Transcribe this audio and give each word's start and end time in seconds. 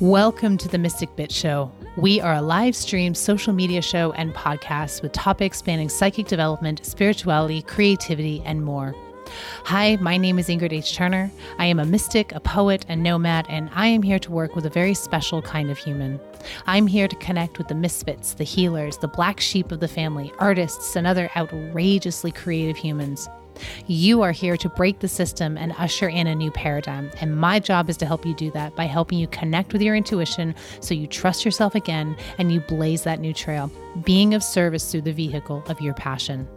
Welcome 0.00 0.58
to 0.58 0.66
the 0.66 0.76
Mystic 0.76 1.14
Bitch 1.14 1.30
Show. 1.30 1.70
We 1.96 2.20
are 2.20 2.34
a 2.34 2.42
live 2.42 2.74
stream 2.74 3.14
social 3.14 3.52
media 3.52 3.80
show 3.80 4.10
and 4.14 4.34
podcast 4.34 5.02
with 5.02 5.12
topics 5.12 5.58
spanning 5.58 5.88
psychic 5.88 6.26
development, 6.26 6.84
spirituality, 6.84 7.62
creativity, 7.62 8.42
and 8.44 8.64
more. 8.64 8.96
Hi, 9.62 9.96
my 10.00 10.16
name 10.16 10.40
is 10.40 10.48
Ingrid 10.48 10.72
H. 10.72 10.96
Turner. 10.96 11.30
I 11.58 11.66
am 11.66 11.78
a 11.78 11.86
mystic, 11.86 12.32
a 12.32 12.40
poet, 12.40 12.84
a 12.88 12.96
nomad, 12.96 13.46
and 13.48 13.70
I 13.72 13.86
am 13.86 14.02
here 14.02 14.18
to 14.18 14.32
work 14.32 14.56
with 14.56 14.66
a 14.66 14.70
very 14.70 14.94
special 14.94 15.40
kind 15.40 15.70
of 15.70 15.78
human. 15.78 16.18
I'm 16.66 16.88
here 16.88 17.06
to 17.06 17.16
connect 17.16 17.58
with 17.58 17.68
the 17.68 17.76
misfits, 17.76 18.34
the 18.34 18.42
healers, 18.42 18.98
the 18.98 19.06
black 19.06 19.38
sheep 19.38 19.70
of 19.70 19.78
the 19.78 19.86
family, 19.86 20.32
artists, 20.40 20.96
and 20.96 21.06
other 21.06 21.30
outrageously 21.36 22.32
creative 22.32 22.76
humans. 22.76 23.28
You 23.86 24.22
are 24.22 24.32
here 24.32 24.56
to 24.56 24.68
break 24.68 25.00
the 25.00 25.08
system 25.08 25.56
and 25.56 25.74
usher 25.78 26.08
in 26.08 26.26
a 26.26 26.34
new 26.34 26.50
paradigm. 26.50 27.10
And 27.20 27.36
my 27.36 27.60
job 27.60 27.90
is 27.90 27.96
to 27.98 28.06
help 28.06 28.26
you 28.26 28.34
do 28.34 28.50
that 28.52 28.74
by 28.76 28.84
helping 28.84 29.18
you 29.18 29.26
connect 29.28 29.72
with 29.72 29.82
your 29.82 29.96
intuition 29.96 30.54
so 30.80 30.94
you 30.94 31.06
trust 31.06 31.44
yourself 31.44 31.74
again 31.74 32.16
and 32.38 32.52
you 32.52 32.60
blaze 32.60 33.02
that 33.04 33.20
new 33.20 33.32
trail, 33.32 33.70
being 34.04 34.34
of 34.34 34.42
service 34.42 34.90
through 34.90 35.02
the 35.02 35.12
vehicle 35.12 35.62
of 35.66 35.80
your 35.80 35.94
passion. 35.94 36.48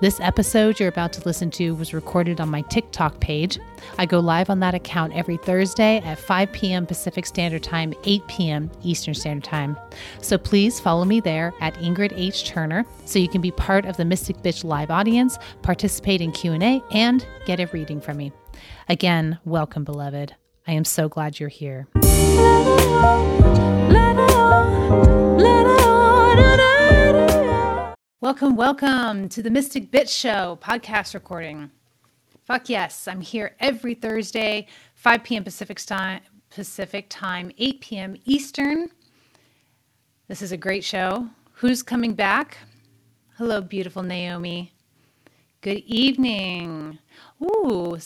This 0.00 0.20
episode 0.20 0.78
you're 0.78 0.88
about 0.88 1.12
to 1.14 1.24
listen 1.24 1.50
to 1.52 1.74
was 1.74 1.94
recorded 1.94 2.40
on 2.40 2.50
my 2.50 2.62
TikTok 2.62 3.20
page. 3.20 3.58
I 3.98 4.06
go 4.06 4.20
live 4.20 4.50
on 4.50 4.60
that 4.60 4.74
account 4.74 5.14
every 5.14 5.36
Thursday 5.36 5.98
at 5.98 6.18
5 6.18 6.52
p.m. 6.52 6.86
Pacific 6.86 7.26
Standard 7.26 7.62
Time, 7.62 7.94
8 8.04 8.26
p.m. 8.26 8.70
Eastern 8.82 9.14
Standard 9.14 9.44
Time. 9.44 9.76
So 10.20 10.36
please 10.36 10.80
follow 10.80 11.04
me 11.04 11.20
there 11.20 11.54
at 11.60 11.74
Ingrid 11.74 12.12
H. 12.16 12.44
Turner 12.44 12.84
so 13.04 13.18
you 13.18 13.28
can 13.28 13.40
be 13.40 13.50
part 13.50 13.86
of 13.86 13.96
the 13.96 14.04
Mystic 14.04 14.36
Bitch 14.38 14.64
live 14.64 14.90
audience, 14.90 15.38
participate 15.62 16.20
in 16.20 16.32
Q&A, 16.32 16.82
and 16.90 17.26
get 17.46 17.60
a 17.60 17.66
reading 17.66 18.00
from 18.00 18.16
me. 18.16 18.32
Again, 18.88 19.38
welcome, 19.44 19.84
beloved. 19.84 20.34
I 20.66 20.72
am 20.72 20.84
so 20.84 21.08
glad 21.08 21.38
you're 21.38 21.48
here. 21.48 21.88
Welcome, 28.24 28.56
welcome 28.56 29.28
to 29.28 29.42
the 29.42 29.50
Mystic 29.50 29.90
Bitch 29.90 30.08
Show 30.08 30.58
podcast 30.62 31.12
recording. 31.12 31.70
Fuck 32.46 32.70
yes, 32.70 33.06
I'm 33.06 33.20
here 33.20 33.54
every 33.60 33.92
Thursday, 33.92 34.66
5 34.94 35.22
p.m. 35.22 35.44
Pacific 35.44 35.76
time, 35.76 36.22
Pacific 36.48 37.08
time, 37.10 37.52
8 37.58 37.80
p.m. 37.82 38.16
Eastern. 38.24 38.88
This 40.26 40.40
is 40.40 40.52
a 40.52 40.56
great 40.56 40.84
show. 40.84 41.28
Who's 41.56 41.82
coming 41.82 42.14
back? 42.14 42.56
Hello, 43.36 43.60
beautiful 43.60 44.02
Naomi. 44.02 44.72
Good 45.60 45.82
evening. 45.84 46.98
Ooh, 47.42 47.98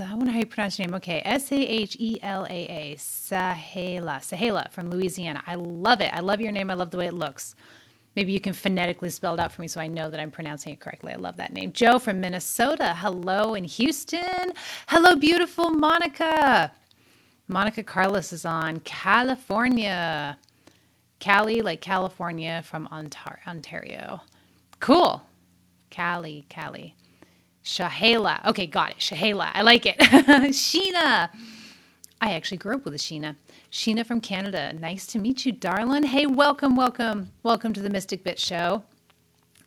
I 0.00 0.14
wonder 0.14 0.32
how 0.32 0.38
you 0.38 0.46
pronounce 0.46 0.78
your 0.78 0.88
name. 0.88 0.94
Okay, 0.94 1.20
S 1.22 1.52
A 1.52 1.56
H 1.56 1.98
E 2.00 2.18
L 2.22 2.46
A 2.48 2.66
A, 2.66 2.96
Sahela, 2.96 4.20
Sahela 4.20 4.70
from 4.72 4.88
Louisiana. 4.88 5.42
I 5.46 5.56
love 5.56 6.00
it. 6.00 6.14
I 6.14 6.20
love 6.20 6.40
your 6.40 6.52
name. 6.52 6.70
I 6.70 6.74
love 6.74 6.92
the 6.92 6.96
way 6.96 7.08
it 7.08 7.12
looks. 7.12 7.54
Maybe 8.16 8.32
you 8.32 8.40
can 8.40 8.54
phonetically 8.54 9.10
spell 9.10 9.34
it 9.34 9.40
out 9.40 9.52
for 9.52 9.60
me 9.60 9.68
so 9.68 9.78
I 9.78 9.88
know 9.88 10.08
that 10.08 10.18
I'm 10.18 10.30
pronouncing 10.30 10.72
it 10.72 10.80
correctly. 10.80 11.12
I 11.12 11.16
love 11.16 11.36
that 11.36 11.52
name. 11.52 11.72
Joe 11.72 11.98
from 11.98 12.18
Minnesota. 12.18 12.94
Hello 12.96 13.52
in 13.54 13.64
Houston. 13.64 14.52
Hello, 14.88 15.14
beautiful 15.16 15.68
Monica. 15.70 16.72
Monica 17.46 17.82
Carlos 17.82 18.32
is 18.32 18.46
on 18.46 18.80
California. 18.80 20.38
Cali, 21.20 21.60
like 21.60 21.82
California 21.82 22.62
from 22.64 22.88
Ontario. 22.90 24.22
Cool. 24.80 25.22
Cali, 25.90 26.46
Cali. 26.48 26.94
Shahela. 27.62 28.44
Okay, 28.46 28.66
got 28.66 28.92
it. 28.92 28.98
Shahela. 28.98 29.50
I 29.52 29.60
like 29.60 29.84
it. 29.84 29.98
Sheena. 29.98 31.28
I 32.20 32.32
actually 32.32 32.58
grew 32.58 32.76
up 32.76 32.84
with 32.86 32.94
a 32.94 32.98
Sheena. 32.98 33.36
Sheena 33.76 34.06
from 34.06 34.22
Canada. 34.22 34.72
Nice 34.72 35.04
to 35.08 35.18
meet 35.18 35.44
you, 35.44 35.52
darling. 35.52 36.02
Hey, 36.02 36.24
welcome, 36.24 36.76
welcome, 36.76 37.30
welcome 37.42 37.74
to 37.74 37.82
the 37.82 37.90
Mystic 37.90 38.24
Bitch 38.24 38.38
Show. 38.38 38.82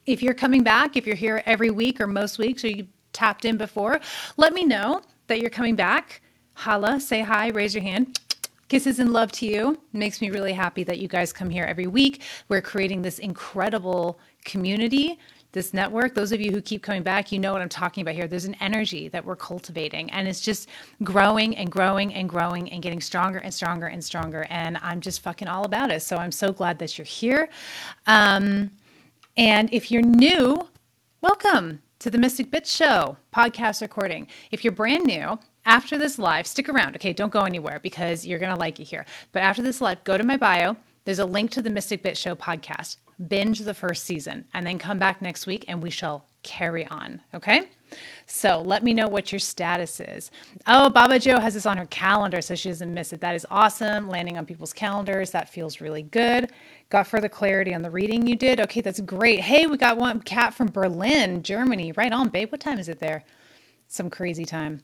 If 0.07 0.23
you're 0.23 0.33
coming 0.33 0.63
back, 0.63 0.97
if 0.97 1.05
you're 1.05 1.15
here 1.15 1.43
every 1.45 1.69
week 1.69 2.01
or 2.01 2.07
most 2.07 2.39
weeks, 2.39 2.63
or 2.63 2.69
you 2.69 2.87
tapped 3.13 3.45
in 3.45 3.55
before, 3.55 3.99
let 4.35 4.51
me 4.53 4.65
know 4.65 5.03
that 5.27 5.39
you're 5.39 5.51
coming 5.51 5.75
back. 5.75 6.23
Holla, 6.55 6.99
say 6.99 7.21
hi, 7.21 7.49
raise 7.49 7.75
your 7.75 7.83
hand. 7.83 8.19
Kisses 8.67 8.97
and 8.97 9.13
love 9.13 9.31
to 9.33 9.45
you. 9.45 9.73
It 9.73 9.97
makes 9.97 10.21
me 10.21 10.31
really 10.31 10.53
happy 10.53 10.83
that 10.85 10.97
you 10.97 11.07
guys 11.07 11.31
come 11.31 11.51
here 11.51 11.65
every 11.65 11.85
week. 11.85 12.23
We're 12.47 12.61
creating 12.61 13.03
this 13.03 13.19
incredible 13.19 14.19
community 14.43 15.19
this 15.51 15.73
network, 15.73 16.13
those 16.13 16.31
of 16.31 16.39
you 16.39 16.51
who 16.51 16.61
keep 16.61 16.83
coming 16.83 17.01
back, 17.01 17.31
you 17.31 17.39
know 17.39 17.53
what 17.53 17.61
I'm 17.61 17.69
talking 17.69 18.01
about 18.01 18.13
here. 18.13 18.27
There's 18.27 18.45
an 18.45 18.55
energy 18.61 19.07
that 19.09 19.25
we're 19.25 19.35
cultivating, 19.35 20.11
and 20.11 20.27
it's 20.27 20.41
just 20.41 20.69
growing 21.03 21.57
and 21.57 21.71
growing 21.71 22.13
and 22.13 22.29
growing 22.29 22.71
and 22.71 22.83
getting 22.83 23.01
stronger 23.01 23.39
and 23.39 23.53
stronger 23.53 23.87
and 23.87 24.03
stronger. 24.03 24.45
And 24.49 24.77
I'm 24.81 25.01
just 25.01 25.21
fucking 25.21 25.47
all 25.47 25.65
about 25.65 25.91
it. 25.91 26.01
So 26.01 26.17
I'm 26.17 26.31
so 26.31 26.51
glad 26.51 26.77
that 26.79 26.97
you're 26.97 27.05
here. 27.05 27.49
Um, 28.05 28.71
and 29.37 29.73
if 29.73 29.91
you're 29.91 30.03
new, 30.03 30.67
welcome 31.21 31.81
to 31.99 32.09
the 32.09 32.17
Mystic 32.17 32.51
Bitch 32.51 32.67
Show 32.67 33.17
podcast 33.33 33.81
recording. 33.81 34.27
If 34.51 34.63
you're 34.63 34.73
brand 34.73 35.05
new, 35.05 35.39
after 35.65 35.97
this 35.97 36.17
live, 36.17 36.47
stick 36.47 36.69
around. 36.69 36.95
Okay, 36.95 37.13
don't 37.13 37.31
go 37.31 37.41
anywhere 37.41 37.79
because 37.81 38.25
you're 38.25 38.39
to 38.39 38.55
like 38.55 38.79
it 38.79 38.85
here. 38.85 39.05
But 39.31 39.43
after 39.43 39.61
this 39.61 39.81
live, 39.81 40.03
go 40.03 40.17
to 40.17 40.23
my 40.23 40.37
bio. 40.37 40.77
There's 41.09 41.17
a 41.17 41.25
link 41.25 41.49
to 41.53 41.63
the 41.63 41.71
Mystic 41.71 42.03
Bitch 42.03 42.17
Show 42.17 42.35
podcast 42.35 42.97
binge 43.27 43.61
the 43.61 43.73
first 43.73 44.03
season, 44.03 44.45
and 44.53 44.63
then 44.63 44.77
come 44.77 44.99
back 44.99 45.23
next 45.23 45.47
week 45.47 45.65
and 45.67 45.81
we 45.81 45.89
shall 45.89 46.27
carry 46.43 46.85
on. 46.85 47.19
Okay? 47.33 47.69
So 48.27 48.61
let 48.61 48.83
me 48.83 48.93
know 48.93 49.07
what 49.07 49.31
your 49.31 49.39
status 49.39 49.99
is. 49.99 50.29
Oh, 50.67 50.87
Baba 50.91 51.17
Joe 51.17 51.39
has 51.39 51.55
this 51.55 51.65
on 51.65 51.77
her 51.77 51.87
calendar 51.87 52.43
so 52.43 52.53
she 52.53 52.69
doesn't 52.69 52.93
miss 52.93 53.11
it. 53.11 53.21
That 53.21 53.33
is 53.33 53.47
awesome. 53.49 54.07
Landing 54.07 54.37
on 54.37 54.45
people's 54.45 54.71
calendars. 54.71 55.31
That 55.31 55.49
feels 55.49 55.81
really 55.81 56.03
good. 56.03 56.51
Got 56.91 57.07
further 57.07 57.27
clarity 57.27 57.73
on 57.73 57.81
the 57.81 57.89
reading 57.89 58.27
you 58.27 58.35
did. 58.35 58.59
Okay, 58.59 58.81
that's 58.81 59.01
great. 59.01 59.39
Hey, 59.39 59.65
we 59.65 59.77
got 59.77 59.97
one 59.97 60.21
cat 60.21 60.53
from 60.53 60.67
Berlin, 60.67 61.41
Germany. 61.41 61.91
Right 61.93 62.13
on, 62.13 62.29
babe. 62.29 62.51
What 62.51 62.61
time 62.61 62.77
is 62.77 62.87
it 62.87 62.99
there? 62.99 63.23
Some 63.87 64.11
crazy 64.11 64.45
time. 64.45 64.83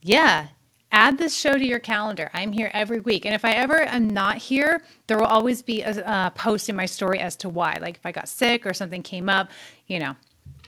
Yeah, 0.00 0.48
add 0.92 1.16
this 1.16 1.34
show 1.34 1.54
to 1.54 1.66
your 1.66 1.78
calendar. 1.78 2.30
I'm 2.34 2.52
here 2.52 2.70
every 2.72 3.00
week. 3.00 3.24
And 3.24 3.34
if 3.34 3.44
I 3.44 3.52
ever 3.52 3.80
am 3.80 4.08
not 4.08 4.36
here, 4.36 4.84
there 5.06 5.18
will 5.18 5.24
always 5.26 5.62
be 5.62 5.80
a, 5.80 6.30
post 6.34 6.68
in 6.68 6.76
my 6.76 6.86
story 6.86 7.18
as 7.18 7.34
to 7.36 7.48
why. 7.48 7.78
Like 7.80 7.96
if 7.96 8.06
I 8.06 8.12
got 8.12 8.28
sick 8.28 8.66
or 8.66 8.74
something 8.74 9.02
came 9.02 9.28
up, 9.28 9.50
you 9.86 9.98
know, 9.98 10.14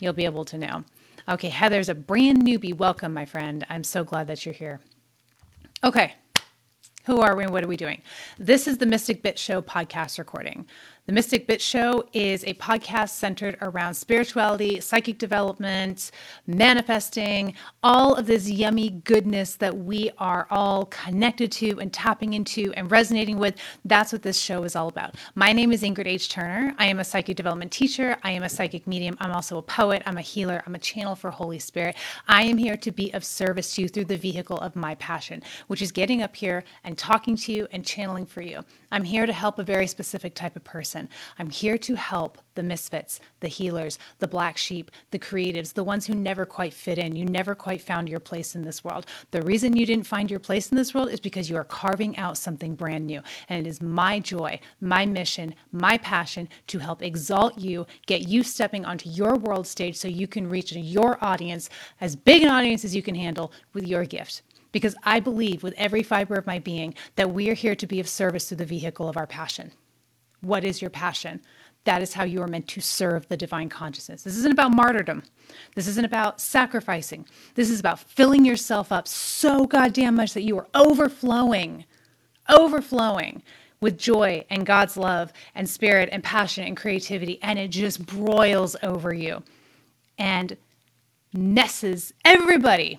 you'll 0.01 0.15
be 0.15 0.25
able 0.25 0.47
to 0.47 0.59
know. 0.59 0.85
Okay, 1.29 1.49
Heather's 1.49 1.89
a 1.89 1.95
brand 1.95 2.43
newbie. 2.45 2.77
Welcome, 2.77 3.15
my 3.15 3.25
friend. 3.25 3.65
I'm 3.69 3.85
so 3.85 4.03
glad 4.03 4.27
that 4.27 4.45
you're 4.45 4.55
here. 4.55 4.81
Okay. 5.83 6.15
Who 7.05 7.21
are 7.21 7.37
we 7.37 7.45
and 7.45 7.53
what 7.53 7.63
are 7.63 7.69
we 7.69 7.77
doing? 7.77 8.01
This 8.39 8.67
is 8.67 8.79
the 8.79 8.87
Mystic 8.87 9.23
Bitch 9.23 9.37
Show 9.37 9.61
podcast 9.61 10.19
recording. 10.19 10.67
The 11.07 11.13
Mystic 11.13 11.47
Bitch 11.47 11.61
Show 11.61 12.09
is 12.15 12.45
a 12.45 12.55
podcast 12.55 13.11
centered 13.11 13.59
around 13.61 13.93
spirituality, 13.93 14.81
psychic 14.81 15.19
development, 15.19 16.11
manifesting, 16.47 17.53
all 17.83 18.15
of 18.15 18.25
this 18.25 18.49
yummy 18.49 18.89
goodness 18.89 19.57
that 19.57 19.77
we 19.77 20.11
are 20.17 20.47
all 20.51 20.87
connected 20.87 21.53
to 21.53 21.79
and 21.79 21.93
tapping 21.93 22.33
into 22.33 22.73
and 22.73 22.91
resonating 22.91 23.39
with. 23.39 23.57
That's 23.85 24.15
what 24.15 24.23
this 24.23 24.39
show 24.39 24.65
is 24.65 24.75
all 24.77 24.89
about. 24.89 25.17
My 25.35 25.53
name 25.53 25.73
is 25.73 25.83
Ingrid 25.83 26.07
H. 26.07 26.31
Turner. 26.31 26.75
I 26.79 26.87
am 26.87 27.01
a 27.01 27.05
psychic 27.05 27.37
development 27.37 27.71
teacher. 27.71 28.17
I 28.23 28.31
am 28.31 28.43
a 28.43 28.49
psychic 28.49 28.87
medium. 28.87 29.19
I'm 29.21 29.33
also 29.33 29.59
a 29.59 29.63
poet. 29.63 30.03
I'm 30.07 30.17
a 30.17 30.23
healer. 30.23 30.63
I'm 30.67 30.75
a 30.75 30.79
channel 30.79 31.15
for 31.15 31.31
Holy 31.31 31.59
Spirit. 31.59 31.97
I 32.29 32.45
am 32.45 32.57
here 32.57 32.79
to 32.79 32.91
be 32.91 33.13
of 33.13 33.25
service 33.27 33.75
to 33.75 33.83
you 33.83 33.89
through 33.89 34.07
the 34.07 34.17
vehicle 34.17 34.57
of 34.57 34.75
my 34.75 34.95
passion, 34.95 35.43
which 35.67 35.83
is 35.83 35.93
getting 35.93 36.23
up 36.23 36.35
here 36.35 36.65
and 36.83 36.97
talking 36.97 37.37
to 37.37 37.53
you 37.53 37.69
and 37.73 37.85
channeling 37.85 38.25
for 38.25 38.41
you. 38.41 38.65
I'm 38.91 39.05
here 39.05 39.27
to 39.27 39.33
help 39.35 39.59
a 39.59 39.65
very 39.65 39.87
specific 39.87 40.35
type 40.35 40.57
of 40.57 40.65
person 40.65 40.94
person. 40.95 41.09
I'm 41.39 41.51
here 41.51 41.79
to 41.79 41.95
help 41.95 42.39
the 42.55 42.63
misfits, 42.63 43.21
the 43.41 43.49
healers, 43.49 43.99
the 44.21 44.29
black 44.29 44.57
sheep, 44.57 44.91
the 45.11 45.19
creatives, 45.19 45.73
the 45.73 45.83
ones 45.83 46.07
who 46.07 46.15
never 46.15 46.47
quite 46.47 46.73
fit 46.73 46.99
in. 46.99 47.17
You 47.17 47.25
never 47.25 47.55
quite 47.55 47.83
found 47.83 48.09
your 48.09 48.21
place 48.21 48.55
in 48.55 48.63
this 48.63 48.85
world. 48.85 49.07
The 49.33 49.43
reason 49.43 49.77
you 49.77 49.87
didn't 49.87 50.07
find 50.07 50.31
your 50.31 50.41
place 50.41 50.71
in 50.71 50.77
this 50.77 50.95
world 50.95 51.09
is 51.09 51.21
because 51.21 51.51
you 51.51 51.57
are 51.57 51.65
carving 51.65 52.17
out 52.17 52.39
something 52.39 52.77
brand 52.77 53.07
new. 53.07 53.23
And 53.49 53.67
it 53.67 53.69
is 53.69 53.83
my 53.83 54.21
joy, 54.21 54.61
my 54.81 55.05
mission, 55.05 55.55
my 55.73 55.99
passion 55.99 56.49
to 56.69 56.79
help 56.79 57.03
exalt 57.03 57.59
you, 57.59 57.87
get 58.07 58.29
you 58.29 58.45
stepping 58.45 58.85
onto 58.85 59.09
your 59.11 59.37
world 59.37 59.67
stage 59.67 59.97
so 59.97 60.07
you 60.07 60.29
can 60.29 60.49
reach 60.49 60.73
your 60.73 61.23
audience, 61.23 61.71
as 62.01 62.17
big 62.17 62.43
an 62.43 62.51
audience 62.51 62.85
as 62.85 62.95
you 62.95 63.03
can 63.03 63.15
handle, 63.15 63.53
with 63.73 63.87
your 63.87 64.05
gift 64.05 64.43
because 64.75 64.97
I 65.05 65.21
believe 65.21 65.63
with 65.63 65.73
every 65.77 66.03
fiber 66.03 66.35
of 66.35 66.49
my 66.49 66.59
being 66.59 66.95
that 67.15 67.33
we 67.33 67.49
are 67.49 67.55
here 67.55 67.77
to 67.77 67.87
be 67.87 68.01
of 68.01 68.09
service 68.09 68.49
through 68.49 68.57
the 68.57 68.65
vehicle 68.65 69.09
of 69.09 69.17
our 69.17 69.27
passion. 69.27 69.71
What 70.45 70.65
is 70.65 70.81
your 70.81 70.91
passion? 70.91 71.41
That 71.85 72.01
is 72.01 72.15
how 72.15 72.25
you 72.25 72.41
are 72.43 72.49
meant 72.49 72.69
to 72.69 72.81
serve 72.81 73.29
the 73.29 73.37
divine 73.37 73.69
consciousness. 73.69 74.23
This 74.23 74.37
isn't 74.39 74.53
about 74.53 74.75
martyrdom. 74.75 75.23
This 75.75 75.87
isn't 75.87 76.05
about 76.05 76.41
sacrificing. 76.41 77.27
This 77.55 77.71
is 77.71 77.81
about 77.81 78.01
filling 78.01 78.45
yourself 78.45 78.91
up 78.91 79.07
so 79.07 79.67
goddamn 79.67 80.17
much 80.17 80.33
that 80.33 80.43
you 80.43 80.57
are 80.59 80.67
overflowing, 80.75 81.85
overflowing 82.49 83.43
with 83.81 83.99
joy 83.99 84.45
and 84.49 84.65
God's 84.65 84.97
love 84.97 85.33
and 85.55 85.69
spirit 85.69 86.09
and 86.11 86.23
passion 86.23 86.65
and 86.65 86.77
creativity. 86.77 87.39
And 87.43 87.59
it 87.59 87.69
just 87.69 88.07
broils 88.07 88.77
over 88.83 89.13
you 89.13 89.43
and 90.17 90.57
messes 91.35 92.15
everybody 92.25 92.99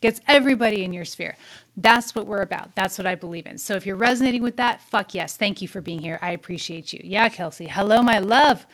gets 0.00 0.20
everybody 0.26 0.84
in 0.84 0.92
your 0.92 1.04
sphere. 1.04 1.36
That's 1.76 2.14
what 2.14 2.26
we're 2.26 2.42
about. 2.42 2.74
That's 2.74 2.96
what 2.98 3.06
I 3.06 3.14
believe 3.14 3.46
in. 3.46 3.58
So 3.58 3.74
if 3.74 3.84
you're 3.84 3.96
resonating 3.96 4.42
with 4.42 4.56
that, 4.56 4.80
fuck 4.80 5.14
yes. 5.14 5.36
Thank 5.36 5.60
you 5.60 5.68
for 5.68 5.80
being 5.80 6.00
here. 6.00 6.18
I 6.22 6.32
appreciate 6.32 6.92
you. 6.92 7.00
Yeah, 7.04 7.28
Kelsey. 7.28 7.66
Hello, 7.66 8.02
my 8.02 8.18
love. 8.18 8.66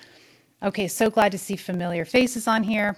Okay, 0.63 0.87
so 0.87 1.11
glad 1.11 1.33
to 1.33 1.39
see 1.39 1.57
familiar 1.57 2.05
faces 2.05 2.47
on 2.47 2.63
here. 2.63 2.97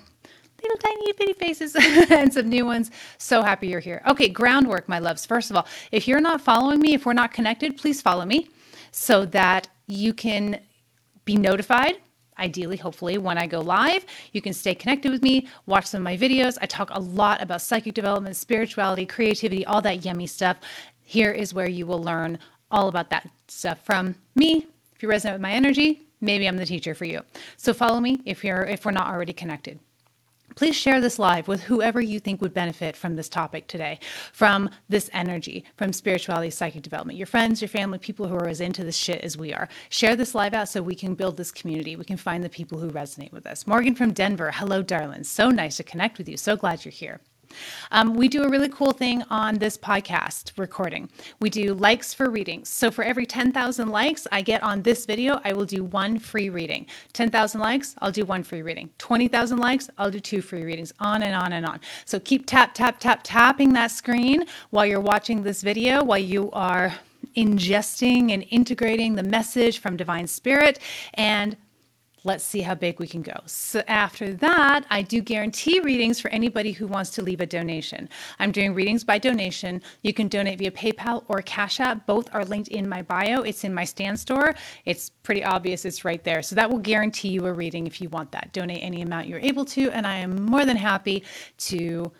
Little 0.63 0.79
tiny 0.79 1.13
bitty 1.15 1.33
faces 1.35 1.77
and 2.11 2.33
some 2.33 2.49
new 2.49 2.67
ones. 2.67 2.91
So 3.19 3.43
happy 3.43 3.69
you're 3.69 3.81
here. 3.81 4.03
Okay, 4.07 4.29
groundwork, 4.29 4.89
my 4.89 4.99
loves. 4.99 5.25
First 5.25 5.51
of 5.51 5.57
all, 5.57 5.67
if 5.91 6.07
you're 6.07 6.21
not 6.21 6.41
following 6.41 6.81
me, 6.81 6.95
if 6.95 7.07
we're 7.07 7.15
not 7.15 7.33
connected, 7.33 7.77
please 7.79 8.03
follow 8.03 8.27
me 8.27 8.49
so 8.93 9.25
that 9.27 9.69
you 9.87 10.13
can 10.13 10.61
be 11.25 11.37
notified 11.37 11.97
ideally, 12.39 12.77
hopefully, 12.77 13.19
when 13.19 13.39
I 13.39 13.47
go 13.47 13.61
live. 13.61 14.05
You 14.33 14.43
can 14.43 14.53
stay 14.53 14.75
connected 14.75 15.11
with 15.11 15.23
me, 15.23 15.49
watch 15.67 15.87
some 15.87 16.01
of 16.01 16.05
my 16.05 16.17
videos. 16.17 16.59
I 16.61 16.67
talk 16.67 16.91
a 16.93 17.01
lot 17.01 17.43
about 17.43 17.63
psychic 17.63 17.95
development, 17.95 18.37
spirituality, 18.37 19.07
creativity, 19.07 19.65
all 19.67 19.83
that 19.83 20.05
yummy 20.05 20.27
stuff. 20.27 20.57
Here 21.03 21.33
is 21.33 21.55
where 21.55 21.69
you 21.69 21.87
will 21.87 22.03
learn 22.03 22.39
all 22.71 22.89
about 22.89 23.11
that 23.11 23.29
stuff 23.49 23.85
from 23.85 24.15
me. 24.35 24.67
If 24.95 25.03
you 25.03 25.09
resonate 25.09 25.33
with 25.33 25.41
my 25.41 25.53
energy, 25.53 26.07
maybe 26.21 26.47
I'm 26.49 26.57
the 26.57 26.67
teacher 26.67 26.95
for 26.95 27.05
you. 27.05 27.23
So 27.57 27.73
follow 27.73 28.01
me 28.01 28.21
if 28.25 28.43
you're 28.43 28.65
if 28.65 28.85
we're 28.85 28.93
not 28.93 29.09
already 29.09 29.33
connected. 29.33 29.79
Please 30.57 30.77
share 30.77 31.01
this 31.01 31.19
live 31.19 31.49
with 31.49 31.63
whoever 31.63 32.01
you 32.01 32.21
think 32.21 32.41
would 32.41 32.55
benefit 32.55 32.97
from 32.97 33.17
this 33.17 33.29
topic 33.29 33.67
today, 33.67 33.99
from 34.33 34.71
this 34.89 35.11
energy, 35.13 35.65
from 35.77 35.93
spirituality, 35.93 36.51
psychic 36.51 36.83
development. 36.83 37.19
Your 37.19 37.27
friends, 37.27 37.61
your 37.61 37.69
family, 37.69 37.99
people 37.99 38.29
who 38.29 38.37
are 38.37 38.47
as 38.47 38.61
into 38.61 38.85
this 38.85 38.97
shit 38.97 39.23
as 39.23 39.37
we 39.37 39.53
are. 39.53 39.69
Share 39.89 40.15
this 40.15 40.35
live 40.35 40.55
out 40.55 40.69
so 40.69 40.81
we 40.81 40.95
can 40.95 41.15
build 41.15 41.37
this 41.37 41.51
community. 41.51 41.97
We 41.97 42.05
can 42.05 42.17
find 42.17 42.45
the 42.45 42.49
people 42.49 42.79
who 42.79 42.91
resonate 42.91 43.33
with 43.33 43.47
us. 43.47 43.67
Morgan 43.67 43.97
from 43.97 44.13
Denver. 44.13 44.53
Hello, 44.53 44.81
darling. 44.81 45.25
So 45.25 45.51
nice 45.51 45.77
to 45.79 45.83
connect 45.83 46.19
with 46.19 46.29
you. 46.29 46.37
So 46.37 46.57
glad 46.57 46.85
you're 46.85 46.93
here. 46.93 47.21
Um, 47.91 48.15
we 48.15 48.29
do 48.29 48.45
a 48.45 48.49
really 48.49 48.69
cool 48.69 48.93
thing 48.93 49.23
on 49.31 49.57
this 49.57 49.77
podcast 49.77 50.53
recording. 50.57 51.09
We 51.41 51.51
do 51.51 51.75
likes 51.75 52.13
for 52.15 52.31
readings. 52.31 52.69
So 52.69 52.91
for 52.91 53.05
every 53.05 53.27
10,000 53.27 53.89
likes 53.89 54.27
I 54.33 54.43
get 54.43 54.63
on 54.63 54.83
this 54.83 55.07
video, 55.07 55.41
I 55.45 55.53
will 55.53 55.65
do 55.65 55.85
one 55.85 56.19
free 56.19 56.51
reading. 56.51 56.87
10,000 57.13 57.61
likes, 57.61 57.95
I'll 58.01 58.13
do 58.13 58.25
one 58.25 58.43
free 58.43 58.63
reading. 58.63 58.91
20,000 58.99 59.59
likes, 59.59 59.91
I'll 59.99 60.11
do 60.11 60.21
two 60.21 60.43
free 60.43 60.65
readings, 60.65 60.93
on 61.01 61.23
and 61.23 61.35
on 61.35 61.53
and 61.53 61.67
on. 61.67 61.81
So 62.05 62.21
keep 62.21 62.47
tap, 62.47 62.75
tap, 62.75 63.01
tap, 63.01 63.21
tapping 63.23 63.73
that 63.75 63.91
screen 63.91 64.45
while 64.71 64.87
you're 64.87 65.01
watching 65.01 65.43
this 65.43 65.63
video, 65.63 66.03
while 66.03 66.19
you 66.19 66.51
are 66.53 66.95
ingesting 67.37 68.33
and 68.33 68.45
integrating 68.51 69.15
the 69.15 69.23
message 69.23 69.79
from 69.79 69.97
Divine 69.97 70.27
Spirit 70.27 70.79
and 71.15 71.57
Let's 72.27 72.43
see 72.43 72.63
how 72.63 72.75
big 72.75 73.01
we 73.01 73.07
can 73.07 73.21
go. 73.21 73.35
So 73.45 73.83
after 73.87 74.33
that, 74.33 74.87
I 74.89 75.03
do 75.03 75.21
guarantee 75.21 75.81
readings 75.81 76.19
for 76.19 76.31
anybody 76.31 76.73
who 76.73 76.87
wants 76.87 77.11
to 77.11 77.23
leave 77.23 77.43
a 77.43 77.47
donation. 77.47 78.09
I'm 78.39 78.51
doing 78.51 78.73
readings 78.73 79.05
by 79.05 79.19
donation. 79.19 79.83
You 80.01 80.15
can 80.15 80.29
donate 80.29 80.59
via 80.59 80.71
PayPal 80.71 81.25
or 81.29 81.43
Cash 81.43 81.81
App. 81.81 82.07
Both 82.07 82.35
are 82.35 82.47
linked 82.47 82.69
in 82.69 82.89
my 82.89 83.03
bio. 83.03 83.43
It's 83.43 83.63
in 83.63 83.75
my 83.75 83.85
Stan 83.85 84.17
Store. 84.17 84.55
It's 84.87 85.11
pretty 85.11 85.45
obvious. 85.45 85.85
It's 85.85 86.03
right 86.03 86.25
there. 86.25 86.43
So 86.43 86.55
that 86.55 86.71
will 86.71 86.79
guarantee 86.79 87.29
you 87.29 87.45
a 87.45 87.53
reading 87.53 87.87
if 87.87 88.01
you 88.01 88.09
want 88.09 88.33
that. 88.33 88.55
Donate 88.55 88.83
any 88.83 89.03
amount 89.03 89.29
you're 89.29 89.39
able 89.41 89.67
to, 89.67 89.91
and 89.91 90.07
I 90.07 90.17
am 90.17 90.47
more 90.47 90.65
than 90.65 90.79
happy 90.79 91.25
to 91.59 92.11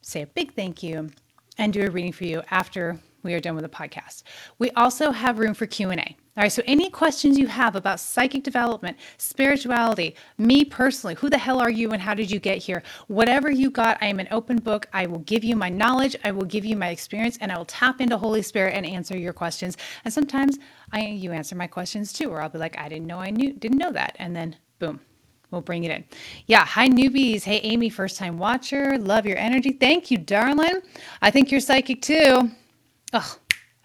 say 0.00 0.22
a 0.22 0.26
big 0.28 0.54
thank 0.54 0.80
you 0.80 1.10
and 1.58 1.72
do 1.72 1.84
a 1.84 1.90
reading 1.90 2.12
for 2.12 2.24
you 2.24 2.42
after 2.52 3.00
we 3.24 3.34
are 3.34 3.40
done 3.40 3.56
with 3.56 3.64
the 3.64 3.68
podcast. 3.68 4.22
We 4.58 4.70
also 4.70 5.10
have 5.10 5.40
room 5.40 5.54
for 5.54 5.66
Q&A. 5.66 6.16
All 6.36 6.44
right, 6.44 6.52
so 6.52 6.62
any 6.66 6.90
questions 6.90 7.38
you 7.38 7.48
have 7.48 7.76
about 7.76 8.00
psychic 8.00 8.44
development, 8.44 8.96
spirituality, 9.18 10.14
me 10.38 10.64
personally, 10.64 11.14
who 11.14 11.28
the 11.28 11.36
hell 11.38 11.60
are 11.60 11.70
you 11.70 11.90
and 11.90 12.00
how 12.00 12.14
did 12.14 12.30
you 12.30 12.38
get 12.38 12.58
here? 12.58 12.82
Whatever 13.08 13.50
you 13.50 13.70
got, 13.70 13.98
I 14.00 14.06
am 14.06 14.20
an 14.20 14.28
open 14.30 14.58
book. 14.58 14.86
I 14.92 15.06
will 15.06 15.18
give 15.20 15.42
you 15.44 15.56
my 15.56 15.68
knowledge, 15.68 16.16
I 16.24 16.30
will 16.30 16.44
give 16.44 16.64
you 16.64 16.76
my 16.76 16.90
experience, 16.90 17.36
and 17.40 17.50
I 17.50 17.58
will 17.58 17.64
tap 17.64 18.00
into 18.00 18.16
Holy 18.16 18.42
Spirit 18.42 18.74
and 18.74 18.86
answer 18.86 19.18
your 19.18 19.32
questions. 19.32 19.76
And 20.04 20.14
sometimes 20.14 20.58
I 20.92 21.00
you 21.06 21.32
answer 21.32 21.56
my 21.56 21.66
questions 21.66 22.12
too, 22.12 22.30
or 22.30 22.40
I'll 22.40 22.48
be 22.48 22.58
like, 22.58 22.78
I 22.78 22.88
didn't 22.88 23.06
know 23.06 23.18
I 23.18 23.30
knew 23.30 23.52
didn't 23.52 23.78
know 23.78 23.92
that. 23.92 24.16
And 24.20 24.34
then 24.34 24.56
boom, 24.78 25.00
We'll 25.50 25.62
bring 25.62 25.84
it 25.84 25.90
in. 25.90 26.04
Yeah. 26.46 26.64
Hi, 26.64 26.88
newbies. 26.88 27.42
Hey, 27.42 27.58
Amy, 27.58 27.90
first 27.90 28.16
time 28.16 28.38
watcher. 28.38 28.96
Love 28.98 29.26
your 29.26 29.36
energy. 29.36 29.72
Thank 29.72 30.10
you, 30.10 30.18
darling. 30.18 30.80
I 31.22 31.30
think 31.32 31.50
you're 31.50 31.60
psychic 31.60 32.02
too. 32.02 32.50
Oh, 33.12 33.36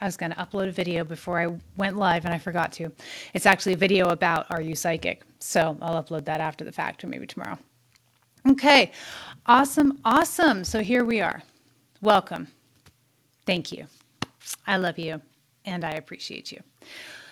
I 0.01 0.05
was 0.05 0.17
going 0.17 0.31
to 0.31 0.37
upload 0.37 0.67
a 0.67 0.71
video 0.71 1.03
before 1.03 1.39
I 1.39 1.55
went 1.77 1.95
live 1.95 2.25
and 2.25 2.33
I 2.33 2.37
forgot 2.37 2.71
to. 2.73 2.91
It's 3.33 3.45
actually 3.45 3.73
a 3.73 3.77
video 3.77 4.09
about 4.09 4.45
Are 4.49 4.61
You 4.61 4.75
Psychic? 4.75 5.23
So 5.39 5.77
I'll 5.81 6.03
upload 6.03 6.25
that 6.25 6.41
after 6.41 6.65
the 6.65 6.71
fact 6.71 7.03
or 7.03 7.07
maybe 7.07 7.25
tomorrow. 7.25 7.57
Okay, 8.47 8.91
awesome, 9.45 9.99
awesome. 10.03 10.63
So 10.63 10.81
here 10.81 11.03
we 11.05 11.21
are. 11.21 11.41
Welcome. 12.01 12.47
Thank 13.45 13.71
you. 13.71 13.87
I 14.67 14.77
love 14.77 14.99
you 14.99 15.21
and 15.65 15.83
I 15.83 15.91
appreciate 15.91 16.51
you. 16.51 16.61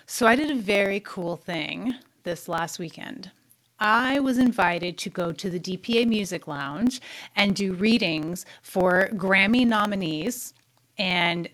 So 0.06 0.26
I 0.26 0.34
did 0.34 0.50
a 0.50 0.56
very 0.56 1.00
cool 1.00 1.36
thing 1.36 1.94
this 2.24 2.48
last 2.48 2.78
weekend. 2.78 3.30
I 3.78 4.20
was 4.20 4.38
invited 4.38 4.96
to 4.98 5.10
go 5.10 5.32
to 5.32 5.50
the 5.50 5.60
DPA 5.60 6.06
Music 6.06 6.48
Lounge 6.48 7.00
and 7.36 7.54
do 7.54 7.74
readings 7.74 8.46
for 8.62 9.08
Grammy 9.12 9.66
nominees 9.66 10.54
and 10.96 11.48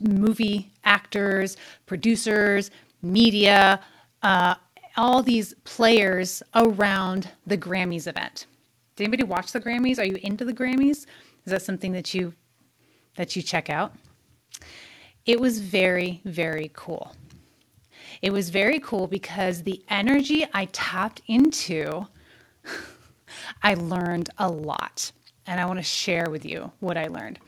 movie 0.00 0.72
actors, 0.84 1.56
producers, 1.86 2.70
media, 3.02 3.80
uh, 4.22 4.54
all 4.96 5.22
these 5.22 5.54
players 5.64 6.42
around 6.54 7.28
the 7.46 7.58
Grammys 7.58 8.06
event. 8.06 8.46
Did 8.96 9.04
anybody 9.04 9.24
watch 9.24 9.52
the 9.52 9.60
Grammys? 9.60 9.98
Are 9.98 10.04
you 10.04 10.18
into 10.22 10.44
the 10.44 10.52
Grammys? 10.52 11.06
Is 11.44 11.50
that 11.50 11.62
something 11.62 11.92
that 11.92 12.14
you 12.14 12.34
that 13.16 13.36
you 13.36 13.42
check 13.42 13.70
out? 13.70 13.92
It 15.26 15.40
was 15.40 15.60
very 15.60 16.20
very 16.24 16.70
cool. 16.74 17.14
It 18.22 18.32
was 18.32 18.50
very 18.50 18.78
cool 18.80 19.06
because 19.06 19.62
the 19.62 19.82
energy 19.88 20.46
I 20.54 20.66
tapped 20.66 21.22
into 21.26 22.06
I 23.62 23.74
learned 23.74 24.30
a 24.38 24.48
lot. 24.48 25.10
And 25.46 25.60
I 25.60 25.66
want 25.66 25.78
to 25.78 25.82
share 25.82 26.30
with 26.30 26.44
you 26.44 26.72
what 26.80 26.96
I 26.96 27.08
learned. 27.08 27.38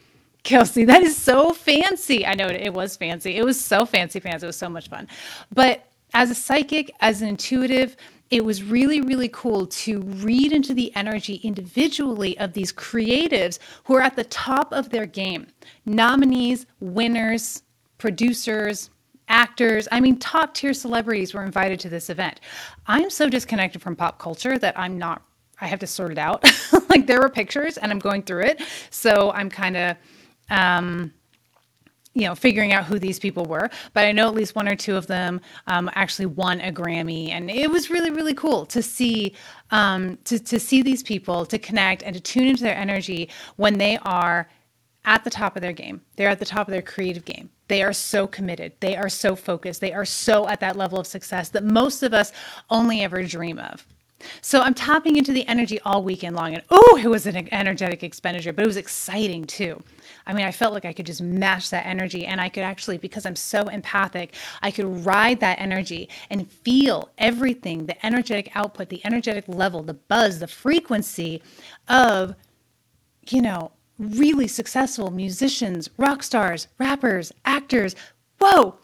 Kelsey, 0.46 0.84
that 0.84 1.02
is 1.02 1.16
so 1.16 1.52
fancy. 1.52 2.25
I 2.25 2.34
know 2.34 2.46
it 2.46 2.72
was 2.72 2.96
fancy. 2.96 3.37
It 3.37 3.44
was 3.44 3.60
so 3.60 3.84
fancy, 3.84 4.20
fans. 4.20 4.44
It 4.44 4.46
was 4.46 4.56
so 4.56 4.69
much 4.69 4.88
fun. 4.88 5.08
But 5.52 5.84
as 6.14 6.31
a 6.31 6.37
psychic, 6.37 6.94
as 7.00 7.20
an 7.20 7.26
intuitive, 7.28 7.96
it 8.31 8.44
was 8.44 8.62
really, 8.62 9.00
really 9.00 9.28
cool 9.28 9.66
to 9.66 10.02
read 10.02 10.52
into 10.52 10.72
the 10.72 10.94
energy 10.94 11.40
individually 11.43 12.38
of 12.38 12.52
these 12.52 12.72
creatives 12.72 13.58
who 13.82 13.96
are 13.96 14.00
at 14.00 14.14
the 14.14 14.22
top 14.25 14.72
of 14.72 14.90
their 14.90 15.04
game 15.04 15.48
nominees, 15.84 16.66
winners, 16.78 17.64
producers, 17.99 18.90
actors. 19.26 19.88
I 19.90 19.99
mean, 19.99 20.16
top 20.16 20.54
tier 20.54 20.75
celebrities 20.75 21.35
were 21.35 21.42
invited 21.42 21.80
to 21.80 21.88
this 21.88 22.09
event. 22.09 22.40
I'm 22.87 23.11
so 23.11 23.28
disconnected 23.28 23.82
from 23.82 23.97
pop 23.97 24.21
culture 24.21 24.61
that 24.61 24.78
I'm 24.78 24.97
not, 24.97 25.23
I 25.61 25.66
have 25.66 25.80
to 25.80 25.88
sort 25.88 26.12
it 26.12 26.18
out. 26.18 26.44
like, 26.88 27.09
there 27.09 27.21
were 27.21 27.30
pictures 27.30 27.78
and 27.78 27.90
I'm 27.90 27.99
going 27.99 28.23
through 28.23 28.44
it. 28.44 28.62
So 28.90 29.32
I'm 29.32 29.50
kind 29.50 29.76
of, 29.76 29.97
um, 30.50 31.12
you 32.15 32.23
know, 32.23 32.35
figuring 32.35 32.73
out 32.73 32.87
who 32.87 32.99
these 32.99 33.19
people 33.19 33.45
were. 33.45 33.69
But 33.93 34.07
I 34.07 34.12
know 34.12 34.26
at 34.26 34.35
least 34.35 34.55
one 34.55 34.67
or 34.69 34.75
two 34.75 34.97
of 34.97 35.07
them 35.07 35.41
um, 35.67 35.91
actually 35.95 36.26
won 36.26 36.62
a 36.62 36.73
Grammy, 36.73 37.29
and 37.29 37.50
it 37.50 37.71
was 37.71 37.91
really, 37.91 38.11
really 38.11 38.33
cool 38.33 38.65
to 38.67 38.83
see 38.83 39.35
um, 39.71 40.17
to 40.25 40.38
to 40.38 40.59
see 40.59 40.83
these 40.83 41.03
people, 41.03 41.45
to 41.47 41.59
connect, 41.59 42.03
and 42.03 42.15
to 42.15 42.21
tune 42.21 42.47
into 42.47 42.62
their 42.62 42.76
energy 42.76 43.29
when 43.57 43.76
they 43.76 43.99
are 43.99 44.49
at 45.05 45.25
the 45.25 45.31
top 45.31 45.57
of 45.57 45.62
their 45.62 45.73
game. 45.75 46.00
They're 46.17 46.29
at 46.29 46.38
the 46.38 46.45
top 46.45 46.67
of 46.67 46.73
their 46.73 46.83
creative 46.83 47.25
game. 47.25 47.50
They 47.69 47.83
are 47.83 47.93
so 47.93 48.26
committed. 48.26 48.73
They 48.81 48.97
are 48.97 49.09
so 49.09 49.37
focused. 49.37 49.81
They 49.81 49.93
are 49.93 50.05
so 50.05 50.49
at 50.49 50.61
that 50.61 50.76
level 50.76 50.99
of 50.99 51.07
success 51.07 51.49
that 51.50 51.65
most 51.65 52.03
of 52.03 52.15
us 52.15 52.33
only 52.71 53.03
ever 53.03 53.23
dream 53.23 53.59
of. 53.59 53.87
So 54.41 54.61
I'm 54.61 54.75
tapping 54.75 55.17
into 55.17 55.33
the 55.33 55.47
energy 55.47 55.79
all 55.81 56.03
weekend 56.03 56.37
long. 56.37 56.55
And 56.55 56.62
oh, 56.71 57.00
it 57.03 57.09
was 57.09 57.26
an 57.26 57.49
energetic 57.53 58.03
expenditure, 58.03 58.53
but 58.53 58.65
it 58.65 58.69
was 58.69 58.76
exciting 58.76 59.45
too. 59.45 59.83
I 60.26 60.33
mean, 60.33 60.45
I 60.45 60.50
felt 60.50 60.73
like 60.73 60.85
I 60.85 60.92
could 60.92 61.06
just 61.06 61.23
match 61.23 61.71
that 61.71 61.87
energy 61.87 62.26
and 62.26 62.40
I 62.40 62.49
could 62.49 62.64
actually, 62.64 62.99
because 62.99 63.25
I'm 63.25 63.37
so 63.37 63.68
empathic, 63.68 64.35
I 64.62 64.71
could 64.71 65.06
ride 65.06 65.40
that 65.40 65.61
energy 65.61 66.09
and 66.30 66.50
feel 66.50 67.11
everything 67.18 67.87
the 67.87 68.04
energetic 68.04 68.50
output, 68.54 68.88
the 68.88 69.04
energetic 69.04 69.45
level, 69.47 69.83
the 69.83 69.95
buzz, 69.95 70.40
the 70.40 70.49
frequency 70.49 71.42
of, 71.88 72.35
you 73.28 73.40
know, 73.40 73.71
really 73.99 74.49
successful 74.49 75.11
musicians, 75.11 75.88
rock 75.97 76.23
stars, 76.23 76.68
rappers, 76.78 77.33
actors. 77.45 77.95
Whoa! 78.38 78.76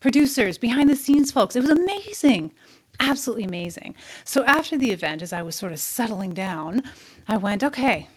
Producers, 0.00 0.58
behind 0.58 0.88
the 0.88 0.96
scenes 0.96 1.32
folks. 1.32 1.56
It 1.56 1.60
was 1.60 1.70
amazing 1.70 2.52
absolutely 3.00 3.44
amazing. 3.44 3.94
So 4.24 4.44
after 4.44 4.76
the 4.76 4.90
event, 4.90 5.22
as 5.22 5.32
I 5.32 5.42
was 5.42 5.54
sort 5.54 5.72
of 5.72 5.78
settling 5.78 6.34
down, 6.34 6.82
I 7.28 7.36
went, 7.36 7.62
okay, 7.62 8.08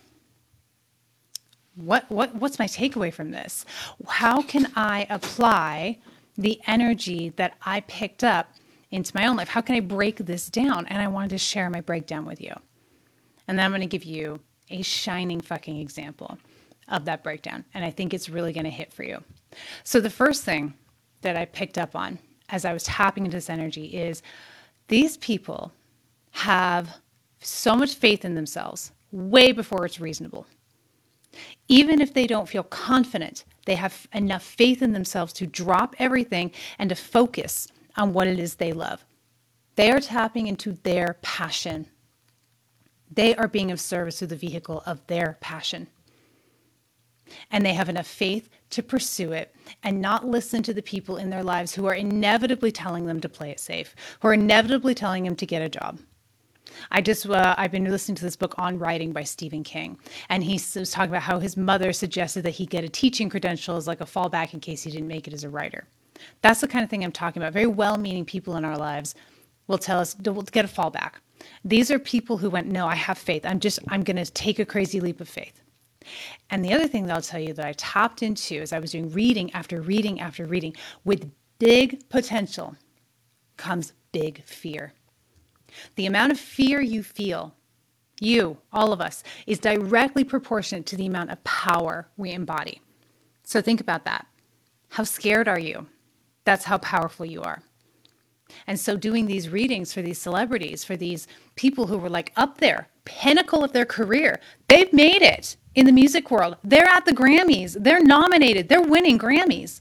what 1.81 2.09
what 2.11 2.35
what's 2.35 2.59
my 2.59 2.67
takeaway 2.67 3.13
from 3.13 3.31
this? 3.31 3.65
How 4.07 4.41
can 4.43 4.71
I 4.75 5.07
apply 5.09 5.99
the 6.37 6.61
energy 6.67 7.29
that 7.37 7.55
I 7.65 7.81
picked 7.81 8.23
up 8.23 8.53
into 8.91 9.11
my 9.15 9.27
own 9.27 9.37
life? 9.37 9.49
How 9.49 9.61
can 9.61 9.75
I 9.75 9.81
break 9.81 10.17
this 10.17 10.49
down? 10.49 10.87
And 10.87 11.01
I 11.01 11.07
wanted 11.09 11.31
to 11.31 11.39
share 11.39 11.69
my 11.69 11.81
breakdown 11.81 12.25
with 12.25 12.41
you. 12.41 12.53
And 13.47 13.59
then 13.59 13.65
I'm 13.65 13.71
going 13.71 13.81
to 13.81 13.87
give 13.87 14.05
you 14.05 14.39
a 14.71 14.81
shining 14.83 15.41
fucking 15.41 15.77
example. 15.79 16.37
of 16.89 17.05
that 17.05 17.23
breakdown. 17.23 17.65
And 17.73 17.85
I 17.85 17.91
think 17.91 18.13
it's 18.13 18.29
really 18.29 18.53
going 18.53 18.65
to 18.65 18.71
hit 18.71 18.93
for 18.93 19.03
you. 19.03 19.23
So, 19.83 19.99
the 20.01 20.09
first 20.09 20.43
thing 20.43 20.75
that 21.21 21.37
I 21.37 21.45
picked 21.45 21.77
up 21.79 21.95
on 21.95 22.19
as 22.49 22.65
I 22.65 22.73
was 22.73 22.83
tapping 22.83 23.25
into 23.25 23.37
this 23.37 23.49
energy 23.49 23.85
is 23.87 24.23
these 24.89 25.17
people 25.17 25.73
have 26.31 26.89
so 27.41 27.75
much 27.75 27.95
faith 27.95 28.25
in 28.25 28.35
themselves 28.35 28.91
way 29.11 29.51
before 29.53 29.85
it's 29.85 29.99
reasonable. 30.01 30.47
Even 31.67 32.01
if 32.01 32.13
they 32.13 32.27
don't 32.27 32.49
feel 32.49 32.63
confident, 32.63 33.45
they 33.65 33.75
have 33.75 34.07
enough 34.13 34.43
faith 34.43 34.81
in 34.81 34.93
themselves 34.93 35.33
to 35.33 35.47
drop 35.47 35.95
everything 35.99 36.51
and 36.79 36.89
to 36.89 36.95
focus 36.95 37.67
on 37.95 38.13
what 38.13 38.27
it 38.27 38.39
is 38.39 38.55
they 38.55 38.73
love. 38.73 39.05
They 39.75 39.91
are 39.91 39.99
tapping 39.99 40.47
into 40.47 40.73
their 40.83 41.17
passion. 41.21 41.87
They 43.09 43.35
are 43.35 43.47
being 43.47 43.71
of 43.71 43.79
service 43.79 44.19
through 44.19 44.29
the 44.29 44.35
vehicle 44.35 44.83
of 44.85 45.05
their 45.07 45.37
passion. 45.41 45.87
And 47.49 47.65
they 47.65 47.73
have 47.73 47.87
enough 47.89 48.07
faith 48.07 48.49
to 48.71 48.83
pursue 48.83 49.31
it 49.31 49.55
and 49.83 50.01
not 50.01 50.27
listen 50.27 50.63
to 50.63 50.73
the 50.73 50.81
people 50.81 51.17
in 51.17 51.29
their 51.29 51.43
lives 51.43 51.73
who 51.73 51.85
are 51.85 51.93
inevitably 51.93 52.71
telling 52.71 53.05
them 53.05 53.21
to 53.21 53.29
play 53.29 53.51
it 53.51 53.59
safe, 53.59 53.95
who 54.19 54.27
are 54.27 54.33
inevitably 54.33 54.93
telling 54.95 55.23
them 55.23 55.35
to 55.37 55.45
get 55.45 55.61
a 55.61 55.69
job, 55.69 55.99
I 56.91 57.01
just 57.01 57.29
uh, 57.29 57.55
I've 57.57 57.71
been 57.71 57.85
listening 57.85 58.15
to 58.15 58.25
this 58.25 58.35
book 58.35 58.55
on 58.57 58.79
writing 58.79 59.11
by 59.11 59.23
Stephen 59.23 59.63
King, 59.63 59.97
and 60.29 60.43
he 60.43 60.53
was 60.53 60.91
talking 60.91 61.09
about 61.09 61.23
how 61.23 61.39
his 61.39 61.57
mother 61.57 61.93
suggested 61.93 62.43
that 62.43 62.51
he 62.51 62.65
get 62.65 62.83
a 62.83 62.89
teaching 62.89 63.29
credential 63.29 63.77
as 63.77 63.87
like 63.87 64.01
a 64.01 64.05
fallback 64.05 64.53
in 64.53 64.59
case 64.59 64.83
he 64.83 64.91
didn't 64.91 65.07
make 65.07 65.27
it 65.27 65.33
as 65.33 65.43
a 65.43 65.49
writer. 65.49 65.85
That's 66.41 66.61
the 66.61 66.67
kind 66.67 66.83
of 66.83 66.89
thing 66.89 67.03
I'm 67.03 67.11
talking 67.11 67.41
about. 67.41 67.53
Very 67.53 67.67
well-meaning 67.67 68.25
people 68.25 68.55
in 68.55 68.65
our 68.65 68.77
lives 68.77 69.15
will 69.67 69.77
tell 69.77 69.99
us 69.99 70.13
to 70.13 70.43
get 70.51 70.65
a 70.65 70.67
fallback. 70.67 71.13
These 71.65 71.89
are 71.89 71.99
people 71.99 72.37
who 72.37 72.49
went, 72.49 72.67
no, 72.67 72.87
I 72.87 72.95
have 72.95 73.17
faith. 73.17 73.45
I'm 73.45 73.59
just 73.59 73.79
I'm 73.87 74.03
going 74.03 74.17
to 74.17 74.25
take 74.31 74.59
a 74.59 74.65
crazy 74.65 74.99
leap 74.99 75.21
of 75.21 75.29
faith. 75.29 75.61
And 76.49 76.63
the 76.63 76.73
other 76.73 76.87
thing 76.87 77.05
that 77.05 77.15
I'll 77.15 77.21
tell 77.21 77.39
you 77.39 77.53
that 77.53 77.65
I 77.65 77.73
tapped 77.73 78.23
into 78.23 78.59
as 78.59 78.73
I 78.73 78.79
was 78.79 78.91
doing 78.91 79.11
reading 79.11 79.51
after 79.53 79.81
reading 79.81 80.19
after 80.19 80.45
reading 80.45 80.75
with 81.03 81.31
big 81.59 82.07
potential 82.09 82.75
comes 83.57 83.93
big 84.11 84.43
fear. 84.43 84.93
The 85.95 86.05
amount 86.05 86.31
of 86.31 86.39
fear 86.39 86.81
you 86.81 87.03
feel, 87.03 87.53
you, 88.19 88.57
all 88.71 88.93
of 88.93 89.01
us, 89.01 89.23
is 89.47 89.59
directly 89.59 90.23
proportionate 90.23 90.85
to 90.87 90.95
the 90.95 91.07
amount 91.07 91.31
of 91.31 91.43
power 91.43 92.07
we 92.17 92.31
embody. 92.31 92.81
So 93.43 93.61
think 93.61 93.81
about 93.81 94.05
that. 94.05 94.27
How 94.89 95.03
scared 95.03 95.47
are 95.47 95.59
you? 95.59 95.87
That's 96.43 96.65
how 96.65 96.77
powerful 96.79 97.25
you 97.25 97.41
are. 97.41 97.61
And 98.67 98.79
so, 98.79 98.97
doing 98.97 99.27
these 99.27 99.49
readings 99.49 99.93
for 99.93 100.01
these 100.01 100.19
celebrities, 100.19 100.83
for 100.83 100.97
these 100.97 101.27
people 101.55 101.87
who 101.87 101.97
were 101.97 102.09
like 102.09 102.33
up 102.35 102.57
there, 102.57 102.89
pinnacle 103.05 103.63
of 103.63 103.71
their 103.71 103.85
career, 103.85 104.41
they've 104.67 104.91
made 104.91 105.21
it 105.21 105.55
in 105.75 105.85
the 105.85 105.91
music 105.91 106.29
world. 106.29 106.57
They're 106.63 106.87
at 106.87 107.05
the 107.05 107.13
Grammys, 107.13 107.81
they're 107.81 108.03
nominated, 108.03 108.67
they're 108.67 108.81
winning 108.81 109.17
Grammys 109.17 109.79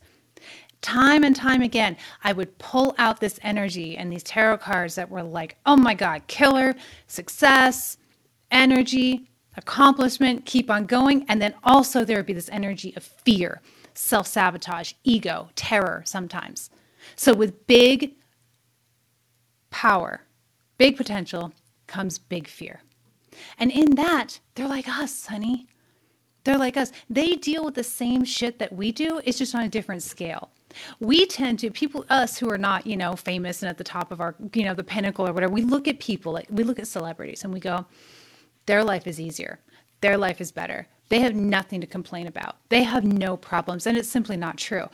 time 0.83 1.25
and 1.25 1.37
time 1.37 1.63
again, 1.63 1.97
I 2.25 2.33
would 2.33 2.57
pull 2.59 2.95
out 2.99 3.21
this 3.21 3.39
energy 3.43 3.97
and 3.97 4.13
these 4.13 4.23
tarot 4.23 4.59
cards 4.59 4.95
that 4.95 5.11
were 5.11 5.23
like, 5.23 5.57
oh 5.67 5.77
my 5.77 5.95
God, 5.95 6.27
killer, 6.27 6.75
success, 7.07 7.99
energy, 8.51 9.29
accomplishment, 9.57 10.47
keep 10.47 10.71
on 10.71 10.87
going. 10.87 11.25
And 11.29 11.41
then 11.41 11.55
also 11.63 12.05
there 12.05 12.17
would 12.17 12.27
be 12.27 12.33
this 12.33 12.49
energy 12.51 12.95
of 12.97 13.03
fear, 13.03 13.61
self 13.95 14.27
sabotage, 14.27 14.95
ego, 15.05 15.51
terror 15.55 16.03
sometimes. 16.07 16.71
So 17.17 17.35
with 17.35 17.67
big 17.67 18.15
power, 19.71 20.23
big 20.79 20.97
potential 20.97 21.53
comes 21.87 22.19
big 22.19 22.49
fear. 22.49 22.81
And 23.59 23.71
in 23.71 23.95
that, 23.97 24.41
they're 24.55 24.69
like 24.69 24.89
us, 24.89 25.27
honey. 25.27 25.67
They're 26.45 26.59
like 26.59 26.77
us. 26.77 26.91
They 27.09 27.37
deal 27.37 27.65
with 27.65 27.75
the 27.75 27.85
same 27.85 28.25
shit 28.25 28.59
that 28.59 28.73
we 28.73 28.93
do, 28.93 29.21
it's 29.25 29.39
just 29.39 29.55
on 29.55 29.63
a 29.63 29.69
different 29.69 30.03
scale 30.03 30.51
we 31.01 31.27
tend 31.27 31.59
to 31.59 31.71
people 31.71 32.05
us 32.11 32.39
who 32.39 32.51
are 32.51 32.59
not 32.59 32.87
you 32.87 32.97
know 32.97 33.15
famous 33.17 33.63
and 33.63 33.71
at 33.71 33.79
the 33.79 33.85
top 33.85 34.13
of 34.13 34.21
our 34.21 34.35
you 34.55 34.65
know 34.65 34.75
the 34.75 34.85
pinnacle 34.85 35.27
or 35.27 35.33
whatever 35.33 35.53
we 35.53 35.63
look 35.63 35.89
at 35.89 35.99
people 36.01 36.33
like 36.33 36.47
we 36.51 36.65
look 36.65 36.79
at 36.79 36.87
celebrities 36.87 37.45
and 37.45 37.53
we 37.53 37.61
go 37.61 37.87
their 38.67 38.85
life 38.85 39.07
is 39.07 39.21
easier. 39.21 39.59
Their 40.01 40.17
life 40.17 40.41
is 40.41 40.53
better. 40.53 40.87
They 41.09 41.21
have 41.21 41.35
nothing 41.35 41.81
to 41.81 41.89
complain 41.89 42.29
about. 42.29 42.57
They 42.69 42.85
have 42.85 43.05
no 43.05 43.37
problems 43.37 43.87
and 43.87 43.97
it's 43.99 44.09
simply 44.09 44.37
not 44.37 44.57
true. 44.59 44.89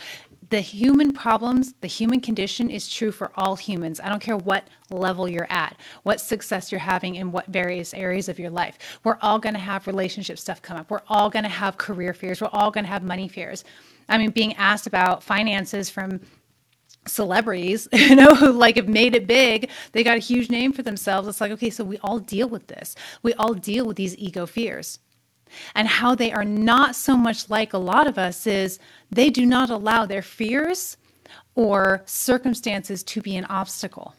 The 0.48 0.60
human 0.60 1.12
problems 1.12 1.74
the 1.80 1.88
human 1.88 2.20
condition 2.20 2.70
is 2.70 2.88
true 2.88 3.12
for 3.12 3.32
all 3.34 3.56
humans. 3.56 4.00
I 4.00 4.08
don't 4.08 4.22
care 4.22 4.36
what 4.36 4.68
level 4.90 5.28
you're 5.28 5.50
at 5.50 5.76
what 6.04 6.20
success 6.20 6.72
you're 6.72 6.78
having 6.78 7.16
in 7.16 7.32
what 7.32 7.48
various 7.48 7.92
areas 7.92 8.28
of 8.28 8.38
your 8.38 8.50
life. 8.50 8.78
We're 9.04 9.18
all 9.20 9.38
going 9.38 9.54
to 9.54 9.60
have 9.60 9.86
relationship 9.86 10.38
stuff 10.38 10.62
come 10.62 10.78
up. 10.78 10.90
We're 10.90 11.02
all 11.08 11.28
going 11.28 11.42
to 11.42 11.50
have 11.50 11.76
career 11.76 12.14
fears 12.14 12.40
we're 12.40 12.48
all 12.52 12.70
going 12.70 12.84
to 12.84 12.90
have 12.90 13.02
money 13.02 13.28
fears 13.28 13.64
I 14.08 14.18
mean, 14.18 14.30
being 14.30 14.54
asked 14.54 14.86
about 14.86 15.22
finances 15.22 15.90
from 15.90 16.20
celebrities, 17.06 17.88
you 17.92 18.16
know, 18.16 18.34
who 18.34 18.52
like 18.52 18.76
have 18.76 18.88
made 18.88 19.14
it 19.14 19.26
big, 19.26 19.70
they 19.92 20.04
got 20.04 20.16
a 20.16 20.20
huge 20.20 20.50
name 20.50 20.72
for 20.72 20.82
themselves. 20.82 21.28
It's 21.28 21.40
like, 21.40 21.52
okay, 21.52 21.70
so 21.70 21.84
we 21.84 21.98
all 21.98 22.18
deal 22.18 22.48
with 22.48 22.66
this. 22.68 22.94
We 23.22 23.34
all 23.34 23.54
deal 23.54 23.86
with 23.86 23.96
these 23.96 24.16
ego 24.16 24.46
fears. 24.46 24.98
And 25.74 25.86
how 25.88 26.14
they 26.14 26.32
are 26.32 26.44
not 26.44 26.96
so 26.96 27.16
much 27.16 27.48
like 27.48 27.72
a 27.72 27.78
lot 27.78 28.06
of 28.06 28.18
us 28.18 28.46
is 28.46 28.78
they 29.10 29.30
do 29.30 29.46
not 29.46 29.70
allow 29.70 30.04
their 30.04 30.22
fears 30.22 30.96
or 31.54 32.02
circumstances 32.04 33.02
to 33.04 33.22
be 33.22 33.36
an 33.36 33.44
obstacle. 33.46 34.14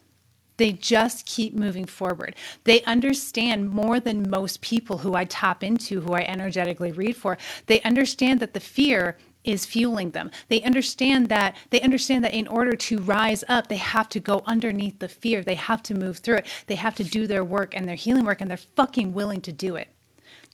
They 0.58 0.72
just 0.72 1.25
keep 1.27 1.53
moving 1.53 1.86
forward. 1.86 2.36
They 2.63 2.82
understand 2.84 3.70
more 3.70 4.00
than 4.00 4.29
most 4.29 4.62
people 4.62 4.98
who 5.00 5.13
I 5.13 5.25
tap 5.25 5.63
into, 5.63 6.01
who 6.01 6.13
I 6.13 6.22
energetically 6.22 6.91
read 6.91 7.15
for. 7.15 7.38
They 7.67 7.82
understand 7.84 8.39
that 8.39 8.53
the 8.53 8.60
fear 8.60 9.17
is 9.48 9.66
fueling 9.66 10.12
them. 10.12 10.30
They 10.50 10.62
understand 10.63 11.30
that 11.30 11.56
they 11.70 11.82
understand 11.82 12.24
that 12.25 12.34
in 12.34 12.48
order 12.48 12.75
to 12.75 13.00
rise 13.00 13.44
up, 13.48 13.68
they 13.68 13.77
have 13.77 14.10
to 14.10 14.20
go 14.20 14.44
underneath 14.46 15.00
the 15.00 15.08
fear. 15.08 15.42
They 15.42 15.56
have 15.56 15.82
to 15.84 15.96
move 15.96 16.18
through 16.18 16.38
it. 16.38 16.48
They 16.68 16.75
have 16.75 16.96
to 16.96 17.04
do 17.04 17.25
their 17.25 17.44
work 17.44 17.75
and 17.75 17.88
their 17.88 17.96
healing 17.96 18.25
work 18.25 18.42
and 18.42 18.50
they're 18.50 18.58
fucking 18.58 19.13
willing 19.13 19.42
to 19.42 19.54
do 19.54 19.75
it. 19.75 19.88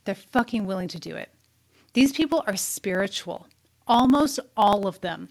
They're 0.05 0.15
fucking 0.15 0.65
willing 0.65 0.87
to 0.89 0.99
do 0.99 1.15
it. 1.15 1.29
These 1.93 2.13
people 2.13 2.43
are 2.47 2.55
spiritual. 2.55 3.47
Almost 3.87 4.39
all 4.55 4.87
of 4.87 5.01
them. 5.01 5.29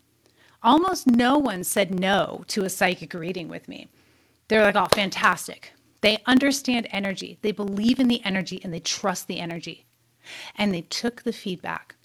Almost 0.62 1.06
no 1.06 1.38
one 1.38 1.64
said 1.64 1.98
no 1.98 2.44
to 2.48 2.64
a 2.64 2.70
psychic 2.70 3.14
reading 3.14 3.48
with 3.48 3.68
me. 3.68 3.88
They're 4.48 4.62
like, 4.62 4.76
"Oh, 4.76 4.86
fantastic." 4.86 5.72
They 6.02 6.22
understand 6.26 6.88
energy. 6.90 7.38
They 7.42 7.52
believe 7.52 8.00
in 8.00 8.08
the 8.08 8.22
energy 8.24 8.60
and 8.62 8.72
they 8.72 8.80
trust 8.80 9.28
the 9.28 9.38
energy. 9.38 9.86
And 10.56 10.72
they 10.72 10.82
took 10.82 11.22
the 11.22 11.32
feedback 11.32 11.96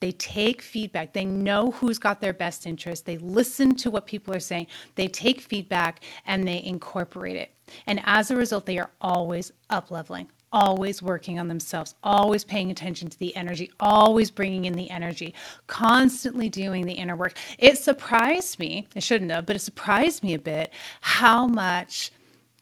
they 0.00 0.12
take 0.12 0.62
feedback. 0.62 1.12
They 1.12 1.24
know 1.24 1.72
who's 1.72 1.98
got 1.98 2.20
their 2.20 2.32
best 2.32 2.66
interest. 2.66 3.04
They 3.04 3.18
listen 3.18 3.74
to 3.76 3.90
what 3.90 4.06
people 4.06 4.34
are 4.34 4.40
saying. 4.40 4.68
They 4.94 5.08
take 5.08 5.40
feedback 5.40 6.00
and 6.26 6.46
they 6.46 6.62
incorporate 6.62 7.36
it. 7.36 7.50
And 7.86 8.00
as 8.04 8.30
a 8.30 8.36
result, 8.36 8.66
they 8.66 8.78
are 8.78 8.90
always 9.00 9.52
up 9.70 9.90
leveling, 9.90 10.28
always 10.52 11.02
working 11.02 11.38
on 11.38 11.48
themselves, 11.48 11.94
always 12.02 12.44
paying 12.44 12.70
attention 12.70 13.10
to 13.10 13.18
the 13.18 13.34
energy, 13.36 13.72
always 13.80 14.30
bringing 14.30 14.66
in 14.66 14.74
the 14.74 14.88
energy, 14.90 15.34
constantly 15.66 16.48
doing 16.48 16.86
the 16.86 16.94
inner 16.94 17.16
work. 17.16 17.36
It 17.58 17.78
surprised 17.78 18.58
me, 18.58 18.86
I 18.94 19.00
shouldn't 19.00 19.32
have, 19.32 19.46
but 19.46 19.56
it 19.56 19.60
surprised 19.60 20.22
me 20.22 20.34
a 20.34 20.38
bit 20.38 20.72
how 21.00 21.46
much 21.46 22.12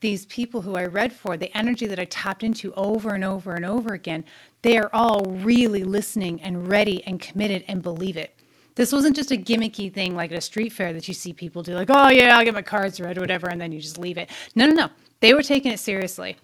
these 0.01 0.27
people 0.27 0.63
who 0.63 0.75
I 0.75 0.87
read 0.87 1.13
for, 1.13 1.37
the 1.37 1.57
energy 1.57 1.87
that 1.87 1.99
I 1.99 2.05
tapped 2.05 2.43
into 2.43 2.73
over 2.75 3.11
and 3.11 3.25
over 3.25 3.55
and 3.55 3.65
over 3.65 3.95
again, 3.95 4.25
they 4.63 4.79
are 4.79 4.91
all 4.93 5.23
really 5.25 5.85
listening 5.85 6.41
and 6.43 6.69
ready 6.69 7.05
and 7.05 7.21
committed 7.21 7.65
and 7.69 7.83
believe 7.83 8.17
it. 8.17 8.35
This 8.75 8.93
wasn't 8.93 9.17
just 9.17 9.31
a 9.31 9.37
gimmicky 9.37 9.93
thing 9.93 10.15
like 10.15 10.33
at 10.33 10.39
a 10.39 10.43
street 10.43 10.73
fair 10.73 10.93
that 10.93 11.09
you 11.09 11.15
see 11.15 11.33
people 11.33 11.63
do, 11.63 11.75
like, 11.75 11.91
oh, 11.91 12.09
yeah, 12.09 12.37
I'll 12.37 12.45
get 12.45 12.55
my 12.55 12.63
cards 12.63 13.01
read 13.01 13.17
or 13.17 13.23
whatever, 13.23 13.49
and 13.49 13.61
then 13.61 13.73
you 13.73 13.81
just 13.81 13.99
leave 13.99 14.19
it. 14.19 14.31
No, 14.55 14.67
no, 14.67 14.75
no. 14.75 14.89
They 15.21 15.33
were 15.33 15.43
taking 15.43 15.73
it 15.73 15.81
seriously. 15.81 16.37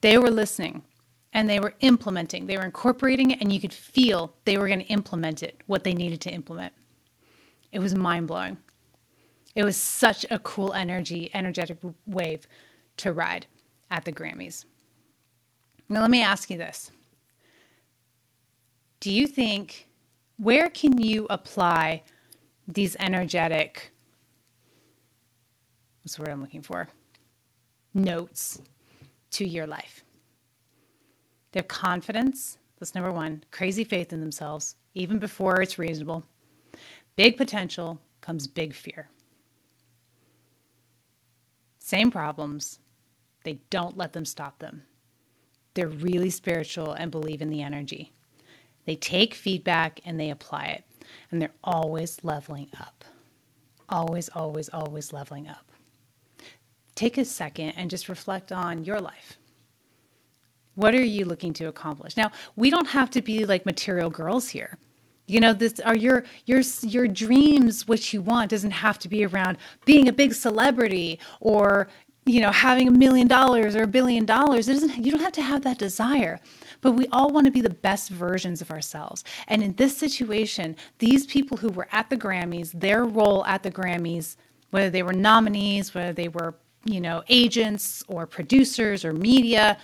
They 0.00 0.16
were 0.16 0.30
listening 0.30 0.82
and 1.32 1.48
they 1.48 1.60
were 1.60 1.74
implementing. 1.80 2.46
They 2.46 2.56
were 2.56 2.64
incorporating 2.64 3.30
it, 3.30 3.40
and 3.40 3.52
you 3.52 3.60
could 3.60 3.72
feel 3.72 4.34
they 4.44 4.58
were 4.58 4.66
going 4.66 4.80
to 4.80 4.86
implement 4.86 5.42
it, 5.42 5.60
what 5.66 5.84
they 5.84 5.94
needed 5.94 6.20
to 6.22 6.30
implement. 6.30 6.72
It 7.72 7.78
was 7.78 7.94
mind 7.94 8.26
blowing. 8.26 8.56
It 9.54 9.64
was 9.64 9.76
such 9.76 10.26
a 10.30 10.38
cool 10.40 10.72
energy, 10.72 11.30
energetic 11.34 11.78
wave 12.06 12.46
to 12.98 13.12
ride 13.12 13.46
at 13.90 14.04
the 14.04 14.12
Grammys. 14.12 14.64
Now, 15.88 16.00
let 16.00 16.10
me 16.10 16.22
ask 16.22 16.50
you 16.50 16.58
this 16.58 16.90
Do 19.00 19.10
you 19.10 19.26
think, 19.26 19.88
where 20.36 20.68
can 20.68 21.00
you 21.00 21.26
apply 21.30 22.02
these 22.68 22.96
energetic, 23.00 23.92
what's 26.02 26.16
the 26.16 26.22
word 26.22 26.30
I'm 26.30 26.42
looking 26.42 26.62
for? 26.62 26.88
Notes 27.94 28.60
to 29.32 29.48
your 29.48 29.66
life? 29.66 30.04
Their 31.52 31.62
confidence, 31.62 32.58
that's 32.78 32.94
number 32.94 33.10
one, 33.10 33.42
crazy 33.50 33.84
faith 33.84 34.12
in 34.12 34.20
themselves, 34.20 34.76
even 34.94 35.18
before 35.18 35.62
it's 35.62 35.78
reasonable. 35.78 36.24
Big 37.16 37.38
potential 37.38 37.98
comes 38.20 38.46
big 38.46 38.74
fear. 38.74 39.08
Same 41.78 42.10
problems, 42.10 42.78
they 43.44 43.60
don't 43.70 43.96
let 43.96 44.12
them 44.12 44.26
stop 44.26 44.58
them. 44.58 44.82
They're 45.74 45.88
really 45.88 46.30
spiritual 46.30 46.92
and 46.92 47.10
believe 47.10 47.40
in 47.40 47.48
the 47.48 47.62
energy. 47.62 48.12
They 48.90 48.96
take 48.96 49.34
feedback 49.34 50.00
and 50.04 50.18
they 50.18 50.30
apply 50.30 50.64
it. 50.66 50.84
And 51.30 51.40
they're 51.40 51.54
always 51.62 52.18
leveling 52.24 52.70
up. 52.80 53.04
Always, 53.88 54.28
always, 54.30 54.68
always 54.68 55.12
leveling 55.12 55.46
up. 55.46 55.70
Take 56.96 57.16
a 57.16 57.24
second 57.24 57.74
and 57.76 57.88
just 57.88 58.08
reflect 58.08 58.50
on 58.50 58.82
your 58.82 58.98
life. 58.98 59.38
What 60.74 60.92
are 60.96 61.04
you 61.04 61.24
looking 61.24 61.52
to 61.52 61.66
accomplish? 61.66 62.16
Now, 62.16 62.32
we 62.56 62.68
don't 62.68 62.88
have 62.88 63.10
to 63.10 63.22
be 63.22 63.46
like 63.46 63.64
material 63.64 64.10
girls 64.10 64.48
here. 64.48 64.76
You 65.28 65.38
know, 65.38 65.52
this 65.52 65.78
are 65.78 65.96
your 65.96 66.24
your 66.46 66.62
your 66.82 67.06
dreams 67.06 67.86
what 67.86 68.12
you 68.12 68.20
want 68.22 68.50
doesn't 68.50 68.72
have 68.72 68.98
to 68.98 69.08
be 69.08 69.24
around 69.24 69.58
being 69.84 70.08
a 70.08 70.12
big 70.12 70.34
celebrity 70.34 71.20
or 71.38 71.86
you 72.26 72.40
know 72.40 72.50
having 72.50 72.88
a 72.88 72.90
million 72.90 73.28
dollars 73.28 73.76
or 73.76 73.84
a 73.84 73.86
billion 73.86 74.24
dollars. 74.24 74.68
It 74.68 74.72
doesn't 74.72 75.04
you 75.04 75.12
don't 75.12 75.20
have 75.20 75.32
to 75.34 75.42
have 75.42 75.62
that 75.62 75.78
desire. 75.78 76.40
But 76.80 76.92
we 76.92 77.06
all 77.12 77.30
want 77.30 77.44
to 77.46 77.50
be 77.50 77.60
the 77.60 77.70
best 77.70 78.10
versions 78.10 78.60
of 78.60 78.70
ourselves. 78.70 79.24
And 79.48 79.62
in 79.62 79.74
this 79.74 79.96
situation, 79.96 80.76
these 80.98 81.26
people 81.26 81.56
who 81.56 81.68
were 81.68 81.88
at 81.92 82.10
the 82.10 82.16
Grammys, 82.16 82.72
their 82.72 83.04
role 83.04 83.44
at 83.44 83.62
the 83.62 83.70
Grammys, 83.70 84.36
whether 84.70 84.90
they 84.90 85.02
were 85.02 85.12
nominees, 85.12 85.94
whether 85.94 86.12
they 86.12 86.28
were, 86.28 86.54
you 86.84 87.00
know, 87.00 87.22
agents 87.28 88.02
or 88.08 88.26
producers 88.26 89.04
or 89.04 89.12
media, 89.12 89.76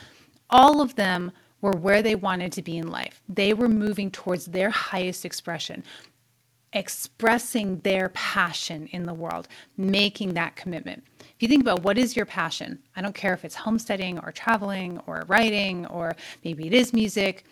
all 0.48 0.80
of 0.80 0.94
them 0.94 1.32
were 1.60 1.72
where 1.72 2.02
they 2.02 2.14
wanted 2.14 2.52
to 2.52 2.62
be 2.62 2.78
in 2.78 2.88
life. 2.88 3.20
They 3.28 3.52
were 3.52 3.68
moving 3.68 4.10
towards 4.10 4.46
their 4.46 4.70
highest 4.70 5.24
expression, 5.24 5.82
expressing 6.72 7.80
their 7.80 8.10
passion 8.10 8.88
in 8.92 9.04
the 9.04 9.14
world, 9.14 9.48
making 9.76 10.34
that 10.34 10.56
commitment. 10.56 11.04
If 11.36 11.42
you 11.42 11.48
think 11.48 11.62
about 11.62 11.82
what 11.82 11.98
is 11.98 12.16
your 12.16 12.26
passion, 12.26 12.78
I 12.96 13.02
don't 13.02 13.14
care 13.14 13.34
if 13.34 13.44
it's 13.44 13.54
homesteading 13.54 14.18
or 14.20 14.32
traveling 14.32 15.00
or 15.06 15.24
writing 15.28 15.86
or 15.86 16.16
maybe 16.44 16.66
it 16.66 16.72
is 16.72 16.92
music, 16.92 17.44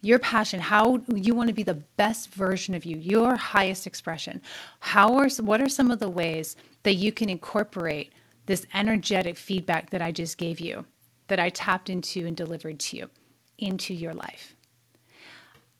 your 0.00 0.18
passion, 0.18 0.60
how 0.60 1.00
you 1.14 1.34
want 1.34 1.48
to 1.48 1.54
be 1.54 1.62
the 1.62 1.74
best 1.74 2.30
version 2.34 2.74
of 2.74 2.84
you, 2.84 2.96
your 2.96 3.36
highest 3.36 3.86
expression. 3.86 4.40
How 4.80 5.16
are 5.16 5.28
what 5.40 5.60
are 5.60 5.68
some 5.68 5.90
of 5.90 5.98
the 5.98 6.10
ways 6.10 6.56
that 6.82 6.94
you 6.94 7.12
can 7.12 7.28
incorporate 7.28 8.12
this 8.46 8.66
energetic 8.74 9.36
feedback 9.36 9.90
that 9.90 10.02
I 10.02 10.12
just 10.12 10.38
gave 10.38 10.60
you, 10.60 10.84
that 11.28 11.38
I 11.38 11.50
tapped 11.50 11.90
into 11.90 12.26
and 12.26 12.36
delivered 12.36 12.80
to 12.80 12.96
you? 12.96 13.10
into 13.58 13.92
your 13.94 14.14
life. 14.14 14.54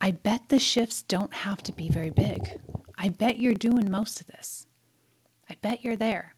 I 0.01 0.13
bet 0.13 0.49
the 0.49 0.59
shifts 0.59 1.03
don't 1.03 1.33
have 1.33 1.63
to 1.65 1.73
be 1.73 1.89
very 1.89 2.11
big. 2.11 2.61
I 2.97 3.09
bet 3.09 3.39
you're 3.39 3.55
doing 3.55 3.91
most 3.91 4.21
of 4.21 4.27
this. 4.27 4.67
I 5.49 5.57
bet 5.61 5.85
you're 5.85 5.97
there. 5.97 6.35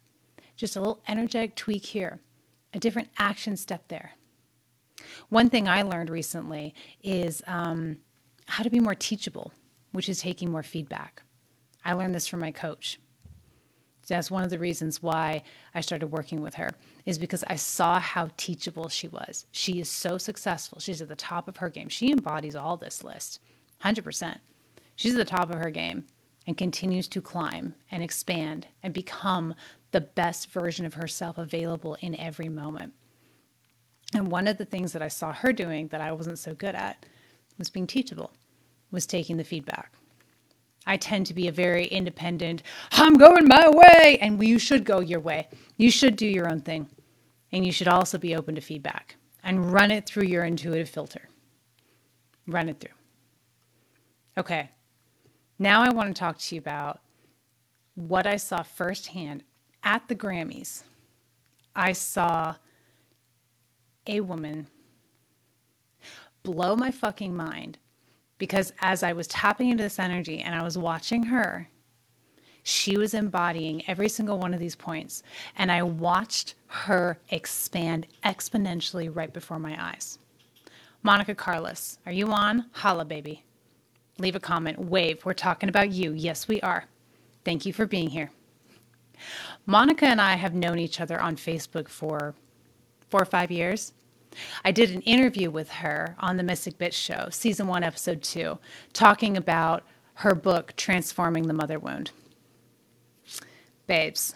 Just 0.61 0.75
a 0.75 0.79
little 0.79 1.01
energetic 1.07 1.55
tweak 1.55 1.87
here, 1.87 2.19
a 2.71 2.77
different 2.77 3.09
action 3.17 3.57
step 3.57 3.87
there. 3.87 4.11
One 5.29 5.49
thing 5.49 5.67
I 5.67 5.81
learned 5.81 6.11
recently 6.11 6.75
is 7.01 7.41
um, 7.47 7.97
how 8.45 8.61
to 8.61 8.69
be 8.69 8.79
more 8.79 8.93
teachable, 8.93 9.53
which 9.91 10.07
is 10.07 10.21
taking 10.21 10.51
more 10.51 10.61
feedback. 10.61 11.23
I 11.83 11.93
learned 11.93 12.13
this 12.13 12.27
from 12.27 12.41
my 12.41 12.51
coach. 12.51 12.99
That's 14.07 14.29
one 14.29 14.43
of 14.43 14.51
the 14.51 14.59
reasons 14.59 15.01
why 15.01 15.41
I 15.73 15.81
started 15.81 16.09
working 16.11 16.41
with 16.41 16.53
her 16.53 16.69
is 17.07 17.17
because 17.17 17.43
I 17.47 17.55
saw 17.55 17.99
how 17.99 18.29
teachable 18.37 18.87
she 18.87 19.07
was. 19.07 19.47
She 19.49 19.79
is 19.79 19.89
so 19.89 20.19
successful. 20.19 20.79
She's 20.79 21.01
at 21.01 21.07
the 21.07 21.15
top 21.15 21.47
of 21.47 21.57
her 21.57 21.69
game. 21.69 21.89
She 21.89 22.11
embodies 22.11 22.55
all 22.55 22.77
this 22.77 23.03
list, 23.03 23.39
100%. 23.83 24.37
She's 24.95 25.13
at 25.15 25.17
the 25.17 25.25
top 25.25 25.49
of 25.49 25.57
her 25.57 25.71
game 25.71 26.05
and 26.45 26.55
continues 26.55 27.07
to 27.07 27.21
climb 27.21 27.73
and 27.89 28.03
expand 28.03 28.67
and 28.83 28.93
become 28.93 29.55
the 29.91 30.01
best 30.01 30.51
version 30.51 30.85
of 30.85 30.95
herself 30.95 31.37
available 31.37 31.97
in 32.01 32.15
every 32.15 32.49
moment. 32.49 32.93
And 34.13 34.31
one 34.31 34.47
of 34.47 34.57
the 34.57 34.65
things 34.65 34.93
that 34.93 35.01
I 35.01 35.07
saw 35.07 35.31
her 35.33 35.53
doing 35.53 35.87
that 35.89 36.01
I 36.01 36.11
wasn't 36.11 36.39
so 36.39 36.53
good 36.53 36.75
at 36.75 37.05
was 37.57 37.69
being 37.69 37.87
teachable, 37.87 38.31
was 38.91 39.05
taking 39.05 39.37
the 39.37 39.43
feedback. 39.43 39.93
I 40.85 40.97
tend 40.97 41.27
to 41.27 41.33
be 41.33 41.47
a 41.47 41.51
very 41.51 41.85
independent, 41.85 42.63
I'm 42.91 43.15
going 43.15 43.47
my 43.47 43.69
way. 43.69 44.17
And 44.19 44.43
you 44.43 44.57
should 44.57 44.83
go 44.83 44.99
your 44.99 45.19
way. 45.19 45.47
You 45.77 45.91
should 45.91 46.15
do 46.15 46.25
your 46.25 46.51
own 46.51 46.61
thing. 46.61 46.89
And 47.51 47.65
you 47.65 47.71
should 47.71 47.87
also 47.87 48.17
be 48.17 48.35
open 48.35 48.55
to 48.55 48.61
feedback 48.61 49.15
and 49.43 49.71
run 49.71 49.91
it 49.91 50.05
through 50.05 50.23
your 50.23 50.43
intuitive 50.43 50.89
filter. 50.89 51.29
Run 52.47 52.69
it 52.69 52.79
through. 52.79 52.91
Okay. 54.37 54.69
Now 55.59 55.81
I 55.81 55.89
want 55.89 56.15
to 56.15 56.19
talk 56.19 56.39
to 56.39 56.55
you 56.55 56.59
about 56.59 57.01
what 57.95 58.25
I 58.25 58.37
saw 58.37 58.63
firsthand 58.63 59.43
at 59.83 60.07
the 60.07 60.15
Grammys. 60.15 60.83
I 61.75 61.93
saw 61.93 62.55
a 64.07 64.21
woman 64.21 64.67
blow 66.43 66.75
my 66.75 66.91
fucking 66.91 67.35
mind 67.35 67.77
because 68.37 68.73
as 68.81 69.03
I 69.03 69.13
was 69.13 69.27
tapping 69.27 69.69
into 69.69 69.83
this 69.83 69.99
energy 69.99 70.39
and 70.39 70.55
I 70.55 70.63
was 70.63 70.77
watching 70.77 71.23
her, 71.23 71.69
she 72.63 72.97
was 72.97 73.13
embodying 73.13 73.87
every 73.87 74.09
single 74.09 74.37
one 74.39 74.53
of 74.53 74.59
these 74.59 74.75
points. 74.75 75.23
And 75.57 75.71
I 75.71 75.83
watched 75.83 76.55
her 76.67 77.19
expand 77.29 78.07
exponentially 78.23 79.13
right 79.13 79.33
before 79.33 79.59
my 79.59 79.75
eyes. 79.83 80.19
Monica 81.03 81.33
Carlos, 81.33 81.97
are 82.05 82.11
you 82.11 82.27
on? 82.27 82.65
Holla, 82.73 83.05
baby. 83.05 83.43
Leave 84.19 84.35
a 84.35 84.39
comment, 84.39 84.77
wave. 84.77 85.25
We're 85.25 85.33
talking 85.33 85.69
about 85.69 85.91
you. 85.91 86.13
Yes, 86.13 86.47
we 86.47 86.61
are. 86.61 86.85
Thank 87.43 87.65
you 87.65 87.73
for 87.73 87.87
being 87.87 88.09
here. 88.09 88.29
Monica 89.65 90.05
and 90.05 90.19
I 90.19 90.35
have 90.35 90.53
known 90.53 90.79
each 90.79 90.99
other 90.99 91.19
on 91.19 91.35
Facebook 91.35 91.87
for 91.87 92.33
four 93.09 93.21
or 93.21 93.25
five 93.25 93.51
years. 93.51 93.93
I 94.63 94.71
did 94.71 94.91
an 94.91 95.01
interview 95.01 95.49
with 95.51 95.69
her 95.69 96.15
on 96.19 96.37
the 96.37 96.43
Mystic 96.43 96.77
Bitch 96.77 96.93
Show, 96.93 97.27
season 97.29 97.67
one, 97.67 97.83
episode 97.83 98.23
two, 98.23 98.59
talking 98.93 99.35
about 99.35 99.83
her 100.15 100.33
book, 100.33 100.73
Transforming 100.77 101.47
the 101.47 101.53
Mother 101.53 101.79
Wound. 101.79 102.11
Babes, 103.87 104.35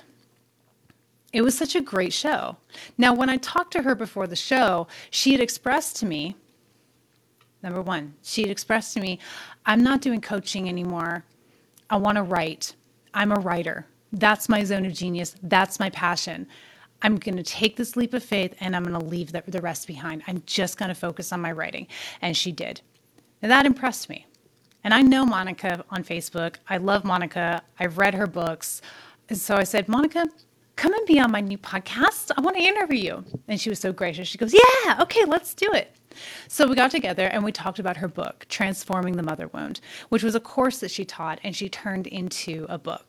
it 1.31 1.41
was 1.41 1.57
such 1.57 1.75
a 1.75 1.81
great 1.81 2.11
show. 2.13 2.57
Now, 2.97 3.13
when 3.13 3.29
I 3.29 3.37
talked 3.37 3.71
to 3.73 3.83
her 3.83 3.95
before 3.95 4.27
the 4.27 4.35
show, 4.35 4.87
she 5.09 5.31
had 5.31 5.41
expressed 5.41 5.95
to 5.97 6.05
me 6.05 6.35
number 7.65 7.81
one, 7.81 8.13
she 8.21 8.43
had 8.43 8.51
expressed 8.51 8.93
to 8.93 9.01
me, 9.01 9.19
I'm 9.65 9.83
not 9.83 9.99
doing 9.99 10.21
coaching 10.21 10.69
anymore. 10.69 11.25
I 11.89 11.97
want 11.97 12.15
to 12.17 12.23
write. 12.23 12.75
I'm 13.13 13.31
a 13.31 13.39
writer. 13.39 13.87
That's 14.15 14.47
my 14.47 14.63
zone 14.63 14.85
of 14.85 14.93
genius. 14.93 15.35
That's 15.43 15.77
my 15.79 15.89
passion. 15.89 16.47
I'm 17.01 17.17
going 17.17 17.35
to 17.35 17.43
take 17.43 17.75
this 17.75 17.97
leap 17.97 18.13
of 18.13 18.23
faith 18.23 18.55
and 18.61 18.75
I'm 18.75 18.83
going 18.83 18.99
to 18.99 19.05
leave 19.05 19.33
the, 19.33 19.43
the 19.45 19.61
rest 19.61 19.87
behind. 19.87 20.23
I'm 20.25 20.41
just 20.45 20.77
going 20.77 20.89
to 20.89 20.95
focus 20.95 21.33
on 21.33 21.41
my 21.41 21.51
writing. 21.51 21.87
And 22.21 22.35
she 22.35 22.51
did. 22.53 22.81
And 23.41 23.51
that 23.51 23.65
impressed 23.65 24.09
me. 24.09 24.25
And 24.85 24.93
I 24.93 25.01
know 25.01 25.25
Monica 25.25 25.83
on 25.89 26.03
Facebook. 26.03 26.55
I 26.69 26.77
love 26.77 27.03
Monica. 27.03 27.61
I've 27.77 27.97
read 27.97 28.13
her 28.13 28.25
books. 28.25 28.81
And 29.27 29.37
so 29.37 29.57
I 29.57 29.65
said, 29.65 29.89
Monica, 29.89 30.27
come 30.77 30.93
and 30.93 31.05
be 31.05 31.19
on 31.19 31.31
my 31.31 31.41
new 31.41 31.57
podcast. 31.57 32.31
I 32.37 32.41
want 32.41 32.55
to 32.55 32.63
interview 32.63 32.99
you. 32.99 33.25
And 33.49 33.59
she 33.59 33.69
was 33.69 33.79
so 33.79 33.91
gracious. 33.91 34.29
She 34.29 34.37
goes, 34.37 34.53
Yeah, 34.53 35.01
okay, 35.01 35.25
let's 35.25 35.53
do 35.53 35.69
it. 35.73 35.91
So 36.47 36.67
we 36.67 36.75
got 36.75 36.91
together 36.91 37.27
and 37.27 37.43
we 37.43 37.51
talked 37.51 37.79
about 37.79 37.97
her 37.97 38.07
book, 38.07 38.45
Transforming 38.47 39.17
the 39.17 39.23
Mother 39.23 39.49
Wound, 39.49 39.81
which 40.07 40.23
was 40.23 40.35
a 40.35 40.39
course 40.39 40.79
that 40.79 40.91
she 40.91 41.03
taught 41.03 41.39
and 41.43 41.53
she 41.53 41.67
turned 41.67 42.07
into 42.07 42.65
a 42.69 42.77
book. 42.77 43.05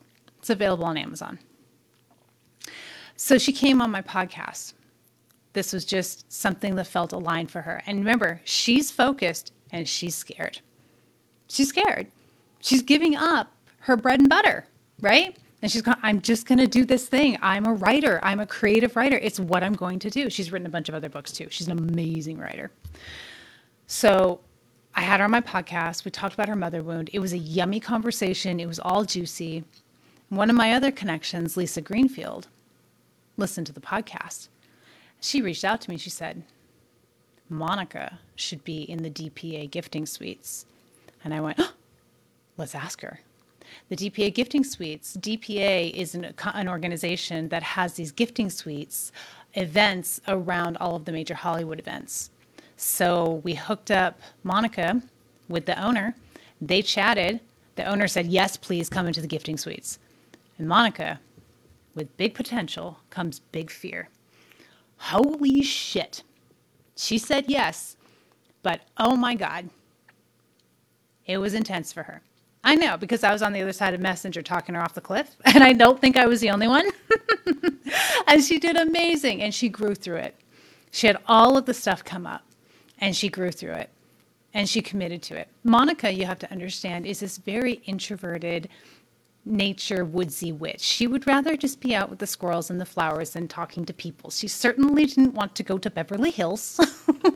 It's 0.47 0.51
available 0.53 0.85
on 0.85 0.95
Amazon. 0.95 1.39
So 3.17 3.37
she 3.37 3.51
came 3.51 3.81
on 3.81 3.91
my 3.91 4.01
podcast. 4.01 4.75
This 5.51 5.73
was 5.73 5.83
just 5.83 6.31
something 6.31 6.75
that 6.75 6.87
felt 6.87 7.11
aligned 7.11 7.51
for 7.51 7.61
her. 7.63 7.83
And 7.85 7.99
remember, 7.99 8.39
she's 8.45 8.89
focused 8.89 9.51
and 9.73 9.85
she's 9.85 10.15
scared. 10.15 10.61
She's 11.49 11.67
scared. 11.67 12.07
She's 12.61 12.81
giving 12.81 13.17
up 13.17 13.51
her 13.79 13.97
bread 13.97 14.21
and 14.21 14.29
butter, 14.29 14.65
right? 15.01 15.35
And 15.61 15.69
she's 15.69 15.81
going, 15.81 15.97
I'm 16.01 16.21
just 16.21 16.47
going 16.47 16.59
to 16.59 16.67
do 16.67 16.85
this 16.85 17.09
thing. 17.09 17.37
I'm 17.41 17.65
a 17.65 17.73
writer. 17.73 18.21
I'm 18.23 18.39
a 18.39 18.47
creative 18.47 18.95
writer. 18.95 19.17
It's 19.17 19.41
what 19.41 19.63
I'm 19.63 19.73
going 19.73 19.99
to 19.99 20.09
do. 20.09 20.29
She's 20.29 20.49
written 20.49 20.65
a 20.65 20.69
bunch 20.69 20.87
of 20.87 20.95
other 20.95 21.09
books 21.09 21.33
too. 21.33 21.47
She's 21.49 21.67
an 21.67 21.77
amazing 21.77 22.37
writer. 22.37 22.71
So 23.87 24.39
I 24.95 25.01
had 25.01 25.19
her 25.19 25.25
on 25.25 25.31
my 25.31 25.41
podcast. 25.41 26.05
We 26.05 26.11
talked 26.11 26.35
about 26.35 26.47
her 26.47 26.55
mother 26.55 26.83
wound. 26.83 27.09
It 27.11 27.19
was 27.19 27.33
a 27.33 27.37
yummy 27.37 27.81
conversation. 27.81 28.61
It 28.61 28.65
was 28.65 28.79
all 28.79 29.03
juicy. 29.03 29.65
One 30.29 30.49
of 30.49 30.57
my 30.57 30.73
other 30.73 30.91
connections, 30.91 31.55
Lisa 31.55 31.79
Greenfield, 31.79 32.47
listened 33.37 33.65
to 33.67 33.73
the 33.73 33.79
podcast. 33.79 34.49
She 35.21 35.41
reached 35.41 35.63
out 35.63 35.79
to 35.81 35.89
me. 35.89 35.97
She 35.97 36.09
said, 36.09 36.43
Monica 37.49 38.19
should 38.35 38.63
be 38.65 38.81
in 38.81 39.03
the 39.03 39.09
DPA 39.09 39.71
gifting 39.71 40.05
suites. 40.05 40.65
And 41.23 41.33
I 41.33 41.39
went, 41.39 41.59
oh, 41.61 41.71
let's 42.57 42.75
ask 42.75 43.01
her. 43.01 43.21
The 43.87 43.95
DPA 43.95 44.33
gifting 44.33 44.65
suites, 44.65 45.15
DPA 45.17 45.93
is 45.93 46.13
an, 46.13 46.33
an 46.53 46.67
organization 46.67 47.47
that 47.49 47.63
has 47.63 47.93
these 47.93 48.11
gifting 48.11 48.49
suites 48.49 49.13
events 49.53 50.19
around 50.27 50.77
all 50.77 50.95
of 50.95 51.05
the 51.05 51.11
major 51.13 51.35
Hollywood 51.35 51.79
events. 51.79 52.31
So 52.75 53.41
we 53.43 53.55
hooked 53.55 53.91
up 53.91 54.19
Monica 54.43 55.01
with 55.47 55.65
the 55.65 55.81
owner. 55.81 56.15
They 56.61 56.81
chatted. 56.81 57.39
The 57.75 57.85
owner 57.85 58.07
said, 58.07 58.27
Yes, 58.27 58.57
please 58.57 58.89
come 58.89 59.07
into 59.07 59.21
the 59.21 59.27
gifting 59.27 59.57
suites. 59.57 59.99
And 60.57 60.67
Monica 60.67 61.19
with 61.95 62.15
big 62.17 62.33
potential 62.33 62.99
comes 63.09 63.39
big 63.39 63.71
fear. 63.71 64.09
Holy 64.97 65.61
shit. 65.63 66.23
She 66.95 67.17
said 67.17 67.45
yes, 67.47 67.95
but 68.63 68.81
oh 68.97 69.15
my 69.15 69.35
God. 69.35 69.69
It 71.25 71.37
was 71.37 71.53
intense 71.53 71.91
for 71.91 72.03
her. 72.03 72.21
I 72.63 72.75
know 72.75 72.97
because 72.97 73.23
I 73.23 73.31
was 73.31 73.41
on 73.41 73.53
the 73.53 73.61
other 73.61 73.73
side 73.73 73.93
of 73.93 74.01
Messenger 74.01 74.41
talking 74.41 74.75
her 74.75 74.81
off 74.81 74.93
the 74.93 75.01
cliff, 75.01 75.35
and 75.45 75.63
I 75.63 75.73
don't 75.73 75.99
think 75.99 76.17
I 76.17 76.25
was 76.27 76.41
the 76.41 76.49
only 76.49 76.67
one. 76.67 76.89
and 78.27 78.43
she 78.43 78.59
did 78.59 78.75
amazing, 78.77 79.41
and 79.41 79.53
she 79.53 79.69
grew 79.69 79.95
through 79.95 80.17
it. 80.17 80.35
She 80.91 81.07
had 81.07 81.17
all 81.27 81.57
of 81.57 81.65
the 81.65 81.73
stuff 81.73 82.03
come 82.03 82.25
up, 82.25 82.43
and 82.99 83.15
she 83.15 83.29
grew 83.29 83.51
through 83.51 83.73
it, 83.73 83.89
and 84.53 84.67
she 84.67 84.81
committed 84.81 85.21
to 85.23 85.37
it. 85.37 85.47
Monica, 85.63 86.11
you 86.11 86.25
have 86.25 86.39
to 86.39 86.51
understand, 86.51 87.05
is 87.05 87.19
this 87.19 87.37
very 87.37 87.75
introverted, 87.85 88.69
nature 89.47 90.03
woodsy 90.05 90.51
witch. 90.51 90.81
She 90.81 91.07
would 91.07 91.25
rather 91.25 91.55
just 91.55 91.79
be 91.79 91.95
out 91.95 92.09
with 92.09 92.19
the 92.19 92.27
squirrels 92.27 92.69
and 92.69 92.79
the 92.79 92.85
flowers 92.85 93.31
than 93.31 93.47
talking 93.47 93.85
to 93.85 93.93
people. 93.93 94.29
She 94.29 94.47
certainly 94.47 95.05
didn't 95.05 95.33
want 95.33 95.55
to 95.55 95.63
go 95.63 95.77
to 95.77 95.89
Beverly 95.89 96.31
Hills 96.31 96.79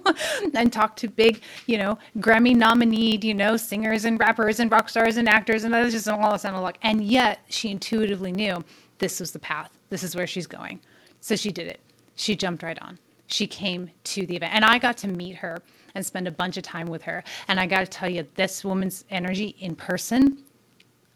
and 0.55 0.71
talk 0.71 0.95
to 0.97 1.07
big, 1.07 1.41
you 1.65 1.77
know, 1.77 1.97
Grammy 2.17 2.55
nominated, 2.55 3.23
you 3.23 3.33
know, 3.33 3.57
singers 3.57 4.05
and 4.05 4.19
rappers 4.19 4.59
and 4.59 4.71
rock 4.71 4.89
stars 4.89 5.17
and 5.17 5.27
actors 5.27 5.63
and 5.63 5.73
was 5.73 5.93
just 5.93 6.07
all 6.07 6.37
sounded 6.37 6.61
like. 6.61 6.77
And 6.81 7.03
yet 7.03 7.39
she 7.49 7.71
intuitively 7.71 8.31
knew 8.31 8.63
this 8.99 9.19
was 9.19 9.31
the 9.31 9.39
path. 9.39 9.77
This 9.89 10.03
is 10.03 10.15
where 10.15 10.27
she's 10.27 10.47
going. 10.47 10.79
So 11.21 11.35
she 11.35 11.51
did 11.51 11.67
it. 11.67 11.79
She 12.15 12.35
jumped 12.35 12.63
right 12.63 12.79
on. 12.81 12.99
She 13.27 13.47
came 13.47 13.89
to 14.03 14.25
the 14.25 14.35
event 14.35 14.53
and 14.53 14.65
I 14.65 14.77
got 14.77 14.97
to 14.97 15.07
meet 15.07 15.37
her 15.37 15.61
and 15.95 16.05
spend 16.05 16.27
a 16.27 16.31
bunch 16.31 16.57
of 16.57 16.63
time 16.63 16.87
with 16.87 17.01
her. 17.03 17.23
And 17.47 17.59
I 17.59 17.65
got 17.65 17.79
to 17.79 17.85
tell 17.85 18.09
you, 18.09 18.25
this 18.35 18.63
woman's 18.63 19.05
energy 19.09 19.55
in 19.59 19.75
person, 19.75 20.43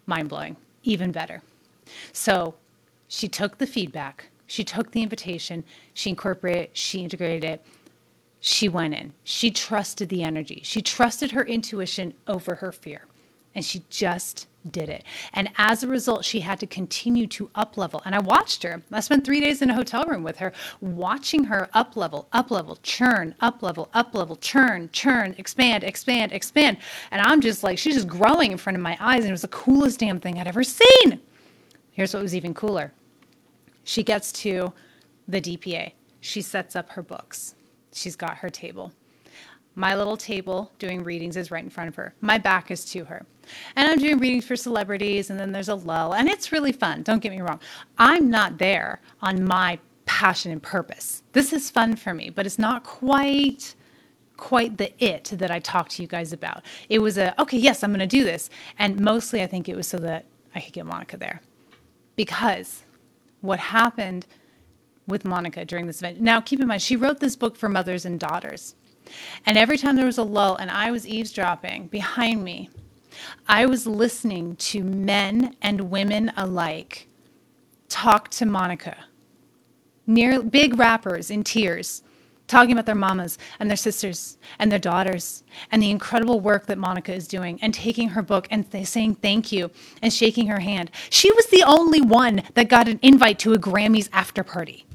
mind 0.06 0.30
blowing 0.30 0.58
even 0.86 1.12
better. 1.12 1.42
So 2.14 2.56
she 3.08 3.28
took 3.28 3.58
the 3.58 3.68
feedback, 3.68 4.30
she 4.48 4.64
took 4.64 4.92
the 4.92 5.02
invitation, 5.02 5.64
she 5.94 6.10
incorporated 6.10 6.64
it, 6.64 6.78
she 6.78 7.04
integrated 7.04 7.44
it, 7.44 7.66
she 8.40 8.70
went 8.70 8.94
in. 8.94 9.14
She 9.24 9.52
trusted 9.52 10.10
the 10.10 10.24
energy, 10.24 10.62
she 10.64 10.82
trusted 10.82 11.32
her 11.32 11.44
intuition 11.44 12.14
over 12.28 12.56
her 12.56 12.72
fear, 12.72 13.06
and 13.54 13.66
she 13.66 13.84
just 13.90 14.48
did 14.72 14.90
it. 14.90 15.04
And 15.34 15.50
as 15.58 15.84
a 15.84 15.88
result, 15.88 16.26
she 16.26 16.40
had 16.40 16.60
to 16.60 16.68
continue 16.68 17.28
to 17.28 17.50
up 17.56 17.78
level. 17.78 18.02
And 18.06 18.16
I 18.16 18.20
watched 18.20 18.64
her. 18.64 18.82
I 18.92 19.00
spent 19.00 19.26
three 19.26 19.40
days 19.40 19.62
in 19.62 19.70
a 19.70 19.74
hotel 19.74 20.06
room 20.06 20.24
with 20.24 20.38
her, 20.38 20.54
watching 20.82 21.44
her 21.46 21.70
up 21.74 21.96
level, 21.96 22.28
up 22.34 22.52
level, 22.52 22.78
churn, 22.84 23.36
up 23.42 23.62
level, 23.62 23.90
up 23.94 24.14
level, 24.16 24.36
churn, 24.38 24.90
churn, 24.92 25.36
expand, 25.38 25.84
expand, 25.84 26.32
expand. 26.32 26.78
And 27.12 27.22
I'm 27.22 27.42
just 27.42 27.64
like, 27.64 27.78
she's 27.78 27.96
just 27.96 28.08
growing 28.08 28.52
in 28.52 28.58
front 28.58 28.76
of 28.76 28.82
my 28.82 28.98
eyes. 29.00 29.20
And 29.20 29.30
it 29.30 29.32
was 29.32 29.42
the 29.42 29.48
coolest 29.50 30.00
damn 30.00 30.20
thing 30.20 30.40
I'd 30.40 30.48
ever 30.48 30.64
seen. 30.64 31.20
Here's 31.92 32.14
what 32.14 32.24
was 32.24 32.36
even 32.36 32.54
cooler 32.54 32.92
she 33.84 34.04
gets 34.04 34.32
to 34.32 34.74
the 35.28 35.40
DPA, 35.40 35.94
she 36.20 36.42
sets 36.42 36.76
up 36.76 36.90
her 36.90 37.02
books, 37.04 37.56
she's 37.94 38.16
got 38.16 38.38
her 38.38 38.50
table. 38.50 38.92
My 39.78 39.94
little 39.94 40.16
table 40.16 40.72
doing 40.80 41.04
readings 41.04 41.36
is 41.36 41.52
right 41.52 41.64
in 41.64 41.70
front 41.70 41.90
of 41.90 41.96
her. 41.96 42.14
My 42.22 42.38
back 42.38 42.72
is 42.72 42.86
to 42.92 43.04
her. 43.06 43.26
And 43.76 43.88
I'm 43.88 44.00
doing 44.00 44.20
readings 44.20 44.46
for 44.46 44.56
celebrities, 44.56 45.30
and 45.30 45.40
then 45.40 45.52
there's 45.52 45.70
a 45.70 45.76
lull, 45.76 46.14
and 46.14 46.30
it's 46.30 46.52
really 46.52 46.72
fun. 46.72 47.04
Don't 47.04 47.20
get 47.22 47.32
me 47.32 47.42
wrong. 47.42 47.60
I'm 47.98 48.30
not 48.30 48.58
there 48.58 49.02
on 49.22 49.44
my 49.44 49.80
passion 50.06 50.52
and 50.52 50.62
purpose. 50.62 51.24
This 51.34 51.54
is 51.54 51.70
fun 51.70 51.96
for 51.96 52.14
me, 52.14 52.30
but 52.30 52.46
it's 52.46 52.60
not 52.60 52.84
quite 52.84 53.76
quite 54.38 54.78
the 54.78 54.92
it 55.04 55.32
that 55.34 55.50
I 55.50 55.60
talked 55.60 55.92
to 55.92 56.02
you 56.02 56.10
guys 56.10 56.34
about. 56.34 56.64
It 56.90 57.00
was 57.00 57.18
a 57.18 57.40
okay, 57.42 57.58
yes, 57.58 57.84
I'm 57.84 57.92
going 57.92 58.00
to 58.00 58.08
do 58.08 58.24
this, 58.24 58.50
and 58.78 59.00
mostly 59.00 59.42
I 59.42 59.48
think 59.48 59.70
it 59.70 59.76
was 59.76 59.88
so 59.88 59.98
that 60.00 60.26
I 60.54 60.60
could 60.60 60.74
get 60.74 60.86
Monica 60.86 61.18
there. 61.18 61.42
Because 62.16 62.84
what 63.42 63.60
happened 63.60 64.26
with 65.08 65.26
Monica 65.26 65.66
during 65.66 65.88
this 65.88 66.00
event. 66.00 66.20
Now, 66.20 66.42
keep 66.42 66.60
in 66.60 66.68
mind, 66.68 66.82
she 66.82 66.96
wrote 66.96 67.20
this 67.20 67.36
book 67.36 67.56
for 67.56 67.70
mothers 67.70 68.06
and 68.06 68.20
daughters. 68.20 68.76
And 69.46 69.58
every 69.58 69.78
time 69.78 69.96
there 69.96 70.06
was 70.06 70.18
a 70.18 70.24
lull 70.24 70.56
and 70.56 70.72
I 70.72 70.92
was 70.92 71.08
eavesdropping 71.08 71.88
behind 71.88 72.44
me, 72.44 72.70
I 73.48 73.66
was 73.68 73.88
listening 73.88 74.56
to 74.58 74.84
men 74.84 75.56
and 75.62 75.92
women 75.92 76.32
alike 76.38 77.08
talk 77.90 78.30
to 78.32 78.46
Monica. 78.46 78.98
Near 80.08 80.44
big 80.44 80.80
rappers 80.80 81.32
in 81.32 81.44
tears, 81.44 82.04
talking 82.48 82.74
about 82.74 82.86
their 82.86 82.96
mamas 82.96 83.38
and 83.60 83.70
their 83.70 83.78
sisters 83.78 84.38
and 84.60 84.72
their 84.72 84.80
daughters 84.80 85.44
and 85.72 85.82
the 85.82 85.92
incredible 85.92 86.40
work 86.40 86.68
that 86.68 86.78
Monica 86.78 87.14
is 87.14 87.28
doing 87.28 87.60
and 87.62 87.74
taking 87.74 88.10
her 88.10 88.22
book 88.24 88.48
and 88.52 88.72
th- 88.72 88.88
saying 88.88 89.16
thank 89.16 89.52
you 89.52 89.72
and 90.02 90.14
shaking 90.14 90.48
her 90.48 90.60
hand. 90.62 90.92
She 91.10 91.32
was 91.34 91.48
the 91.48 91.64
only 91.64 92.02
one 92.02 92.44
that 92.56 92.70
got 92.70 92.88
an 92.88 93.00
invite 93.04 93.40
to 93.40 93.54
a 93.54 93.58
Grammys 93.60 94.10
after 94.14 94.44
party. 94.44 94.86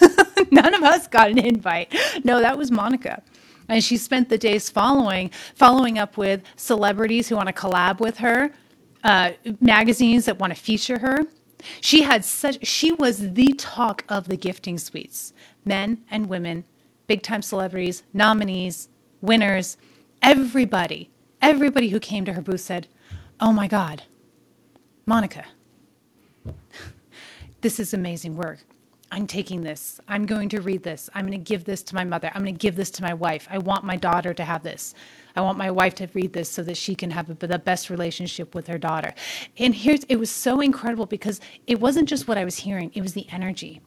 None 0.52 0.74
of 0.74 0.82
us 0.84 1.08
got 1.08 1.30
an 1.30 1.38
invite. 1.38 1.94
No, 2.24 2.40
that 2.40 2.58
was 2.58 2.70
Monica. 2.70 3.22
And 3.68 3.82
she 3.82 3.96
spent 3.96 4.28
the 4.28 4.38
days 4.38 4.70
following, 4.70 5.30
following 5.54 5.98
up 5.98 6.16
with 6.16 6.42
celebrities 6.56 7.28
who 7.28 7.36
want 7.36 7.48
to 7.48 7.52
collab 7.54 8.00
with 8.00 8.18
her, 8.18 8.52
uh, 9.04 9.32
magazines 9.60 10.26
that 10.26 10.38
want 10.38 10.54
to 10.54 10.60
feature 10.60 10.98
her. 10.98 11.20
She 11.80 12.02
had 12.02 12.24
such, 12.24 12.66
she 12.66 12.92
was 12.92 13.32
the 13.32 13.54
talk 13.54 14.04
of 14.08 14.28
the 14.28 14.36
gifting 14.36 14.78
suites, 14.78 15.32
men 15.64 16.04
and 16.10 16.28
women, 16.28 16.64
big 17.06 17.22
time 17.22 17.42
celebrities, 17.42 18.02
nominees, 18.12 18.88
winners, 19.20 19.76
everybody, 20.22 21.10
everybody 21.42 21.88
who 21.88 22.00
came 22.00 22.24
to 22.26 22.34
her 22.34 22.42
booth 22.42 22.60
said, 22.60 22.88
Oh 23.40 23.52
my 23.52 23.68
God, 23.68 24.04
Monica, 25.06 25.44
this 27.62 27.80
is 27.80 27.94
amazing 27.94 28.36
work. 28.36 28.60
I'm 29.12 29.26
taking 29.26 29.62
this. 29.62 30.00
I'm 30.08 30.26
going 30.26 30.48
to 30.48 30.60
read 30.60 30.82
this. 30.82 31.08
I'm 31.14 31.26
going 31.26 31.38
to 31.38 31.44
give 31.44 31.64
this 31.64 31.82
to 31.84 31.94
my 31.94 32.04
mother. 32.04 32.30
I'm 32.34 32.42
going 32.42 32.54
to 32.54 32.58
give 32.58 32.74
this 32.74 32.90
to 32.92 33.02
my 33.02 33.14
wife. 33.14 33.46
I 33.50 33.58
want 33.58 33.84
my 33.84 33.96
daughter 33.96 34.34
to 34.34 34.44
have 34.44 34.64
this. 34.64 34.94
I 35.36 35.42
want 35.42 35.58
my 35.58 35.70
wife 35.70 35.94
to 35.96 36.08
read 36.12 36.32
this 36.32 36.50
so 36.50 36.62
that 36.64 36.76
she 36.76 36.94
can 36.94 37.10
have 37.12 37.38
the 37.38 37.58
best 37.58 37.88
relationship 37.88 38.54
with 38.54 38.66
her 38.66 38.78
daughter. 38.78 39.14
And 39.58 39.74
here's 39.74 40.02
it 40.04 40.16
was 40.16 40.30
so 40.30 40.60
incredible 40.60 41.06
because 41.06 41.40
it 41.66 41.80
wasn't 41.80 42.08
just 42.08 42.26
what 42.26 42.36
I 42.36 42.44
was 42.44 42.56
hearing, 42.56 42.90
it 42.94 43.02
was 43.02 43.12
the 43.12 43.26
energy. 43.30 43.80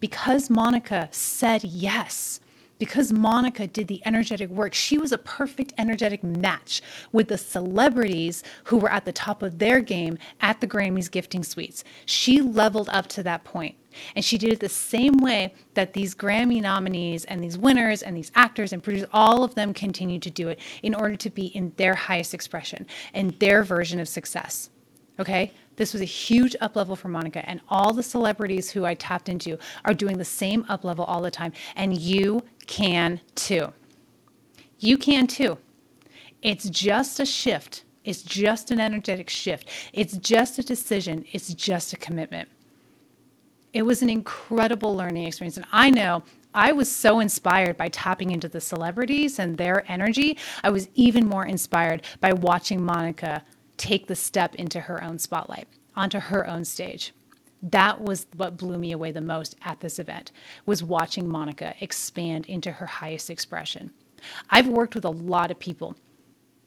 Because 0.00 0.50
Monica 0.50 1.08
said 1.12 1.62
yes, 1.62 2.40
because 2.80 3.12
Monica 3.12 3.66
did 3.66 3.86
the 3.86 4.02
energetic 4.06 4.50
work, 4.50 4.74
she 4.74 4.98
was 4.98 5.12
a 5.12 5.18
perfect 5.18 5.72
energetic 5.78 6.24
match 6.24 6.82
with 7.12 7.28
the 7.28 7.38
celebrities 7.38 8.42
who 8.64 8.78
were 8.78 8.90
at 8.90 9.04
the 9.04 9.12
top 9.12 9.42
of 9.42 9.58
their 9.58 9.80
game 9.80 10.18
at 10.40 10.60
the 10.60 10.66
Grammys 10.66 11.10
gifting 11.10 11.44
suites. 11.44 11.84
She 12.06 12.40
leveled 12.40 12.88
up 12.88 13.06
to 13.08 13.22
that 13.22 13.44
point. 13.44 13.76
And 14.16 14.24
she 14.24 14.38
did 14.38 14.52
it 14.52 14.60
the 14.60 14.68
same 14.68 15.18
way 15.18 15.52
that 15.74 15.92
these 15.92 16.14
Grammy 16.14 16.62
nominees 16.62 17.24
and 17.26 17.42
these 17.42 17.58
winners 17.58 18.02
and 18.02 18.16
these 18.16 18.32
actors 18.34 18.72
and 18.72 18.82
producers, 18.82 19.08
all 19.12 19.44
of 19.44 19.54
them 19.56 19.74
continue 19.74 20.18
to 20.20 20.30
do 20.30 20.48
it 20.48 20.58
in 20.82 20.94
order 20.94 21.16
to 21.16 21.28
be 21.28 21.46
in 21.46 21.72
their 21.76 21.94
highest 21.94 22.32
expression 22.32 22.86
and 23.12 23.38
their 23.40 23.62
version 23.62 24.00
of 24.00 24.08
success. 24.08 24.70
Okay? 25.18 25.52
This 25.80 25.94
was 25.94 26.02
a 26.02 26.06
huge 26.06 26.54
up 26.60 26.76
level 26.76 26.94
for 26.94 27.08
Monica, 27.08 27.48
and 27.48 27.62
all 27.70 27.94
the 27.94 28.02
celebrities 28.02 28.70
who 28.70 28.84
I 28.84 28.92
tapped 28.92 29.30
into 29.30 29.58
are 29.86 29.94
doing 29.94 30.18
the 30.18 30.26
same 30.26 30.66
up 30.68 30.84
level 30.84 31.06
all 31.06 31.22
the 31.22 31.30
time. 31.30 31.52
And 31.74 31.96
you 31.96 32.42
can 32.70 33.20
too. 33.34 33.72
You 34.80 34.98
can 34.98 35.28
too. 35.28 35.58
It's 36.42 36.70
just 36.70 37.20
a 37.20 37.26
shift. 37.26 37.84
It's 38.04 38.22
just 38.22 38.70
an 38.70 38.80
energetic 38.80 39.30
shift. 39.30 39.68
It's 39.92 40.16
just 40.18 40.58
a 40.58 40.64
decision. 40.64 41.26
It's 41.32 41.54
just 41.54 41.92
a 41.92 41.98
commitment 41.98 42.48
it 43.72 43.82
was 43.82 44.02
an 44.02 44.10
incredible 44.10 44.96
learning 44.96 45.26
experience. 45.26 45.56
And 45.56 45.66
I 45.72 45.90
know 45.90 46.24
I 46.54 46.72
was 46.72 46.90
so 46.90 47.20
inspired 47.20 47.76
by 47.76 47.88
tapping 47.88 48.32
into 48.32 48.48
the 48.48 48.60
celebrities 48.60 49.38
and 49.38 49.58
their 49.58 49.90
energy. 49.90 50.38
I 50.64 50.70
was 50.70 50.88
even 50.94 51.26
more 51.28 51.46
inspired 51.46 52.02
by 52.20 52.32
watching 52.32 52.84
Monica 52.84 53.44
take 53.76 54.08
the 54.08 54.16
step 54.16 54.54
into 54.56 54.80
her 54.80 55.02
own 55.04 55.18
spotlight, 55.18 55.68
onto 55.96 56.18
her 56.18 56.46
own 56.46 56.64
stage. 56.64 57.14
That 57.62 58.00
was 58.00 58.26
what 58.36 58.56
blew 58.56 58.78
me 58.78 58.92
away 58.92 59.12
the 59.12 59.20
most 59.20 59.56
at 59.62 59.80
this 59.80 59.98
event 59.98 60.32
was 60.66 60.82
watching 60.82 61.28
Monica 61.28 61.74
expand 61.80 62.46
into 62.46 62.72
her 62.72 62.86
highest 62.86 63.28
expression. 63.28 63.92
I've 64.48 64.68
worked 64.68 64.94
with 64.94 65.04
a 65.04 65.10
lot 65.10 65.50
of 65.50 65.58
people 65.58 65.96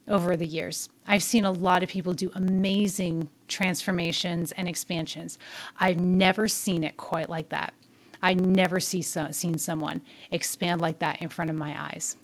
over 0.08 0.36
the 0.36 0.46
years. 0.46 0.90
I've 1.08 1.24
seen 1.24 1.46
a 1.46 1.52
lot 1.52 1.84
of 1.84 1.90
people 1.90 2.14
do 2.14 2.32
amazing 2.36 3.30
transformations 3.48 4.52
and 4.54 4.68
expansions. 4.68 5.38
I've 5.80 6.00
never 6.00 6.48
seen 6.48 6.84
it 6.84 6.98
quite 6.98 7.30
like 7.30 7.50
that. 7.50 7.74
I 8.22 8.34
never 8.34 8.80
see 8.80 9.02
so, 9.02 9.30
seen 9.32 9.58
someone 9.58 10.02
expand 10.32 10.82
like 10.82 11.00
that 11.00 11.22
in 11.22 11.30
front 11.30 11.52
of 11.52 11.58
my 11.58 11.90
eyes, 11.90 12.18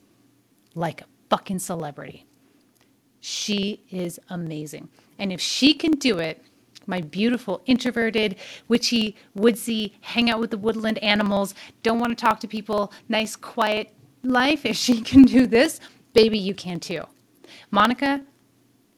like 0.75 1.01
a 1.01 1.05
fucking 1.29 1.59
celebrity. 1.59 2.25
She 3.19 3.81
is 3.89 4.19
amazing. 4.29 4.89
And 5.17 5.33
if 5.33 5.41
she 5.41 5.73
can 5.73 5.91
do 5.91 6.19
it, 6.19 6.41
my 6.87 7.01
beautiful, 7.01 7.61
introverted, 7.65 8.35
witchy, 8.67 9.15
woodsy, 9.35 9.93
hang 10.01 10.29
out 10.29 10.39
with 10.39 10.51
the 10.51 10.57
woodland 10.57 10.97
animals, 10.99 11.55
don't 11.83 11.99
want 11.99 12.17
to 12.17 12.21
talk 12.21 12.39
to 12.41 12.47
people, 12.47 12.91
nice, 13.09 13.35
quiet 13.35 13.93
life, 14.23 14.65
if 14.65 14.75
she 14.75 15.01
can 15.11 15.23
do 15.23 15.47
this, 15.47 15.79
baby, 16.13 16.37
you 16.37 16.53
can 16.53 16.79
too. 16.79 17.03
Monica, 17.71 18.21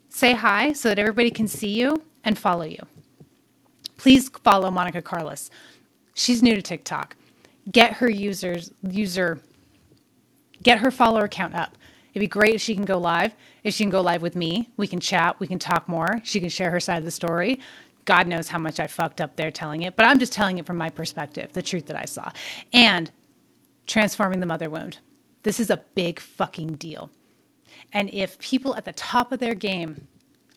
say 0.10 0.34
hi 0.34 0.74
so 0.74 0.90
that 0.90 1.00
everybody 1.00 1.32
can 1.32 1.48
see 1.48 1.80
you 1.80 2.04
and 2.24 2.38
follow 2.38 2.64
you. 2.66 2.80
Please 3.98 4.30
follow 4.30 4.72
Monica 4.72 5.02
Carlos. 5.02 5.50
She's 6.14 6.42
new 6.44 6.56
to 6.56 6.62
TikTok. 6.62 7.16
Get 7.72 7.94
her 7.94 8.10
users 8.10 8.72
user 8.82 9.42
get 10.64 10.80
her 10.80 10.92
follower 10.92 11.28
count 11.28 11.56
up. 11.56 11.78
It'd 12.14 12.22
be 12.22 12.28
great 12.28 12.56
if 12.56 12.62
she 12.62 12.76
can 12.76 12.86
go 12.86 12.98
live. 12.98 13.34
If 13.64 13.74
she 13.74 13.84
can 13.84 13.92
go 13.92 14.02
live 14.02 14.22
with 14.22 14.36
me, 14.36 14.70
we 14.78 14.88
can 14.88 15.00
chat, 15.00 15.40
we 15.40 15.48
can 15.48 15.60
talk 15.60 15.88
more. 15.88 16.20
She 16.24 16.40
can 16.40 16.50
share 16.50 16.72
her 16.72 16.80
side 16.80 16.98
of 16.98 17.06
the 17.06 17.12
story. 17.12 17.60
God 18.06 18.28
knows 18.28 18.48
how 18.48 18.58
much 18.58 18.80
I 18.80 18.88
fucked 18.88 19.22
up 19.22 19.36
there 19.36 19.52
telling 19.52 19.84
it, 19.84 19.96
but 19.96 20.06
I'm 20.06 20.20
just 20.20 20.34
telling 20.34 20.58
it 20.58 20.66
from 20.66 20.78
my 20.78 20.90
perspective, 20.90 21.54
the 21.54 21.62
truth 21.62 21.86
that 21.88 21.98
I 21.98 22.06
saw. 22.06 22.32
And 22.74 23.12
transforming 23.86 24.40
the 24.40 24.46
mother 24.46 24.70
wound. 24.70 25.00
This 25.44 25.60
is 25.60 25.70
a 25.70 25.84
big 25.96 26.20
fucking 26.20 26.76
deal. 26.76 27.10
And 27.94 28.10
if 28.14 28.40
people 28.40 28.76
at 28.76 28.86
the 28.86 28.94
top 28.94 29.32
of 29.32 29.40
their 29.40 29.56
game 29.56 30.08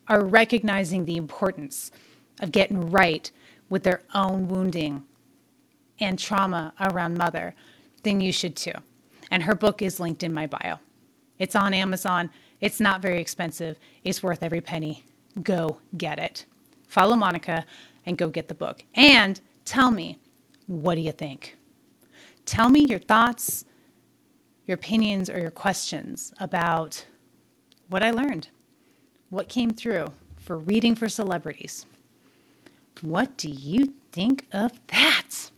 are 0.07 0.23
recognizing 0.23 1.05
the 1.05 1.17
importance 1.17 1.91
of 2.39 2.51
getting 2.51 2.91
right 2.91 3.31
with 3.69 3.83
their 3.83 4.03
own 4.13 4.47
wounding 4.47 5.03
and 5.99 6.19
trauma 6.19 6.73
around 6.79 7.17
mother, 7.17 7.55
then 8.03 8.21
you 8.21 8.31
should 8.31 8.55
too. 8.55 8.73
And 9.31 9.43
her 9.43 9.55
book 9.55 9.81
is 9.81 9.99
linked 9.99 10.23
in 10.23 10.33
my 10.33 10.47
bio. 10.47 10.79
It's 11.39 11.55
on 11.55 11.73
Amazon. 11.73 12.29
It's 12.61 12.79
not 12.79 13.01
very 13.01 13.19
expensive. 13.19 13.77
It's 14.03 14.23
worth 14.23 14.43
every 14.43 14.61
penny. 14.61 15.03
Go 15.41 15.79
get 15.97 16.19
it. 16.19 16.45
Follow 16.87 17.15
Monica 17.15 17.65
and 18.05 18.17
go 18.17 18.29
get 18.29 18.47
the 18.47 18.53
book. 18.53 18.83
And 18.93 19.39
tell 19.65 19.91
me, 19.91 20.19
what 20.67 20.95
do 20.95 21.01
you 21.01 21.11
think? 21.11 21.57
Tell 22.45 22.69
me 22.69 22.85
your 22.87 22.99
thoughts, 22.99 23.65
your 24.65 24.75
opinions, 24.75 25.29
or 25.29 25.39
your 25.39 25.51
questions 25.51 26.33
about 26.39 27.05
what 27.89 28.03
I 28.03 28.11
learned, 28.11 28.49
what 29.29 29.49
came 29.49 29.71
through 29.71 30.07
for 30.37 30.57
reading 30.57 30.95
for 30.95 31.09
celebrities. 31.09 31.85
What 33.01 33.35
do 33.37 33.49
you 33.49 33.93
think 34.11 34.45
of 34.51 34.71
that? 34.87 35.51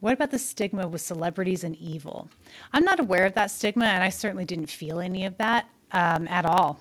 What 0.00 0.12
about 0.12 0.30
the 0.30 0.38
stigma 0.38 0.86
with 0.86 1.00
celebrities 1.00 1.64
and 1.64 1.76
evil? 1.76 2.28
I'm 2.72 2.84
not 2.84 3.00
aware 3.00 3.24
of 3.24 3.34
that 3.34 3.50
stigma, 3.50 3.86
and 3.86 4.04
I 4.04 4.10
certainly 4.10 4.44
didn't 4.44 4.66
feel 4.66 5.00
any 5.00 5.24
of 5.24 5.36
that 5.38 5.68
um, 5.92 6.28
at 6.28 6.44
all. 6.44 6.80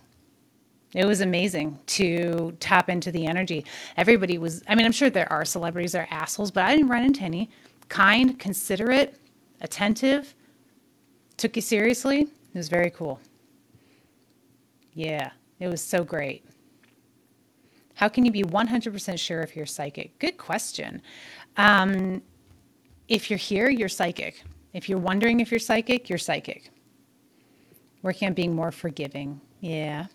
It 0.93 1.05
was 1.05 1.21
amazing 1.21 1.79
to 1.87 2.55
tap 2.59 2.89
into 2.89 3.11
the 3.11 3.25
energy. 3.25 3.65
Everybody 3.97 4.37
was, 4.37 4.63
I 4.67 4.75
mean, 4.75 4.85
I'm 4.85 4.91
sure 4.91 5.09
there 5.09 5.31
are 5.31 5.43
celebrities 5.43 5.91
that 5.91 6.07
are 6.07 6.13
assholes, 6.13 6.51
but 6.51 6.63
I 6.63 6.75
didn't 6.75 6.89
run 6.89 7.03
into 7.03 7.21
any. 7.21 7.49
Kind, 7.89 8.39
considerate, 8.39 9.19
attentive, 9.61 10.33
took 11.37 11.55
you 11.55 11.61
seriously. 11.61 12.21
It 12.21 12.57
was 12.57 12.69
very 12.69 12.89
cool. 12.89 13.19
Yeah, 14.93 15.31
it 15.59 15.67
was 15.67 15.81
so 15.81 16.03
great. 16.03 16.45
How 17.95 18.07
can 18.07 18.25
you 18.25 18.31
be 18.31 18.43
100% 18.43 19.19
sure 19.19 19.41
if 19.41 19.55
you're 19.55 19.65
psychic? 19.65 20.17
Good 20.19 20.37
question. 20.37 21.01
Um, 21.57 22.21
if 23.07 23.29
you're 23.29 23.37
here, 23.37 23.69
you're 23.69 23.89
psychic. 23.89 24.43
If 24.73 24.89
you're 24.89 24.99
wondering 24.99 25.39
if 25.39 25.51
you're 25.51 25.59
psychic, 25.59 26.09
you're 26.09 26.17
psychic. 26.17 26.69
Working 28.01 28.27
on 28.29 28.33
being 28.33 28.55
more 28.55 28.71
forgiving. 28.71 29.41
Yeah. 29.61 30.07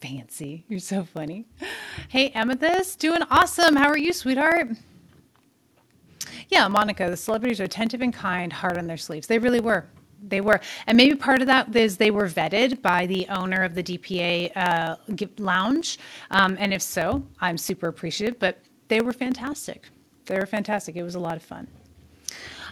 Fancy. 0.00 0.64
You're 0.68 0.80
so 0.80 1.04
funny. 1.04 1.46
Hey, 2.08 2.30
Amethyst, 2.30 3.00
doing 3.00 3.22
awesome. 3.30 3.74
How 3.74 3.88
are 3.88 3.98
you, 3.98 4.12
sweetheart? 4.12 4.68
Yeah, 6.48 6.68
Monica, 6.68 7.10
the 7.10 7.16
celebrities 7.16 7.60
are 7.60 7.64
attentive 7.64 8.00
and 8.00 8.14
kind, 8.14 8.52
hard 8.52 8.78
on 8.78 8.86
their 8.86 8.96
sleeves. 8.96 9.26
They 9.26 9.38
really 9.38 9.60
were. 9.60 9.86
They 10.26 10.40
were, 10.40 10.60
and 10.86 10.96
maybe 10.96 11.14
part 11.14 11.40
of 11.40 11.46
that 11.46 11.74
is 11.74 11.96
they 11.96 12.10
were 12.10 12.28
vetted 12.28 12.82
by 12.82 13.06
the 13.06 13.26
owner 13.28 13.62
of 13.62 13.74
the 13.74 13.82
DPA 13.82 14.52
uh, 14.56 14.96
lounge, 15.38 15.98
um, 16.30 16.56
and 16.58 16.74
if 16.74 16.82
so, 16.82 17.22
I'm 17.40 17.56
super 17.56 17.88
appreciative. 17.88 18.38
But 18.38 18.58
they 18.88 19.00
were 19.00 19.12
fantastic. 19.12 19.88
They 20.26 20.38
were 20.38 20.46
fantastic. 20.46 20.96
It 20.96 21.02
was 21.02 21.14
a 21.14 21.20
lot 21.20 21.36
of 21.36 21.42
fun. 21.42 21.68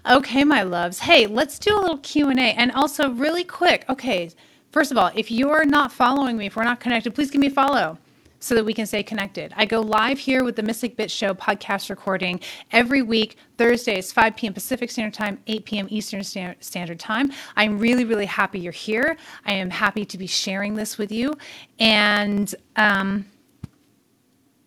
Okay, 0.08 0.44
my 0.44 0.62
loves. 0.62 1.00
Hey, 1.00 1.26
let's 1.26 1.58
do 1.58 1.74
a 1.76 1.80
little 1.80 1.98
Q 1.98 2.28
and 2.28 2.38
A, 2.38 2.42
and 2.42 2.72
also 2.72 3.10
really 3.10 3.44
quick. 3.44 3.84
Okay, 3.88 4.30
first 4.70 4.90
of 4.90 4.98
all, 4.98 5.10
if 5.14 5.30
you're 5.30 5.64
not 5.64 5.92
following 5.92 6.36
me, 6.36 6.46
if 6.46 6.56
we're 6.56 6.64
not 6.64 6.80
connected, 6.80 7.14
please 7.14 7.30
give 7.30 7.40
me 7.40 7.48
a 7.48 7.50
follow 7.50 7.98
so 8.46 8.54
that 8.54 8.64
we 8.64 8.72
can 8.72 8.86
stay 8.86 9.02
connected. 9.02 9.52
I 9.56 9.64
go 9.64 9.80
live 9.80 10.20
here 10.20 10.44
with 10.44 10.54
the 10.54 10.62
Mystic 10.62 10.96
Bitch 10.96 11.10
Show 11.10 11.34
podcast 11.34 11.90
recording 11.90 12.38
every 12.70 13.02
week, 13.02 13.38
Thursdays, 13.58 14.12
5 14.12 14.36
p.m. 14.36 14.54
Pacific 14.54 14.88
Standard 14.88 15.14
Time, 15.14 15.40
8 15.48 15.64
p.m. 15.64 15.86
Eastern 15.90 16.22
Standard 16.22 17.00
Time. 17.00 17.32
I'm 17.56 17.76
really, 17.80 18.04
really 18.04 18.26
happy 18.26 18.60
you're 18.60 18.70
here. 18.70 19.16
I 19.44 19.54
am 19.54 19.68
happy 19.68 20.04
to 20.04 20.16
be 20.16 20.28
sharing 20.28 20.76
this 20.76 20.96
with 20.96 21.10
you. 21.10 21.34
And, 21.80 22.54
um, 22.76 23.26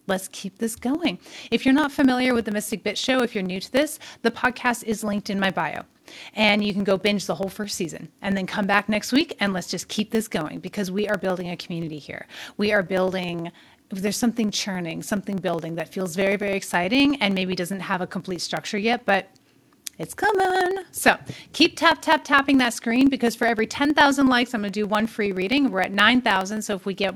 let's 0.10 0.28
keep 0.30 0.58
this 0.58 0.76
going. 0.76 1.20
If 1.52 1.66
you're 1.66 1.74
not 1.74 1.92
familiar 1.92 2.34
with 2.34 2.46
the 2.46 2.52
Mystic 2.52 2.84
Bitch 2.84 2.98
Show, 2.98 3.20
if 3.20 3.34
you're 3.34 3.44
new 3.44 3.60
to 3.60 3.72
this, 3.72 4.00
the 4.22 4.32
podcast 4.32 4.84
is 4.84 5.04
linked 5.04 5.30
in 5.30 5.40
my 5.40 5.52
bio. 5.52 5.84
And 6.34 6.66
you 6.66 6.74
can 6.74 6.84
go 6.84 6.98
binge 6.98 7.28
the 7.28 7.36
whole 7.36 7.50
first 7.50 7.76
season 7.76 8.12
and 8.22 8.36
then 8.36 8.48
come 8.48 8.66
back 8.66 8.90
next 8.90 9.12
week 9.12 9.38
and 9.40 9.54
let's 9.54 9.68
just 9.68 9.88
keep 9.88 10.10
this 10.10 10.28
going 10.28 10.60
because 10.60 10.90
we 10.90 11.08
are 11.08 11.18
building 11.18 11.52
a 11.52 11.56
community 11.56 12.00
here. 12.00 12.26
We 12.58 12.74
are 12.74 12.82
building 12.82 13.52
there's 13.92 14.18
something 14.18 14.52
churning, 14.52 15.02
something 15.02 15.38
building 15.38 15.76
that 15.76 15.90
feels 15.90 16.16
very, 16.16 16.36
very 16.36 16.56
exciting 16.56 17.16
and 17.22 17.34
maybe 17.34 17.56
doesn't 17.56 17.80
have 17.80 18.02
a 18.02 18.08
complete 18.08 18.42
structure 18.42 18.78
yet, 18.78 19.04
but 19.06 19.30
it's 19.98 20.14
coming. 20.14 20.84
So 20.92 21.18
keep 21.54 21.76
tap, 21.76 22.02
tap, 22.02 22.24
tapping 22.24 22.58
that 22.60 22.74
screen 22.74 23.10
because 23.10 23.36
for 23.36 23.46
every 23.46 23.68
10,000 23.68 24.28
likes, 24.28 24.54
I'm 24.54 24.62
going 24.62 24.72
to 24.72 24.80
do 24.80 24.86
one 24.86 25.08
free 25.08 25.32
reading. 25.32 25.72
We're 25.72 25.82
at 25.82 25.92
9,000. 25.92 26.62
So 26.62 26.76
if 26.76 26.86
we 26.86 26.94
get 26.94 27.16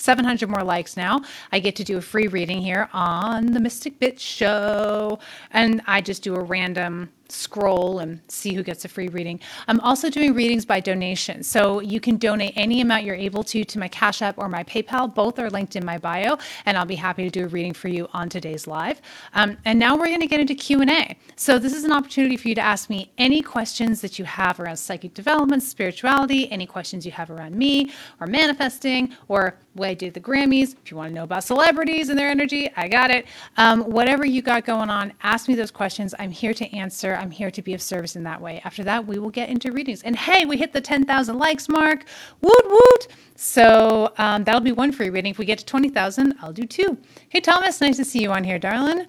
700 0.00 0.48
more 0.48 0.64
likes 0.64 0.96
now. 0.96 1.20
I 1.52 1.60
get 1.60 1.76
to 1.76 1.84
do 1.84 1.98
a 1.98 2.00
free 2.00 2.26
reading 2.26 2.62
here 2.62 2.88
on 2.92 3.46
the 3.52 3.60
Mystic 3.60 4.00
Bitch 4.00 4.20
Show. 4.20 5.18
And 5.50 5.82
I 5.86 6.00
just 6.00 6.22
do 6.22 6.34
a 6.34 6.42
random 6.42 7.10
scroll 7.30 8.00
and 8.00 8.20
see 8.28 8.54
who 8.54 8.62
gets 8.62 8.84
a 8.84 8.88
free 8.88 9.08
reading. 9.08 9.40
I'm 9.68 9.80
also 9.80 10.10
doing 10.10 10.34
readings 10.34 10.64
by 10.64 10.80
donation. 10.80 11.42
So 11.42 11.80
you 11.80 12.00
can 12.00 12.16
donate 12.16 12.52
any 12.56 12.80
amount 12.80 13.04
you're 13.04 13.14
able 13.14 13.42
to 13.44 13.64
to 13.64 13.78
my 13.78 13.88
Cash 13.88 14.22
App 14.22 14.38
or 14.38 14.48
my 14.48 14.64
PayPal. 14.64 15.12
Both 15.14 15.38
are 15.38 15.50
linked 15.50 15.76
in 15.76 15.84
my 15.84 15.98
bio, 15.98 16.38
and 16.66 16.76
I'll 16.76 16.84
be 16.84 16.96
happy 16.96 17.24
to 17.24 17.30
do 17.30 17.44
a 17.44 17.48
reading 17.48 17.72
for 17.72 17.88
you 17.88 18.08
on 18.12 18.28
today's 18.28 18.66
live. 18.66 19.00
Um, 19.34 19.56
and 19.64 19.78
now 19.78 19.96
we're 19.96 20.06
going 20.06 20.20
to 20.20 20.26
get 20.26 20.40
into 20.40 20.54
Q&A. 20.54 21.16
So 21.36 21.58
this 21.58 21.72
is 21.72 21.84
an 21.84 21.92
opportunity 21.92 22.36
for 22.36 22.48
you 22.48 22.54
to 22.54 22.60
ask 22.60 22.90
me 22.90 23.10
any 23.18 23.42
questions 23.42 24.00
that 24.00 24.18
you 24.18 24.24
have 24.24 24.60
around 24.60 24.76
psychic 24.76 25.14
development, 25.14 25.62
spirituality, 25.62 26.50
any 26.50 26.66
questions 26.66 27.06
you 27.06 27.12
have 27.12 27.30
around 27.30 27.54
me 27.54 27.92
or 28.20 28.26
manifesting 28.26 29.14
or 29.28 29.56
what 29.74 29.88
I 29.88 29.94
did 29.94 30.14
the 30.14 30.20
Grammys. 30.20 30.74
If 30.84 30.90
you 30.90 30.96
want 30.96 31.10
to 31.10 31.14
know 31.14 31.24
about 31.24 31.44
celebrities 31.44 32.08
and 32.08 32.18
their 32.18 32.30
energy, 32.30 32.70
I 32.76 32.88
got 32.88 33.10
it. 33.10 33.26
Um, 33.56 33.82
whatever 33.82 34.24
you 34.24 34.42
got 34.42 34.64
going 34.64 34.90
on, 34.90 35.12
ask 35.22 35.48
me 35.48 35.54
those 35.54 35.70
questions. 35.70 36.14
I'm 36.18 36.30
here 36.30 36.54
to 36.54 36.76
answer. 36.76 37.14
I'm 37.20 37.30
here 37.30 37.50
to 37.50 37.60
be 37.60 37.74
of 37.74 37.82
service 37.82 38.16
in 38.16 38.22
that 38.24 38.40
way. 38.40 38.62
After 38.64 38.82
that, 38.84 39.06
we 39.06 39.18
will 39.18 39.30
get 39.30 39.50
into 39.50 39.72
readings. 39.72 40.02
And 40.02 40.16
hey, 40.16 40.46
we 40.46 40.56
hit 40.56 40.72
the 40.72 40.80
10,000 40.80 41.38
likes 41.38 41.68
mark. 41.68 42.04
Woot 42.40 42.64
woot. 42.66 43.08
So 43.36 44.12
um, 44.16 44.42
that'll 44.44 44.62
be 44.62 44.72
one 44.72 44.90
free 44.90 45.10
reading. 45.10 45.30
If 45.30 45.38
we 45.38 45.44
get 45.44 45.58
to 45.58 45.66
20,000, 45.66 46.34
I'll 46.40 46.52
do 46.52 46.64
two. 46.64 46.96
Hey, 47.28 47.40
Thomas, 47.40 47.80
nice 47.80 47.98
to 47.98 48.04
see 48.06 48.22
you 48.22 48.32
on 48.32 48.42
here, 48.42 48.58
darling. 48.58 49.06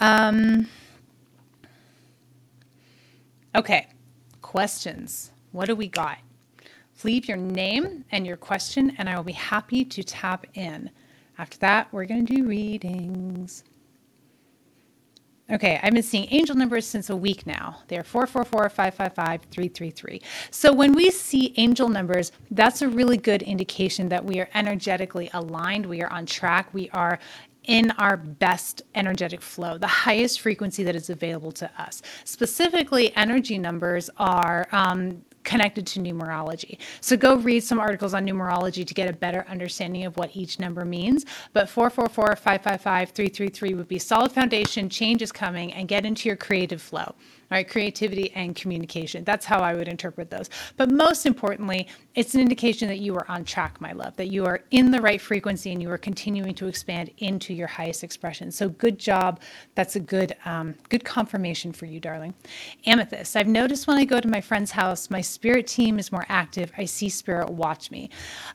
Um, 0.00 0.68
okay, 3.54 3.86
questions. 4.40 5.30
What 5.52 5.66
do 5.66 5.76
we 5.76 5.86
got? 5.86 6.18
Leave 7.04 7.28
your 7.28 7.36
name 7.36 8.04
and 8.10 8.26
your 8.26 8.36
question, 8.36 8.92
and 8.98 9.08
I 9.08 9.16
will 9.16 9.24
be 9.24 9.32
happy 9.32 9.84
to 9.84 10.02
tap 10.02 10.46
in. 10.54 10.90
After 11.38 11.58
that, 11.58 11.92
we're 11.92 12.06
going 12.06 12.26
to 12.26 12.34
do 12.36 12.44
readings. 12.44 13.62
Okay, 15.50 15.78
I've 15.82 15.92
been 15.92 16.02
seeing 16.02 16.28
angel 16.30 16.56
numbers 16.56 16.86
since 16.86 17.10
a 17.10 17.16
week 17.16 17.46
now. 17.46 17.78
They're 17.88 18.04
444 18.04 18.70
555 18.70 19.42
333. 19.50 20.22
So 20.50 20.72
when 20.72 20.92
we 20.94 21.10
see 21.10 21.52
angel 21.56 21.88
numbers, 21.88 22.32
that's 22.52 22.80
a 22.80 22.88
really 22.88 23.16
good 23.16 23.42
indication 23.42 24.08
that 24.08 24.24
we 24.24 24.40
are 24.40 24.48
energetically 24.54 25.28
aligned, 25.34 25.84
we 25.84 26.00
are 26.00 26.10
on 26.10 26.26
track, 26.26 26.72
we 26.72 26.88
are 26.90 27.18
in 27.64 27.90
our 27.92 28.16
best 28.16 28.82
energetic 28.94 29.42
flow, 29.42 29.78
the 29.78 29.86
highest 29.86 30.40
frequency 30.40 30.84
that 30.84 30.96
is 30.96 31.10
available 31.10 31.52
to 31.52 31.70
us. 31.80 32.02
Specifically, 32.24 33.14
energy 33.16 33.58
numbers 33.58 34.10
are 34.18 34.68
um, 34.72 35.22
connected 35.44 35.86
to 35.88 36.00
numerology. 36.00 36.78
So 37.00 37.16
go 37.16 37.36
read 37.36 37.62
some 37.62 37.78
articles 37.78 38.14
on 38.14 38.26
numerology 38.26 38.86
to 38.86 38.94
get 38.94 39.08
a 39.08 39.12
better 39.12 39.44
understanding 39.48 40.04
of 40.04 40.16
what 40.16 40.34
each 40.34 40.58
number 40.58 40.84
means. 40.84 41.24
But 41.52 41.68
444 41.68 42.36
555 42.36 43.10
333 43.10 43.74
would 43.74 43.88
be 43.88 43.98
solid 43.98 44.32
foundation, 44.32 44.88
change 44.88 45.22
is 45.22 45.32
coming, 45.32 45.72
and 45.72 45.88
get 45.88 46.06
into 46.06 46.28
your 46.28 46.36
creative 46.36 46.80
flow 46.80 47.14
right? 47.50 47.68
Creativity 47.68 48.32
and 48.32 48.54
communication. 48.54 49.24
That's 49.24 49.44
how 49.44 49.60
I 49.60 49.74
would 49.74 49.88
interpret 49.88 50.30
those. 50.30 50.48
But 50.76 50.90
most 50.90 51.26
importantly, 51.26 51.88
it's 52.14 52.34
an 52.34 52.40
indication 52.40 52.88
that 52.88 52.98
you 52.98 53.14
are 53.16 53.30
on 53.30 53.44
track, 53.44 53.80
my 53.80 53.92
love, 53.92 54.16
that 54.16 54.28
you 54.28 54.44
are 54.46 54.60
in 54.70 54.90
the 54.90 55.00
right 55.00 55.20
frequency 55.20 55.72
and 55.72 55.80
you 55.80 55.90
are 55.90 55.98
continuing 55.98 56.54
to 56.54 56.66
expand 56.66 57.10
into 57.18 57.54
your 57.54 57.68
highest 57.68 58.04
expression. 58.04 58.50
So 58.50 58.68
good 58.68 58.98
job. 58.98 59.40
That's 59.74 59.96
a 59.96 60.00
good, 60.00 60.36
um, 60.44 60.74
good 60.88 61.04
confirmation 61.04 61.72
for 61.72 61.86
you, 61.86 62.00
darling. 62.00 62.34
Amethyst. 62.86 63.36
I've 63.36 63.48
noticed 63.48 63.86
when 63.86 63.98
I 63.98 64.04
go 64.04 64.20
to 64.20 64.28
my 64.28 64.40
friend's 64.40 64.70
house, 64.70 65.10
my 65.10 65.20
spirit 65.20 65.66
team 65.66 65.98
is 65.98 66.12
more 66.12 66.26
active. 66.28 66.72
I 66.76 66.84
see 66.84 67.08
spirit 67.08 67.50
watch 67.50 67.90
me. 67.90 68.10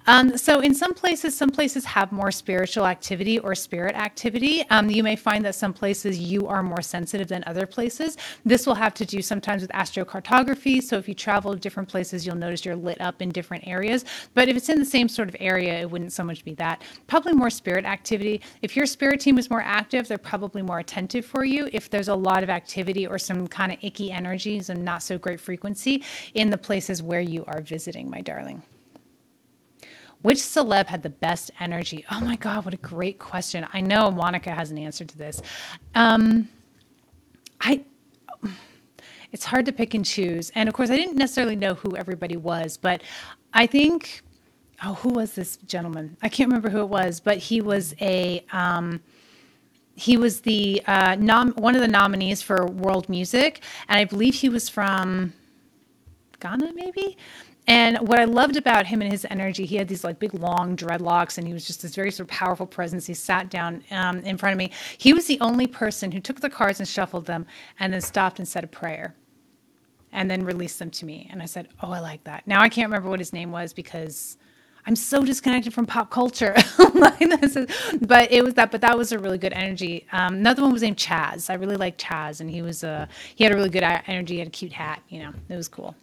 Um, 0.05 0.37
so 0.37 0.59
in 0.59 0.73
some 0.73 0.93
places, 0.93 1.35
some 1.35 1.49
places 1.49 1.85
have 1.85 2.11
more 2.11 2.31
spiritual 2.31 2.85
activity 2.85 3.39
or 3.39 3.55
spirit 3.55 3.95
activity. 3.95 4.63
Um, 4.69 4.89
you 4.89 5.03
may 5.03 5.15
find 5.15 5.43
that 5.45 5.55
some 5.55 5.73
places 5.73 6.19
you 6.19 6.47
are 6.47 6.63
more 6.63 6.81
sensitive 6.81 7.27
than 7.27 7.43
other 7.47 7.65
places. 7.65 8.17
This 8.45 8.65
will 8.67 8.75
have 8.75 8.86
to 8.95 9.05
do 9.05 9.21
sometimes 9.21 9.61
with 9.61 9.71
astrocartography. 9.71 10.81
So 10.81 10.97
if 10.97 11.07
you 11.07 11.13
travel 11.13 11.53
to 11.53 11.59
different 11.59 11.89
places, 11.89 12.25
you'll 12.25 12.35
notice 12.35 12.65
you're 12.65 12.75
lit 12.75 12.99
up 13.01 13.21
in 13.21 13.29
different 13.29 13.67
areas. 13.67 14.05
But 14.33 14.49
if 14.49 14.57
it's 14.57 14.69
in 14.69 14.79
the 14.79 14.85
same 14.85 15.07
sort 15.07 15.29
of 15.29 15.35
area, 15.39 15.79
it 15.79 15.89
wouldn't 15.89 16.13
so 16.13 16.23
much 16.23 16.43
be 16.43 16.53
that. 16.55 16.81
Probably 17.07 17.33
more 17.33 17.49
spirit 17.49 17.85
activity. 17.85 18.41
If 18.61 18.75
your 18.75 18.85
spirit 18.85 19.19
team 19.19 19.37
is 19.37 19.49
more 19.49 19.61
active, 19.61 20.07
they're 20.07 20.17
probably 20.17 20.61
more 20.61 20.79
attentive 20.79 21.25
for 21.25 21.45
you. 21.45 21.69
If 21.71 21.89
there's 21.89 22.07
a 22.07 22.15
lot 22.15 22.43
of 22.43 22.49
activity 22.49 23.07
or 23.07 23.17
some 23.17 23.47
kind 23.47 23.71
of 23.71 23.77
icky 23.81 24.11
energies 24.11 24.69
and 24.69 24.83
not 24.83 25.03
so 25.03 25.17
great 25.17 25.39
frequency 25.39 26.03
in 26.33 26.49
the 26.49 26.57
places 26.57 27.03
where 27.03 27.21
you 27.21 27.43
are 27.45 27.61
visiting, 27.61 28.09
my 28.09 28.21
darling. 28.21 28.63
Which 30.21 30.37
celeb 30.39 30.87
had 30.87 31.03
the 31.03 31.09
best 31.09 31.51
energy? 31.59 32.03
Oh 32.11 32.19
my 32.19 32.35
God, 32.35 32.65
what 32.65 32.73
a 32.73 32.77
great 32.77 33.19
question. 33.19 33.67
I 33.71 33.81
know 33.81 34.09
Monica 34.09 34.51
has 34.51 34.71
an 34.71 34.77
answer 34.77 35.05
to 35.05 35.17
this. 35.17 35.41
Um, 35.93 36.49
I 37.61 37.85
it's 39.31 39.45
hard 39.45 39.65
to 39.65 39.71
pick 39.71 39.93
and 39.93 40.05
choose. 40.05 40.51
And 40.55 40.69
of 40.69 40.75
course, 40.75 40.89
I 40.89 40.95
didn't 40.97 41.17
necessarily 41.17 41.55
know 41.55 41.73
who 41.75 41.95
everybody 41.95 42.37
was, 42.37 42.77
but 42.77 43.01
I 43.53 43.67
think, 43.67 44.21
oh, 44.83 44.95
who 44.95 45.09
was 45.09 45.33
this 45.33 45.57
gentleman? 45.57 46.17
I 46.21 46.29
can't 46.29 46.47
remember 46.49 46.69
who 46.69 46.81
it 46.81 46.89
was, 46.89 47.19
but 47.19 47.37
he 47.37 47.61
was 47.61 47.95
a, 48.01 48.43
um, 48.51 49.01
he 49.95 50.17
was 50.17 50.41
the 50.41 50.81
uh, 50.85 51.15
nom- 51.15 51.53
one 51.53 51.75
of 51.75 51.81
the 51.81 51.87
nominees 51.87 52.41
for 52.41 52.65
World 52.67 53.09
Music, 53.09 53.61
and 53.89 53.99
I 53.99 54.05
believe 54.05 54.35
he 54.35 54.49
was 54.49 54.69
from 54.69 55.33
Ghana, 56.39 56.73
maybe. 56.73 57.17
And 57.67 57.97
what 58.07 58.19
I 58.19 58.25
loved 58.25 58.57
about 58.57 58.87
him 58.87 59.01
and 59.01 59.11
his 59.11 59.25
energy, 59.29 59.65
he 59.65 59.75
had 59.77 59.89
these 59.89 60.03
like 60.03 60.19
big 60.19 60.33
long 60.33 60.77
dreadlocks, 60.77 61.37
and 61.37 61.47
he 61.47 61.53
was 61.53 61.67
just 61.67 61.81
this 61.81 61.95
very 61.95 62.11
sort 62.11 62.29
of 62.29 62.35
powerful 62.35 62.67
presence. 62.67 63.05
He 63.07 63.13
sat 63.13 63.49
down 63.49 63.83
um, 63.91 64.19
in 64.19 64.37
front 64.37 64.53
of 64.53 64.57
me. 64.57 64.71
He 64.97 65.13
was 65.13 65.27
the 65.27 65.39
only 65.41 65.67
person 65.67 66.11
who 66.11 66.21
took 66.21 66.41
the 66.41 66.49
cards 66.49 66.79
and 66.79 66.87
shuffled 66.87 67.25
them, 67.25 67.45
and 67.79 67.93
then 67.93 68.01
stopped 68.01 68.39
and 68.39 68.47
said 68.47 68.63
a 68.63 68.67
prayer, 68.67 69.15
and 70.13 70.31
then 70.31 70.45
released 70.45 70.79
them 70.79 70.91
to 70.91 71.05
me. 71.05 71.27
And 71.31 71.41
I 71.41 71.45
said, 71.45 71.69
"Oh, 71.81 71.91
I 71.91 71.99
like 71.99 72.23
that." 72.25 72.47
Now 72.47 72.61
I 72.61 72.69
can't 72.69 72.87
remember 72.87 73.09
what 73.09 73.19
his 73.19 73.33
name 73.33 73.51
was 73.51 73.73
because 73.73 74.37
I'm 74.85 74.95
so 74.95 75.25
disconnected 75.25 75.73
from 75.73 75.85
pop 75.85 76.11
culture. 76.11 76.55
but 76.77 78.31
it 78.31 78.43
was 78.43 78.55
that. 78.55 78.71
But 78.71 78.81
that 78.81 78.97
was 78.97 79.11
a 79.11 79.19
really 79.19 79.37
good 79.39 79.53
energy. 79.53 80.07
Um, 80.13 80.35
another 80.35 80.61
one 80.63 80.73
was 80.73 80.83
named 80.83 80.97
Chaz. 80.97 81.49
I 81.49 81.55
really 81.55 81.77
liked 81.77 82.03
Chaz, 82.03 82.41
and 82.41 82.49
he 82.49 82.61
was 82.61 82.83
a 82.83 83.09
he 83.35 83.43
had 83.43 83.53
a 83.53 83.57
really 83.57 83.69
good 83.69 83.83
energy. 83.83 84.35
He 84.35 84.39
had 84.39 84.47
a 84.49 84.51
cute 84.51 84.73
hat. 84.73 85.01
You 85.09 85.19
know, 85.23 85.33
it 85.49 85.57
was 85.57 85.67
cool. 85.67 85.95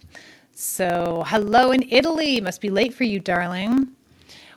So, 0.56 1.24
hello 1.26 1.72
in 1.72 1.82
Italy. 1.90 2.40
Must 2.40 2.60
be 2.60 2.70
late 2.70 2.94
for 2.94 3.02
you, 3.02 3.18
darling. 3.18 3.88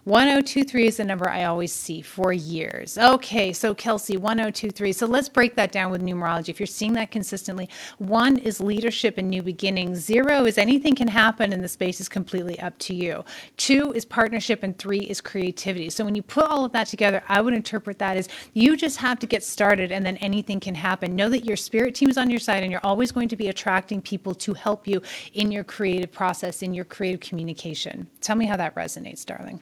1023 0.07 0.87
is 0.87 0.95
the 0.95 1.03
number 1.03 1.29
I 1.29 1.43
always 1.43 1.73
see 1.73 2.01
for 2.01 2.31
years. 2.31 2.97
Okay, 2.97 3.51
so 3.51 3.75
Kelsey, 3.75 4.15
1023. 4.15 4.93
So 4.93 5.05
let's 5.05 5.27
break 5.27 5.55
that 5.55 5.73
down 5.73 5.91
with 5.91 6.01
numerology. 6.01 6.47
If 6.47 6.61
you're 6.61 6.67
seeing 6.67 6.93
that 6.93 7.11
consistently, 7.11 7.67
one 7.97 8.37
is 8.37 8.61
leadership 8.61 9.17
and 9.17 9.29
new 9.29 9.43
beginnings. 9.43 9.99
Zero 9.99 10.45
is 10.45 10.57
anything 10.57 10.95
can 10.95 11.09
happen 11.09 11.51
and 11.51 11.61
the 11.61 11.67
space 11.67 11.99
is 11.99 12.07
completely 12.07 12.57
up 12.61 12.77
to 12.77 12.95
you. 12.95 13.25
Two 13.57 13.91
is 13.91 14.05
partnership, 14.05 14.63
and 14.63 14.77
three 14.77 15.01
is 15.01 15.19
creativity. 15.19 15.89
So 15.89 16.05
when 16.05 16.15
you 16.15 16.21
put 16.21 16.45
all 16.45 16.63
of 16.63 16.71
that 16.71 16.87
together, 16.87 17.21
I 17.27 17.41
would 17.41 17.53
interpret 17.53 17.99
that 17.99 18.15
as 18.15 18.29
you 18.53 18.77
just 18.77 18.95
have 18.99 19.19
to 19.19 19.27
get 19.27 19.43
started 19.43 19.91
and 19.91 20.05
then 20.05 20.15
anything 20.17 20.61
can 20.61 20.75
happen. 20.75 21.17
Know 21.17 21.27
that 21.27 21.43
your 21.43 21.57
spirit 21.57 21.95
team 21.95 22.09
is 22.09 22.17
on 22.17 22.29
your 22.29 22.39
side 22.39 22.63
and 22.63 22.71
you're 22.71 22.79
always 22.85 23.11
going 23.11 23.27
to 23.27 23.35
be 23.35 23.49
attracting 23.49 24.01
people 24.01 24.33
to 24.35 24.53
help 24.53 24.87
you 24.87 25.01
in 25.33 25.51
your 25.51 25.65
creative 25.65 26.13
process, 26.13 26.63
in 26.63 26.73
your 26.73 26.85
creative 26.85 27.19
communication. 27.19 28.07
Tell 28.21 28.37
me 28.37 28.45
how 28.45 28.55
that 28.55 28.73
resonates, 28.73 29.25
darling. 29.25 29.61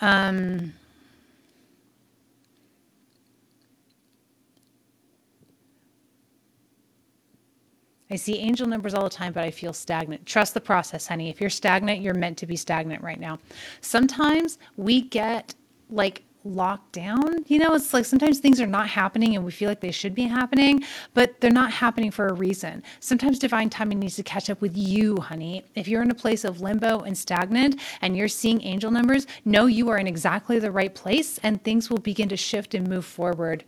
Um, 0.00 0.74
I 8.10 8.16
see 8.16 8.38
angel 8.38 8.68
numbers 8.68 8.94
all 8.94 9.04
the 9.04 9.10
time, 9.10 9.32
but 9.32 9.42
I 9.42 9.50
feel 9.50 9.72
stagnant. 9.72 10.24
Trust 10.26 10.54
the 10.54 10.60
process, 10.60 11.06
honey. 11.06 11.28
If 11.28 11.40
you're 11.40 11.50
stagnant, 11.50 12.02
you're 12.02 12.14
meant 12.14 12.38
to 12.38 12.46
be 12.46 12.56
stagnant 12.56 13.02
right 13.02 13.18
now. 13.18 13.38
Sometimes 13.80 14.58
we 14.76 15.02
get 15.02 15.54
like 15.90 16.22
locked 16.54 16.92
down. 16.92 17.44
You 17.46 17.58
know, 17.58 17.74
it's 17.74 17.92
like 17.92 18.04
sometimes 18.04 18.38
things 18.38 18.60
are 18.60 18.66
not 18.66 18.88
happening 18.88 19.34
and 19.34 19.44
we 19.44 19.50
feel 19.50 19.68
like 19.68 19.80
they 19.80 19.90
should 19.90 20.14
be 20.14 20.24
happening, 20.24 20.84
but 21.14 21.40
they're 21.40 21.50
not 21.50 21.70
happening 21.70 22.10
for 22.10 22.28
a 22.28 22.32
reason. 22.32 22.82
Sometimes 23.00 23.38
divine 23.38 23.70
timing 23.70 23.98
needs 23.98 24.16
to 24.16 24.22
catch 24.22 24.50
up 24.50 24.60
with 24.60 24.76
you, 24.76 25.16
honey. 25.16 25.64
If 25.74 25.88
you're 25.88 26.02
in 26.02 26.10
a 26.10 26.14
place 26.14 26.44
of 26.44 26.60
limbo 26.60 27.00
and 27.00 27.16
stagnant 27.16 27.80
and 28.00 28.16
you're 28.16 28.28
seeing 28.28 28.62
angel 28.62 28.90
numbers, 28.90 29.26
know 29.44 29.66
you 29.66 29.88
are 29.88 29.98
in 29.98 30.06
exactly 30.06 30.58
the 30.58 30.70
right 30.70 30.94
place 30.94 31.38
and 31.42 31.62
things 31.62 31.90
will 31.90 31.98
begin 31.98 32.28
to 32.28 32.36
shift 32.36 32.74
and 32.74 32.88
move 32.88 33.04
forward 33.04 33.64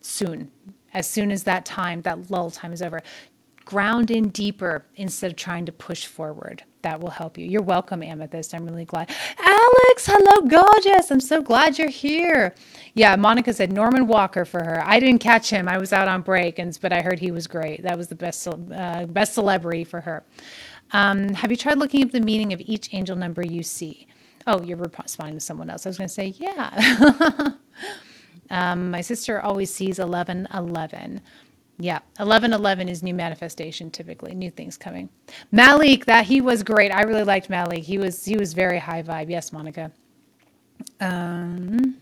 soon. 0.00 0.50
As 0.92 1.08
soon 1.08 1.30
as 1.30 1.44
that 1.44 1.64
time, 1.64 2.02
that 2.02 2.30
lull 2.30 2.50
time 2.50 2.72
is 2.72 2.82
over 2.82 3.00
ground 3.64 4.10
in 4.10 4.28
deeper 4.30 4.84
instead 4.96 5.30
of 5.32 5.36
trying 5.36 5.66
to 5.66 5.72
push 5.72 6.06
forward. 6.06 6.64
That 6.82 7.00
will 7.00 7.10
help 7.10 7.38
you. 7.38 7.46
You're 7.46 7.62
welcome, 7.62 8.02
Amethyst. 8.02 8.54
I'm 8.54 8.64
really 8.64 8.86
glad. 8.86 9.10
Alex, 9.38 10.06
hello, 10.06 10.48
gorgeous. 10.48 11.10
I'm 11.10 11.20
so 11.20 11.42
glad 11.42 11.78
you're 11.78 11.90
here. 11.90 12.54
Yeah, 12.94 13.16
Monica 13.16 13.52
said 13.52 13.72
Norman 13.72 14.06
Walker 14.06 14.44
for 14.44 14.64
her. 14.64 14.82
I 14.84 14.98
didn't 15.00 15.20
catch 15.20 15.50
him. 15.50 15.68
I 15.68 15.78
was 15.78 15.92
out 15.92 16.08
on 16.08 16.22
break, 16.22 16.58
and 16.58 16.76
but 16.80 16.92
I 16.92 17.02
heard 17.02 17.18
he 17.18 17.30
was 17.30 17.46
great. 17.46 17.82
That 17.82 17.98
was 17.98 18.08
the 18.08 18.14
best 18.16 18.48
uh, 18.48 19.06
best 19.06 19.34
celebrity 19.34 19.84
for 19.84 20.00
her. 20.00 20.24
Um, 20.92 21.34
have 21.34 21.50
you 21.50 21.56
tried 21.56 21.78
looking 21.78 22.02
up 22.02 22.10
the 22.12 22.20
meaning 22.20 22.52
of 22.52 22.60
each 22.62 22.92
angel 22.94 23.16
number 23.16 23.42
you 23.42 23.62
see? 23.62 24.06
Oh, 24.46 24.62
you're 24.62 24.78
responding 24.78 25.36
to 25.36 25.40
someone 25.40 25.70
else. 25.70 25.86
I 25.86 25.90
was 25.90 25.98
going 25.98 26.08
to 26.08 26.14
say, 26.14 26.34
yeah. 26.38 27.52
um, 28.50 28.90
my 28.90 29.00
sister 29.00 29.40
always 29.40 29.72
sees 29.72 29.98
1111. 29.98 31.20
Yeah, 31.80 32.00
eleven 32.20 32.54
eleven 32.54 32.88
is 32.90 33.02
new 33.04 33.14
manifestation 33.14 33.90
typically, 33.90 34.34
new 34.34 34.50
things 34.52 34.76
coming. 34.78 35.10
Malik, 35.52 36.06
that 36.06 36.26
he 36.26 36.42
was 36.42 36.62
great. 36.64 36.92
I 36.92 37.02
really 37.04 37.24
liked 37.24 37.50
Malik. 37.50 37.84
He 37.84 37.98
was 37.98 38.24
he 38.26 38.36
was 38.36 38.54
very 38.54 38.80
high 38.80 39.02
vibe. 39.04 39.30
Yes, 39.30 39.52
Monica. 39.52 39.92
Um, 41.00 41.96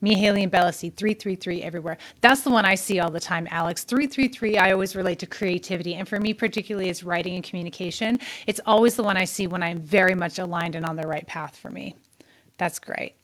me, 0.00 0.14
Haley, 0.16 0.44
and 0.44 0.52
Bella 0.52 0.72
see 0.72 0.90
333 0.90 1.62
everywhere. 1.62 1.98
That's 2.22 2.42
the 2.42 2.50
one 2.50 2.64
I 2.64 2.76
see 2.76 3.00
all 3.00 3.10
the 3.10 3.20
time, 3.20 3.48
Alex. 3.50 3.84
333, 3.84 4.58
I 4.58 4.72
always 4.72 4.96
relate 4.96 5.18
to 5.20 5.26
creativity. 5.26 5.96
And 5.96 6.08
for 6.08 6.20
me, 6.20 6.34
particularly, 6.34 6.88
it's 6.90 7.04
writing 7.04 7.34
and 7.36 7.44
communication. 7.44 8.18
It's 8.46 8.60
always 8.66 8.96
the 8.96 9.04
one 9.04 9.16
I 9.16 9.24
see 9.24 9.48
when 9.48 9.62
I'm 9.62 9.80
very 9.80 10.14
much 10.14 10.38
aligned 10.38 10.76
and 10.76 10.86
on 10.86 10.96
the 10.96 11.08
right 11.08 11.26
path 11.26 11.56
for 11.56 11.70
me. 11.70 11.96
That's 12.58 12.78
great. 12.78 13.16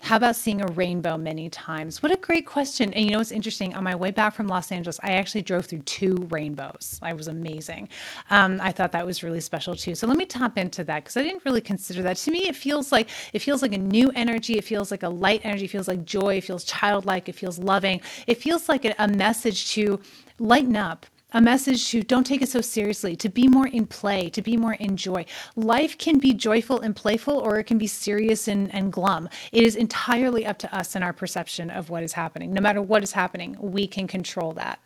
How 0.00 0.16
about 0.16 0.36
seeing 0.36 0.62
a 0.62 0.66
rainbow 0.68 1.18
many 1.18 1.50
times? 1.50 2.02
What 2.02 2.12
a 2.12 2.16
great 2.16 2.46
question. 2.46 2.92
And 2.94 3.04
you 3.04 3.10
know 3.10 3.18
what's 3.18 3.32
interesting? 3.32 3.74
On 3.74 3.84
my 3.84 3.94
way 3.94 4.10
back 4.10 4.34
from 4.34 4.46
Los 4.46 4.72
Angeles, 4.72 4.98
I 5.02 5.12
actually 5.12 5.42
drove 5.42 5.66
through 5.66 5.80
two 5.80 6.14
rainbows. 6.30 6.98
I 7.02 7.12
was 7.12 7.28
amazing. 7.28 7.88
Um, 8.30 8.58
I 8.62 8.72
thought 8.72 8.92
that 8.92 9.04
was 9.04 9.22
really 9.22 9.40
special 9.40 9.74
too. 9.74 9.94
So 9.94 10.06
let 10.06 10.16
me 10.16 10.24
tap 10.24 10.56
into 10.56 10.84
that 10.84 11.04
because 11.04 11.16
I 11.16 11.22
didn't 11.22 11.44
really 11.44 11.60
consider 11.60 12.02
that. 12.02 12.16
To 12.18 12.30
me, 12.30 12.48
it 12.48 12.56
feels 12.56 12.92
like 12.92 13.08
it 13.32 13.40
feels 13.40 13.60
like 13.60 13.72
a 13.74 13.78
new 13.78 14.10
energy. 14.14 14.56
It 14.56 14.64
feels 14.64 14.90
like 14.90 15.02
a 15.02 15.08
light 15.08 15.42
energy. 15.44 15.66
It 15.66 15.70
feels 15.70 15.88
like 15.88 16.04
joy. 16.04 16.36
It 16.36 16.44
feels 16.44 16.64
childlike. 16.64 17.28
It 17.28 17.34
feels 17.34 17.58
loving. 17.58 18.00
It 18.26 18.38
feels 18.38 18.68
like 18.68 18.84
a, 18.84 18.94
a 18.98 19.08
message 19.08 19.72
to 19.72 20.00
lighten 20.38 20.76
up 20.76 21.06
a 21.32 21.40
message 21.40 21.90
to 21.90 22.02
don't 22.02 22.24
take 22.24 22.42
it 22.42 22.48
so 22.48 22.60
seriously, 22.60 23.14
to 23.16 23.28
be 23.28 23.48
more 23.48 23.66
in 23.66 23.86
play, 23.86 24.30
to 24.30 24.40
be 24.40 24.56
more 24.56 24.74
in 24.74 24.96
joy. 24.96 25.24
Life 25.56 25.98
can 25.98 26.18
be 26.18 26.32
joyful 26.32 26.80
and 26.80 26.96
playful, 26.96 27.34
or 27.34 27.58
it 27.58 27.64
can 27.64 27.78
be 27.78 27.86
serious 27.86 28.48
and, 28.48 28.72
and 28.74 28.92
glum. 28.92 29.28
It 29.52 29.66
is 29.66 29.76
entirely 29.76 30.46
up 30.46 30.58
to 30.60 30.74
us 30.74 30.94
and 30.94 31.04
our 31.04 31.12
perception 31.12 31.70
of 31.70 31.90
what 31.90 32.02
is 32.02 32.14
happening. 32.14 32.52
No 32.52 32.62
matter 32.62 32.80
what 32.80 33.02
is 33.02 33.12
happening, 33.12 33.56
we 33.60 33.86
can 33.86 34.06
control 34.06 34.52
that. 34.52 34.80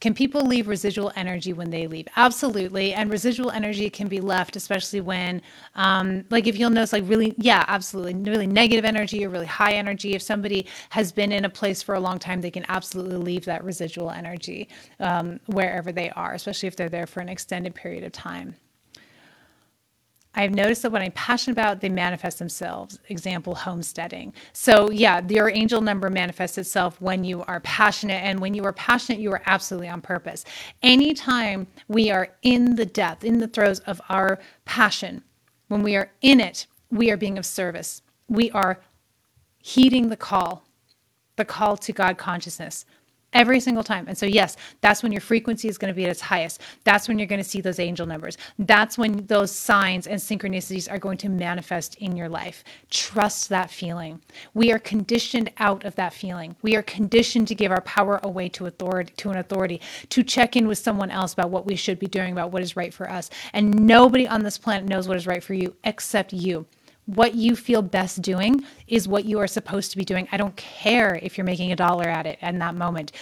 Can 0.00 0.14
people 0.14 0.42
leave 0.42 0.68
residual 0.68 1.10
energy 1.16 1.52
when 1.52 1.70
they 1.70 1.88
leave? 1.88 2.06
Absolutely. 2.16 2.94
And 2.94 3.10
residual 3.10 3.50
energy 3.50 3.90
can 3.90 4.06
be 4.06 4.20
left, 4.20 4.54
especially 4.54 5.00
when, 5.00 5.42
um, 5.74 6.24
like, 6.30 6.46
if 6.46 6.56
you'll 6.56 6.70
notice, 6.70 6.92
like, 6.92 7.08
really, 7.08 7.34
yeah, 7.36 7.64
absolutely, 7.66 8.14
really 8.14 8.46
negative 8.46 8.84
energy 8.84 9.24
or 9.24 9.28
really 9.28 9.46
high 9.46 9.72
energy. 9.72 10.14
If 10.14 10.22
somebody 10.22 10.66
has 10.90 11.10
been 11.10 11.32
in 11.32 11.44
a 11.44 11.50
place 11.50 11.82
for 11.82 11.96
a 11.96 12.00
long 12.00 12.20
time, 12.20 12.40
they 12.40 12.50
can 12.50 12.64
absolutely 12.68 13.16
leave 13.16 13.44
that 13.46 13.64
residual 13.64 14.10
energy 14.10 14.68
um, 15.00 15.40
wherever 15.46 15.90
they 15.90 16.10
are, 16.10 16.34
especially 16.34 16.68
if 16.68 16.76
they're 16.76 16.88
there 16.88 17.06
for 17.06 17.20
an 17.20 17.28
extended 17.28 17.74
period 17.74 18.04
of 18.04 18.12
time. 18.12 18.54
I've 20.34 20.54
noticed 20.54 20.82
that 20.82 20.92
when 20.92 21.02
I'm 21.02 21.12
passionate 21.12 21.54
about, 21.54 21.80
they 21.80 21.88
manifest 21.88 22.38
themselves. 22.38 22.98
Example, 23.08 23.54
homesteading. 23.54 24.34
So, 24.52 24.90
yeah, 24.90 25.20
your 25.26 25.50
angel 25.50 25.80
number 25.80 26.10
manifests 26.10 26.58
itself 26.58 27.00
when 27.00 27.24
you 27.24 27.42
are 27.44 27.60
passionate. 27.60 28.22
And 28.22 28.38
when 28.38 28.54
you 28.54 28.64
are 28.64 28.72
passionate, 28.72 29.20
you 29.20 29.32
are 29.32 29.42
absolutely 29.46 29.88
on 29.88 30.00
purpose. 30.00 30.44
Anytime 30.82 31.66
we 31.88 32.10
are 32.10 32.28
in 32.42 32.76
the 32.76 32.86
depth, 32.86 33.24
in 33.24 33.38
the 33.38 33.48
throes 33.48 33.80
of 33.80 34.00
our 34.08 34.38
passion, 34.64 35.24
when 35.68 35.82
we 35.82 35.96
are 35.96 36.10
in 36.20 36.40
it, 36.40 36.66
we 36.90 37.10
are 37.10 37.16
being 37.16 37.38
of 37.38 37.46
service. 37.46 38.02
We 38.28 38.50
are 38.52 38.80
heeding 39.58 40.08
the 40.08 40.16
call, 40.16 40.64
the 41.36 41.44
call 41.44 41.76
to 41.78 41.92
God 41.92 42.18
consciousness. 42.18 42.84
Every 43.32 43.60
single 43.60 43.84
time. 43.84 44.06
And 44.08 44.16
so, 44.16 44.26
yes, 44.26 44.56
that's 44.80 45.02
when 45.02 45.12
your 45.12 45.20
frequency 45.20 45.68
is 45.68 45.78
going 45.78 45.92
to 45.92 45.96
be 45.96 46.04
at 46.04 46.10
its 46.10 46.20
highest. 46.20 46.62
That's 46.84 47.08
when 47.08 47.18
you're 47.18 47.26
going 47.26 47.42
to 47.42 47.48
see 47.48 47.60
those 47.60 47.78
angel 47.78 48.06
numbers. 48.06 48.38
That's 48.58 48.96
when 48.96 49.26
those 49.26 49.52
signs 49.52 50.06
and 50.06 50.20
synchronicities 50.20 50.90
are 50.90 50.98
going 50.98 51.18
to 51.18 51.28
manifest 51.28 51.96
in 51.96 52.16
your 52.16 52.28
life. 52.28 52.64
Trust 52.90 53.48
that 53.50 53.70
feeling. 53.70 54.20
We 54.54 54.72
are 54.72 54.78
conditioned 54.78 55.50
out 55.58 55.84
of 55.84 55.94
that 55.96 56.14
feeling. 56.14 56.56
We 56.62 56.76
are 56.76 56.82
conditioned 56.82 57.48
to 57.48 57.54
give 57.54 57.72
our 57.72 57.82
power 57.82 58.20
away 58.22 58.48
to 58.50 58.66
authority 58.66 59.12
to 59.18 59.30
an 59.30 59.38
authority, 59.38 59.80
to 60.10 60.22
check 60.22 60.56
in 60.56 60.66
with 60.66 60.78
someone 60.78 61.10
else 61.10 61.32
about 61.32 61.50
what 61.50 61.66
we 61.66 61.76
should 61.76 61.98
be 61.98 62.06
doing, 62.06 62.32
about 62.32 62.52
what 62.52 62.62
is 62.62 62.76
right 62.76 62.92
for 62.92 63.10
us. 63.10 63.30
And 63.52 63.86
nobody 63.86 64.26
on 64.26 64.42
this 64.42 64.58
planet 64.58 64.88
knows 64.88 65.08
what 65.08 65.16
is 65.16 65.26
right 65.26 65.42
for 65.42 65.54
you 65.54 65.74
except 65.84 66.32
you 66.32 66.66
what 67.08 67.34
you 67.34 67.56
feel 67.56 67.80
best 67.80 68.20
doing 68.20 68.62
is 68.86 69.08
what 69.08 69.24
you 69.24 69.38
are 69.38 69.46
supposed 69.46 69.90
to 69.90 69.96
be 69.96 70.04
doing. 70.04 70.28
I 70.30 70.36
don't 70.36 70.54
care 70.56 71.18
if 71.22 71.38
you're 71.38 71.44
making 71.44 71.72
a 71.72 71.76
dollar 71.76 72.04
at 72.04 72.26
it 72.26 72.38
in 72.42 72.58
that 72.58 72.74
moment. 72.74 73.12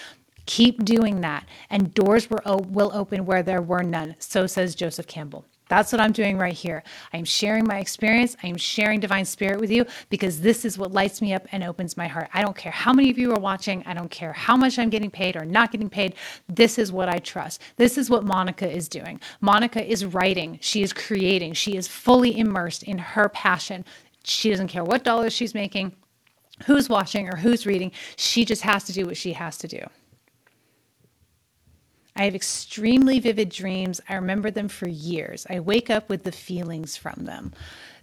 Keep 0.46 0.84
doing 0.84 1.20
that, 1.22 1.46
and 1.70 1.94
doors 1.94 2.28
will 2.30 2.90
open 2.92 3.26
where 3.26 3.42
there 3.42 3.62
were 3.62 3.82
none. 3.82 4.16
So 4.18 4.46
says 4.46 4.74
Joseph 4.74 5.06
Campbell. 5.06 5.44
That's 5.68 5.90
what 5.92 6.00
I'm 6.00 6.12
doing 6.12 6.38
right 6.38 6.52
here. 6.54 6.82
I'm 7.12 7.24
sharing 7.24 7.66
my 7.66 7.78
experience. 7.78 8.36
I'm 8.42 8.56
sharing 8.56 9.00
divine 9.00 9.24
spirit 9.24 9.60
with 9.60 9.70
you 9.70 9.84
because 10.10 10.40
this 10.40 10.64
is 10.64 10.78
what 10.78 10.92
lights 10.92 11.20
me 11.20 11.34
up 11.34 11.46
and 11.52 11.64
opens 11.64 11.96
my 11.96 12.06
heart. 12.06 12.28
I 12.32 12.42
don't 12.42 12.56
care 12.56 12.72
how 12.72 12.92
many 12.92 13.10
of 13.10 13.18
you 13.18 13.32
are 13.32 13.40
watching. 13.40 13.82
I 13.84 13.94
don't 13.94 14.10
care 14.10 14.32
how 14.32 14.56
much 14.56 14.78
I'm 14.78 14.90
getting 14.90 15.10
paid 15.10 15.36
or 15.36 15.44
not 15.44 15.72
getting 15.72 15.90
paid. 15.90 16.14
This 16.48 16.78
is 16.78 16.92
what 16.92 17.08
I 17.08 17.18
trust. 17.18 17.60
This 17.76 17.98
is 17.98 18.08
what 18.08 18.24
Monica 18.24 18.70
is 18.70 18.88
doing. 18.88 19.20
Monica 19.40 19.84
is 19.84 20.04
writing. 20.04 20.58
She 20.60 20.82
is 20.82 20.92
creating. 20.92 21.54
She 21.54 21.76
is 21.76 21.88
fully 21.88 22.38
immersed 22.38 22.84
in 22.84 22.98
her 22.98 23.28
passion. 23.28 23.84
She 24.22 24.50
doesn't 24.50 24.68
care 24.68 24.84
what 24.84 25.04
dollars 25.04 25.32
she's 25.32 25.54
making, 25.54 25.96
who's 26.66 26.88
watching, 26.88 27.28
or 27.28 27.36
who's 27.36 27.66
reading. 27.66 27.92
She 28.16 28.44
just 28.44 28.62
has 28.62 28.84
to 28.84 28.92
do 28.92 29.06
what 29.06 29.16
she 29.16 29.32
has 29.32 29.58
to 29.58 29.68
do. 29.68 29.84
I 32.16 32.24
have 32.24 32.34
extremely 32.34 33.20
vivid 33.20 33.50
dreams. 33.50 34.00
I 34.08 34.14
remember 34.14 34.50
them 34.50 34.68
for 34.68 34.88
years. 34.88 35.46
I 35.50 35.60
wake 35.60 35.90
up 35.90 36.08
with 36.08 36.24
the 36.24 36.32
feelings 36.32 36.96
from 36.96 37.24
them. 37.24 37.52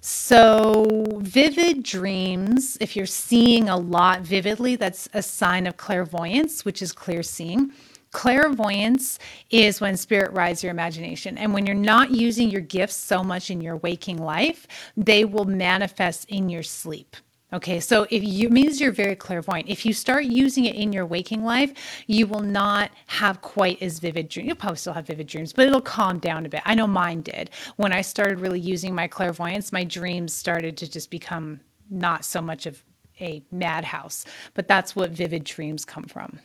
So, 0.01 1.05
vivid 1.20 1.84
dreams, 1.84 2.78
if 2.82 2.95
you're 2.95 3.05
seeing 3.05 3.70
a 3.70 3.78
lot 3.78 4.22
vividly, 4.22 4.76
that's 4.76 5.09
a 5.14 5.22
sign 5.24 5.68
of 5.68 5.78
clairvoyance, 5.78 6.66
which 6.66 6.82
is 6.82 6.91
clear 6.93 7.24
seeing. 7.24 7.72
Clairvoyance 8.11 9.20
is 9.49 9.82
when 9.82 9.97
spirit 9.97 10.32
rides 10.34 10.64
your 10.64 10.72
imagination. 10.72 11.38
And 11.38 11.53
when 11.53 11.66
you're 11.66 11.76
not 11.76 12.11
using 12.11 12.49
your 12.49 12.61
gifts 12.61 12.95
so 12.95 13.24
much 13.24 13.49
in 13.49 13.61
your 13.61 13.78
waking 13.78 14.18
life, 14.18 14.68
they 14.97 15.26
will 15.26 15.45
manifest 15.45 16.26
in 16.30 16.49
your 16.49 16.64
sleep. 16.64 17.16
Okay, 17.54 17.80
so 17.80 18.08
if 18.10 18.24
you 18.24 18.49
means 18.49 18.82
you're 18.82 18.91
very 18.91 19.16
clairvoyant. 19.16 19.70
If 19.70 19.86
you 19.86 19.93
start 19.93 20.26
using 20.26 20.66
it 20.66 20.76
in 20.76 20.91
your 20.91 21.06
waking 21.06 21.43
life, 21.43 21.72
you 22.08 22.26
will 22.26 22.41
not 22.41 22.89
have 23.06 23.41
quite 23.41 23.80
as 23.80 23.99
vivid 23.99 24.28
dreams. 24.28 24.47
You'll 24.47 24.56
probably 24.56 24.78
still 24.78 24.93
have 24.93 25.06
vivid 25.06 25.28
dreams, 25.28 25.54
but 25.54 25.68
it'll 25.68 25.80
calm 25.80 26.18
down 26.18 26.47
a 26.47 26.49
bit. 26.49 26.64
I 26.66 26.74
know 26.74 26.88
mine 26.88 27.22
did. 27.22 27.51
When 27.76 27.93
I 27.93 28.01
started 28.01 28.39
really 28.39 28.60
using 28.60 28.95
my 28.95 29.08
clairvoyance, 29.08 29.72
my 29.72 29.84
dreams 29.84 30.34
started 30.34 30.78
to 30.78 30.89
just 30.89 31.12
become 31.12 31.60
not 31.91 32.26
so 32.26 32.41
much 32.41 32.66
of 32.66 32.84
a 33.22 33.43
madhouse, 33.51 34.26
but 34.56 34.68
that's 34.68 34.95
what 34.95 35.12
vivid 35.12 35.43
dreams 35.43 35.86
come 35.86 36.06
from 36.06 36.39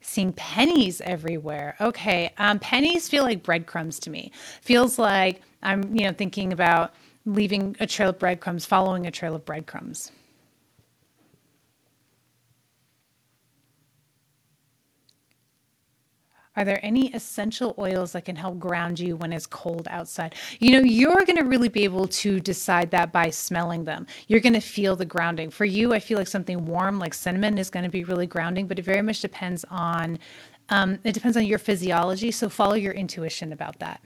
seeing 0.00 0.32
pennies 0.34 1.00
everywhere. 1.00 1.74
Okay, 1.80 2.32
um, 2.38 2.60
pennies 2.60 3.08
feel 3.08 3.24
like 3.24 3.42
breadcrumbs 3.42 3.98
to 3.98 4.08
me. 4.08 4.30
Feels 4.62 5.00
like 5.00 5.42
I'm, 5.64 5.94
you 5.96 6.04
know, 6.04 6.12
thinking 6.12 6.52
about 6.52 6.94
leaving 7.26 7.76
a 7.80 7.86
trail 7.86 8.10
of 8.10 8.18
breadcrumbs, 8.18 8.64
following 8.64 9.06
a 9.06 9.10
trail 9.10 9.34
of 9.34 9.44
breadcrumbs. 9.44 10.12
Are 16.56 16.64
there 16.64 16.80
any 16.82 17.12
essential 17.12 17.74
oils 17.78 18.12
that 18.12 18.24
can 18.24 18.36
help 18.36 18.58
ground 18.58 18.98
you 18.98 19.16
when 19.16 19.32
it's 19.32 19.46
cold 19.46 19.86
outside? 19.90 20.34
You 20.58 20.72
know, 20.72 20.80
you're 20.80 21.24
going 21.26 21.36
to 21.36 21.44
really 21.44 21.68
be 21.68 21.84
able 21.84 22.08
to 22.08 22.40
decide 22.40 22.90
that 22.92 23.12
by 23.12 23.28
smelling 23.28 23.84
them. 23.84 24.06
You're 24.26 24.40
going 24.40 24.54
to 24.54 24.60
feel 24.60 24.96
the 24.96 25.04
grounding. 25.04 25.50
For 25.50 25.66
you, 25.66 25.92
I 25.92 26.00
feel 26.00 26.16
like 26.16 26.28
something 26.28 26.64
warm 26.64 26.98
like 26.98 27.12
cinnamon 27.12 27.58
is 27.58 27.68
going 27.68 27.84
to 27.84 27.90
be 27.90 28.04
really 28.04 28.26
grounding, 28.26 28.66
but 28.66 28.78
it 28.78 28.86
very 28.86 29.02
much 29.02 29.20
depends 29.20 29.66
on 29.70 30.18
um, 30.68 30.98
it 31.04 31.12
depends 31.12 31.36
on 31.36 31.44
your 31.44 31.58
physiology. 31.58 32.30
So 32.32 32.48
follow 32.48 32.74
your 32.74 32.92
intuition 32.92 33.52
about 33.52 33.78
that. 33.80 34.00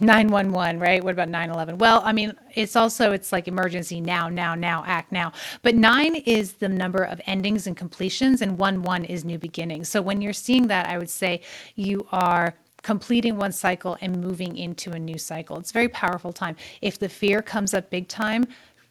911 0.00 0.80
right? 0.80 1.02
What 1.02 1.12
about 1.12 1.28
911 1.28 1.78
well 1.78 2.02
i 2.04 2.12
mean 2.12 2.32
it's 2.54 2.76
also 2.76 3.12
it's 3.12 3.32
like 3.32 3.48
emergency 3.48 4.00
now 4.00 4.28
now 4.28 4.54
now 4.54 4.84
act 4.86 5.12
now. 5.12 5.32
But 5.62 5.74
9 5.74 6.16
is 6.16 6.54
the 6.54 6.68
number 6.68 7.02
of 7.02 7.20
endings 7.26 7.66
and 7.66 7.76
completions 7.76 8.42
and 8.42 8.58
1 8.58 8.82
1 8.82 9.04
is 9.06 9.24
new 9.24 9.38
beginnings. 9.38 9.88
So 9.88 10.02
when 10.02 10.20
you're 10.20 10.32
seeing 10.32 10.66
that 10.68 10.88
i 10.88 10.98
would 10.98 11.10
say 11.10 11.40
you 11.74 12.06
are 12.12 12.54
completing 12.82 13.36
one 13.36 13.52
cycle 13.52 13.96
and 14.00 14.20
moving 14.20 14.56
into 14.56 14.92
a 14.92 14.98
new 14.98 15.18
cycle. 15.18 15.58
It's 15.58 15.72
very 15.72 15.88
powerful 15.88 16.32
time. 16.32 16.56
If 16.80 16.98
the 16.98 17.08
fear 17.08 17.42
comes 17.42 17.74
up 17.74 17.90
big 17.90 18.08
time 18.08 18.44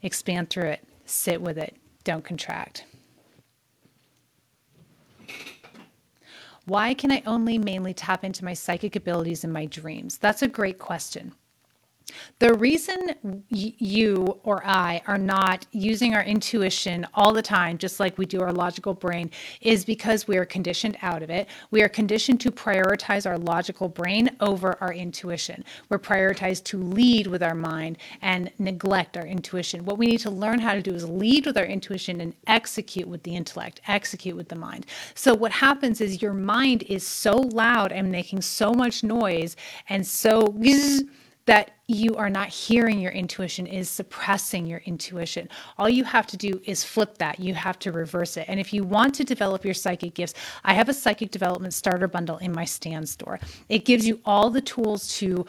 expand 0.04 0.50
through 0.50 0.70
it. 0.70 0.84
Sit 1.06 1.42
with 1.42 1.58
it. 1.58 1.76
Don't 2.04 2.24
contract 2.24 2.86
Why 6.68 6.96
can 6.96 7.12
I 7.12 7.22
only 7.28 7.60
mainly 7.60 7.94
tap 7.94 8.24
into 8.24 8.44
my 8.44 8.56
psychic 8.56 8.96
abilities 8.96 9.44
in 9.44 9.52
my 9.52 9.68
dreams? 9.68 10.18
That's 10.18 10.42
a 10.42 10.48
great 10.48 10.80
question. 10.80 11.34
The 12.40 12.54
reason 12.54 13.44
you 13.50 14.40
or 14.44 14.66
I 14.66 15.02
are 15.08 15.18
not 15.18 15.66
using 15.72 16.14
our 16.14 16.24
intuition 16.24 17.08
all 17.14 17.32
the 17.32 17.42
time, 17.42 17.78
just 17.78 18.00
like 18.00 18.18
we 18.18 18.26
do 18.26 18.42
our 18.42 18.52
logical 18.52 18.94
brain, 18.94 19.32
is 19.62 19.86
because 19.86 20.28
we 20.28 20.38
are 20.38 20.46
conditioned 20.46 20.98
out 21.02 21.24
of 21.24 21.30
it. 21.30 21.48
We 21.72 21.82
are 21.82 21.90
conditioned 21.90 22.42
to 22.42 22.52
prioritize 22.52 23.26
our 23.26 23.38
logical 23.38 23.88
brain 23.88 24.30
over 24.42 24.78
our 24.82 24.94
intuition. 24.94 25.64
We're 25.90 26.00
prioritized 26.00 26.66
to 26.66 26.78
lead 26.78 27.28
with 27.28 27.42
our 27.42 27.56
mind 27.56 27.98
and 28.22 28.52
neglect 28.60 29.18
our 29.18 29.26
intuition. 29.26 29.86
What 29.86 29.98
we 29.98 30.08
need 30.08 30.20
to 30.20 30.32
learn 30.32 30.60
how 30.60 30.74
to 30.74 30.82
do 30.82 30.94
is 30.94 31.08
lead 31.08 31.46
with 31.46 31.58
our 31.58 31.66
intuition 31.66 32.22
and 32.22 32.34
execute 32.48 33.08
with 33.08 33.24
the 33.24 33.36
intellect, 33.36 33.82
execute 33.88 34.36
with 34.36 34.50
the 34.50 34.56
mind. 34.56 34.86
So, 35.16 35.34
what 35.34 35.52
happens 35.52 36.02
is 36.02 36.22
your 36.22 36.34
mind 36.34 36.84
is 36.84 37.06
so 37.08 37.38
loud 37.38 37.92
and 37.92 38.12
making 38.12 38.42
so 38.42 38.74
much 38.74 39.04
noise 39.04 39.56
and 39.90 40.06
so 40.06 40.54
that 41.46 41.72
you 41.88 42.16
are 42.16 42.30
not 42.30 42.50
hearing 42.50 43.00
your 43.00 43.12
intuition 43.12 43.68
is 43.68 43.88
suppressing 43.90 44.66
your 44.66 44.82
intuition. 44.86 45.48
All 45.78 45.88
you 45.88 46.04
have 46.04 46.26
to 46.28 46.38
do 46.38 46.60
is 46.66 46.84
flip 46.84 47.20
that. 47.20 47.40
You 47.40 47.54
have 47.54 47.78
to 47.80 47.92
reverse 47.92 48.38
it. 48.38 48.46
And 48.48 48.60
if 48.60 48.74
you 48.74 48.84
want 48.84 49.14
to 49.16 49.24
develop 49.24 49.64
your 49.64 49.76
psychic 49.76 50.16
gifts, 50.16 50.34
I 50.64 50.74
have 50.74 50.90
a 50.90 50.94
psychic 50.94 51.30
development 51.30 51.74
starter 51.74 52.08
bundle 52.08 52.38
in 52.38 52.52
my 52.52 52.66
Stan 52.66 53.06
Store. 53.06 53.40
It 53.70 53.86
gives 53.86 54.08
you 54.08 54.20
all 54.26 54.50
the 54.50 54.62
tools 54.62 55.16
to 55.20 55.46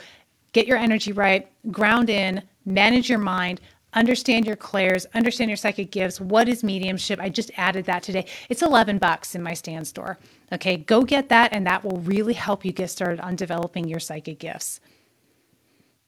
get 0.52 0.66
your 0.66 0.76
energy 0.76 1.12
right, 1.12 1.50
ground 1.70 2.10
in, 2.10 2.42
manage 2.66 3.08
your 3.08 3.18
mind, 3.18 3.62
understand 3.94 4.46
your 4.46 4.56
clairs, 4.56 5.06
understand 5.14 5.48
your 5.48 5.56
psychic 5.56 5.90
gifts. 5.90 6.20
What 6.20 6.48
is 6.50 6.62
mediumship? 6.62 7.18
I 7.18 7.30
just 7.30 7.50
added 7.56 7.86
that 7.86 8.02
today. 8.02 8.26
It's 8.50 8.60
11 8.60 8.98
bucks 8.98 9.34
in 9.34 9.42
my 9.42 9.54
Stan 9.54 9.86
Store. 9.86 10.18
Okay, 10.52 10.76
go 10.76 11.02
get 11.02 11.30
that 11.30 11.54
and 11.54 11.66
that 11.66 11.82
will 11.82 11.98
really 12.00 12.34
help 12.34 12.66
you 12.66 12.72
get 12.72 12.90
started 12.90 13.20
on 13.20 13.36
developing 13.36 13.88
your 13.88 14.00
psychic 14.00 14.38
gifts 14.38 14.80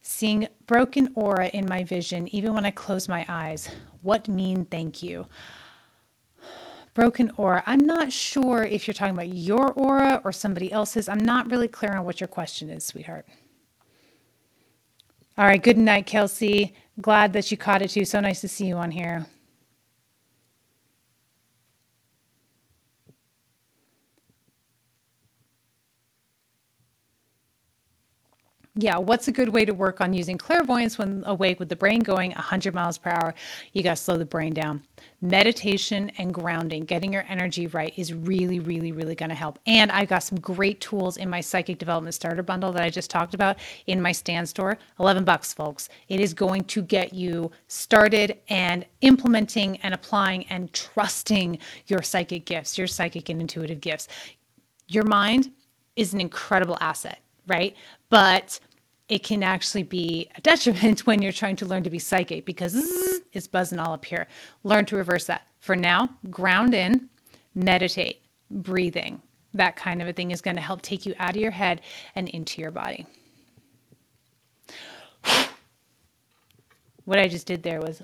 seeing 0.08 0.48
broken 0.66 1.10
aura 1.14 1.48
in 1.48 1.68
my 1.68 1.84
vision, 1.84 2.34
even 2.34 2.54
when 2.54 2.64
I 2.64 2.70
close 2.70 3.08
my 3.10 3.26
eyes. 3.28 3.68
What 4.00 4.26
mean 4.26 4.64
thank 4.64 5.02
you? 5.02 5.26
Broken 6.94 7.30
aura. 7.36 7.62
I'm 7.66 7.80
not 7.80 8.10
sure 8.10 8.64
if 8.64 8.86
you're 8.88 8.94
talking 8.94 9.14
about 9.14 9.28
your 9.28 9.70
aura 9.72 10.22
or 10.24 10.32
somebody 10.32 10.72
else's. 10.72 11.10
I'm 11.10 11.18
not 11.18 11.50
really 11.50 11.68
clear 11.68 11.92
on 11.92 12.06
what 12.06 12.22
your 12.22 12.28
question 12.28 12.70
is, 12.70 12.84
sweetheart. 12.84 13.26
All 15.36 15.44
right, 15.44 15.62
good 15.62 15.76
night, 15.76 16.06
Kelsey. 16.06 16.74
Glad 17.02 17.34
that 17.34 17.50
you 17.50 17.58
caught 17.58 17.82
it 17.82 17.90
too. 17.90 18.06
So 18.06 18.18
nice 18.18 18.40
to 18.40 18.48
see 18.48 18.64
you 18.64 18.76
on 18.76 18.90
here. 18.90 19.26
Yeah, 28.80 28.98
what's 28.98 29.26
a 29.26 29.32
good 29.32 29.48
way 29.48 29.64
to 29.64 29.74
work 29.74 30.00
on 30.00 30.12
using 30.12 30.38
clairvoyance 30.38 30.98
when 30.98 31.24
awake 31.26 31.58
with 31.58 31.68
the 31.68 31.74
brain 31.74 31.98
going 31.98 32.30
100 32.30 32.72
miles 32.72 32.96
per 32.96 33.10
hour? 33.10 33.34
You 33.72 33.82
got 33.82 33.96
to 33.96 33.96
slow 33.96 34.16
the 34.16 34.24
brain 34.24 34.54
down. 34.54 34.84
Meditation 35.20 36.12
and 36.16 36.32
grounding, 36.32 36.84
getting 36.84 37.12
your 37.12 37.24
energy 37.28 37.66
right 37.66 37.92
is 37.96 38.14
really, 38.14 38.60
really, 38.60 38.92
really 38.92 39.16
going 39.16 39.30
to 39.30 39.34
help. 39.34 39.58
And 39.66 39.90
I've 39.90 40.08
got 40.08 40.22
some 40.22 40.38
great 40.38 40.80
tools 40.80 41.16
in 41.16 41.28
my 41.28 41.40
psychic 41.40 41.78
development 41.78 42.14
starter 42.14 42.44
bundle 42.44 42.70
that 42.70 42.84
I 42.84 42.88
just 42.88 43.10
talked 43.10 43.34
about 43.34 43.58
in 43.88 44.00
my 44.00 44.12
Stan 44.12 44.46
Store. 44.46 44.78
11 45.00 45.24
bucks, 45.24 45.52
folks. 45.52 45.88
It 46.06 46.20
is 46.20 46.32
going 46.32 46.62
to 46.66 46.80
get 46.80 47.12
you 47.12 47.50
started 47.66 48.38
and 48.48 48.86
implementing 49.00 49.78
and 49.78 49.92
applying 49.92 50.46
and 50.50 50.72
trusting 50.72 51.58
your 51.88 52.02
psychic 52.02 52.44
gifts, 52.44 52.78
your 52.78 52.86
psychic 52.86 53.28
and 53.28 53.40
intuitive 53.40 53.80
gifts. 53.80 54.06
Your 54.86 55.02
mind 55.02 55.50
is 55.96 56.14
an 56.14 56.20
incredible 56.20 56.78
asset, 56.80 57.18
right? 57.48 57.74
But 58.08 58.60
it 59.08 59.22
can 59.22 59.42
actually 59.42 59.82
be 59.82 60.28
a 60.36 60.40
detriment 60.40 61.00
when 61.06 61.22
you're 61.22 61.32
trying 61.32 61.56
to 61.56 61.66
learn 61.66 61.82
to 61.82 61.90
be 61.90 61.98
psychic 61.98 62.44
because 62.44 62.74
it's 63.32 63.46
buzzing 63.46 63.78
all 63.78 63.92
up 63.94 64.04
here. 64.04 64.26
Learn 64.64 64.84
to 64.86 64.96
reverse 64.96 65.26
that. 65.26 65.46
For 65.60 65.74
now, 65.74 66.08
ground 66.30 66.74
in, 66.74 67.08
meditate, 67.54 68.22
breathing, 68.50 69.20
that 69.54 69.76
kind 69.76 70.00
of 70.02 70.08
a 70.08 70.12
thing 70.12 70.30
is 70.30 70.40
going 70.40 70.56
to 70.56 70.62
help 70.62 70.82
take 70.82 71.06
you 71.06 71.14
out 71.18 71.30
of 71.30 71.36
your 71.40 71.50
head 71.50 71.80
and 72.14 72.28
into 72.28 72.60
your 72.60 72.70
body. 72.70 73.06
What 77.04 77.18
I 77.18 77.26
just 77.26 77.46
did 77.46 77.62
there 77.62 77.80
was 77.80 78.02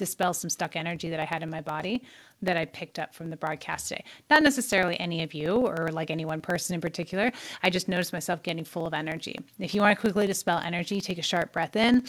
dispel 0.00 0.34
some 0.34 0.50
stuck 0.50 0.74
energy 0.76 1.10
that 1.10 1.20
I 1.20 1.24
had 1.24 1.42
in 1.44 1.50
my 1.50 1.60
body 1.60 2.02
that 2.42 2.56
I 2.56 2.64
picked 2.64 2.98
up 2.98 3.14
from 3.14 3.30
the 3.30 3.36
broadcast 3.36 3.88
today. 3.88 4.04
Not 4.30 4.42
necessarily 4.42 4.98
any 4.98 5.22
of 5.22 5.34
you 5.34 5.52
or 5.56 5.90
like 5.92 6.10
any 6.10 6.24
one 6.24 6.40
person 6.40 6.74
in 6.74 6.80
particular. 6.80 7.30
I 7.62 7.70
just 7.70 7.86
noticed 7.86 8.12
myself 8.12 8.42
getting 8.42 8.64
full 8.64 8.86
of 8.86 8.94
energy. 8.94 9.38
If 9.60 9.74
you 9.74 9.82
want 9.82 9.96
to 9.96 10.00
quickly 10.00 10.26
dispel 10.26 10.58
energy, 10.58 11.00
take 11.00 11.18
a 11.18 11.22
sharp 11.22 11.52
breath 11.52 11.76
in 11.76 12.04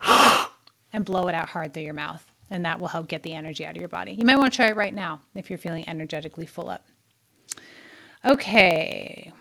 and 0.92 1.04
blow 1.04 1.28
it 1.28 1.34
out 1.34 1.50
hard 1.50 1.74
through 1.74 1.84
your 1.84 1.94
mouth. 1.94 2.24
And 2.50 2.64
that 2.64 2.80
will 2.80 2.88
help 2.88 3.06
get 3.08 3.22
the 3.22 3.34
energy 3.34 3.66
out 3.66 3.76
of 3.76 3.80
your 3.80 3.88
body. 3.88 4.12
You 4.12 4.24
might 4.24 4.36
want 4.38 4.52
to 4.52 4.56
try 4.56 4.68
it 4.68 4.76
right 4.76 4.94
now 4.94 5.20
if 5.34 5.50
you're 5.50 5.58
feeling 5.58 5.88
energetically 5.88 6.46
full 6.46 6.70
up. 6.70 6.86
Okay. 8.24 9.32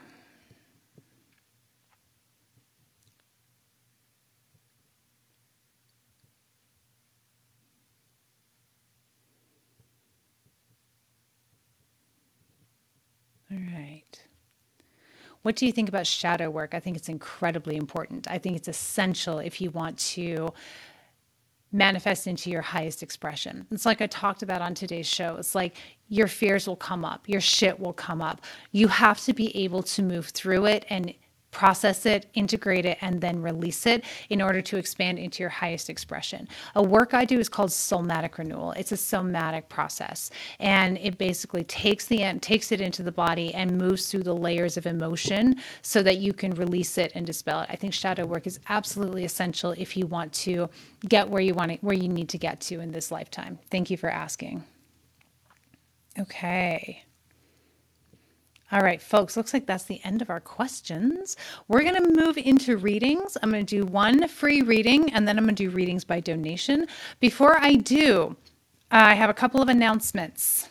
All 13.52 13.58
right. 13.58 14.22
What 15.44 15.56
do 15.56 15.66
you 15.66 15.72
think 15.72 15.90
about 15.90 16.08
shadow 16.08 16.50
work? 16.50 16.74
I 16.74 16.80
think 16.80 16.98
it's 16.98 17.10
incredibly 17.10 17.76
important. 17.76 18.30
I 18.30 18.38
think 18.38 18.56
it's 18.56 18.68
essential 18.68 19.40
if 19.40 19.62
you 19.62 19.70
want 19.72 19.98
to 20.00 20.54
manifest 21.72 22.28
into 22.28 22.50
your 22.50 22.62
highest 22.62 23.04
expression. 23.04 23.66
It's 23.72 23.86
like 23.86 24.02
I 24.02 24.08
talked 24.08 24.44
about 24.44 24.62
on 24.62 24.74
today's 24.74 25.08
show. 25.08 25.36
It's 25.38 25.56
like 25.56 25.76
your 26.08 26.28
fears 26.28 26.68
will 26.68 26.76
come 26.76 27.04
up, 27.04 27.28
your 27.28 27.42
shit 27.42 27.80
will 27.80 27.94
come 27.94 28.22
up. 28.22 28.42
You 28.72 28.88
have 28.88 29.20
to 29.22 29.34
be 29.34 29.56
able 29.58 29.84
to 29.84 30.04
move 30.04 30.28
through 30.28 30.66
it 30.68 30.86
and 30.90 31.14
process 31.54 32.06
it, 32.06 32.26
integrate 32.34 32.86
it, 32.86 32.98
and 33.02 33.22
then 33.22 33.42
release 33.42 33.86
it 33.86 34.04
in 34.30 34.42
order 34.42 34.62
to 34.62 34.78
expand 34.78 35.20
into 35.20 35.44
your 35.44 35.50
highest 35.50 35.90
expression. 35.90 36.48
A 36.76 36.84
work 36.84 37.14
I 37.14 37.26
do 37.26 37.40
is 37.40 37.48
called 37.48 37.72
somatic 37.72 38.38
renewal. 38.38 38.72
It's 38.74 38.92
a 38.92 38.98
somatic 38.98 39.70
process, 39.70 40.32
and 40.60 40.98
it 40.98 41.18
basically 41.18 41.64
takes 41.64 42.06
the 42.06 42.24
takes 42.42 42.72
it 42.72 42.82
into 42.82 43.04
the 43.04 43.12
body 43.12 43.54
and 43.54 43.78
moves 43.78 44.10
through 44.10 44.24
the 44.24 44.36
layers 44.36 44.78
of 44.78 44.86
emotion 44.86 45.56
so 45.82 46.02
that 46.04 46.18
you 46.18 46.34
can 46.34 46.52
release 46.56 46.98
it 46.98 47.12
and 47.16 47.26
dispel 47.26 47.62
it. 47.62 47.70
I 47.70 47.76
think 47.76 47.94
shadow 47.94 48.26
work 48.26 48.48
is 48.48 48.60
absolutely 48.70 49.26
essential 49.26 49.72
if 49.72 49.96
you 49.96 50.08
want 50.08 50.34
to 50.34 50.70
get 51.08 51.30
where 51.30 51.42
you 51.42 51.54
want 51.54 51.72
to, 51.72 51.78
where 51.78 51.96
you 51.96 52.10
need 52.10 52.30
to 52.30 52.38
get 52.38 52.60
to 52.62 52.80
in 52.80 52.92
this 52.92 53.12
lifetime. 53.12 53.60
Thank 53.70 53.90
you 53.90 53.98
for 53.98 54.10
asking. 54.10 54.64
Okay. 56.20 57.04
All 58.72 58.82
right, 58.82 59.02
folks, 59.02 59.38
looks 59.38 59.54
like 59.54 59.68
that's 59.68 59.84
the 59.84 60.02
end 60.04 60.22
of 60.22 60.30
our 60.32 60.40
questions. 60.40 61.38
We're 61.68 61.84
going 61.84 62.02
to 62.02 62.22
move 62.26 62.38
into 62.38 62.78
readings. 62.78 63.38
I'm 63.42 63.52
going 63.52 63.66
to 63.66 63.78
do 63.78 63.86
one 63.86 64.28
free 64.28 64.64
reading 64.64 65.14
and 65.14 65.28
then 65.28 65.38
I'm 65.38 65.44
going 65.44 65.56
to 65.56 65.64
do 65.66 65.70
readings 65.70 66.04
by 66.04 66.20
donation. 66.20 66.88
Before 67.20 67.58
I 67.60 67.76
do, 67.76 68.36
I 68.90 69.14
have 69.16 69.30
a 69.30 69.34
couple 69.34 69.62
of 69.62 69.70
announcements. 69.70 70.70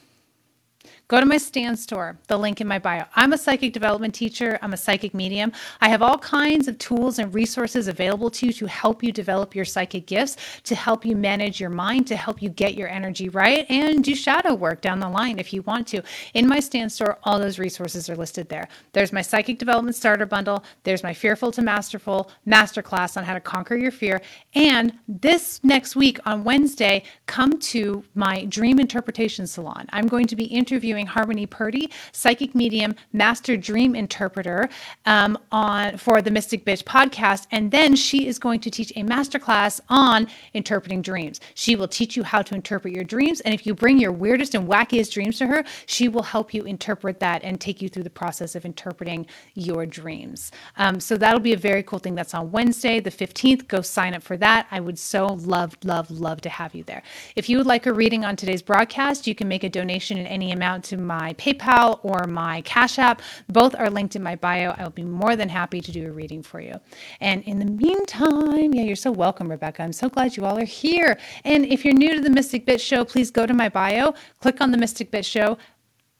Go 1.12 1.20
to 1.20 1.26
my 1.26 1.36
Stan 1.36 1.76
Store, 1.76 2.16
the 2.28 2.38
link 2.38 2.62
in 2.62 2.66
my 2.66 2.78
bio. 2.78 3.04
I'm 3.14 3.34
a 3.34 3.36
psychic 3.36 3.74
development 3.74 4.14
teacher, 4.14 4.58
I'm 4.62 4.72
a 4.72 4.78
psychic 4.78 5.12
medium. 5.12 5.52
I 5.82 5.90
have 5.90 6.00
all 6.00 6.16
kinds 6.16 6.68
of 6.68 6.78
tools 6.78 7.18
and 7.18 7.34
resources 7.34 7.86
available 7.86 8.30
to 8.30 8.46
you 8.46 8.52
to 8.54 8.64
help 8.64 9.02
you 9.02 9.12
develop 9.12 9.54
your 9.54 9.66
psychic 9.66 10.06
gifts, 10.06 10.38
to 10.62 10.74
help 10.74 11.04
you 11.04 11.14
manage 11.14 11.60
your 11.60 11.68
mind, 11.68 12.06
to 12.06 12.16
help 12.16 12.40
you 12.40 12.48
get 12.48 12.76
your 12.76 12.88
energy 12.88 13.28
right, 13.28 13.70
and 13.70 14.02
do 14.02 14.14
shadow 14.14 14.54
work 14.54 14.80
down 14.80 15.00
the 15.00 15.08
line 15.10 15.38
if 15.38 15.52
you 15.52 15.60
want 15.60 15.86
to. 15.88 16.02
In 16.32 16.48
my 16.48 16.60
Stan 16.60 16.88
Store, 16.88 17.18
all 17.24 17.38
those 17.38 17.58
resources 17.58 18.08
are 18.08 18.16
listed 18.16 18.48
there. 18.48 18.66
There's 18.94 19.12
my 19.12 19.20
psychic 19.20 19.58
development 19.58 19.96
starter 19.96 20.24
bundle, 20.24 20.64
there's 20.84 21.02
my 21.02 21.12
Fearful 21.12 21.52
to 21.52 21.60
Masterful 21.60 22.30
masterclass 22.48 23.18
on 23.18 23.24
how 23.24 23.34
to 23.34 23.40
conquer 23.40 23.76
your 23.76 23.92
fear, 23.92 24.22
and 24.54 24.94
this 25.06 25.60
next 25.62 25.94
week 25.94 26.18
on 26.24 26.42
Wednesday, 26.42 27.02
come 27.26 27.58
to 27.58 28.02
my 28.14 28.46
dream 28.46 28.78
interpretation 28.78 29.46
salon. 29.46 29.84
I'm 29.90 30.08
going 30.08 30.26
to 30.28 30.36
be 30.36 30.46
interviewing 30.46 31.01
Harmony 31.06 31.46
Purdy, 31.46 31.90
psychic 32.12 32.54
medium, 32.54 32.94
master 33.12 33.56
dream 33.56 33.94
interpreter, 33.94 34.68
um, 35.06 35.38
on 35.50 35.96
for 35.96 36.22
the 36.22 36.30
Mystic 36.30 36.64
Bitch 36.64 36.84
podcast, 36.84 37.46
and 37.50 37.70
then 37.70 37.96
she 37.96 38.26
is 38.26 38.38
going 38.38 38.60
to 38.60 38.70
teach 38.70 38.90
a 38.92 39.02
masterclass 39.02 39.80
on 39.88 40.26
interpreting 40.54 41.02
dreams. 41.02 41.40
She 41.54 41.76
will 41.76 41.88
teach 41.88 42.16
you 42.16 42.22
how 42.22 42.42
to 42.42 42.54
interpret 42.54 42.94
your 42.94 43.04
dreams, 43.04 43.40
and 43.40 43.54
if 43.54 43.66
you 43.66 43.74
bring 43.74 43.98
your 43.98 44.12
weirdest 44.12 44.54
and 44.54 44.68
wackiest 44.68 45.12
dreams 45.12 45.38
to 45.38 45.46
her, 45.46 45.64
she 45.86 46.08
will 46.08 46.22
help 46.22 46.54
you 46.54 46.62
interpret 46.64 47.20
that 47.20 47.42
and 47.44 47.60
take 47.60 47.82
you 47.82 47.88
through 47.88 48.04
the 48.04 48.10
process 48.10 48.54
of 48.54 48.64
interpreting 48.64 49.26
your 49.54 49.86
dreams. 49.86 50.50
Um, 50.76 51.00
so 51.00 51.16
that'll 51.16 51.40
be 51.40 51.52
a 51.52 51.56
very 51.58 51.82
cool 51.82 51.98
thing. 51.98 52.14
That's 52.14 52.34
on 52.34 52.50
Wednesday, 52.52 53.00
the 53.00 53.10
15th. 53.10 53.68
Go 53.68 53.80
sign 53.80 54.14
up 54.14 54.22
for 54.22 54.36
that. 54.38 54.66
I 54.70 54.80
would 54.80 54.98
so 54.98 55.26
love, 55.26 55.76
love, 55.84 56.10
love 56.10 56.40
to 56.42 56.48
have 56.48 56.74
you 56.74 56.84
there. 56.84 57.02
If 57.36 57.48
you 57.48 57.58
would 57.58 57.66
like 57.66 57.86
a 57.86 57.92
reading 57.92 58.24
on 58.24 58.36
today's 58.36 58.62
broadcast, 58.62 59.26
you 59.26 59.34
can 59.34 59.48
make 59.48 59.64
a 59.64 59.68
donation 59.68 60.18
in 60.18 60.26
any 60.26 60.52
amount 60.52 60.84
to 60.92 60.98
my 60.98 61.32
PayPal 61.34 62.00
or 62.02 62.26
my 62.26 62.60
Cash 62.62 62.98
App. 62.98 63.22
Both 63.48 63.74
are 63.74 63.88
linked 63.88 64.14
in 64.14 64.22
my 64.22 64.36
bio. 64.36 64.74
I 64.76 64.82
will 64.82 64.90
be 64.90 65.02
more 65.02 65.36
than 65.36 65.48
happy 65.48 65.80
to 65.80 65.90
do 65.90 66.06
a 66.06 66.12
reading 66.12 66.42
for 66.42 66.60
you. 66.60 66.74
And 67.20 67.42
in 67.44 67.58
the 67.58 67.64
meantime, 67.64 68.74
yeah, 68.74 68.82
you're 68.82 68.94
so 68.94 69.10
welcome, 69.10 69.50
Rebecca. 69.50 69.82
I'm 69.82 69.92
so 69.94 70.10
glad 70.10 70.36
you 70.36 70.44
all 70.44 70.58
are 70.58 70.64
here. 70.64 71.18
And 71.44 71.64
if 71.64 71.82
you're 71.84 71.94
new 71.94 72.14
to 72.14 72.20
the 72.20 72.30
Mystic 72.30 72.66
Bitch 72.66 72.80
Show, 72.80 73.04
please 73.04 73.30
go 73.30 73.46
to 73.46 73.54
my 73.54 73.70
bio, 73.70 74.14
click 74.40 74.60
on 74.60 74.70
the 74.70 74.78
Mystic 74.78 75.10
Bitch 75.10 75.24
Show 75.24 75.58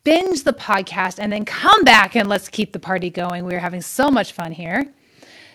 binge 0.05 0.43
the 0.43 0.53
podcast 0.53 1.21
and 1.21 1.33
then 1.33 1.45
come 1.45 1.85
back 1.85 2.17
and 2.17 2.29
let's 2.29 2.49
keep 2.49 2.73
the 2.73 2.79
party 2.81 3.09
going. 3.09 3.45
We're 3.45 3.61
having 3.61 3.83
so 3.83 4.11
much 4.11 4.33
fun 4.33 4.51
here. 4.51 4.93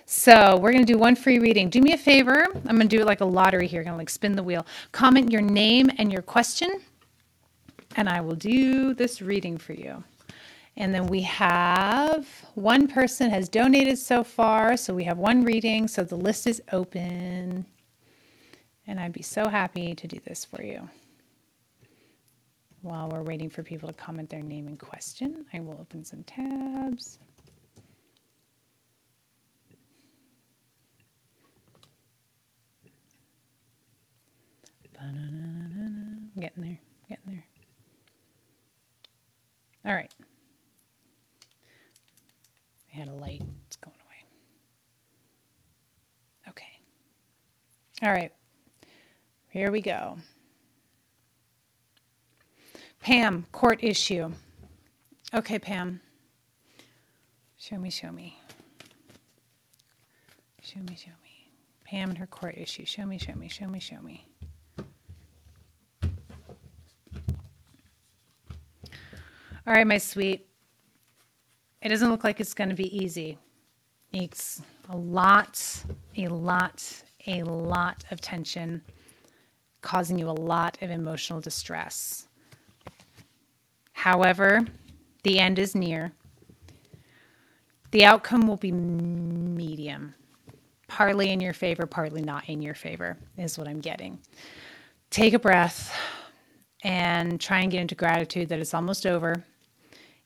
So 0.06 0.58
we're 0.62 0.72
going 0.72 0.86
to 0.86 0.94
do 0.94 0.98
one 0.98 1.18
free 1.18 1.38
reading. 1.38 1.70
Do 1.70 1.82
me 1.82 1.92
a 1.92 1.98
favor. 1.98 2.46
I'm 2.54 2.78
going 2.78 2.88
to 2.88 2.96
do 2.96 3.02
it 3.02 3.06
like 3.06 3.20
a 3.20 3.26
lottery 3.26 3.68
here. 3.68 3.82
I'm 3.82 3.88
going 3.88 3.96
to 3.96 3.98
like 3.98 4.10
spin 4.10 4.38
the 4.38 4.44
wheel. 4.44 4.66
Comment 4.94 5.30
your 5.30 5.42
name 5.42 5.90
and 5.98 6.14
your 6.14 6.22
question 6.22 6.80
and 7.96 8.08
I 8.10 8.22
will 8.22 8.36
do 8.36 8.94
this 8.94 9.22
reading 9.22 9.58
for 9.58 9.74
you. 9.74 10.04
And 10.76 10.94
then 10.94 11.08
we 11.08 11.22
have 11.22 12.28
one 12.54 12.88
person 12.88 13.32
has 13.32 13.50
donated 13.50 13.98
so 13.98 14.24
far, 14.24 14.78
so 14.78 14.94
we 14.94 15.04
have 15.06 15.18
one 15.18 15.44
reading, 15.44 15.88
so 15.88 16.04
the 16.04 16.16
list 16.16 16.46
is 16.46 16.62
open. 16.72 17.66
And 18.86 19.00
I'd 19.00 19.14
be 19.14 19.24
so 19.24 19.48
happy 19.48 19.96
to 19.96 20.08
do 20.08 20.20
this 20.24 20.46
for 20.46 20.62
you. 20.62 20.88
While 22.82 23.10
we're 23.10 23.24
waiting 23.24 23.50
for 23.50 23.64
people 23.64 23.88
to 23.90 23.94
comment 23.94 24.30
their 24.30 24.44
name 24.44 24.68
and 24.68 24.80
question, 24.80 25.46
I 25.52 25.60
will 25.60 25.78
open 25.82 26.06
some 26.06 26.24
tabs. 26.24 27.18
Getting 36.40 36.62
there, 36.62 36.80
getting 37.10 37.24
there. 37.26 37.47
All 39.88 39.94
right. 39.94 40.14
I 42.94 42.98
had 42.98 43.08
a 43.08 43.14
light. 43.14 43.42
It's 43.68 43.78
going 43.78 43.96
away. 44.06 44.26
Okay. 46.50 46.82
All 48.04 48.12
right. 48.12 48.34
Here 49.50 49.72
we 49.72 49.80
go. 49.80 50.18
Pam, 53.00 53.46
court 53.54 53.80
issue. 53.82 54.30
Okay, 55.34 55.58
Pam. 55.58 56.02
Show 57.58 57.78
me, 57.78 57.90
show 57.90 58.12
me. 58.12 58.38
Show 60.62 60.82
me, 60.82 60.98
show 60.98 61.12
me. 61.24 61.50
Pam 61.86 62.10
and 62.10 62.18
her 62.18 62.28
court 62.28 62.56
issue. 62.58 62.84
Show 62.84 63.06
me, 63.06 63.18
show 63.18 63.36
me, 63.36 63.48
show 63.48 63.68
me, 63.68 63.80
show 63.80 64.02
me. 64.02 64.27
All 69.68 69.74
right, 69.74 69.86
my 69.86 69.98
sweet. 69.98 70.48
It 71.82 71.90
doesn't 71.90 72.10
look 72.10 72.24
like 72.24 72.40
it's 72.40 72.54
going 72.54 72.70
to 72.70 72.76
be 72.76 72.98
easy. 72.98 73.38
It's 74.14 74.62
a 74.88 74.96
lot, 74.96 75.62
a 76.16 76.30
lot, 76.30 77.04
a 77.28 77.44
lot 77.44 78.06
of 78.10 78.22
tension, 78.22 78.82
causing 79.82 80.18
you 80.18 80.30
a 80.30 80.32
lot 80.32 80.78
of 80.82 80.90
emotional 80.90 81.42
distress. 81.42 82.30
However, 83.92 84.62
the 85.24 85.38
end 85.38 85.60
is 85.60 85.76
near. 85.76 86.14
The 87.92 88.06
outcome 88.06 88.48
will 88.48 88.56
be 88.56 88.72
medium, 88.72 90.14
partly 90.88 91.32
in 91.32 91.42
your 91.42 91.52
favor, 91.52 91.86
partly 91.86 92.22
not 92.22 92.48
in 92.48 92.62
your 92.62 92.74
favor, 92.74 93.18
is 93.38 93.58
what 93.58 93.68
I'm 93.68 93.82
getting. 93.82 94.18
Take 95.10 95.34
a 95.34 95.40
breath 95.40 95.94
and 96.86 97.38
try 97.42 97.60
and 97.60 97.70
get 97.70 97.82
into 97.82 97.96
gratitude 97.96 98.48
that 98.48 98.60
it's 98.60 98.74
almost 98.74 99.06
over 99.06 99.44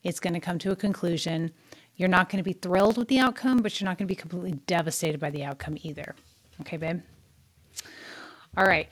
it's 0.03 0.19
going 0.19 0.33
to 0.33 0.39
come 0.39 0.57
to 0.59 0.71
a 0.71 0.75
conclusion. 0.75 1.51
You're 1.95 2.09
not 2.09 2.29
going 2.29 2.37
to 2.37 2.43
be 2.43 2.53
thrilled 2.53 2.97
with 2.97 3.07
the 3.07 3.19
outcome, 3.19 3.57
but 3.57 3.79
you're 3.79 3.85
not 3.85 3.97
going 3.97 4.07
to 4.07 4.11
be 4.11 4.15
completely 4.15 4.53
devastated 4.65 5.19
by 5.19 5.29
the 5.29 5.43
outcome 5.43 5.77
either. 5.83 6.15
Okay, 6.61 6.77
babe? 6.77 7.01
All 8.57 8.65
right. 8.65 8.89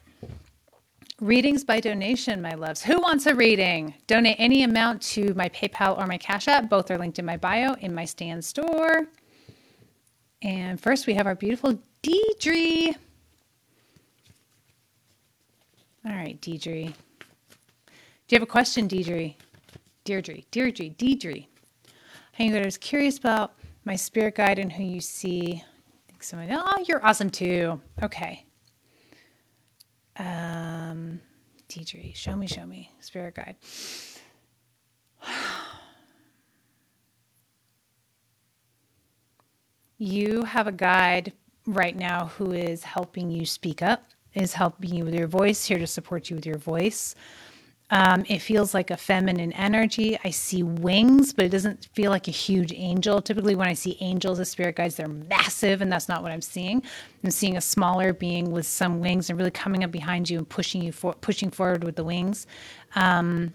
Readings 1.19 1.65
by 1.65 1.79
donation, 1.79 2.41
my 2.41 2.53
loves. 2.53 2.81
Who 2.81 3.01
wants 3.01 3.25
a 3.25 3.35
reading? 3.35 3.93
Donate 4.07 4.37
any 4.39 4.63
amount 4.63 5.01
to 5.01 5.33
my 5.33 5.49
PayPal 5.49 5.97
or 5.97 6.07
my 6.07 6.17
Cash 6.17 6.47
App. 6.47 6.69
Both 6.69 6.89
are 6.91 6.97
linked 6.97 7.19
in 7.19 7.25
my 7.25 7.35
bio 7.35 7.73
in 7.73 7.93
my 7.93 8.05
Stan 8.05 8.41
Store. 8.41 9.05
And 10.41 10.79
first, 10.79 11.07
we 11.07 11.15
have 11.15 11.27
our 11.27 11.35
beautiful 11.35 11.77
Deidre. 12.01 12.95
All 16.05 16.13
right, 16.13 16.39
Deidre. 16.39 16.85
Do 16.85 18.35
you 18.35 18.35
have 18.35 18.43
a 18.43 18.45
question, 18.45 18.87
Deidre? 18.87 19.35
Deirdre, 20.09 20.43
Deirdre, 20.49 20.89
Deidre. 20.89 21.45
I 22.39 22.65
was 22.65 22.79
curious 22.79 23.19
about 23.19 23.53
my 23.85 23.95
spirit 23.95 24.33
guide 24.33 24.57
and 24.57 24.71
who 24.71 24.81
you 24.81 25.01
see. 25.01 25.63
I 25.63 26.07
think 26.07 26.23
someone, 26.23 26.49
oh, 26.51 26.83
you're 26.87 27.05
awesome 27.05 27.29
too. 27.29 27.79
Okay. 28.01 28.43
Um, 30.17 31.21
Deidre, 31.69 32.15
show 32.15 32.35
me, 32.35 32.47
show 32.47 32.65
me, 32.65 32.91
spirit 32.99 33.35
guide. 33.35 33.55
You 39.99 40.43
have 40.43 40.65
a 40.65 40.71
guide 40.71 41.33
right 41.67 41.95
now 41.95 42.31
who 42.35 42.53
is 42.53 42.83
helping 42.83 43.29
you 43.29 43.45
speak 43.45 43.83
up, 43.83 44.05
is 44.33 44.53
helping 44.53 44.95
you 44.95 45.03
with 45.05 45.13
your 45.13 45.27
voice, 45.27 45.65
here 45.65 45.77
to 45.77 45.85
support 45.85 46.31
you 46.31 46.35
with 46.35 46.47
your 46.47 46.57
voice. 46.57 47.13
Um, 47.91 48.23
it 48.27 48.39
feels 48.39 48.73
like 48.73 48.91
a 48.91 48.97
feminine 48.97 49.51
energy. 49.53 50.17
I 50.23 50.29
see 50.29 50.61
wings, 50.61 51.33
but 51.33 51.45
it 51.45 51.49
doesn't 51.49 51.87
feel 51.93 52.11
like 52.11 52.27
a 52.27 52.31
huge 52.31 52.71
angel. 52.73 53.21
Typically, 53.21 53.55
when 53.55 53.67
I 53.67 53.73
see 53.73 53.97
angels 53.99 54.39
as 54.39 54.49
spirit 54.49 54.75
guides, 54.75 54.95
they're 54.95 55.07
massive, 55.07 55.81
and 55.81 55.91
that's 55.91 56.07
not 56.07 56.21
what 56.21 56.31
I'm 56.31 56.41
seeing. 56.41 56.83
I'm 57.23 57.31
seeing 57.31 57.57
a 57.57 57.61
smaller 57.61 58.13
being 58.13 58.51
with 58.51 58.67
some 58.67 58.99
wings 58.99 59.29
and 59.29 59.39
really 59.39 59.51
coming 59.51 59.83
up 59.83 59.91
behind 59.91 60.29
you 60.29 60.37
and 60.37 60.47
pushing 60.47 60.83
you 60.83 60.91
for 60.91 61.13
pushing 61.13 61.49
forward 61.49 61.83
with 61.83 61.95
the 61.95 62.03
wings. 62.03 62.45
Um, 62.95 63.53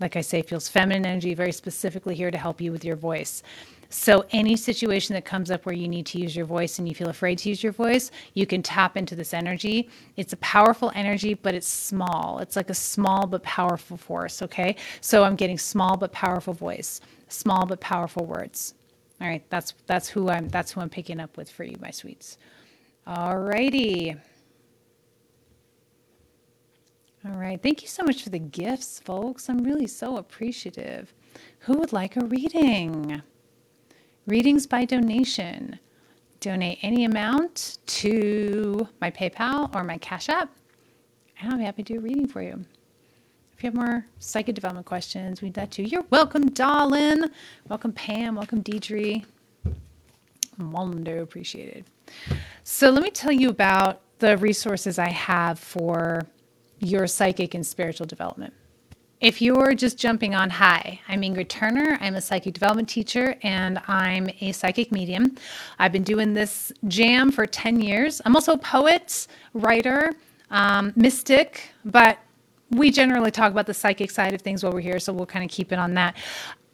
like 0.00 0.16
I 0.16 0.20
say, 0.20 0.42
feels 0.42 0.68
feminine 0.68 1.06
energy, 1.06 1.34
very 1.34 1.52
specifically 1.52 2.14
here 2.14 2.30
to 2.30 2.38
help 2.38 2.60
you 2.60 2.70
with 2.70 2.84
your 2.84 2.96
voice. 2.96 3.42
So, 3.90 4.26
any 4.32 4.56
situation 4.56 5.14
that 5.14 5.24
comes 5.24 5.50
up 5.50 5.64
where 5.64 5.74
you 5.74 5.88
need 5.88 6.04
to 6.06 6.20
use 6.20 6.36
your 6.36 6.44
voice 6.44 6.78
and 6.78 6.86
you 6.86 6.94
feel 6.94 7.08
afraid 7.08 7.38
to 7.38 7.48
use 7.48 7.62
your 7.62 7.72
voice, 7.72 8.10
you 8.34 8.46
can 8.46 8.62
tap 8.62 8.98
into 8.98 9.16
this 9.16 9.32
energy. 9.32 9.88
It's 10.16 10.34
a 10.34 10.38
powerful 10.38 10.92
energy, 10.94 11.32
but 11.34 11.54
it's 11.54 11.66
small. 11.66 12.38
It's 12.40 12.54
like 12.56 12.68
a 12.68 12.74
small 12.74 13.26
but 13.26 13.42
powerful 13.42 13.96
force. 13.96 14.42
Okay. 14.42 14.76
So, 15.00 15.24
I'm 15.24 15.36
getting 15.36 15.58
small 15.58 15.96
but 15.96 16.12
powerful 16.12 16.52
voice, 16.52 17.00
small 17.28 17.64
but 17.64 17.80
powerful 17.80 18.26
words. 18.26 18.74
All 19.20 19.28
right. 19.28 19.44
That's, 19.50 19.74
that's 19.86 20.08
who 20.08 20.28
I'm, 20.28 20.48
that's 20.48 20.72
who 20.72 20.80
I'm 20.82 20.90
picking 20.90 21.18
up 21.18 21.36
with 21.38 21.50
for 21.50 21.64
you, 21.64 21.76
my 21.80 21.90
sweets. 21.90 22.36
All 23.06 23.38
righty. 23.38 24.14
All 27.26 27.36
right. 27.36 27.60
Thank 27.62 27.82
you 27.82 27.88
so 27.88 28.04
much 28.04 28.22
for 28.22 28.30
the 28.30 28.38
gifts, 28.38 29.00
folks. 29.00 29.48
I'm 29.48 29.58
really 29.64 29.86
so 29.88 30.18
appreciative. 30.18 31.14
Who 31.60 31.78
would 31.78 31.92
like 31.92 32.16
a 32.16 32.24
reading? 32.24 33.22
Readings 34.28 34.66
by 34.66 34.84
donation. 34.84 35.78
Donate 36.40 36.78
any 36.82 37.06
amount 37.06 37.78
to 37.86 38.86
my 39.00 39.10
PayPal 39.10 39.74
or 39.74 39.82
my 39.82 39.96
Cash 39.96 40.28
App, 40.28 40.50
and 41.40 41.50
I'll 41.50 41.56
be 41.56 41.64
happy 41.64 41.82
to 41.82 41.94
do 41.94 41.98
a 41.98 42.02
reading 42.02 42.28
for 42.28 42.42
you. 42.42 42.62
If 43.56 43.64
you 43.64 43.68
have 43.68 43.74
more 43.74 44.04
psychic 44.18 44.54
development 44.54 44.84
questions, 44.84 45.40
we 45.40 45.46
need 45.46 45.54
that 45.54 45.70
too. 45.70 45.84
You're 45.84 46.04
welcome, 46.10 46.50
darling. 46.50 47.24
Welcome, 47.70 47.94
Pam. 47.94 48.34
Welcome, 48.34 48.62
Deidre. 48.62 49.24
Mondo 50.58 51.22
appreciated. 51.22 51.86
So 52.64 52.90
let 52.90 53.02
me 53.02 53.10
tell 53.10 53.32
you 53.32 53.48
about 53.48 54.02
the 54.18 54.36
resources 54.36 54.98
I 54.98 55.08
have 55.08 55.58
for 55.58 56.26
your 56.80 57.06
psychic 57.06 57.54
and 57.54 57.66
spiritual 57.66 58.04
development. 58.06 58.52
If 59.20 59.42
you're 59.42 59.74
just 59.74 59.98
jumping 59.98 60.36
on, 60.36 60.48
hi, 60.48 61.00
I'm 61.08 61.22
Ingrid 61.22 61.48
Turner. 61.48 61.98
I'm 62.00 62.14
a 62.14 62.20
psychic 62.20 62.54
development 62.54 62.88
teacher 62.88 63.34
and 63.42 63.80
I'm 63.88 64.28
a 64.40 64.52
psychic 64.52 64.92
medium. 64.92 65.34
I've 65.80 65.90
been 65.90 66.04
doing 66.04 66.34
this 66.34 66.72
jam 66.86 67.32
for 67.32 67.44
10 67.44 67.80
years. 67.80 68.22
I'm 68.24 68.36
also 68.36 68.52
a 68.52 68.58
poet, 68.58 69.26
writer, 69.54 70.12
um, 70.52 70.92
mystic, 70.94 71.72
but 71.84 72.18
we 72.70 72.92
generally 72.92 73.32
talk 73.32 73.50
about 73.50 73.66
the 73.66 73.74
psychic 73.74 74.12
side 74.12 74.34
of 74.34 74.40
things 74.40 74.62
while 74.62 74.72
we're 74.72 74.80
here, 74.80 75.00
so 75.00 75.12
we'll 75.12 75.26
kind 75.26 75.44
of 75.44 75.50
keep 75.50 75.72
it 75.72 75.80
on 75.80 75.94
that. 75.94 76.14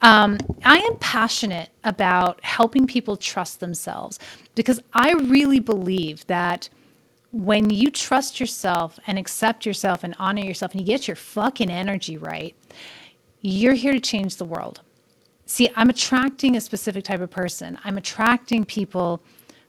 Um, 0.03 0.37
I 0.67 0.81
am 0.81 0.99
passionate 0.99 1.71
about 1.83 2.45
helping 2.45 2.87
people 2.87 3.17
trust 3.17 3.61
themselves 3.61 4.19
because 4.55 4.83
I 4.93 5.13
really 5.13 5.61
believe 5.61 6.27
that 6.27 6.69
when 7.35 7.69
you 7.69 7.91
trust 7.91 8.39
yourself 8.39 9.01
and 9.09 9.19
accept 9.19 9.67
yourself 9.67 10.05
and 10.05 10.15
honor 10.21 10.45
yourself 10.45 10.71
and 10.71 10.81
you 10.81 10.87
get 10.87 11.09
your 11.09 11.17
fucking 11.17 11.69
energy 11.69 12.17
right, 12.17 12.55
you're 13.41 13.75
here 13.75 13.93
to 13.93 13.99
change 13.99 14.37
the 14.37 14.45
world. 14.45 14.83
See, 15.45 15.69
I'm 15.75 15.91
attracting 15.91 16.55
a 16.55 16.61
specific 16.61 17.03
type 17.03 17.21
of 17.21 17.33
person. 17.33 17.77
I'm 17.83 17.99
attracting 17.99 18.65
people 18.65 19.21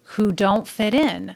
who 0.03 0.31
don't 0.31 0.67
fit 0.67 0.93
in. 0.93 1.35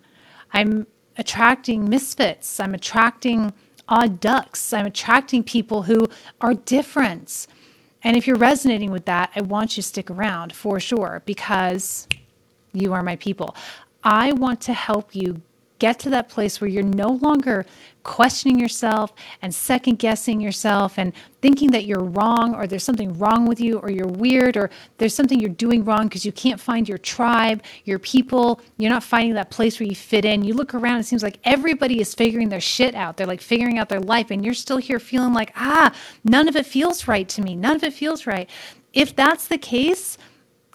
I'm 0.54 0.86
attracting 1.18 1.90
misfits. 1.90 2.60
I'm 2.60 2.76
attracting 2.76 3.52
odd 3.88 4.20
ducks. 4.20 4.72
I'm 4.72 4.86
attracting 4.86 5.44
people 5.44 5.82
who 5.82 6.08
are 6.42 6.54
different. 6.54 7.48
And 8.04 8.16
if 8.16 8.28
you're 8.28 8.38
resonating 8.38 8.92
with 8.92 9.06
that, 9.06 9.32
I 9.36 9.42
want 9.42 9.76
you 9.76 9.82
to 9.82 9.88
stick 9.88 10.12
around 10.12 10.54
for 10.54 10.80
sure 10.80 11.24
because 11.26 12.08
you 12.72 12.94
are 12.94 13.02
my 13.02 13.16
people. 13.16 13.56
I 14.04 14.32
want 14.34 14.62
to 14.62 14.74
help 14.74 15.16
you 15.16 15.42
get 15.80 16.00
to 16.00 16.10
that 16.12 16.30
place 16.30 16.62
where 16.62 16.70
you're 16.70 16.84
no 16.84 17.10
longer 17.10 17.66
questioning 18.04 18.60
yourself 18.60 19.14
and 19.42 19.54
second 19.54 20.00
guessing 20.00 20.40
yourself 20.40 20.98
and 20.98 21.14
thinking 21.42 21.72
that 21.72 21.86
you're 21.86 22.04
wrong 22.04 22.56
or 22.56 22.66
there's 22.66 22.84
something 22.84 23.18
wrong 23.18 23.46
with 23.46 23.60
you 23.60 23.78
or 23.80 23.92
you're 23.92 24.08
weird 24.08 24.58
or 24.58 24.70
there's 24.98 25.14
something 25.14 25.40
you're 25.40 25.50
doing 25.50 25.84
wrong 25.84 26.06
because 26.08 26.26
you 26.26 26.32
can't 26.32 26.60
find 26.60 26.88
your 26.88 26.98
tribe, 26.98 27.62
your 27.86 28.00
people, 28.00 28.62
you're 28.78 28.92
not 28.92 29.04
finding 29.04 29.34
that 29.34 29.50
place 29.52 29.80
where 29.80 29.88
you 29.88 29.96
fit 29.96 30.26
in. 30.26 30.44
You 30.44 30.54
look 30.54 30.74
around, 30.74 31.00
it 31.00 31.06
seems 31.06 31.24
like 31.24 31.40
everybody 31.44 32.00
is 32.00 32.14
figuring 32.16 32.50
their 32.50 32.62
shit 32.62 32.96
out. 32.96 33.18
They're 33.18 33.28
like 33.28 33.42
figuring 33.42 33.78
out 33.78 33.90
their 33.90 34.00
life, 34.00 34.32
and 34.32 34.44
you're 34.44 34.54
still 34.54 34.78
here 34.78 35.00
feeling 35.00 35.34
like, 35.34 35.52
ah, 35.56 35.94
none 36.24 36.48
of 36.48 36.56
it 36.56 36.66
feels 36.66 37.08
right 37.08 37.28
to 37.30 37.42
me. 37.42 37.56
None 37.56 37.76
of 37.76 37.84
it 37.84 37.94
feels 37.94 38.26
right. 38.26 38.50
If 38.94 39.16
that's 39.16 39.48
the 39.48 39.58
case, 39.58 40.18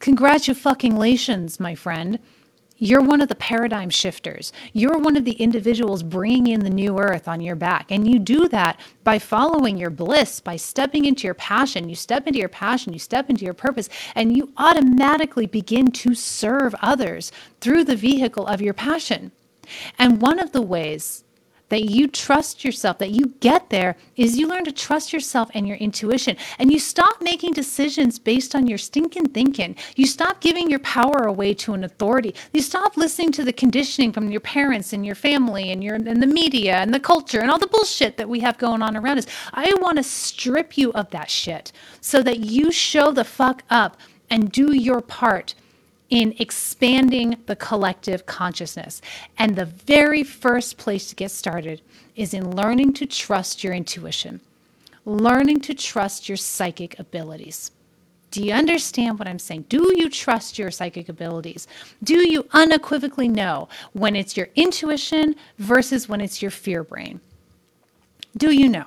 congratulations, 0.00 1.58
my 1.58 1.74
friend 1.74 2.18
you're 2.84 3.00
one 3.00 3.22
of 3.22 3.28
the 3.28 3.34
paradigm 3.34 3.88
shifters. 3.88 4.52
You're 4.74 4.98
one 4.98 5.16
of 5.16 5.24
the 5.24 5.32
individuals 5.32 6.02
bringing 6.02 6.48
in 6.48 6.60
the 6.60 6.68
new 6.68 6.98
earth 6.98 7.26
on 7.26 7.40
your 7.40 7.56
back. 7.56 7.90
And 7.90 8.06
you 8.06 8.18
do 8.18 8.46
that 8.48 8.78
by 9.02 9.18
following 9.18 9.78
your 9.78 9.88
bliss, 9.88 10.38
by 10.40 10.56
stepping 10.56 11.06
into 11.06 11.26
your 11.26 11.32
passion. 11.32 11.88
You 11.88 11.94
step 11.94 12.26
into 12.26 12.38
your 12.38 12.50
passion, 12.50 12.92
you 12.92 12.98
step 12.98 13.30
into 13.30 13.42
your 13.42 13.54
purpose, 13.54 13.88
and 14.14 14.36
you 14.36 14.52
automatically 14.58 15.46
begin 15.46 15.92
to 15.92 16.14
serve 16.14 16.74
others 16.82 17.32
through 17.62 17.84
the 17.84 17.96
vehicle 17.96 18.46
of 18.46 18.60
your 18.60 18.74
passion. 18.74 19.32
And 19.98 20.20
one 20.20 20.38
of 20.38 20.52
the 20.52 20.60
ways 20.60 21.23
that 21.68 21.84
you 21.84 22.08
trust 22.08 22.64
yourself, 22.64 22.98
that 22.98 23.10
you 23.10 23.34
get 23.40 23.70
there, 23.70 23.96
is 24.16 24.36
you 24.36 24.46
learn 24.46 24.64
to 24.64 24.72
trust 24.72 25.12
yourself 25.12 25.50
and 25.54 25.66
your 25.66 25.76
intuition. 25.78 26.36
And 26.58 26.72
you 26.72 26.78
stop 26.78 27.20
making 27.20 27.52
decisions 27.52 28.18
based 28.18 28.54
on 28.54 28.66
your 28.66 28.78
stinking 28.78 29.30
thinking. 29.30 29.76
You 29.96 30.06
stop 30.06 30.40
giving 30.40 30.70
your 30.70 30.78
power 30.80 31.22
away 31.22 31.54
to 31.54 31.74
an 31.74 31.84
authority. 31.84 32.34
You 32.52 32.60
stop 32.60 32.96
listening 32.96 33.32
to 33.32 33.44
the 33.44 33.52
conditioning 33.52 34.12
from 34.12 34.30
your 34.30 34.40
parents 34.40 34.92
and 34.92 35.04
your 35.04 35.14
family 35.14 35.70
and 35.70 35.82
your 35.82 35.94
and 35.94 36.22
the 36.22 36.26
media 36.26 36.76
and 36.76 36.92
the 36.92 37.00
culture 37.00 37.40
and 37.40 37.50
all 37.50 37.58
the 37.58 37.66
bullshit 37.66 38.16
that 38.16 38.28
we 38.28 38.40
have 38.40 38.58
going 38.58 38.82
on 38.82 38.96
around 38.96 39.18
us. 39.18 39.26
I 39.52 39.72
want 39.80 39.98
to 39.98 40.02
strip 40.02 40.76
you 40.76 40.92
of 40.92 41.10
that 41.10 41.30
shit 41.30 41.72
so 42.00 42.22
that 42.22 42.40
you 42.40 42.70
show 42.70 43.10
the 43.10 43.24
fuck 43.24 43.62
up 43.70 43.96
and 44.30 44.50
do 44.50 44.72
your 44.72 45.00
part 45.00 45.54
in 46.10 46.34
expanding 46.38 47.36
the 47.46 47.56
collective 47.56 48.26
consciousness. 48.26 49.00
And 49.38 49.56
the 49.56 49.64
very 49.64 50.22
first 50.22 50.76
place 50.76 51.08
to 51.08 51.14
get 51.14 51.30
started 51.30 51.80
is 52.14 52.34
in 52.34 52.54
learning 52.54 52.92
to 52.94 53.06
trust 53.06 53.64
your 53.64 53.72
intuition, 53.72 54.40
learning 55.04 55.60
to 55.62 55.74
trust 55.74 56.28
your 56.28 56.36
psychic 56.36 56.98
abilities. 56.98 57.70
Do 58.30 58.42
you 58.42 58.52
understand 58.52 59.18
what 59.18 59.28
I'm 59.28 59.38
saying? 59.38 59.66
Do 59.68 59.92
you 59.96 60.10
trust 60.10 60.58
your 60.58 60.72
psychic 60.72 61.08
abilities? 61.08 61.68
Do 62.02 62.28
you 62.28 62.48
unequivocally 62.52 63.28
know 63.28 63.68
when 63.92 64.16
it's 64.16 64.36
your 64.36 64.48
intuition 64.56 65.36
versus 65.58 66.08
when 66.08 66.20
it's 66.20 66.42
your 66.42 66.50
fear 66.50 66.82
brain? 66.82 67.20
Do 68.36 68.50
you 68.50 68.68
know? 68.68 68.86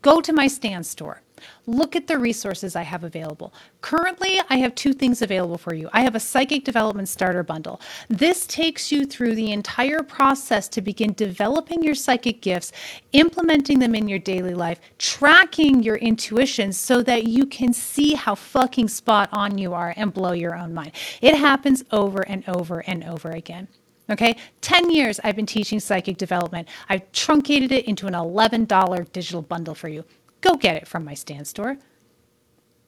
Go 0.00 0.20
to 0.20 0.32
my 0.32 0.46
Stan 0.46 0.84
Store. 0.84 1.22
Look 1.66 1.96
at 1.96 2.06
the 2.06 2.18
resources 2.18 2.76
I 2.76 2.82
have 2.82 3.04
available. 3.04 3.52
Currently, 3.80 4.40
I 4.48 4.56
have 4.58 4.74
two 4.74 4.92
things 4.92 5.22
available 5.22 5.58
for 5.58 5.74
you. 5.74 5.88
I 5.92 6.00
have 6.00 6.14
a 6.14 6.20
psychic 6.20 6.64
development 6.64 7.08
starter 7.08 7.42
bundle. 7.42 7.80
This 8.08 8.46
takes 8.46 8.90
you 8.92 9.04
through 9.04 9.34
the 9.34 9.52
entire 9.52 10.02
process 10.02 10.68
to 10.68 10.80
begin 10.80 11.12
developing 11.14 11.82
your 11.82 11.94
psychic 11.94 12.40
gifts, 12.40 12.72
implementing 13.12 13.78
them 13.78 13.94
in 13.94 14.08
your 14.08 14.18
daily 14.18 14.54
life, 14.54 14.80
tracking 14.98 15.82
your 15.82 15.96
intuition 15.96 16.72
so 16.72 17.02
that 17.02 17.26
you 17.26 17.46
can 17.46 17.72
see 17.72 18.14
how 18.14 18.34
fucking 18.34 18.88
spot 18.88 19.28
on 19.32 19.58
you 19.58 19.74
are 19.74 19.94
and 19.96 20.14
blow 20.14 20.32
your 20.32 20.56
own 20.56 20.72
mind. 20.74 20.92
It 21.20 21.36
happens 21.36 21.84
over 21.90 22.20
and 22.22 22.48
over 22.48 22.80
and 22.80 23.04
over 23.04 23.30
again. 23.30 23.68
Okay, 24.08 24.36
10 24.60 24.90
years 24.90 25.18
I've 25.24 25.34
been 25.34 25.46
teaching 25.46 25.80
psychic 25.80 26.16
development. 26.16 26.68
I've 26.88 27.10
truncated 27.10 27.72
it 27.72 27.86
into 27.86 28.06
an 28.06 28.14
$11 28.14 29.12
digital 29.12 29.42
bundle 29.42 29.74
for 29.74 29.88
you. 29.88 30.04
Go 30.46 30.54
get 30.54 30.76
it 30.76 30.86
from 30.86 31.04
my 31.04 31.14
Stan 31.14 31.44
Store. 31.44 31.76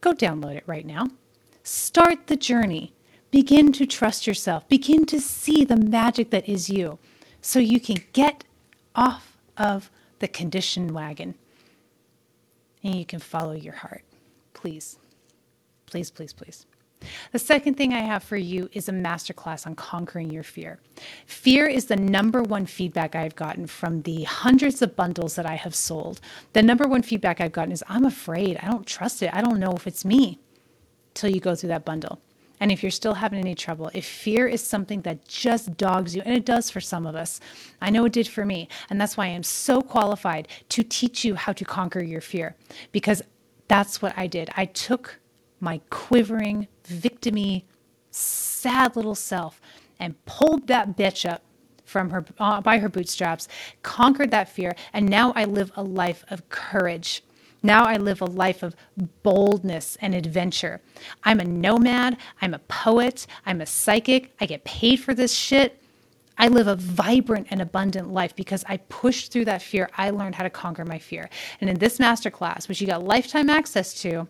Go 0.00 0.14
download 0.14 0.54
it 0.54 0.62
right 0.68 0.86
now. 0.86 1.08
Start 1.64 2.28
the 2.28 2.36
journey. 2.36 2.92
Begin 3.32 3.72
to 3.72 3.84
trust 3.84 4.28
yourself. 4.28 4.68
Begin 4.68 5.04
to 5.06 5.20
see 5.20 5.64
the 5.64 5.74
magic 5.76 6.30
that 6.30 6.48
is 6.48 6.70
you 6.70 7.00
so 7.42 7.58
you 7.58 7.80
can 7.80 7.96
get 8.12 8.44
off 8.94 9.36
of 9.56 9.90
the 10.20 10.28
condition 10.28 10.94
wagon 10.94 11.34
and 12.84 12.94
you 12.94 13.04
can 13.04 13.18
follow 13.18 13.54
your 13.54 13.74
heart. 13.74 14.04
Please, 14.54 14.96
please, 15.86 16.12
please, 16.12 16.32
please. 16.32 16.64
The 17.32 17.38
second 17.38 17.74
thing 17.76 17.92
I 17.92 18.00
have 18.00 18.22
for 18.22 18.36
you 18.36 18.68
is 18.72 18.88
a 18.88 18.92
masterclass 18.92 19.66
on 19.66 19.74
conquering 19.74 20.30
your 20.30 20.42
fear. 20.42 20.80
Fear 21.26 21.66
is 21.66 21.86
the 21.86 21.96
number 21.96 22.42
one 22.42 22.66
feedback 22.66 23.14
I've 23.14 23.36
gotten 23.36 23.66
from 23.66 24.02
the 24.02 24.24
hundreds 24.24 24.82
of 24.82 24.96
bundles 24.96 25.34
that 25.36 25.46
I 25.46 25.54
have 25.54 25.74
sold. 25.74 26.20
The 26.52 26.62
number 26.62 26.86
one 26.88 27.02
feedback 27.02 27.40
I've 27.40 27.52
gotten 27.52 27.72
is 27.72 27.84
I'm 27.88 28.04
afraid. 28.04 28.58
I 28.62 28.66
don't 28.66 28.86
trust 28.86 29.22
it. 29.22 29.32
I 29.32 29.40
don't 29.40 29.60
know 29.60 29.72
if 29.72 29.86
it's 29.86 30.04
me 30.04 30.40
till 31.14 31.30
you 31.30 31.40
go 31.40 31.54
through 31.54 31.68
that 31.70 31.84
bundle. 31.84 32.20
And 32.60 32.72
if 32.72 32.82
you're 32.82 32.90
still 32.90 33.14
having 33.14 33.38
any 33.38 33.54
trouble, 33.54 33.90
if 33.94 34.04
fear 34.04 34.48
is 34.48 34.60
something 34.60 35.02
that 35.02 35.28
just 35.28 35.76
dogs 35.76 36.16
you, 36.16 36.22
and 36.24 36.34
it 36.34 36.44
does 36.44 36.70
for 36.70 36.80
some 36.80 37.06
of 37.06 37.14
us, 37.14 37.40
I 37.80 37.90
know 37.90 38.04
it 38.04 38.12
did 38.12 38.26
for 38.26 38.44
me. 38.44 38.68
And 38.90 39.00
that's 39.00 39.16
why 39.16 39.26
I 39.26 39.30
am 39.30 39.44
so 39.44 39.80
qualified 39.80 40.48
to 40.70 40.82
teach 40.82 41.24
you 41.24 41.36
how 41.36 41.52
to 41.52 41.64
conquer 41.64 42.02
your 42.02 42.20
fear 42.20 42.56
because 42.90 43.22
that's 43.68 44.02
what 44.02 44.12
I 44.16 44.26
did. 44.26 44.50
I 44.56 44.64
took 44.64 45.20
my 45.60 45.80
quivering, 45.90 46.68
victimy, 46.84 47.64
sad 48.10 48.96
little 48.96 49.14
self 49.14 49.60
and 49.98 50.24
pulled 50.24 50.66
that 50.68 50.96
bitch 50.96 51.28
up 51.28 51.42
from 51.84 52.10
her 52.10 52.24
uh, 52.38 52.60
by 52.60 52.78
her 52.78 52.88
bootstraps, 52.88 53.48
conquered 53.82 54.30
that 54.30 54.48
fear, 54.48 54.74
and 54.92 55.08
now 55.08 55.32
I 55.34 55.44
live 55.44 55.72
a 55.74 55.82
life 55.82 56.24
of 56.30 56.48
courage. 56.50 57.22
Now 57.62 57.84
I 57.84 57.96
live 57.96 58.20
a 58.20 58.26
life 58.26 58.62
of 58.62 58.76
boldness 59.22 59.96
and 60.00 60.14
adventure. 60.14 60.80
I'm 61.24 61.40
a 61.40 61.44
nomad, 61.44 62.18
I'm 62.40 62.54
a 62.54 62.60
poet, 62.60 63.26
I'm 63.46 63.60
a 63.60 63.66
psychic, 63.66 64.32
I 64.40 64.46
get 64.46 64.64
paid 64.64 65.00
for 65.00 65.14
this 65.14 65.34
shit. 65.34 65.82
I 66.40 66.46
live 66.46 66.68
a 66.68 66.76
vibrant 66.76 67.48
and 67.50 67.60
abundant 67.60 68.12
life 68.12 68.36
because 68.36 68.64
I 68.68 68.76
pushed 68.76 69.32
through 69.32 69.46
that 69.46 69.60
fear. 69.60 69.90
I 69.96 70.10
learned 70.10 70.36
how 70.36 70.44
to 70.44 70.50
conquer 70.50 70.84
my 70.84 71.00
fear. 71.00 71.28
And 71.60 71.68
in 71.68 71.76
this 71.78 71.98
masterclass, 71.98 72.68
which 72.68 72.80
you 72.80 72.86
got 72.86 73.02
lifetime 73.02 73.50
access 73.50 73.92
to, 74.02 74.28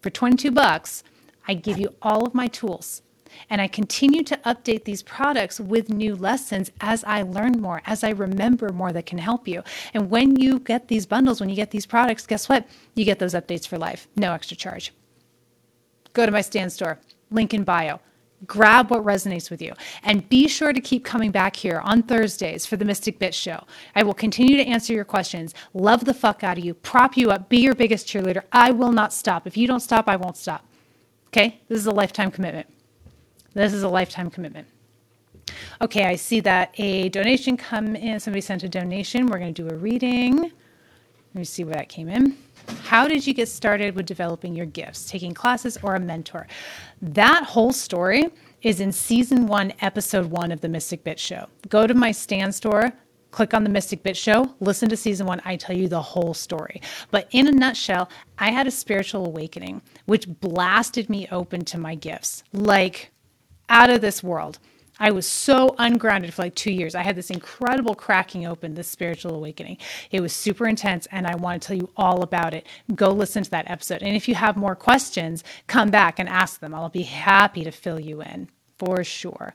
for 0.00 0.10
22 0.10 0.50
bucks, 0.50 1.02
I 1.46 1.54
give 1.54 1.78
you 1.78 1.94
all 2.02 2.26
of 2.26 2.34
my 2.34 2.48
tools. 2.48 3.02
And 3.48 3.60
I 3.60 3.68
continue 3.68 4.22
to 4.24 4.36
update 4.38 4.84
these 4.84 5.02
products 5.02 5.60
with 5.60 5.88
new 5.88 6.16
lessons 6.16 6.70
as 6.80 7.04
I 7.04 7.22
learn 7.22 7.60
more, 7.60 7.80
as 7.86 8.02
I 8.02 8.10
remember 8.10 8.70
more 8.70 8.92
that 8.92 9.06
can 9.06 9.18
help 9.18 9.46
you. 9.46 9.62
And 9.94 10.10
when 10.10 10.36
you 10.36 10.58
get 10.58 10.88
these 10.88 11.06
bundles, 11.06 11.40
when 11.40 11.48
you 11.48 11.56
get 11.56 11.70
these 11.70 11.86
products, 11.86 12.26
guess 12.26 12.48
what? 12.48 12.66
You 12.94 13.04
get 13.04 13.18
those 13.18 13.34
updates 13.34 13.66
for 13.66 13.78
life, 13.78 14.08
no 14.16 14.32
extra 14.32 14.56
charge. 14.56 14.92
Go 16.12 16.26
to 16.26 16.32
my 16.32 16.40
Stan 16.40 16.70
Store, 16.70 16.98
link 17.30 17.54
in 17.54 17.62
bio. 17.62 18.00
Grab 18.46 18.90
what 18.90 19.04
resonates 19.04 19.50
with 19.50 19.60
you. 19.60 19.74
And 20.02 20.28
be 20.28 20.48
sure 20.48 20.72
to 20.72 20.80
keep 20.80 21.04
coming 21.04 21.30
back 21.30 21.56
here 21.56 21.80
on 21.84 22.02
Thursdays 22.02 22.64
for 22.64 22.76
the 22.76 22.84
Mystic 22.84 23.18
Bitch 23.18 23.34
Show. 23.34 23.64
I 23.94 24.02
will 24.02 24.14
continue 24.14 24.56
to 24.56 24.66
answer 24.66 24.92
your 24.92 25.04
questions, 25.04 25.54
love 25.74 26.04
the 26.04 26.14
fuck 26.14 26.42
out 26.42 26.56
of 26.56 26.64
you, 26.64 26.74
prop 26.74 27.16
you 27.16 27.30
up, 27.30 27.48
be 27.48 27.58
your 27.58 27.74
biggest 27.74 28.06
cheerleader. 28.06 28.42
I 28.52 28.70
will 28.70 28.92
not 28.92 29.12
stop. 29.12 29.46
If 29.46 29.56
you 29.56 29.66
don't 29.66 29.80
stop, 29.80 30.08
I 30.08 30.16
won't 30.16 30.36
stop. 30.36 30.64
Okay? 31.28 31.60
This 31.68 31.78
is 31.78 31.86
a 31.86 31.92
lifetime 31.92 32.30
commitment. 32.30 32.66
This 33.52 33.72
is 33.72 33.82
a 33.82 33.88
lifetime 33.88 34.30
commitment. 34.30 34.66
Okay, 35.82 36.04
I 36.04 36.16
see 36.16 36.40
that 36.40 36.72
a 36.78 37.08
donation 37.08 37.56
come 37.56 37.96
in. 37.96 38.20
Somebody 38.20 38.40
sent 38.40 38.62
a 38.62 38.68
donation. 38.68 39.26
We're 39.26 39.38
going 39.38 39.52
to 39.52 39.62
do 39.62 39.74
a 39.74 39.76
reading. 39.76 40.38
Let 40.38 40.52
me 41.34 41.44
see 41.44 41.64
where 41.64 41.74
that 41.74 41.88
came 41.88 42.08
in. 42.08 42.36
How 42.84 43.06
did 43.06 43.26
you 43.26 43.34
get 43.34 43.48
started 43.48 43.94
with 43.94 44.06
developing 44.06 44.54
your 44.54 44.66
gifts, 44.66 45.08
taking 45.08 45.32
classes 45.32 45.78
or 45.82 45.94
a 45.94 46.00
mentor? 46.00 46.46
That 47.00 47.44
whole 47.44 47.72
story 47.72 48.28
is 48.62 48.80
in 48.80 48.92
season 48.92 49.46
one, 49.46 49.72
episode 49.80 50.26
one 50.26 50.52
of 50.52 50.60
the 50.60 50.68
Mystic 50.68 51.04
Bitch 51.04 51.18
Show. 51.18 51.46
Go 51.68 51.86
to 51.86 51.94
my 51.94 52.12
Stan 52.12 52.52
Store, 52.52 52.92
click 53.30 53.54
on 53.54 53.64
the 53.64 53.70
Mystic 53.70 54.02
Bitch 54.02 54.16
Show, 54.16 54.54
listen 54.60 54.88
to 54.88 54.96
season 54.96 55.26
one. 55.26 55.40
I 55.44 55.56
tell 55.56 55.76
you 55.76 55.88
the 55.88 56.02
whole 56.02 56.34
story. 56.34 56.82
But 57.10 57.28
in 57.30 57.46
a 57.46 57.52
nutshell, 57.52 58.10
I 58.38 58.50
had 58.50 58.66
a 58.66 58.72
spiritual 58.72 59.26
awakening, 59.26 59.82
which 60.06 60.28
blasted 60.28 61.08
me 61.08 61.28
open 61.30 61.64
to 61.66 61.78
my 61.78 61.94
gifts, 61.94 62.42
like 62.52 63.12
out 63.68 63.90
of 63.90 64.00
this 64.00 64.22
world. 64.22 64.58
I 65.00 65.10
was 65.10 65.26
so 65.26 65.74
ungrounded 65.78 66.34
for 66.34 66.42
like 66.42 66.54
two 66.54 66.70
years. 66.70 66.94
I 66.94 67.02
had 67.02 67.16
this 67.16 67.30
incredible 67.30 67.94
cracking 67.94 68.46
open, 68.46 68.74
this 68.74 68.86
spiritual 68.86 69.34
awakening. 69.34 69.78
It 70.10 70.20
was 70.20 70.34
super 70.34 70.68
intense, 70.68 71.08
and 71.10 71.26
I 71.26 71.34
want 71.36 71.62
to 71.62 71.66
tell 71.66 71.76
you 71.76 71.90
all 71.96 72.22
about 72.22 72.52
it. 72.52 72.66
Go 72.94 73.08
listen 73.10 73.42
to 73.42 73.50
that 73.50 73.70
episode. 73.70 74.02
And 74.02 74.14
if 74.14 74.28
you 74.28 74.34
have 74.34 74.56
more 74.58 74.76
questions, 74.76 75.42
come 75.66 75.90
back 75.90 76.18
and 76.18 76.28
ask 76.28 76.60
them. 76.60 76.74
I'll 76.74 76.90
be 76.90 77.02
happy 77.04 77.64
to 77.64 77.70
fill 77.72 77.98
you 77.98 78.20
in 78.20 78.50
for 78.78 79.02
sure. 79.02 79.54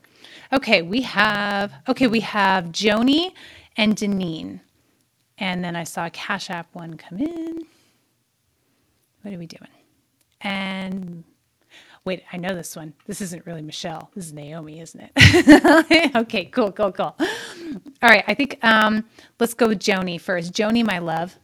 Okay, 0.51 0.81
we 0.81 1.01
have 1.03 1.73
okay, 1.87 2.07
we 2.07 2.21
have 2.21 2.65
Joni 2.65 3.31
and 3.77 3.95
Deneen. 3.95 4.61
And 5.37 5.63
then 5.63 5.75
I 5.75 5.83
saw 5.83 6.07
a 6.07 6.09
Cash 6.09 6.49
App 6.49 6.73
one 6.73 6.95
come 6.97 7.19
in. 7.19 7.59
What 9.21 9.33
are 9.33 9.37
we 9.37 9.47
doing? 9.47 9.71
And 10.41 11.23
Wait, 12.05 12.21
I 12.31 12.37
know 12.37 12.53
this 12.53 12.75
one. 12.75 12.93
This 13.07 13.19
isn't 13.19 13.47
really 13.47 13.63
Michelle. 13.63 14.11
This 14.13 14.27
is 14.27 14.33
Naomi, 14.33 14.79
isn't 14.79 15.09
it? 15.15 16.11
okay, 16.15 16.45
cool, 16.45 16.71
cool, 16.71 16.91
cool. 16.91 17.15
All 17.19 18.09
right, 18.09 18.23
I 18.27 18.35
think 18.35 18.59
um, 18.63 19.05
let's 19.39 19.55
go 19.55 19.69
with 19.69 19.79
Joni 19.79 20.21
first. 20.21 20.53
Joni, 20.53 20.85
my 20.85 20.99
love, 20.99 21.39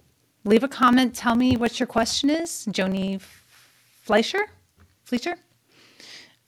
leave 0.46 0.64
a 0.64 0.68
comment. 0.68 1.16
Tell 1.16 1.34
me 1.34 1.58
what 1.58 1.80
your 1.80 1.88
question 1.88 2.30
is. 2.30 2.68
Joni 2.70 3.20
Fleischer? 4.04 4.46
Fleischer? 5.04 5.36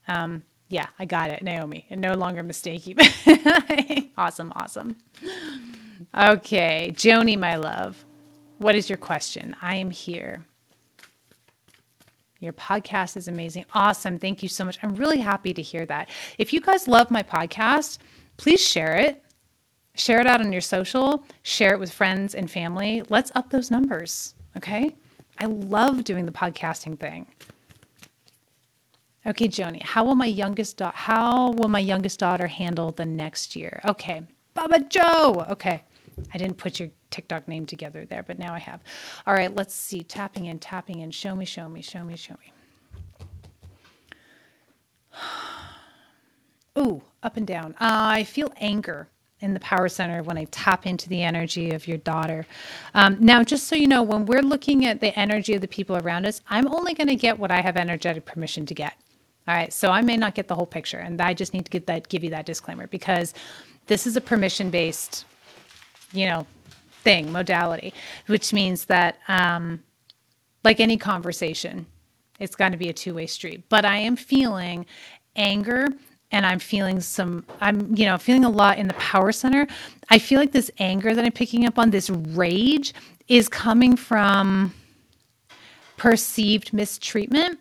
Um, 0.07 0.43
yeah, 0.69 0.87
I 0.99 1.05
got 1.05 1.31
it, 1.31 1.41
Naomi. 1.41 1.87
And 1.89 1.99
no 1.99 2.13
longer 2.13 2.43
mistaky. 2.43 2.95
awesome, 4.17 4.53
awesome. 4.55 4.95
Okay, 6.15 6.93
Joni, 6.95 7.35
my 7.35 7.55
love, 7.55 8.05
what 8.59 8.75
is 8.75 8.89
your 8.89 8.97
question? 8.97 9.55
I 9.59 9.77
am 9.77 9.89
here. 9.89 10.45
Your 12.43 12.53
podcast 12.53 13.17
is 13.17 13.27
amazing. 13.27 13.65
Awesome. 13.73 14.19
Thank 14.19 14.43
you 14.43 14.49
so 14.49 14.65
much. 14.65 14.77
I'm 14.83 14.95
really 14.95 15.19
happy 15.19 15.53
to 15.53 15.61
hear 15.61 15.85
that. 15.85 16.09
If 16.37 16.53
you 16.53 16.59
guys 16.61 16.87
love 16.87 17.09
my 17.09 17.23
podcast, 17.23 17.99
please 18.37 18.61
share 18.61 18.95
it. 18.97 19.23
Share 19.95 20.19
it 20.19 20.27
out 20.27 20.41
on 20.41 20.51
your 20.51 20.61
social, 20.61 21.23
share 21.43 21.73
it 21.73 21.79
with 21.79 21.91
friends 21.91 22.33
and 22.33 22.49
family. 22.49 23.03
Let's 23.09 23.31
up 23.35 23.51
those 23.51 23.69
numbers. 23.69 24.33
Okay. 24.57 24.95
I 25.39 25.45
love 25.45 26.03
doing 26.03 26.25
the 26.25 26.31
podcasting 26.31 26.99
thing. 26.99 27.27
Okay, 29.25 29.47
Joni, 29.47 29.81
how 29.81 30.03
will 30.03 30.15
my 30.15 30.25
youngest 30.25 30.77
daughter 30.77 30.97
how 30.97 31.51
will 31.51 31.69
my 31.69 31.79
youngest 31.79 32.19
daughter 32.19 32.47
handle 32.47 32.91
the 32.91 33.05
next 33.05 33.55
year? 33.55 33.79
Okay. 33.85 34.23
Baba 34.53 34.79
Joe. 34.81 35.45
Okay. 35.49 35.83
I 36.33 36.37
didn't 36.37 36.57
put 36.57 36.79
your 36.79 36.89
TikTok 37.13 37.47
name 37.47 37.65
together 37.65 38.05
there, 38.05 38.23
but 38.23 38.39
now 38.39 38.53
I 38.53 38.59
have. 38.59 38.81
All 39.25 39.33
right, 39.33 39.53
let's 39.55 39.73
see. 39.73 40.01
Tapping 40.01 40.47
in, 40.47 40.59
tapping 40.59 40.99
in. 40.99 41.11
Show 41.11 41.35
me, 41.35 41.45
show 41.45 41.69
me, 41.69 41.81
show 41.81 42.03
me, 42.03 42.17
show 42.17 42.35
me. 42.35 42.51
Ooh, 46.79 47.01
up 47.21 47.37
and 47.37 47.45
down. 47.45 47.73
Uh, 47.73 48.09
I 48.19 48.23
feel 48.23 48.51
anger 48.57 49.07
in 49.41 49.53
the 49.53 49.59
power 49.59 49.87
center 49.87 50.23
when 50.23 50.37
I 50.37 50.45
tap 50.45 50.87
into 50.87 51.07
the 51.07 51.21
energy 51.21 51.71
of 51.71 51.87
your 51.87 51.97
daughter. 51.97 52.47
Um, 52.95 53.17
now, 53.19 53.43
just 53.43 53.67
so 53.67 53.75
you 53.75 53.87
know, 53.87 54.01
when 54.01 54.25
we're 54.25 54.41
looking 54.41 54.85
at 54.85 54.99
the 54.99 55.17
energy 55.17 55.53
of 55.53 55.61
the 55.61 55.67
people 55.67 55.97
around 55.97 56.25
us, 56.25 56.41
I'm 56.49 56.67
only 56.67 56.93
going 56.95 57.09
to 57.09 57.15
get 57.15 57.37
what 57.37 57.51
I 57.51 57.61
have 57.61 57.77
energetic 57.77 58.25
permission 58.25 58.65
to 58.65 58.73
get. 58.73 58.93
All 59.47 59.53
right, 59.53 59.71
so 59.71 59.89
I 59.89 60.01
may 60.01 60.17
not 60.17 60.35
get 60.35 60.47
the 60.47 60.55
whole 60.55 60.65
picture, 60.65 60.99
and 60.99 61.21
I 61.21 61.33
just 61.33 61.53
need 61.53 61.65
to 61.65 61.71
get 61.71 61.85
that, 61.87 62.07
give 62.07 62.23
you 62.23 62.29
that 62.31 62.45
disclaimer 62.45 62.87
because 62.87 63.33
this 63.87 64.07
is 64.07 64.15
a 64.15 64.21
permission 64.21 64.69
based 64.69 65.25
you 66.13 66.27
know, 66.27 66.45
thing, 67.03 67.31
modality, 67.31 67.93
which 68.27 68.53
means 68.53 68.85
that, 68.85 69.17
um, 69.27 69.83
like 70.63 70.79
any 70.79 70.97
conversation, 70.97 71.85
it's 72.39 72.55
got 72.55 72.71
to 72.71 72.77
be 72.77 72.89
a 72.89 72.93
two 72.93 73.13
way 73.13 73.27
street. 73.27 73.63
But 73.69 73.85
I 73.85 73.97
am 73.97 74.15
feeling 74.15 74.85
anger 75.35 75.87
and 76.31 76.45
I'm 76.45 76.59
feeling 76.59 76.99
some, 76.99 77.45
I'm, 77.61 77.95
you 77.95 78.05
know, 78.05 78.17
feeling 78.17 78.45
a 78.45 78.49
lot 78.49 78.77
in 78.79 78.87
the 78.87 78.95
power 78.95 79.31
center. 79.31 79.67
I 80.09 80.17
feel 80.19 80.39
like 80.39 80.51
this 80.51 80.71
anger 80.79 81.13
that 81.13 81.23
I'm 81.23 81.31
picking 81.31 81.65
up 81.65 81.77
on, 81.77 81.91
this 81.91 82.09
rage, 82.09 82.93
is 83.27 83.47
coming 83.47 83.95
from 83.95 84.73
perceived 85.97 86.73
mistreatment 86.73 87.59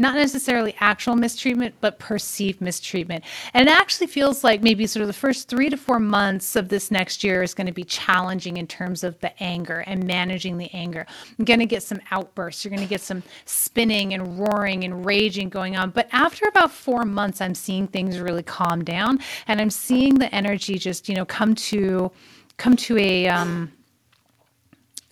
not 0.00 0.14
necessarily 0.14 0.74
actual 0.80 1.14
mistreatment, 1.14 1.74
but 1.82 1.98
perceived 1.98 2.62
mistreatment. 2.62 3.22
And 3.52 3.68
it 3.68 3.72
actually 3.72 4.06
feels 4.06 4.42
like 4.42 4.62
maybe 4.62 4.86
sort 4.86 5.02
of 5.02 5.08
the 5.08 5.12
first 5.12 5.46
three 5.46 5.68
to 5.68 5.76
four 5.76 6.00
months 6.00 6.56
of 6.56 6.70
this 6.70 6.90
next 6.90 7.22
year 7.22 7.42
is 7.42 7.52
going 7.52 7.66
to 7.66 7.72
be 7.72 7.84
challenging 7.84 8.56
in 8.56 8.66
terms 8.66 9.04
of 9.04 9.20
the 9.20 9.30
anger 9.42 9.80
and 9.80 10.06
managing 10.06 10.56
the 10.56 10.70
anger. 10.72 11.06
You're 11.36 11.44
going 11.44 11.60
to 11.60 11.66
get 11.66 11.82
some 11.82 12.00
outbursts. 12.10 12.64
You're 12.64 12.70
going 12.70 12.82
to 12.82 12.88
get 12.88 13.02
some 13.02 13.22
spinning 13.44 14.14
and 14.14 14.38
roaring 14.40 14.84
and 14.84 15.04
raging 15.04 15.50
going 15.50 15.76
on. 15.76 15.90
But 15.90 16.08
after 16.12 16.48
about 16.48 16.72
four 16.72 17.04
months, 17.04 17.42
I'm 17.42 17.54
seeing 17.54 17.86
things 17.86 18.18
really 18.18 18.42
calm 18.42 18.82
down 18.82 19.20
and 19.48 19.60
I'm 19.60 19.70
seeing 19.70 20.14
the 20.14 20.34
energy 20.34 20.78
just, 20.78 21.10
you 21.10 21.14
know, 21.14 21.26
come 21.26 21.54
to 21.56 22.10
come 22.56 22.74
to 22.76 22.96
a 22.96 23.28
um 23.28 23.70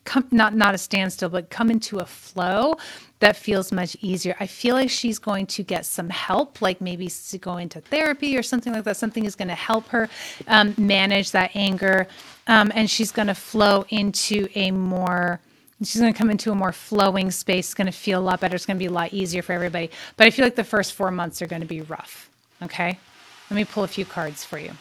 come 0.08 0.26
not 0.30 0.54
not 0.54 0.74
a 0.74 0.78
standstill 0.78 1.28
but 1.28 1.50
come 1.50 1.70
into 1.70 1.98
a 1.98 2.06
flow 2.06 2.74
that 3.20 3.36
feels 3.36 3.72
much 3.72 3.96
easier. 4.00 4.36
I 4.40 4.46
feel 4.46 4.74
like 4.76 4.90
she's 4.90 5.18
going 5.18 5.46
to 5.46 5.62
get 5.62 5.84
some 5.84 6.08
help 6.08 6.62
like 6.62 6.80
maybe 6.80 7.08
to 7.08 7.38
go 7.38 7.56
into 7.56 7.80
therapy 7.80 8.36
or 8.38 8.42
something 8.42 8.72
like 8.72 8.84
that. 8.84 8.96
Something 8.96 9.24
is 9.24 9.34
going 9.36 9.48
to 9.48 9.56
help 9.56 9.88
her 9.88 10.08
um, 10.46 10.74
manage 10.78 11.32
that 11.32 11.50
anger 11.54 12.08
um, 12.46 12.72
and 12.74 12.90
she's 12.90 13.12
going 13.12 13.28
to 13.28 13.34
flow 13.34 13.84
into 13.90 14.48
a 14.54 14.70
more 14.70 15.40
she's 15.80 16.00
going 16.00 16.12
to 16.12 16.18
come 16.18 16.30
into 16.30 16.50
a 16.50 16.54
more 16.54 16.72
flowing 16.72 17.30
space. 17.30 17.66
It's 17.68 17.74
going 17.74 17.86
to 17.86 17.92
feel 17.92 18.20
a 18.20 18.26
lot 18.30 18.40
better. 18.40 18.56
It's 18.56 18.66
going 18.66 18.78
to 18.78 18.82
be 18.82 18.86
a 18.86 18.92
lot 18.92 19.12
easier 19.12 19.42
for 19.42 19.52
everybody. 19.52 19.90
But 20.16 20.26
i 20.26 20.30
feel 20.30 20.44
like 20.44 20.56
the 20.56 20.64
first 20.64 20.94
four 20.94 21.10
months 21.10 21.42
are 21.42 21.46
going 21.46 21.62
to 21.62 21.68
be 21.68 21.82
rough 21.82 22.28
okay? 22.62 22.98
Let 23.50 23.56
me 23.56 23.64
pull 23.64 23.84
a 23.84 23.88
few 23.88 24.04
cards 24.04 24.44
for 24.44 24.58
you 24.58 24.72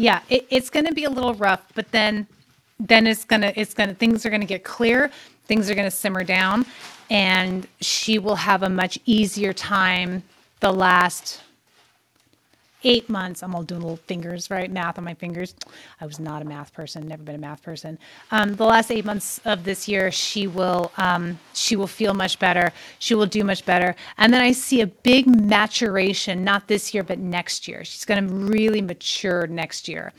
yeah, 0.00 0.22
it, 0.30 0.46
it's 0.50 0.70
going 0.70 0.86
to 0.86 0.94
be 0.94 1.04
a 1.04 1.10
little 1.10 1.34
rough, 1.34 1.62
but 1.74 1.90
then 1.92 2.26
then 2.80 3.06
it's 3.06 3.24
gonna 3.24 3.52
it's 3.56 3.74
gonna 3.74 3.94
things 3.94 4.26
are 4.26 4.30
gonna 4.30 4.46
get 4.46 4.64
clear, 4.64 5.10
things 5.46 5.70
are 5.70 5.74
gonna 5.76 5.90
simmer 5.90 6.24
down, 6.24 6.66
and 7.10 7.68
she 7.82 8.18
will 8.18 8.36
have 8.36 8.62
a 8.64 8.70
much 8.70 8.98
easier 9.06 9.52
time 9.52 10.22
the 10.60 10.72
last 10.72 11.42
eight 12.84 13.08
months. 13.08 13.42
I'm 13.42 13.54
all 13.54 13.62
doing 13.62 13.80
little 13.80 13.96
fingers, 13.96 14.50
right? 14.50 14.70
Math 14.70 14.98
on 14.98 15.04
my 15.04 15.14
fingers. 15.14 15.54
I 16.00 16.06
was 16.06 16.18
not 16.18 16.42
a 16.42 16.44
math 16.44 16.72
person, 16.72 17.06
never 17.06 17.22
been 17.22 17.34
a 17.36 17.38
math 17.38 17.62
person. 17.62 17.98
Um, 18.30 18.54
the 18.54 18.64
last 18.64 18.90
eight 18.90 19.04
months 19.04 19.40
of 19.44 19.64
this 19.64 19.88
year, 19.88 20.10
she 20.10 20.46
will 20.46 20.92
um, 20.96 21.38
she 21.54 21.76
will 21.76 21.86
feel 21.86 22.14
much 22.14 22.38
better. 22.38 22.72
She 22.98 23.14
will 23.14 23.26
do 23.26 23.44
much 23.44 23.64
better. 23.64 23.94
And 24.18 24.32
then 24.32 24.40
I 24.40 24.52
see 24.52 24.80
a 24.80 24.86
big 24.86 25.26
maturation, 25.26 26.44
not 26.44 26.68
this 26.68 26.94
year, 26.94 27.02
but 27.02 27.18
next 27.18 27.68
year. 27.68 27.84
She's 27.84 28.04
going 28.04 28.26
to 28.26 28.34
really 28.34 28.80
mature 28.80 29.46
next 29.46 29.88
year. 29.88 30.12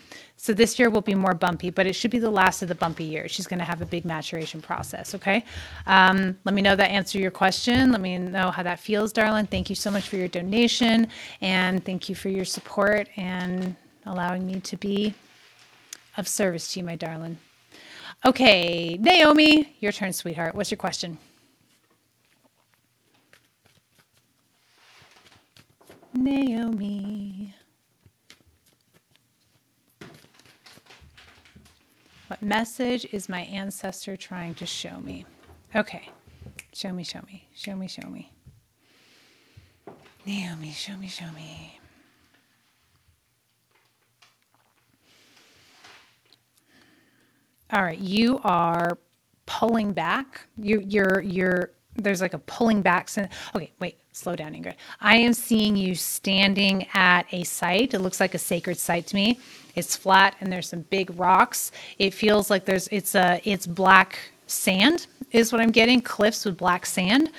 So 0.44 0.56
this 0.56 0.80
year 0.80 0.90
will 0.90 1.02
be 1.02 1.14
more 1.14 1.36
bumpy, 1.36 1.70
but 1.70 1.86
it 1.86 1.94
should 1.94 2.10
be 2.10 2.18
the 2.18 2.32
last 2.32 2.64
of 2.64 2.68
the 2.68 2.74
bumpy 2.74 3.04
years. 3.04 3.30
She's 3.30 3.46
going 3.46 3.60
to 3.60 3.64
have 3.64 3.84
a 3.84 3.86
big 3.86 4.06
maturation 4.06 4.60
process. 4.60 5.14
Okay. 5.14 5.46
Um, 5.86 6.36
let 6.46 6.56
me 6.56 6.64
know 6.64 6.76
that 6.76 6.90
answer 6.90 7.20
your 7.20 7.30
question. 7.30 7.92
Let 7.92 8.02
me 8.02 8.18
know 8.18 8.50
how 8.50 8.64
that 8.64 8.80
feels, 8.80 9.14
darling. 9.14 9.46
Thank 9.46 9.70
you 9.70 9.76
so 9.76 9.92
much 9.92 10.10
for 10.10 10.16
your 10.16 10.28
donation 10.28 11.10
and 11.42 11.86
thank 11.86 12.10
you 12.10 12.16
for 12.16 12.30
your 12.30 12.44
support 12.44 13.08
and 13.18 13.76
allowing 14.08 14.48
me 14.48 14.60
to 14.62 14.78
be 14.78 15.14
of 16.18 16.28
service 16.28 16.74
to 16.74 16.80
you, 16.80 16.88
my 16.88 16.96
darling. 16.96 17.38
Okay, 18.26 18.98
Naomi, 19.00 19.76
your 19.80 19.92
turn, 19.92 20.12
sweetheart. 20.12 20.56
What's 20.56 20.72
your 20.72 20.80
question? 20.80 21.20
Naomi. 26.16 27.54
What 32.32 32.42
message 32.42 33.06
is 33.12 33.28
my 33.28 33.42
ancestor 33.42 34.16
trying 34.16 34.56
to 34.56 34.66
show 34.66 35.02
me? 35.02 35.26
Okay. 35.76 36.08
Show 36.72 36.94
me, 36.94 37.04
show 37.04 37.20
me, 37.28 37.50
show 37.54 37.76
me, 37.76 37.90
show 37.90 38.08
me. 38.08 38.32
Naomi, 40.26 40.72
show 40.72 40.96
me, 40.96 41.10
show 41.10 41.30
me. 41.36 41.78
All 47.70 47.84
right, 47.84 48.00
you 48.00 48.40
are 48.46 48.98
pulling 49.46 49.92
back. 49.92 50.48
You, 50.58 50.82
you're, 50.88 51.20
you're. 51.20 51.72
There's 51.98 52.22
like 52.22 52.34
a 52.34 52.40
pulling 52.40 52.82
back. 52.82 53.10
Okay, 53.54 53.74
wait, 53.82 53.98
slow 54.14 54.38
down, 54.38 54.54
Ingrid. 54.54 54.76
I 55.02 55.18
am 55.18 55.34
seeing 55.34 55.76
you 55.76 55.96
standing 55.96 56.88
at 56.94 57.26
a 57.34 57.44
site. 57.44 57.94
It 57.94 58.00
looks 58.00 58.22
like 58.22 58.34
a 58.34 58.40
sacred 58.40 58.78
site 58.78 59.08
to 59.08 59.16
me. 59.18 59.38
It's 59.76 59.96
flat 59.96 60.36
and 60.40 60.52
there's 60.52 60.70
some 60.70 60.82
big 60.90 61.18
rocks. 61.20 61.72
It 62.00 62.14
feels 62.14 62.50
like 62.50 62.66
there's 62.66 62.88
it's 62.90 63.16
a 63.16 63.42
it's 63.44 63.68
black 63.68 64.20
sand 64.48 65.08
is 65.32 65.52
what 65.52 65.62
I'm 65.62 65.72
getting, 65.72 66.02
cliffs 66.02 66.46
with 66.46 66.58
black 66.58 66.86
sand. 66.86 67.32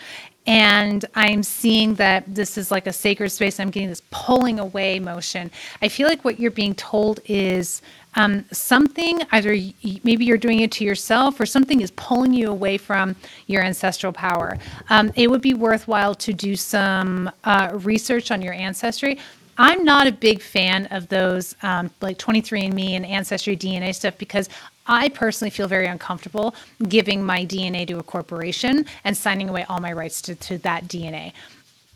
And 0.45 1.05
I'm 1.14 1.45
seeing 1.45 1.95
that 1.97 2.35
this 2.35 2.59
is 2.59 2.72
like 2.72 2.89
a 2.89 2.93
sacred 2.93 3.30
space. 3.30 3.61
I'm 3.61 3.70
getting 3.70 3.89
this 3.89 4.03
pulling 4.11 4.59
away 4.59 4.99
motion. 4.99 5.53
I 5.80 5.89
feel 5.89 6.09
like 6.09 6.24
what 6.24 6.41
you're 6.41 6.51
being 6.51 6.74
told 6.74 7.20
is 7.26 7.80
um, 8.16 8.45
something, 8.51 9.20
either 9.30 9.57
maybe 10.03 10.24
you're 10.24 10.37
doing 10.37 10.61
it 10.61 10.72
to 10.72 10.85
yourself 10.85 11.39
or 11.39 11.47
something 11.47 11.80
is 11.80 11.93
pulling 11.93 12.33
you 12.35 12.51
away 12.51 12.76
from 12.76 13.14
your 13.47 13.62
ancestral 13.62 14.12
power. 14.12 14.59
Um, 14.91 15.12
it 15.14 15.30
would 15.30 15.43
be 15.43 15.55
worthwhile 15.55 16.14
to 16.16 16.33
do 16.33 16.57
some 16.57 17.30
uh, 17.45 17.70
research 17.80 18.33
on 18.33 18.43
your 18.43 18.53
ancestry. 18.53 19.18
I'm 19.59 19.84
not 19.84 20.07
a 20.07 20.12
big 20.12 20.40
fan 20.40 20.86
of 20.86 21.09
those 21.09 21.55
um, 21.62 21.90
like 22.00 22.18
23andMe 22.18 22.90
and 22.92 23.05
Ancestry 23.05 23.57
DNA 23.57 23.94
stuff 23.94 24.16
because 24.18 24.48
I 24.86 25.11
personally 25.11 25.50
feel 25.50 25.68
very 25.68 25.86
uncomfortable 25.86 26.55
giving 26.88 27.22
my 27.22 27.44
DNA 27.44 27.86
to 27.88 27.98
a 27.98 28.03
corporation 28.03 28.86
and 29.05 29.16
signing 29.16 29.48
away 29.48 29.64
all 29.68 29.80
my 29.80 29.92
rights 29.92 30.22
to, 30.22 30.34
to 30.34 30.59
that 30.59 30.84
DNA 30.84 31.32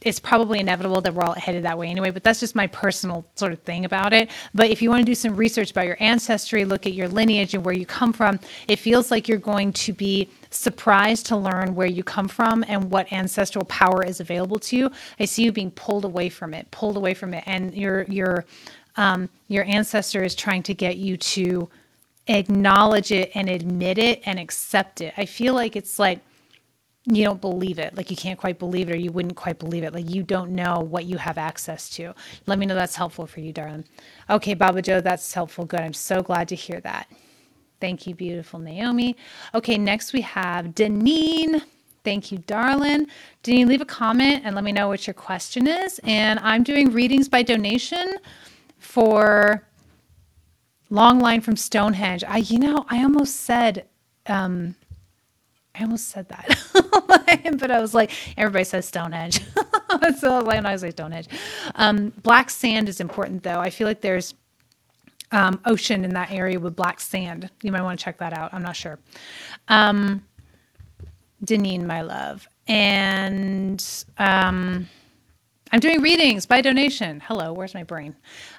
it's 0.07 0.21
probably 0.21 0.61
inevitable 0.61 1.01
that 1.01 1.13
we're 1.13 1.25
all 1.25 1.35
headed 1.35 1.65
that 1.65 1.77
way 1.77 1.89
anyway, 1.89 2.11
but 2.11 2.23
that's 2.23 2.39
just 2.39 2.55
my 2.55 2.69
personal 2.69 3.27
sort 3.35 3.53
of 3.53 3.59
thing 3.63 3.85
about 3.85 4.13
it. 4.13 4.31
But 4.55 4.71
if 4.71 4.81
you 4.81 4.89
want 4.89 5.01
to 5.01 5.05
do 5.05 5.17
some 5.17 5.35
research 5.35 5.73
about 5.73 5.85
your 5.85 5.97
ancestry, 5.99 6.65
look 6.65 6.87
at 6.87 6.93
your 6.93 7.09
lineage 7.09 7.55
and 7.55 7.65
where 7.65 7.75
you 7.75 7.85
come 7.85 8.13
from, 8.13 8.39
it 8.69 8.79
feels 8.79 9.11
like 9.11 9.27
you're 9.27 9.39
going 9.39 9.73
to 9.73 9.93
be 9.93 10.29
surprised 10.51 11.27
to 11.27 11.37
learn 11.37 11.75
where 11.75 11.89
you 11.89 12.05
come 12.05 12.29
from 12.29 12.65
and 12.69 12.89
what 12.89 13.13
ancestral 13.13 13.65
power 13.65 14.05
is 14.05 14.21
available 14.21 14.61
to 14.61 14.77
you. 14.77 14.93
I 15.19 15.25
see 15.25 15.43
you 15.43 15.51
being 15.51 15.73
pulled 15.73 16.05
away 16.05 16.29
from 16.29 16.55
it, 16.55 16.71
pulled 16.71 16.97
away 16.97 17.13
from 17.13 17.35
it, 17.35 17.43
and 17.45 17.75
your 17.75 18.05
your 18.05 18.45
um, 18.97 19.29
your 19.49 19.65
ancestor 19.65 20.23
is 20.23 20.37
trying 20.37 20.63
to 20.63 20.75
get 20.75 20.99
you 20.99 21.17
to 21.17 21.69
acknowledge 22.29 23.11
it 23.11 23.33
and 23.35 23.49
admit 23.49 23.99
it 23.99 24.23
and 24.25 24.39
accept 24.39 25.01
it. 25.01 25.15
I 25.17 25.27
feel 25.27 25.55
like 25.55 25.75
it's 25.75 25.99
like 25.99 26.21
you 27.07 27.25
don't 27.25 27.41
believe 27.41 27.79
it. 27.79 27.97
Like 27.97 28.11
you 28.11 28.17
can't 28.17 28.39
quite 28.39 28.59
believe 28.59 28.91
it 28.91 28.95
or 28.95 28.99
you 28.99 29.13
wouldn't 29.13 29.37
quite 29.37 29.59
believe 29.61 29.85
it. 29.85 29.95
Like 29.95 30.11
you 30.11 30.23
don't 30.25 30.53
know 30.53 30.81
what 30.81 31.07
you 31.07 31.19
have 31.19 31.39
access 31.39 31.91
to. 31.91 32.15
Let 32.47 32.59
me 32.59 32.67
know 32.67 32.75
that's 32.77 32.97
helpful 32.97 33.27
for 33.27 33.41
you 33.41 33.53
darling. 33.53 33.85
Okay 34.31 34.55
baba 34.55 34.83
joe 34.83 35.01
that's 35.01 35.33
helpful. 35.35 35.67
Good. 35.67 35.81
I'm 35.81 35.95
so 35.95 36.23
glad 36.23 36.49
to 36.49 36.57
hear 36.57 36.81
that. 36.81 37.09
Thank 37.81 38.07
you 38.07 38.15
beautiful 38.15 38.61
naomi. 38.61 39.17
Okay 39.55 39.79
next 39.79 40.13
we 40.13 40.23
have 40.23 40.69
deneen. 40.69 41.63
Thank 42.05 42.33
you 42.33 42.39
darling. 42.39 43.07
Deneen 43.45 43.69
leave 43.69 43.83
a 43.83 43.87
comment 43.87 44.43
and 44.45 44.55
let 44.57 44.65
me 44.65 44.73
know 44.73 44.89
what 44.89 45.07
your 45.07 45.15
question 45.15 45.67
is. 45.69 46.01
And 46.05 46.41
i'm 46.41 46.65
doing 46.65 46.93
readings 46.93 47.29
by 47.29 47.43
donation 47.43 48.17
for 48.79 49.67
long 50.91 51.21
line 51.21 51.41
from 51.43 51.57
stonehenge. 51.57 52.25
I 52.25 52.39
you 52.39 52.59
know 52.59 52.87
i 52.91 53.03
almost 53.03 53.37
said 53.43 53.87
um 54.27 54.77
I 55.79 55.83
almost 55.83 56.09
said 56.09 56.29
that, 56.29 56.59
but 57.59 57.71
I 57.71 57.81
was 57.81 57.95
like, 57.95 58.11
everybody 58.37 58.65
says 58.65 58.87
Stonehenge. 58.87 59.41
so 60.19 60.47
I 60.49 60.77
say 60.77 60.91
Stonehenge, 60.91 61.29
um, 61.75 62.13
black 62.23 62.51
sand 62.51 62.89
is 62.89 63.01
important 63.01 63.43
though. 63.43 63.61
I 63.61 63.71
feel 63.71 63.87
like 63.87 64.01
there's 64.01 64.35
um, 65.33 65.61
ocean 65.67 66.05
in 66.05 66.11
that 66.15 66.31
area 66.31 66.59
with 66.59 66.77
black 66.77 67.01
sand. 67.01 67.51
You 67.63 67.73
might 67.73 67.83
want 67.83 67.99
to 67.99 68.05
check 68.05 68.19
that 68.19 68.33
out. 68.33 68.55
I'm 68.55 68.63
not 68.63 68.77
sure. 68.77 68.99
Um, 69.69 70.25
Deneen, 71.45 71.85
my 71.85 72.01
love, 72.03 72.49
and 72.67 73.85
um, 74.19 74.89
I'm 75.73 75.81
doing 75.81 76.01
readings 76.01 76.47
by 76.47 76.61
donation. 76.61 77.21
Hello, 77.27 77.53
where's 77.53 77.75
my 77.75 77.83
brain? 77.83 78.15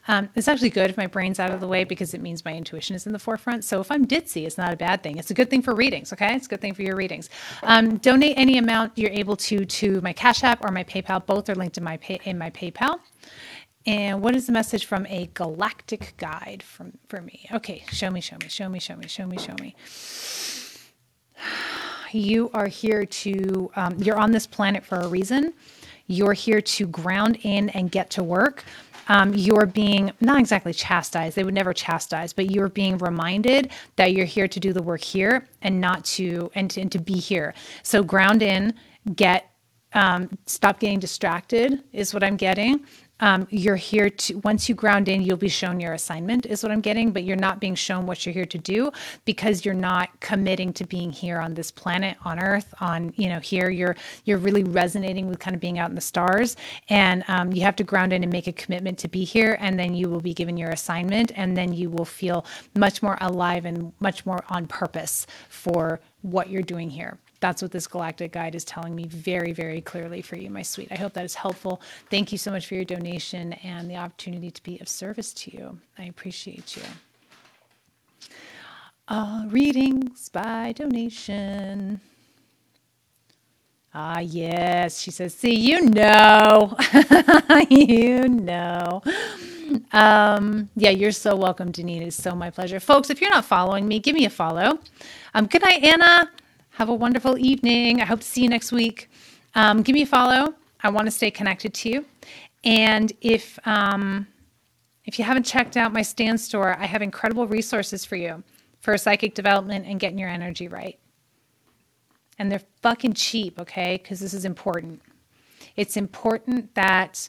Um, 0.10 0.28
it's 0.36 0.50
actually 0.50 0.72
good 0.72 0.90
if 0.90 0.98
my 0.98 1.08
brain's 1.08 1.40
out 1.40 1.52
of 1.52 1.62
the 1.62 1.68
way 1.68 1.86
because 1.86 2.14
it 2.14 2.22
means 2.22 2.44
my 2.44 2.54
intuition 2.54 2.98
is 2.98 3.08
in 3.08 3.14
the 3.14 3.20
forefront. 3.20 3.64
So 3.64 3.80
if 3.80 3.90
I'm 3.90 4.06
ditzy, 4.06 4.46
it's 4.46 4.58
not 4.58 4.74
a 4.74 4.76
bad 4.76 5.04
thing. 5.04 5.18
It's 5.18 5.32
a 5.32 5.34
good 5.34 5.50
thing 5.50 5.62
for 5.62 5.74
readings, 5.74 6.12
okay? 6.12 6.36
It's 6.36 6.48
a 6.48 6.50
good 6.50 6.60
thing 6.60 6.74
for 6.74 6.82
your 6.82 6.98
readings. 6.98 7.30
Um, 7.64 7.96
donate 7.98 8.38
any 8.38 8.58
amount 8.58 8.98
you're 8.98 9.12
able 9.12 9.38
to 9.38 9.66
to 9.66 10.02
my 10.02 10.12
Cash 10.12 10.44
App 10.44 10.64
or 10.66 10.70
my 10.70 10.84
PayPal. 10.84 11.26
Both 11.26 11.50
are 11.50 11.56
linked 11.56 11.78
in 11.78 11.84
my 11.84 11.96
pay, 11.96 12.20
in 12.26 12.38
my 12.38 12.50
PayPal. 12.50 13.00
And 13.86 14.22
what 14.22 14.36
is 14.36 14.46
the 14.46 14.52
message 14.52 14.86
from 14.86 15.06
a 15.06 15.30
galactic 15.34 16.14
guide 16.18 16.62
from 16.62 16.92
for 17.08 17.22
me? 17.22 17.48
Okay, 17.54 17.86
show 17.90 18.12
me, 18.12 18.20
show 18.20 18.36
me, 18.42 18.50
show 18.50 18.68
me, 18.68 18.80
show 18.80 18.98
me, 18.98 19.08
show 19.08 19.26
me, 19.26 19.38
show 19.38 19.56
me. 19.62 19.76
You 22.14 22.50
are 22.54 22.68
here 22.68 23.06
to. 23.06 23.70
Um, 23.76 23.98
you're 23.98 24.18
on 24.18 24.32
this 24.32 24.48
planet 24.48 24.86
for 24.86 24.96
a 24.96 25.10
reason 25.10 25.54
you're 26.08 26.34
here 26.34 26.62
to 26.62 26.88
ground 26.88 27.38
in 27.44 27.70
and 27.70 27.92
get 27.92 28.10
to 28.12 28.24
work. 28.24 28.64
um, 29.10 29.34
you're 29.34 29.66
being 29.66 30.12
not 30.20 30.40
exactly 30.40 30.74
chastised. 30.74 31.36
They 31.36 31.44
would 31.44 31.54
never 31.54 31.74
chastise, 31.74 32.34
but 32.34 32.52
you're 32.52 32.70
being 32.70 32.98
reminded 32.98 33.72
that 33.96 34.14
you're 34.14 34.26
here 34.26 34.48
to 34.48 34.60
do 34.60 34.74
the 34.74 34.82
work 34.82 35.02
here 35.02 35.48
and 35.62 35.80
not 35.80 36.06
to 36.06 36.52
and 36.56 36.70
to, 36.72 36.82
and 36.82 36.92
to 36.92 37.00
be 37.00 37.16
here. 37.16 37.54
So 37.84 38.04
ground 38.04 38.42
in, 38.42 38.74
get 39.16 39.50
um, 39.94 40.38
stop 40.46 40.80
getting 40.80 41.00
distracted 41.00 41.82
is 41.94 42.14
what 42.14 42.24
I'm 42.24 42.36
getting 42.36 42.86
um, 43.20 43.48
you're 43.50 43.76
here 43.76 44.10
to 44.10 44.36
once 44.40 44.70
you 44.70 44.76
ground 44.76 45.10
in 45.10 45.22
you'll 45.22 45.38
be 45.38 45.50
shown 45.50 45.80
your 45.80 45.94
assignment 45.94 46.46
is 46.46 46.64
what 46.64 46.72
i'm 46.72 46.82
getting 46.82 47.12
but 47.12 47.24
you're 47.24 47.36
not 47.36 47.60
being 47.60 47.76
shown 47.76 48.06
what 48.06 48.26
you're 48.26 48.34
here 48.34 48.46
to 48.46 48.58
do 48.58 48.92
because 49.26 49.66
you're 49.66 49.74
not 49.74 50.10
committing 50.20 50.74
to 50.74 50.86
being 50.86 51.12
here 51.12 51.40
on 51.40 51.54
this 51.54 51.72
planet 51.72 52.18
on 52.26 52.40
earth 52.40 52.74
on 52.80 53.14
you 53.16 53.30
know 53.30 53.40
here. 53.40 53.70
You're 53.70 53.96
you're 54.26 54.38
really 54.38 54.64
resonating 54.64 55.28
with 55.28 55.40
kind 55.40 55.56
of 55.56 55.62
being 55.62 55.80
out 55.80 55.90
in 55.90 55.96
the 55.96 56.02
stars. 56.02 56.56
And 56.90 57.24
um, 57.28 57.52
you 57.52 57.62
have 57.62 57.76
to 57.78 57.84
ground 57.84 58.14
in 58.14 58.24
and 58.24 58.32
make 58.32 58.48
a 58.48 58.54
commitment 58.54 58.98
to 59.00 59.08
be 59.08 59.24
here 59.24 59.58
and 59.60 59.80
then 59.80 59.94
you 59.94 60.10
will 60.10 60.22
be 60.22 60.34
given 60.34 60.58
your 60.58 60.70
assignment 60.70 61.32
and 61.36 61.56
then 61.56 61.74
you 61.74 61.90
will 61.90 62.06
feel 62.06 62.46
much 62.76 63.02
more 63.02 63.18
alive 63.22 63.66
and 63.66 63.94
much 64.00 64.26
more 64.26 64.44
on 64.50 64.68
purpose 64.68 65.28
for 65.50 66.00
what 66.22 66.50
you're 66.50 66.62
doing 66.62 66.90
here 66.90 67.18
that's 67.42 67.62
what 67.62 67.72
this 67.72 67.88
galactic 67.88 68.34
guide 68.34 68.56
is 68.56 68.66
telling 68.66 68.96
me 68.96 69.08
very, 69.08 69.54
very 69.54 69.82
clearly 69.82 70.22
for 70.22 70.38
you, 70.38 70.50
my 70.50 70.64
sweet. 70.64 70.90
I 70.92 70.96
hope 70.96 71.14
that 71.14 71.26
is 71.26 71.36
helpful. 71.36 71.82
Thank 72.12 72.32
you 72.32 72.38
so 72.38 72.52
much 72.52 72.68
for 72.68 72.76
your 72.76 72.86
donation 72.86 73.54
and 73.54 73.90
the 73.90 73.98
opportunity 73.98 74.52
to 74.52 74.64
be 74.64 74.80
of 74.80 74.90
service 74.90 75.34
to 75.36 75.56
you. 75.56 75.80
I 75.98 76.06
appreciate 76.06 76.78
you. 76.78 76.84
Uh, 79.08 79.46
readings 79.50 80.30
by 80.30 80.74
donation. 80.74 82.02
Ah, 83.94 84.20
yes. 84.20 85.00
She 85.02 85.12
says, 85.12 85.34
see, 85.36 85.56
you 85.56 85.82
know. 85.82 86.76
you 87.70 88.30
know. 88.30 89.04
Um, 89.94 90.70
yeah, 90.76 90.92
you're 90.92 91.12
so 91.12 91.36
welcome, 91.36 91.72
Denise. 91.72 92.04
It's 92.08 92.18
so 92.24 92.36
my 92.36 92.52
pleasure. 92.52 92.80
Folks, 92.80 93.10
if 93.10 93.22
you're 93.22 93.32
not 93.32 93.46
following 93.46 93.88
me, 93.88 94.00
give 94.00 94.16
me 94.16 94.26
a 94.26 94.30
follow. 94.30 94.80
Um, 95.34 95.48
good 95.48 95.64
night, 95.64 95.84
Anna. 95.84 96.32
Have 96.78 96.90
a 96.90 96.94
wonderful 96.94 97.40
evening. 97.40 98.02
I 98.02 98.06
hope 98.06 98.20
to 98.20 98.26
see 98.28 98.44
you 98.44 98.50
next 98.50 98.72
week. 98.72 99.10
Um, 99.56 99.82
give 99.82 99.96
me 99.96 100.04
a 100.04 100.06
follow. 100.06 100.54
I 100.80 100.92
want 100.92 101.08
to 101.08 101.12
stay 101.12 101.32
connected 101.32 101.74
to 101.74 101.90
you. 101.90 102.06
And 102.64 103.12
if 103.20 103.58
um, 103.66 104.28
if 105.04 105.18
you 105.18 105.26
haven't 105.26 105.48
checked 105.48 105.76
out 105.76 105.92
my 105.92 106.04
Stan 106.04 106.38
Store, 106.38 106.78
I 106.78 106.86
have 106.86 107.02
incredible 107.02 107.48
resources 107.48 108.06
for 108.06 108.16
you 108.16 108.44
for 108.80 108.96
psychic 108.96 109.34
development 109.34 109.88
and 109.88 110.00
getting 110.00 110.20
your 110.20 110.30
energy 110.30 110.68
right. 110.68 111.00
And 112.38 112.52
they're 112.52 112.62
fucking 112.84 113.14
cheap, 113.14 113.60
okay? 113.60 113.98
Because 114.00 114.20
this 114.20 114.36
is 114.36 114.46
important. 114.46 115.02
It's 115.76 115.98
important 115.98 116.76
that 116.76 117.28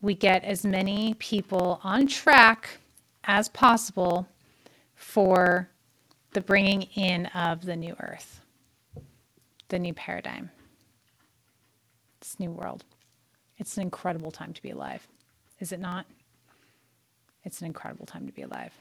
we 0.00 0.14
get 0.14 0.44
as 0.44 0.64
many 0.64 1.12
people 1.18 1.78
on 1.84 2.06
track 2.06 2.78
as 3.24 3.50
possible 3.50 4.26
for 4.94 5.68
the 6.34 6.40
bringing 6.40 6.82
in 6.82 7.26
of 7.26 7.64
the 7.64 7.76
new 7.76 7.96
earth, 8.00 8.40
the 9.68 9.78
new 9.78 9.94
paradigm, 9.94 10.50
this 12.20 12.38
new 12.38 12.50
world. 12.50 12.84
It's 13.56 13.76
an 13.76 13.84
incredible 13.84 14.32
time 14.32 14.52
to 14.52 14.60
be 14.60 14.70
alive, 14.70 15.06
is 15.60 15.72
it 15.72 15.80
not? 15.80 16.06
It's 17.44 17.60
an 17.60 17.66
incredible 17.66 18.04
time 18.04 18.26
to 18.26 18.32
be 18.32 18.42
alive. 18.42 18.72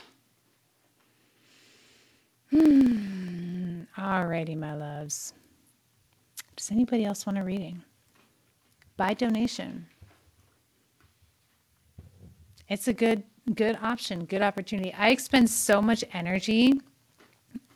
Hmm. 2.49 3.84
Alrighty, 3.97 4.58
my 4.58 4.74
loves. 4.74 5.34
Does 6.56 6.72
anybody 6.72 7.06
else 7.06 7.26
want 7.26 7.38
a 7.38 7.43
reading? 7.43 7.84
By 8.97 9.14
donation. 9.14 9.86
It's 12.68 12.88
a 12.88 12.93
good 12.93 13.24
good 13.56 13.78
option, 13.82 14.26
good 14.26 14.41
opportunity. 14.41 14.93
I 14.93 15.10
expend 15.10 15.49
so 15.49 15.82
much 15.82 16.04
energy 16.14 16.80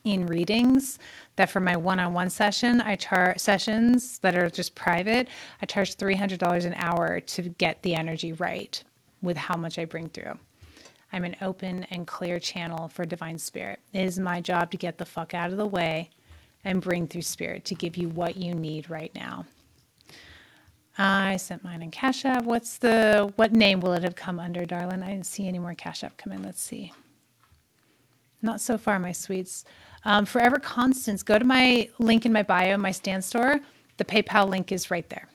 in 0.04 0.26
readings 0.26 0.98
that 1.36 1.50
for 1.50 1.60
my 1.60 1.76
one-on-one 1.76 2.30
session 2.30 2.80
i 2.82 2.94
charge 2.96 3.38
sessions 3.38 4.18
that 4.20 4.36
are 4.36 4.50
just 4.50 4.74
private 4.74 5.28
i 5.62 5.66
charge 5.66 5.96
$300 5.96 6.64
an 6.64 6.74
hour 6.74 7.20
to 7.20 7.42
get 7.42 7.82
the 7.82 7.94
energy 7.94 8.32
right 8.34 8.82
with 9.22 9.36
how 9.36 9.56
much 9.56 9.78
i 9.78 9.84
bring 9.84 10.08
through 10.08 10.38
i'm 11.12 11.24
an 11.24 11.36
open 11.42 11.84
and 11.90 12.06
clear 12.06 12.38
channel 12.38 12.88
for 12.88 13.04
divine 13.04 13.38
spirit 13.38 13.80
it 13.92 14.02
is 14.02 14.18
my 14.18 14.40
job 14.40 14.70
to 14.70 14.76
get 14.76 14.98
the 14.98 15.04
fuck 15.04 15.34
out 15.34 15.50
of 15.50 15.56
the 15.56 15.66
way 15.66 16.10
and 16.64 16.80
bring 16.82 17.06
through 17.06 17.22
spirit 17.22 17.64
to 17.64 17.74
give 17.74 17.96
you 17.96 18.08
what 18.08 18.36
you 18.36 18.54
need 18.54 18.90
right 18.90 19.14
now 19.14 19.44
I 20.98 21.36
sent 21.36 21.62
mine 21.62 21.82
in 21.82 21.92
Cash 21.92 22.24
App. 22.24 22.42
What's 22.42 22.78
the 22.78 23.32
what 23.36 23.52
name 23.52 23.80
will 23.80 23.92
it 23.92 24.02
have 24.02 24.16
come 24.16 24.40
under, 24.40 24.66
darling? 24.66 25.04
I 25.04 25.10
didn't 25.10 25.26
see 25.26 25.46
any 25.46 25.60
more 25.60 25.74
Cash 25.74 26.02
App 26.02 26.16
come 26.16 26.32
in. 26.32 26.42
Let's 26.42 26.60
see. 26.60 26.92
Not 28.42 28.60
so 28.60 28.76
far, 28.76 28.98
my 28.98 29.12
sweets. 29.12 29.64
Um, 30.04 30.24
Forever 30.26 30.58
Constance, 30.58 31.22
go 31.22 31.38
to 31.38 31.44
my 31.44 31.88
link 31.98 32.24
in 32.24 32.32
my 32.32 32.42
bio, 32.42 32.76
my 32.76 32.92
Stan 32.92 33.22
Store. 33.22 33.60
The 33.96 34.04
PayPal 34.04 34.48
link 34.48 34.72
is 34.72 34.90
right 34.90 35.08
there. 35.10 35.28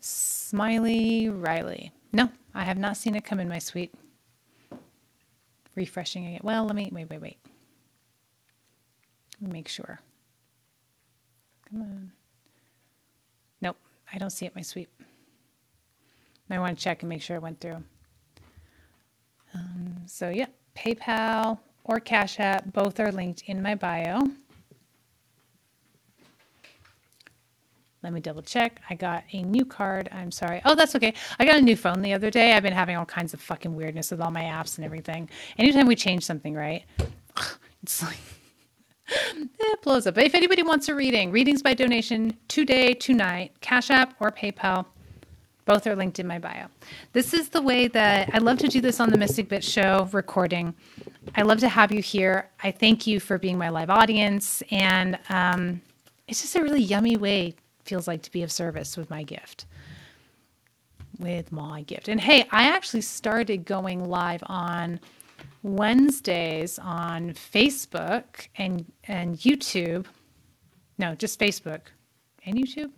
Smiley 0.00 1.28
Riley. 1.28 1.92
No, 2.12 2.30
I 2.54 2.64
have 2.64 2.76
not 2.78 2.96
seen 2.96 3.14
it 3.14 3.24
come 3.24 3.40
in, 3.40 3.48
my 3.48 3.58
sweet. 3.58 3.94
Refreshing 5.74 6.24
it. 6.24 6.44
Well, 6.44 6.66
let 6.66 6.76
me 6.76 6.90
wait, 6.92 7.08
wait, 7.08 7.20
wait. 7.22 7.38
Make 9.40 9.68
sure. 9.68 10.00
Come 11.70 11.80
on. 11.80 12.12
Nope, 13.60 13.78
I 14.12 14.18
don't 14.18 14.30
see 14.30 14.44
it, 14.46 14.54
my 14.54 14.62
sweet. 14.62 14.88
I 16.50 16.58
want 16.58 16.76
to 16.76 16.84
check 16.84 17.02
and 17.02 17.08
make 17.08 17.22
sure 17.22 17.36
it 17.36 17.42
went 17.42 17.60
through. 17.60 17.82
Um, 19.54 20.02
so, 20.06 20.28
yeah, 20.28 20.46
PayPal, 20.76 21.58
or 21.84 22.00
Cash 22.00 22.40
App. 22.40 22.72
Both 22.72 23.00
are 23.00 23.12
linked 23.12 23.42
in 23.46 23.62
my 23.62 23.74
bio. 23.74 24.22
Let 28.02 28.12
me 28.12 28.20
double 28.20 28.42
check. 28.42 28.80
I 28.90 28.94
got 28.94 29.22
a 29.32 29.42
new 29.42 29.64
card. 29.64 30.08
I'm 30.10 30.32
sorry. 30.32 30.60
Oh, 30.64 30.74
that's 30.74 30.96
okay. 30.96 31.14
I 31.38 31.44
got 31.44 31.58
a 31.58 31.62
new 31.62 31.76
phone 31.76 32.02
the 32.02 32.12
other 32.14 32.30
day. 32.30 32.52
I've 32.52 32.64
been 32.64 32.72
having 32.72 32.96
all 32.96 33.04
kinds 33.04 33.32
of 33.32 33.40
fucking 33.40 33.76
weirdness 33.76 34.10
with 34.10 34.20
all 34.20 34.32
my 34.32 34.42
apps 34.42 34.76
and 34.76 34.84
everything. 34.84 35.30
Anytime 35.56 35.86
we 35.86 35.94
change 35.94 36.24
something, 36.24 36.54
right? 36.54 36.84
It's 37.84 38.00
like 38.00 38.18
it 39.36 39.82
blows 39.82 40.06
up. 40.06 40.14
But 40.14 40.24
if 40.24 40.34
anybody 40.34 40.62
wants 40.62 40.88
a 40.88 40.94
reading, 40.94 41.32
readings 41.32 41.62
by 41.62 41.74
donation 41.74 42.36
today, 42.48 42.94
tonight, 42.94 43.52
Cash 43.60 43.90
App 43.90 44.14
or 44.20 44.30
PayPal, 44.30 44.86
both 45.64 45.86
are 45.86 45.94
linked 45.94 46.18
in 46.18 46.26
my 46.26 46.38
bio. 46.38 46.66
This 47.12 47.32
is 47.32 47.48
the 47.48 47.62
way 47.62 47.88
that 47.88 48.30
I 48.32 48.38
love 48.38 48.58
to 48.58 48.68
do 48.68 48.80
this 48.80 49.00
on 49.00 49.10
the 49.10 49.18
Mystic 49.18 49.48
Bitch 49.48 49.62
Show 49.62 50.08
recording. 50.12 50.74
I 51.34 51.42
love 51.42 51.60
to 51.60 51.68
have 51.68 51.92
you 51.92 52.02
here. 52.02 52.50
I 52.62 52.70
thank 52.72 53.06
you 53.06 53.20
for 53.20 53.38
being 53.38 53.58
my 53.58 53.68
live 53.68 53.90
audience. 53.90 54.62
And 54.70 55.18
um, 55.28 55.80
it's 56.26 56.42
just 56.42 56.56
a 56.56 56.62
really 56.62 56.82
yummy 56.82 57.16
way, 57.16 57.54
feels 57.84 58.08
like, 58.08 58.22
to 58.22 58.32
be 58.32 58.42
of 58.42 58.50
service 58.50 58.96
with 58.96 59.08
my 59.08 59.22
gift. 59.22 59.66
With 61.18 61.52
my 61.52 61.82
gift. 61.82 62.08
And 62.08 62.20
hey, 62.20 62.46
I 62.50 62.68
actually 62.68 63.02
started 63.02 63.64
going 63.64 64.08
live 64.08 64.42
on 64.46 64.98
Wednesdays 65.62 66.78
on 66.80 67.34
Facebook 67.34 68.48
and, 68.56 68.90
and 69.04 69.36
YouTube. 69.36 70.06
No, 70.98 71.14
just 71.14 71.38
Facebook 71.38 71.82
and 72.44 72.56
YouTube 72.56 72.90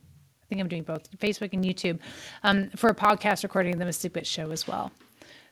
think 0.55 0.63
I'm 0.63 0.69
doing 0.69 0.85
both 0.85 1.11
Facebook 1.19 1.53
and 1.53 1.65
YouTube 1.65 1.99
um, 2.45 2.71
for 2.77 2.89
a 2.89 2.95
podcast 2.95 3.43
recording 3.43 3.73
of 3.73 3.81
the 3.81 3.85
Mystic 3.85 4.13
Bitch 4.13 4.27
Show 4.27 4.53
as 4.53 4.69
well. 4.69 4.93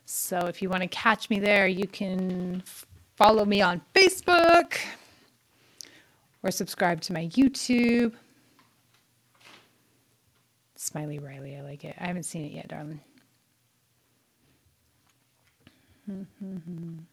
So 0.05 0.47
if 0.47 0.61
you 0.61 0.69
want 0.69 0.81
to 0.81 0.87
catch 0.87 1.29
me 1.29 1.39
there, 1.39 1.67
you 1.67 1.87
can 1.87 2.63
follow 3.17 3.43
me 3.43 3.61
on 3.61 3.81
Facebook 3.93 4.77
or 6.41 6.51
subscribe 6.51 7.01
to 7.01 7.13
my 7.13 7.27
YouTube. 7.27 8.13
Smiley 10.75 11.19
Riley, 11.19 11.57
I 11.57 11.61
like 11.61 11.83
it. 11.83 11.95
I 11.99 12.07
haven't 12.07 12.23
seen 12.23 12.45
it 12.45 12.53
yet, 12.53 12.69
darling. 12.69 13.01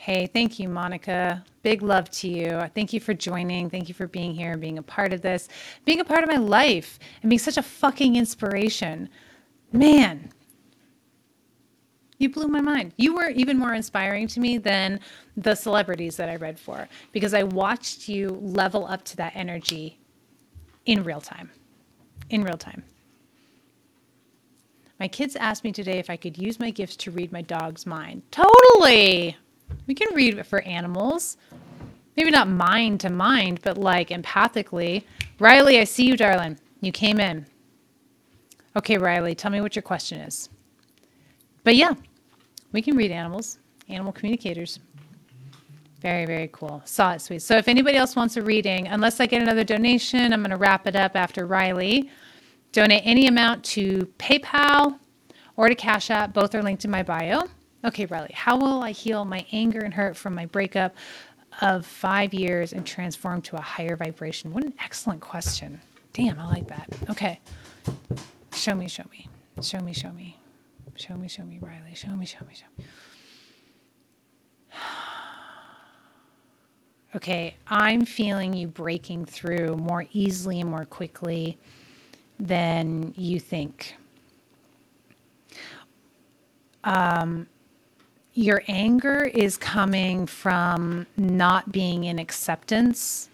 Hey, 0.00 0.26
thank 0.28 0.58
you, 0.58 0.66
Monica. 0.70 1.44
Big 1.62 1.82
love 1.82 2.08
to 2.12 2.28
you. 2.28 2.62
Thank 2.74 2.94
you 2.94 3.00
for 3.00 3.12
joining. 3.12 3.68
Thank 3.68 3.86
you 3.86 3.94
for 3.94 4.06
being 4.06 4.32
here 4.32 4.52
and 4.52 4.58
being 4.60 4.78
a 4.78 4.82
part 4.82 5.12
of 5.12 5.20
this, 5.20 5.46
being 5.84 6.00
a 6.00 6.04
part 6.06 6.22
of 6.22 6.30
my 6.30 6.38
life, 6.38 6.98
and 7.20 7.28
being 7.28 7.38
such 7.38 7.58
a 7.58 7.62
fucking 7.62 8.16
inspiration. 8.16 9.10
Man, 9.74 10.32
you 12.16 12.30
blew 12.30 12.48
my 12.48 12.62
mind. 12.62 12.94
You 12.96 13.14
were 13.14 13.28
even 13.28 13.58
more 13.58 13.74
inspiring 13.74 14.26
to 14.28 14.40
me 14.40 14.56
than 14.56 15.00
the 15.36 15.54
celebrities 15.54 16.16
that 16.16 16.30
I 16.30 16.36
read 16.36 16.58
for 16.58 16.88
because 17.12 17.34
I 17.34 17.42
watched 17.42 18.08
you 18.08 18.30
level 18.40 18.86
up 18.86 19.04
to 19.04 19.16
that 19.18 19.36
energy 19.36 19.98
in 20.86 21.04
real 21.04 21.20
time. 21.20 21.50
In 22.30 22.42
real 22.42 22.56
time. 22.56 22.84
My 24.98 25.08
kids 25.08 25.36
asked 25.36 25.62
me 25.62 25.72
today 25.72 25.98
if 25.98 26.08
I 26.08 26.16
could 26.16 26.38
use 26.38 26.58
my 26.58 26.70
gifts 26.70 26.96
to 26.96 27.10
read 27.10 27.32
my 27.32 27.42
dog's 27.42 27.84
mind. 27.84 28.22
Totally. 28.30 29.36
We 29.86 29.94
can 29.94 30.14
read 30.14 30.46
for 30.46 30.60
animals. 30.62 31.36
maybe 32.16 32.30
not 32.30 32.48
mind 32.48 33.00
to 33.00 33.10
mind, 33.10 33.60
but 33.62 33.78
like 33.78 34.10
empathically. 34.10 35.04
Riley, 35.38 35.78
I 35.80 35.84
see 35.84 36.06
you, 36.06 36.16
darling. 36.16 36.58
You 36.80 36.92
came 36.92 37.20
in. 37.20 37.46
Okay, 38.76 38.98
Riley, 38.98 39.34
tell 39.34 39.50
me 39.50 39.60
what 39.60 39.76
your 39.76 39.82
question 39.82 40.20
is. 40.20 40.48
But 41.64 41.76
yeah, 41.76 41.92
we 42.72 42.82
can 42.82 42.96
read 42.96 43.10
animals, 43.10 43.58
animal 43.88 44.12
communicators. 44.12 44.80
Very, 46.00 46.26
very 46.26 46.48
cool. 46.52 46.82
Saw 46.84 47.12
it, 47.14 47.20
sweet. 47.20 47.42
So 47.42 47.56
if 47.56 47.68
anybody 47.68 47.96
else 47.98 48.16
wants 48.16 48.36
a 48.36 48.42
reading, 48.42 48.88
unless 48.88 49.20
I 49.20 49.26
get 49.26 49.42
another 49.42 49.64
donation, 49.64 50.32
I'm 50.32 50.40
going 50.40 50.50
to 50.50 50.56
wrap 50.56 50.86
it 50.86 50.96
up 50.96 51.16
after 51.16 51.46
Riley. 51.46 52.10
Donate 52.72 53.02
any 53.04 53.26
amount 53.26 53.64
to 53.66 54.08
PayPal 54.18 54.98
or 55.56 55.68
to 55.68 55.74
Cash 55.74 56.10
App. 56.10 56.32
Both 56.32 56.54
are 56.54 56.62
linked 56.62 56.84
in 56.84 56.90
my 56.90 57.02
bio. 57.02 57.44
Okay, 57.84 58.04
Riley, 58.06 58.32
how 58.34 58.58
will 58.58 58.82
I 58.82 58.90
heal 58.92 59.24
my 59.24 59.46
anger 59.52 59.80
and 59.80 59.94
hurt 59.94 60.16
from 60.16 60.34
my 60.34 60.44
breakup 60.46 60.94
of 61.62 61.86
five 61.86 62.34
years 62.34 62.72
and 62.72 62.86
transform 62.86 63.40
to 63.42 63.56
a 63.56 63.60
higher 63.60 63.96
vibration? 63.96 64.52
What 64.52 64.64
an 64.64 64.74
excellent 64.82 65.20
question. 65.20 65.80
Damn, 66.12 66.38
I 66.38 66.46
like 66.46 66.68
that. 66.68 66.88
Okay. 67.08 67.40
Show 68.52 68.74
me, 68.74 68.88
show 68.88 69.04
me. 69.10 69.28
Show 69.62 69.80
me, 69.80 69.94
show 69.94 70.12
me. 70.12 70.36
Show 70.96 71.16
me, 71.16 71.28
show 71.28 71.44
me, 71.44 71.58
Riley. 71.60 71.94
Show 71.94 72.10
me, 72.10 72.26
show 72.26 72.44
me, 72.46 72.54
show 72.54 72.66
me. 72.78 72.84
Okay, 77.12 77.56
I'm 77.66 78.04
feeling 78.04 78.52
you 78.52 78.68
breaking 78.68 79.24
through 79.24 79.76
more 79.78 80.06
easily 80.12 80.60
and 80.60 80.70
more 80.70 80.84
quickly 80.84 81.58
than 82.38 83.12
you 83.16 83.40
think. 83.40 83.96
Um, 86.84 87.48
your 88.40 88.62
anger 88.68 89.24
is 89.34 89.58
coming 89.58 90.24
from 90.24 91.06
not 91.18 91.70
being 91.70 92.04
in 92.04 92.18
acceptance 92.18 93.28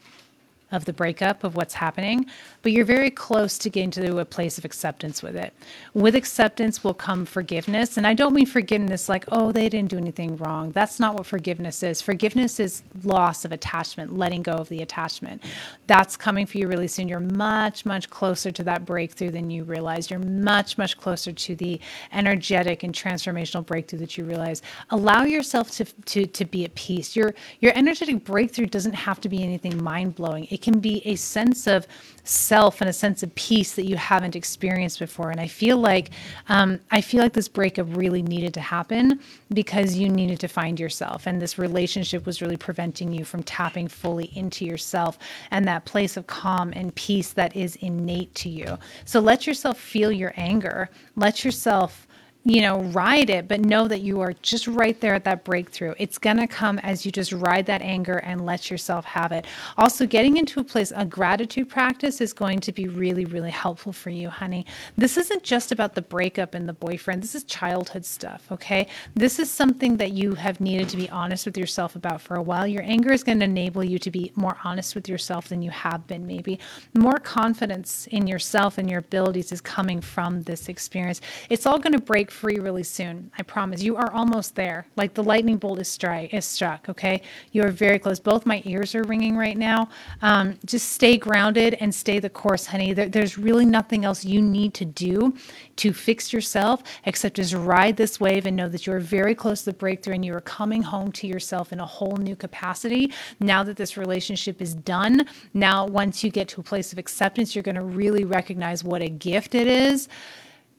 of 0.73 0.85
the 0.85 0.93
breakup 0.93 1.45
of 1.45 1.55
what's 1.55 1.75
happening, 1.75 2.27
but 2.67 2.73
you're 2.73 2.85
very 2.85 3.13
close 3.13 3.59
to 3.59 3.71
getting 3.71 3.93
to 3.93 4.19
a 4.19 4.25
place 4.25 4.59
of 4.59 4.65
acceptance 4.65 5.23
with 5.23 5.37
it. 5.37 5.55
With 5.95 6.17
acceptance 6.17 6.83
will 6.83 6.95
come 6.95 7.25
forgiveness. 7.25 7.97
And 7.97 8.05
I 8.05 8.13
don't 8.13 8.35
mean 8.35 8.45
forgiveness 8.45 9.09
like, 9.09 9.25
oh, 9.31 9.53
they 9.53 9.69
didn't 9.69 9.89
do 9.89 9.97
anything 9.97 10.37
wrong. 10.39 10.73
That's 10.73 10.99
not 10.99 11.15
what 11.15 11.27
forgiveness 11.27 11.85
is. 11.85 12.03
Forgiveness 12.03 12.59
is 12.59 12.83
loss 13.05 13.45
of 13.45 13.53
attachment, 13.53 14.19
letting 14.19 14.43
go 14.43 14.55
of 14.55 14.69
the 14.69 14.83
attachment. 14.83 15.45
That's 15.87 16.17
coming 16.17 16.45
for 16.45 16.59
you 16.59 16.67
really 16.67 16.89
soon. 16.89 17.07
You're 17.07 17.21
much, 17.21 17.87
much 17.87 18.11
closer 18.11 18.51
to 18.51 18.65
that 18.65 18.85
breakthrough 18.85 19.31
than 19.31 19.49
you 19.49 19.63
realize. 19.63 20.11
You're 20.11 20.19
much, 20.19 20.77
much 20.77 20.97
closer 20.97 21.31
to 21.31 21.55
the 21.55 21.79
energetic 22.13 22.83
and 22.83 22.93
transformational 22.93 23.65
breakthrough 23.65 24.01
that 24.01 24.19
you 24.19 24.25
realize. 24.25 24.63
Allow 24.91 25.23
yourself 25.23 25.71
to, 25.77 25.85
to, 25.85 26.27
to 26.27 26.45
be 26.45 26.65
at 26.65 26.75
peace. 26.75 27.15
Your, 27.15 27.33
your 27.61 27.71
energetic 27.77 28.25
breakthrough 28.25 28.67
doesn't 28.67 28.95
have 28.95 29.21
to 29.21 29.29
be 29.29 29.45
anything 29.45 29.81
mind 29.81 30.17
blowing. 30.17 30.49
It 30.51 30.63
can 30.63 30.81
be 30.81 31.01
a 31.07 31.15
sense 31.15 31.69
of 31.69 31.87
self 32.25 32.56
and 32.57 32.89
a 32.89 32.93
sense 32.93 33.23
of 33.23 33.35
peace 33.35 33.75
that 33.75 33.85
you 33.85 33.97
haven't 33.97 34.35
experienced 34.35 34.99
before. 34.99 35.31
And 35.31 35.39
I 35.39 35.47
feel 35.47 35.77
like 35.77 36.11
um, 36.49 36.81
I 36.91 37.01
feel 37.01 37.23
like 37.23 37.35
this 37.35 37.49
breakup 37.49 37.87
really 37.91 38.23
needed 38.23 38.55
to 38.55 38.61
happen 38.61 39.21
because 39.53 39.97
you 39.97 40.09
needed 40.09 40.41
to 40.41 40.49
find 40.49 40.81
yourself, 40.81 41.27
and 41.27 41.41
this 41.41 41.59
relationship 41.59 42.25
was 42.25 42.41
really 42.41 42.57
preventing 42.57 43.13
you 43.13 43.25
from 43.25 43.43
tapping 43.43 43.89
fully 43.89 44.31
into 44.35 44.65
yourself 44.65 45.19
and 45.51 45.69
that 45.69 45.85
place 45.85 46.17
of 46.17 46.27
calm 46.27 46.73
and 46.75 46.95
peace 46.95 47.33
that 47.33 47.55
is 47.55 47.77
innate 47.77 48.35
to 48.37 48.49
you. 48.49 48.79
So 49.05 49.21
let 49.21 49.47
yourself 49.47 49.79
feel 49.79 50.11
your 50.11 50.33
anger. 50.37 50.89
Let 51.15 51.45
yourself 51.45 52.06
you 52.47 52.61
know, 52.61 52.81
ride 52.93 53.29
it, 53.29 53.49
but 53.49 53.61
know 53.61 53.89
that 53.89 54.03
you 54.03 54.21
are 54.21 54.33
just 54.35 54.69
right 54.69 55.01
there 55.01 55.15
at 55.15 55.25
that 55.25 55.43
breakthrough. 55.43 55.95
It's 55.99 56.17
going 56.17 56.37
to 56.37 56.47
come 56.47 56.79
as 56.79 57.05
you 57.05 57.11
just 57.11 57.33
ride 57.33 57.67
that 57.67 57.83
anger 57.83 58.19
and 58.19 58.47
let 58.47 58.71
yourself 58.71 59.05
have 59.05 59.33
it. 59.33 59.47
Also, 59.77 60.07
getting 60.07 60.37
into 60.37 60.61
a 60.61 60.65
place, 60.65 60.93
a 60.95 61.05
gratitude 61.05 61.69
practice 61.69 62.21
is 62.21 62.33
going 62.33 62.61
to 62.61 62.71
be 62.71 62.87
really, 62.87 63.25
really 63.25 63.51
helpful 63.51 63.93
for 63.93 64.11
you, 64.11 64.31
honey. 64.31 64.65
This 64.97 65.17
isn't 65.17 65.43
just 65.43 65.73
about 65.73 65.97
the 65.97 66.03
breakup 66.03 66.55
and 66.55 66.69
the 66.69 66.73
boyfriend. 66.73 67.21
This 67.21 67.35
is 67.35 67.43
childhood 67.43 68.05
stuff, 68.05 68.47
okay? 68.53 68.87
This 69.17 69.41
is 69.41 69.51
something 69.51 69.97
that 69.97 70.13
you 70.13 70.37
have 70.37 70.61
needed 70.61 70.89
to 70.91 70.97
be 70.97 71.11
honest 71.11 71.47
with 71.47 71.59
yourself 71.59 71.97
about 71.97 72.21
for 72.21 72.37
a 72.37 72.43
while. 72.43 72.65
Your 72.65 72.85
anger 72.85 73.11
is 73.11 73.25
going 73.25 73.41
to 73.41 73.45
enable 73.45 73.83
you 73.83 73.99
to 73.99 74.11
be 74.13 74.31
more 74.37 74.57
honest 74.63 74.95
with 74.95 75.09
yourself 75.09 75.49
than 75.49 75.63
you 75.63 75.73
have 75.73 76.07
been, 76.07 76.25
maybe. 76.29 76.61
More 76.95 77.19
confidence 77.19 78.07
in 78.13 78.29
yourself 78.29 78.79
and 78.79 78.89
your 78.89 79.01
abilities 79.01 79.51
is 79.51 79.61
coming 79.61 80.01
from 80.01 80.45
this 80.45 80.69
experience. 80.69 81.21
It's 81.51 81.67
all 81.67 81.81
going 81.81 81.95
to 81.95 81.99
break 81.99 82.31
free 82.37 82.59
really 82.59 82.83
soon. 82.83 83.31
I 83.39 83.43
promise. 83.43 83.83
You 83.83 83.97
are 83.97 84.13
almost 84.13 84.55
there. 84.55 84.87
Like 84.97 85.15
the 85.15 85.25
lightning 85.25 85.57
bolt 85.57 85.81
is 85.81 85.89
strike 85.89 86.35
is 86.35 86.45
struck. 86.45 86.89
Okay, 86.89 87.23
you 87.53 87.63
are 87.63 87.71
very 87.71 87.99
close. 87.99 88.21
Both 88.21 88.45
my 88.45 88.63
ears 88.67 88.95
are 88.95 89.03
ringing 89.05 89.37
right 89.37 89.57
now. 89.57 89.89
Um, 90.23 90.59
just 90.67 90.91
stay 90.91 91.17
grounded 91.17 91.75
and 91.81 91.95
stay 91.95 92.19
the 92.21 92.31
course, 92.31 92.67
honey. 92.67 92.93
There, 92.93 93.09
there's 93.09 93.39
really 93.39 93.65
nothing 93.65 94.05
else 94.05 94.25
you 94.25 94.43
need 94.43 94.75
to 94.75 94.85
do 94.85 95.35
to 95.77 95.93
fix 95.93 96.33
yourself 96.33 96.83
except 97.07 97.37
just 97.37 97.55
ride 97.55 97.97
this 97.97 98.21
wave 98.21 98.47
and 98.47 98.57
know 98.57 98.69
that 98.69 98.87
you're 98.87 99.01
very 99.01 99.35
close 99.35 99.61
to 99.61 99.71
the 99.71 99.77
breakthrough 99.77 100.15
and 100.15 100.25
you 100.25 100.35
are 100.35 100.41
coming 100.43 100.83
home 100.83 101.11
to 101.13 101.27
yourself 101.27 101.73
in 101.73 101.81
a 101.81 101.87
whole 101.87 102.17
new 102.19 102.37
capacity. 102.37 103.13
Now 103.41 103.65
that 103.65 103.77
this 103.77 103.97
relationship 103.97 104.61
is 104.61 104.75
done, 104.75 105.27
now 105.55 105.87
once 105.87 106.23
you 106.23 106.31
get 106.31 106.49
to 106.49 106.61
a 106.61 106.65
place 106.65 106.93
of 106.93 106.99
acceptance, 106.99 107.55
you're 107.55 107.63
going 107.63 107.77
to 107.77 107.85
really 107.85 108.25
recognize 108.25 108.85
what 108.85 109.01
a 109.03 109.09
gift 109.09 109.55
it 109.55 109.67
is 109.67 110.09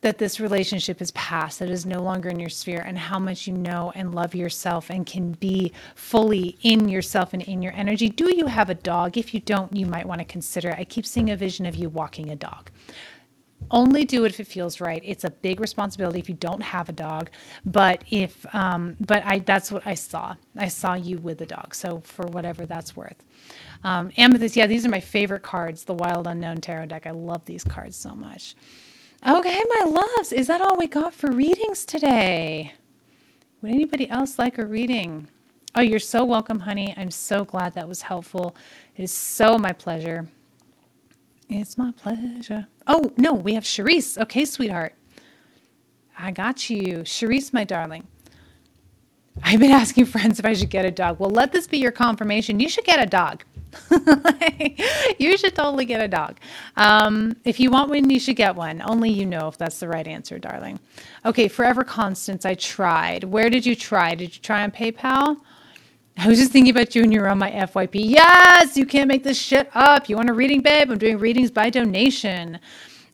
that 0.01 0.17
this 0.17 0.39
relationship 0.39 1.01
is 1.01 1.11
past, 1.11 1.59
that 1.59 1.69
is 1.69 1.85
no 1.85 2.01
longer 2.01 2.29
in 2.29 2.39
your 2.39 2.49
sphere, 2.49 2.83
and 2.85 2.97
how 2.97 3.19
much 3.19 3.47
you 3.47 3.53
know 3.53 3.91
and 3.95 4.13
love 4.13 4.35
yourself 4.35 4.89
and 4.89 5.05
can 5.05 5.31
be 5.33 5.71
fully 5.95 6.57
in 6.61 6.87
yourself 6.87 7.33
and 7.33 7.41
in 7.43 7.61
your 7.61 7.73
energy. 7.73 8.09
Do 8.09 8.33
you 8.35 8.45
have 8.45 8.69
a 8.69 8.75
dog? 8.75 9.17
If 9.17 9.33
you 9.33 9.39
don't, 9.39 9.75
you 9.75 9.85
might 9.85 10.05
want 10.05 10.19
to 10.19 10.25
consider. 10.25 10.73
I 10.73 10.83
keep 10.83 11.05
seeing 11.05 11.31
a 11.31 11.35
vision 11.35 11.65
of 11.65 11.75
you 11.75 11.89
walking 11.89 12.29
a 12.29 12.35
dog. 12.35 12.69
Only 13.71 14.05
do 14.05 14.23
it 14.23 14.29
if 14.29 14.39
it 14.39 14.47
feels 14.47 14.79
right. 14.79 15.01
It's 15.03 15.23
a 15.23 15.31
big 15.31 15.59
responsibility 15.59 16.19
if 16.19 16.29
you 16.29 16.35
don't 16.35 16.61
have 16.61 16.89
a 16.89 16.93
dog, 16.93 17.31
but 17.65 18.03
if 18.09 18.45
um, 18.53 18.95
but 18.99 19.23
I 19.25 19.39
that's 19.39 19.71
what 19.71 19.85
I 19.85 19.95
saw. 19.95 20.35
I 20.55 20.67
saw 20.67 20.93
you 20.93 21.17
with 21.17 21.41
a 21.41 21.45
dog. 21.45 21.73
So 21.73 22.01
for 22.05 22.27
whatever 22.27 22.65
that's 22.65 22.95
worth. 22.95 23.23
Um, 23.83 24.11
amethyst, 24.15 24.55
yeah, 24.55 24.67
these 24.67 24.85
are 24.85 24.89
my 24.89 24.99
favorite 24.99 25.41
cards. 25.41 25.83
The 25.85 25.95
Wild 25.95 26.27
Unknown 26.27 26.61
Tarot 26.61 26.85
deck. 26.85 27.07
I 27.07 27.11
love 27.11 27.43
these 27.45 27.63
cards 27.63 27.97
so 27.97 28.15
much. 28.15 28.55
Okay, 29.27 29.61
my 29.67 29.85
loves, 29.89 30.31
is 30.31 30.47
that 30.47 30.61
all 30.61 30.77
we 30.77 30.87
got 30.87 31.13
for 31.13 31.29
readings 31.29 31.83
today? 31.83 32.71
Would 33.61 33.71
anybody 33.71 34.09
else 34.09 34.39
like 34.39 34.57
a 34.57 34.65
reading? 34.65 35.27
Oh, 35.75 35.81
you're 35.81 35.99
so 35.99 36.23
welcome, 36.23 36.61
honey. 36.61 36.93
I'm 36.95 37.11
so 37.11 37.43
glad 37.43 37.73
that 37.73 37.89
was 37.89 38.03
helpful. 38.03 38.55
It 38.95 39.03
is 39.03 39.11
so 39.11 39.57
my 39.57 39.73
pleasure. 39.73 40.29
It's 41.49 41.77
my 41.77 41.91
pleasure. 41.91 42.67
Oh, 42.87 43.11
no, 43.17 43.33
we 43.33 43.55
have 43.55 43.65
Charisse. 43.65 44.17
Okay, 44.17 44.45
sweetheart. 44.45 44.95
I 46.17 46.31
got 46.31 46.69
you. 46.69 46.99
Charisse, 46.99 47.51
my 47.51 47.65
darling. 47.65 48.07
I've 49.43 49.59
been 49.59 49.71
asking 49.71 50.05
friends 50.15 50.39
if 50.39 50.45
I 50.45 50.53
should 50.53 50.69
get 50.69 50.85
a 50.85 50.91
dog. 50.91 51.19
Well, 51.19 51.31
let 51.31 51.51
this 51.51 51.67
be 51.67 51.79
your 51.79 51.91
confirmation. 51.91 52.61
You 52.61 52.69
should 52.69 52.85
get 52.85 53.03
a 53.03 53.05
dog. 53.05 53.43
you 55.19 55.37
should 55.37 55.55
totally 55.55 55.85
get 55.85 56.01
a 56.01 56.07
dog. 56.07 56.37
Um, 56.77 57.35
if 57.45 57.59
you 57.59 57.71
want 57.71 57.89
one, 57.89 58.09
you 58.09 58.19
should 58.19 58.35
get 58.37 58.55
one. 58.55 58.81
Only 58.85 59.11
you 59.11 59.25
know 59.25 59.47
if 59.47 59.57
that's 59.57 59.79
the 59.79 59.87
right 59.87 60.07
answer, 60.07 60.39
darling. 60.39 60.79
Okay, 61.25 61.47
Forever 61.47 61.83
Constance, 61.83 62.45
I 62.45 62.55
tried. 62.55 63.25
Where 63.25 63.49
did 63.49 63.65
you 63.65 63.75
try? 63.75 64.15
Did 64.15 64.35
you 64.35 64.41
try 64.41 64.63
on 64.63 64.71
PayPal? 64.71 65.37
I 66.17 66.27
was 66.27 66.39
just 66.39 66.51
thinking 66.51 66.71
about 66.71 66.95
you 66.95 67.03
and 67.03 67.13
you're 67.13 67.29
on 67.29 67.39
my 67.39 67.51
FYP. 67.51 67.95
Yes, 68.09 68.77
you 68.77 68.85
can't 68.85 69.07
make 69.07 69.23
this 69.23 69.39
shit 69.39 69.69
up. 69.75 70.09
You 70.09 70.17
want 70.17 70.29
a 70.29 70.33
reading, 70.33 70.61
babe? 70.61 70.91
I'm 70.91 70.97
doing 70.97 71.19
readings 71.19 71.51
by 71.51 71.69
donation. 71.69 72.59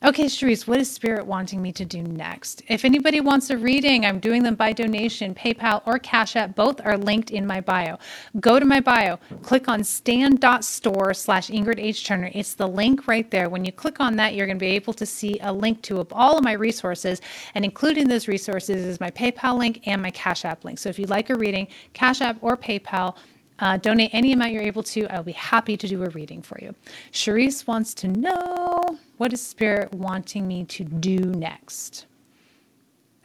Okay, 0.06 0.26
Charisse, 0.26 0.68
what 0.68 0.82
is 0.82 0.92
Spirit 0.92 1.26
wanting 1.26 1.62
me 1.62 1.72
to 1.72 1.86
do 1.86 2.04
next? 2.04 2.62
If 2.68 2.84
anybody 2.84 3.22
wants 3.22 3.50
a 3.52 3.58
reading, 3.58 4.06
I'm 4.06 4.20
doing 4.20 4.44
them 4.44 4.56
by 4.56 4.74
donation, 4.74 5.34
PayPal, 5.34 5.82
or 5.86 5.98
Cash 5.98 6.36
App. 6.36 6.56
Both 6.56 6.86
are 6.86 6.98
linked 6.98 7.32
in 7.32 7.48
my 7.48 7.62
bio. 7.62 7.98
Go 8.42 8.60
to 8.60 8.66
my 8.66 8.82
bio, 8.82 9.16
click 9.44 9.70
on 9.70 9.82
stan.store 9.82 11.14
slash 11.14 11.48
Ingrid 11.48 11.80
H. 11.80 12.06
Turner. 12.06 12.30
It's 12.34 12.54
the 12.54 12.68
link 12.68 13.08
right 13.08 13.32
there. 13.32 13.48
When 13.48 13.64
you 13.64 13.72
click 13.72 14.02
on 14.02 14.18
that, 14.18 14.36
you're 14.36 14.46
going 14.46 14.60
to 14.60 14.66
be 14.66 14.72
able 14.72 14.92
to 14.92 15.06
see 15.06 15.40
a 15.42 15.54
link 15.54 15.82
to 15.84 16.06
all 16.12 16.38
of 16.38 16.44
my 16.44 16.52
resources, 16.52 17.22
and 17.56 17.64
including 17.64 18.10
those 18.10 18.28
resources 18.28 18.84
is 18.86 19.00
my 19.00 19.10
PayPal 19.10 19.58
link 19.58 19.88
and 19.88 20.02
my 20.02 20.12
Cash 20.12 20.44
App 20.44 20.66
link. 20.66 20.80
So 20.80 20.90
if 20.90 21.00
you'd 21.00 21.10
like 21.10 21.30
a 21.30 21.36
reading, 21.36 21.70
Cash 21.94 22.20
App 22.20 22.40
or 22.42 22.58
PayPal, 22.58 23.16
uh, 23.60 23.78
donate 23.78 24.10
any 24.14 24.34
amount 24.34 24.52
you're 24.52 24.64
able 24.64 24.84
to. 24.84 25.08
I'll 25.08 25.24
be 25.24 25.32
happy 25.34 25.78
to 25.78 25.88
do 25.88 26.04
a 26.04 26.10
reading 26.10 26.42
for 26.42 26.60
you. 26.62 26.74
Charisse 27.12 27.68
wants 27.68 27.94
to 27.96 28.08
know 28.08 28.98
what 29.18 29.34
is 29.34 29.42
Spirit 29.42 29.94
wanting 29.94 30.48
me 30.48 30.66
to 30.66 30.84
do 30.84 31.18
next? 31.18 32.06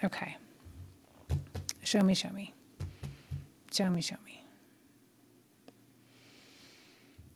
Okay. 0.05 0.37
Show 1.83 2.01
me, 2.01 2.15
show 2.15 2.31
me. 2.31 2.53
Show 3.73 3.91
me, 3.91 4.01
show 4.01 4.17
me. 4.25 4.45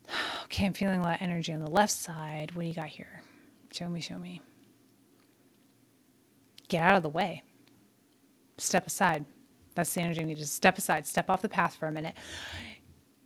Okay, 0.45 0.67
I'm 0.67 0.73
feeling 0.73 0.99
a 0.99 1.03
lot 1.03 1.15
of 1.15 1.21
energy 1.23 1.51
on 1.51 1.61
the 1.61 1.69
left 1.69 1.93
side. 1.93 2.51
What 2.53 2.61
do 2.61 2.67
you 2.67 2.75
got 2.75 2.85
here? 2.85 3.23
Show 3.71 3.89
me, 3.89 3.99
show 4.01 4.19
me. 4.19 4.39
Get 6.67 6.83
out 6.83 6.95
of 6.95 7.01
the 7.01 7.09
way. 7.09 7.41
Step 8.59 8.85
aside. 8.85 9.25
That's 9.73 9.91
the 9.91 10.01
energy 10.01 10.21
I 10.21 10.25
need 10.25 10.37
to 10.37 10.45
step 10.45 10.77
aside, 10.77 11.07
step 11.07 11.27
off 11.27 11.41
the 11.41 11.49
path 11.49 11.73
for 11.73 11.87
a 11.87 11.91
minute 11.91 12.15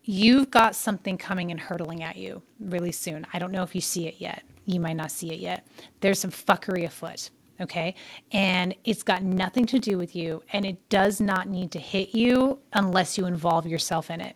you've 0.08 0.50
got 0.50 0.74
something 0.74 1.18
coming 1.18 1.52
and 1.52 1.60
hurtling 1.60 2.02
at 2.02 2.16
you 2.16 2.42
really 2.60 2.94
soon. 2.94 3.28
I 3.34 3.40
don't 3.40 3.52
know 3.52 3.64
if 3.64 3.76
you 3.76 3.82
see 3.82 4.08
it 4.08 4.16
yet. 4.18 4.42
You 4.66 4.80
might 4.80 4.96
not 4.96 5.12
see 5.12 5.32
it 5.34 5.40
yet. 5.40 5.68
There's 6.00 6.20
some 6.20 6.32
fuckery 6.32 6.86
afoot. 6.86 7.30
Okay. 7.60 7.94
And 8.32 8.74
it's 8.86 9.04
got 9.04 9.22
nothing 9.22 9.66
to 9.68 9.80
do 9.80 9.98
with 9.98 10.16
you. 10.16 10.44
And 10.54 10.66
it 10.66 10.90
does 10.90 11.20
not 11.20 11.50
need 11.50 11.72
to 11.72 11.80
hit 11.80 12.16
you 12.16 12.60
unless 12.74 13.18
you 13.18 13.26
involve 13.26 13.68
yourself 13.68 14.10
in 14.10 14.22
it. 14.22 14.36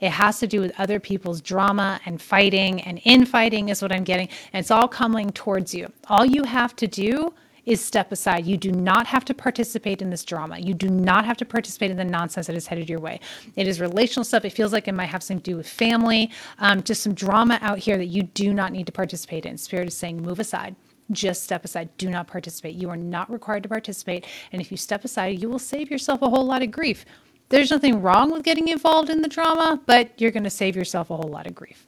It 0.00 0.10
has 0.10 0.38
to 0.40 0.46
do 0.46 0.60
with 0.60 0.78
other 0.78 1.00
people's 1.00 1.40
drama 1.40 2.00
and 2.04 2.20
fighting 2.20 2.82
and 2.82 3.00
infighting, 3.04 3.68
is 3.68 3.82
what 3.82 3.92
I'm 3.92 4.04
getting. 4.04 4.28
And 4.52 4.60
it's 4.60 4.70
all 4.70 4.88
coming 4.88 5.30
towards 5.30 5.74
you. 5.74 5.92
All 6.08 6.26
you 6.26 6.44
have 6.44 6.76
to 6.76 6.86
do 6.86 7.32
is 7.66 7.84
step 7.84 8.12
aside. 8.12 8.46
You 8.46 8.56
do 8.56 8.70
not 8.72 9.06
have 9.08 9.24
to 9.26 9.34
participate 9.34 10.00
in 10.00 10.08
this 10.08 10.24
drama. 10.24 10.58
You 10.58 10.72
do 10.72 10.88
not 10.88 11.24
have 11.24 11.36
to 11.38 11.44
participate 11.44 11.90
in 11.90 11.96
the 11.96 12.04
nonsense 12.04 12.46
that 12.46 12.56
is 12.56 12.68
headed 12.68 12.88
your 12.88 13.00
way. 13.00 13.20
It 13.56 13.66
is 13.66 13.80
relational 13.80 14.24
stuff. 14.24 14.44
It 14.44 14.50
feels 14.50 14.72
like 14.72 14.88
it 14.88 14.94
might 14.94 15.06
have 15.06 15.22
something 15.22 15.42
to 15.42 15.50
do 15.50 15.56
with 15.56 15.68
family, 15.68 16.30
um, 16.60 16.82
just 16.82 17.02
some 17.02 17.12
drama 17.12 17.58
out 17.60 17.78
here 17.78 17.98
that 17.98 18.06
you 18.06 18.22
do 18.22 18.54
not 18.54 18.72
need 18.72 18.86
to 18.86 18.92
participate 18.92 19.44
in. 19.44 19.58
Spirit 19.58 19.88
is 19.88 19.96
saying, 19.96 20.22
move 20.22 20.38
aside. 20.40 20.76
Just 21.10 21.44
step 21.44 21.64
aside. 21.64 21.88
Do 21.98 22.08
not 22.08 22.26
participate. 22.26 22.74
You 22.76 22.88
are 22.90 22.96
not 22.96 23.30
required 23.30 23.62
to 23.64 23.68
participate. 23.68 24.26
And 24.52 24.60
if 24.60 24.70
you 24.70 24.76
step 24.76 25.04
aside, 25.04 25.40
you 25.40 25.48
will 25.48 25.58
save 25.58 25.90
yourself 25.90 26.22
a 26.22 26.30
whole 26.30 26.44
lot 26.44 26.62
of 26.62 26.70
grief. 26.70 27.04
There's 27.48 27.70
nothing 27.70 28.02
wrong 28.02 28.32
with 28.32 28.42
getting 28.42 28.68
involved 28.68 29.08
in 29.08 29.22
the 29.22 29.28
drama, 29.28 29.80
but 29.86 30.20
you're 30.20 30.32
going 30.32 30.44
to 30.44 30.50
save 30.50 30.74
yourself 30.74 31.10
a 31.10 31.16
whole 31.16 31.30
lot 31.30 31.46
of 31.46 31.54
grief. 31.54 31.86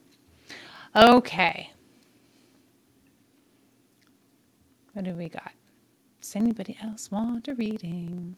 Okay. 0.95 1.73
What 4.93 5.05
do 5.05 5.13
we 5.13 5.29
got? 5.29 5.53
Does 6.29 6.37
anybody 6.37 6.77
else 6.83 7.11
want 7.11 7.49
a 7.49 7.55
reading? 7.55 8.37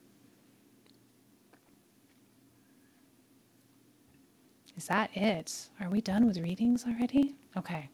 Is 4.77 4.87
that 4.87 5.11
it? 5.17 5.69
Are 5.81 5.91
we 5.91 6.01
done 6.01 6.25
with 6.25 6.39
readings 6.39 6.85
already? 6.87 7.35
Okay. 7.57 7.89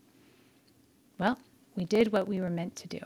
Well, 1.18 1.38
we 1.76 1.86
did 1.86 2.12
what 2.12 2.28
we 2.28 2.42
were 2.42 2.50
meant 2.50 2.76
to 2.76 2.88
do. 2.88 2.98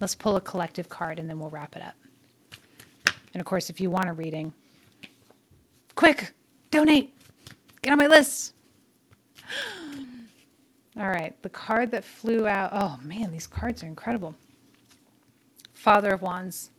Let's 0.00 0.14
pull 0.14 0.36
a 0.36 0.40
collective 0.42 0.90
card 0.90 1.18
and 1.18 1.30
then 1.30 1.40
we'll 1.40 1.48
wrap 1.48 1.74
it 1.74 1.82
up. 1.82 1.94
And 3.32 3.40
of 3.40 3.46
course, 3.46 3.70
if 3.70 3.80
you 3.80 3.88
want 3.88 4.10
a 4.10 4.12
reading, 4.12 4.52
quick, 5.94 6.34
donate, 6.70 7.14
get 7.80 7.92
on 7.92 7.96
my 7.96 8.06
list. 8.06 8.52
All 11.00 11.08
right, 11.08 11.34
the 11.40 11.48
card 11.48 11.90
that 11.92 12.04
flew 12.04 12.46
out. 12.46 12.68
Oh 12.74 12.98
man, 13.02 13.32
these 13.32 13.46
cards 13.46 13.82
are 13.82 13.86
incredible. 13.86 14.34
Father 15.78 16.10
of 16.10 16.22
Wands, 16.22 16.70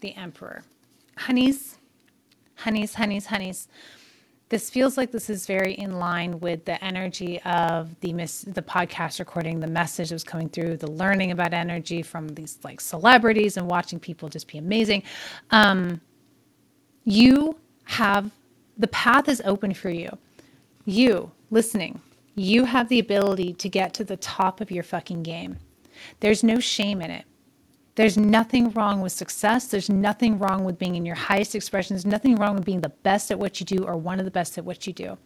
the 0.00 0.14
Emperor. 0.14 0.62
Honeys, 1.18 1.76
honeys, 2.54 2.94
honeys, 2.94 3.26
honeys. 3.26 3.66
This 4.48 4.70
feels 4.70 4.96
like 4.96 5.10
this 5.10 5.28
is 5.28 5.44
very 5.44 5.72
in 5.72 5.98
line 5.98 6.38
with 6.38 6.66
the 6.66 6.82
energy 6.84 7.42
of 7.42 7.98
the 7.98 8.12
miss, 8.12 8.42
the 8.42 8.62
podcast 8.62 9.18
recording, 9.18 9.58
the 9.58 9.66
message 9.66 10.10
that 10.10 10.14
was 10.14 10.22
coming 10.22 10.48
through, 10.48 10.76
the 10.76 10.90
learning 10.90 11.32
about 11.32 11.52
energy 11.52 12.00
from 12.00 12.28
these 12.28 12.60
like 12.62 12.80
celebrities 12.80 13.56
and 13.56 13.66
watching 13.68 13.98
people 13.98 14.28
just 14.28 14.46
be 14.46 14.56
amazing. 14.56 15.02
Um, 15.50 16.00
you 17.02 17.58
have 17.86 18.30
the 18.78 18.88
path 18.88 19.28
is 19.28 19.42
open 19.44 19.74
for 19.74 19.90
you. 19.90 20.16
You 20.84 21.32
listening, 21.50 22.00
you 22.36 22.66
have 22.66 22.88
the 22.88 23.00
ability 23.00 23.52
to 23.54 23.68
get 23.68 23.92
to 23.94 24.04
the 24.04 24.16
top 24.16 24.60
of 24.60 24.70
your 24.70 24.84
fucking 24.84 25.24
game. 25.24 25.56
There's 26.20 26.44
no 26.44 26.60
shame 26.60 27.02
in 27.02 27.10
it. 27.10 27.24
There's 27.96 28.16
nothing 28.16 28.70
wrong 28.70 29.00
with 29.00 29.12
success. 29.12 29.66
There's 29.66 29.88
nothing 29.88 30.38
wrong 30.38 30.64
with 30.64 30.78
being 30.78 30.96
in 30.96 31.06
your 31.06 31.14
highest 31.14 31.54
expression. 31.54 31.94
There's 31.94 32.06
nothing 32.06 32.36
wrong 32.36 32.56
with 32.56 32.64
being 32.64 32.80
the 32.80 32.88
best 32.88 33.30
at 33.30 33.38
what 33.38 33.60
you 33.60 33.66
do 33.66 33.84
or 33.84 33.96
one 33.96 34.18
of 34.18 34.24
the 34.24 34.30
best 34.30 34.58
at 34.58 34.64
what 34.64 34.86
you 34.86 34.92
do. 34.92 35.16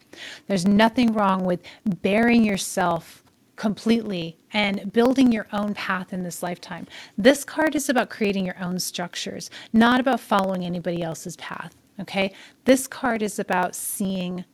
There's 0.46 0.66
nothing 0.66 1.12
wrong 1.12 1.44
with 1.44 1.62
bearing 2.02 2.44
yourself 2.44 3.22
completely 3.56 4.36
and 4.52 4.92
building 4.92 5.32
your 5.32 5.46
own 5.52 5.74
path 5.74 6.12
in 6.12 6.22
this 6.22 6.42
lifetime. 6.42 6.86
This 7.16 7.44
card 7.44 7.74
is 7.74 7.88
about 7.88 8.10
creating 8.10 8.46
your 8.46 8.58
own 8.60 8.78
structures, 8.78 9.50
not 9.72 9.98
about 9.98 10.20
following 10.20 10.64
anybody 10.64 11.02
else's 11.02 11.36
path. 11.36 11.74
Okay. 12.00 12.32
This 12.64 12.86
card 12.86 13.22
is 13.22 13.38
about 13.38 13.74
seeing 13.74 14.44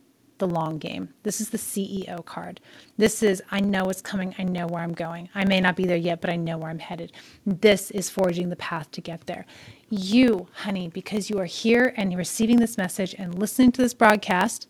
the 0.46 0.54
long 0.54 0.78
game. 0.78 1.08
This 1.22 1.40
is 1.40 1.48
the 1.48 1.58
CEO 1.58 2.22
card. 2.24 2.60
This 2.98 3.22
is, 3.22 3.42
I 3.50 3.60
know 3.60 3.88
it's 3.88 4.02
coming. 4.02 4.34
I 4.38 4.42
know 4.44 4.66
where 4.66 4.82
I'm 4.82 4.92
going. 4.92 5.30
I 5.34 5.44
may 5.46 5.60
not 5.60 5.74
be 5.74 5.86
there 5.86 5.96
yet, 5.96 6.20
but 6.20 6.28
I 6.28 6.36
know 6.36 6.58
where 6.58 6.70
I'm 6.70 6.78
headed. 6.78 7.12
This 7.46 7.90
is 7.90 8.10
forging 8.10 8.50
the 8.50 8.56
path 8.56 8.90
to 8.90 9.00
get 9.00 9.26
there. 9.26 9.46
You, 9.88 10.48
honey, 10.52 10.88
because 10.88 11.30
you 11.30 11.38
are 11.38 11.46
here 11.46 11.94
and 11.96 12.12
you're 12.12 12.18
receiving 12.18 12.58
this 12.58 12.76
message 12.76 13.14
and 13.18 13.38
listening 13.38 13.72
to 13.72 13.82
this 13.82 13.94
broadcast, 13.94 14.68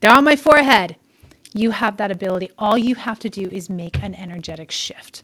they're 0.00 0.14
on 0.14 0.24
my 0.24 0.36
forehead. 0.36 0.96
You 1.54 1.70
have 1.70 1.96
that 1.96 2.10
ability. 2.10 2.50
All 2.58 2.76
you 2.76 2.94
have 2.96 3.18
to 3.20 3.30
do 3.30 3.48
is 3.50 3.70
make 3.70 4.02
an 4.02 4.14
energetic 4.14 4.70
shift. 4.70 5.22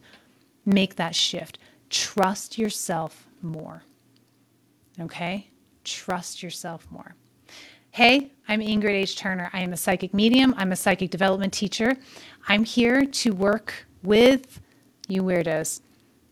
Make 0.64 0.96
that 0.96 1.14
shift. 1.14 1.58
Trust 1.90 2.56
yourself 2.56 3.26
more. 3.42 3.82
Okay? 4.98 5.50
Trust 5.84 6.42
yourself 6.42 6.86
more. 6.90 7.16
Hey, 7.92 8.30
I'm 8.46 8.60
Ingrid 8.60 8.90
H. 8.90 9.16
Turner. 9.16 9.50
I 9.52 9.62
am 9.62 9.72
a 9.72 9.76
psychic 9.76 10.14
medium. 10.14 10.54
I'm 10.56 10.70
a 10.70 10.76
psychic 10.76 11.10
development 11.10 11.52
teacher. 11.52 11.96
I'm 12.46 12.62
here 12.62 13.04
to 13.04 13.32
work 13.32 13.84
with 14.04 14.60
you 15.08 15.24
weirdos, 15.24 15.80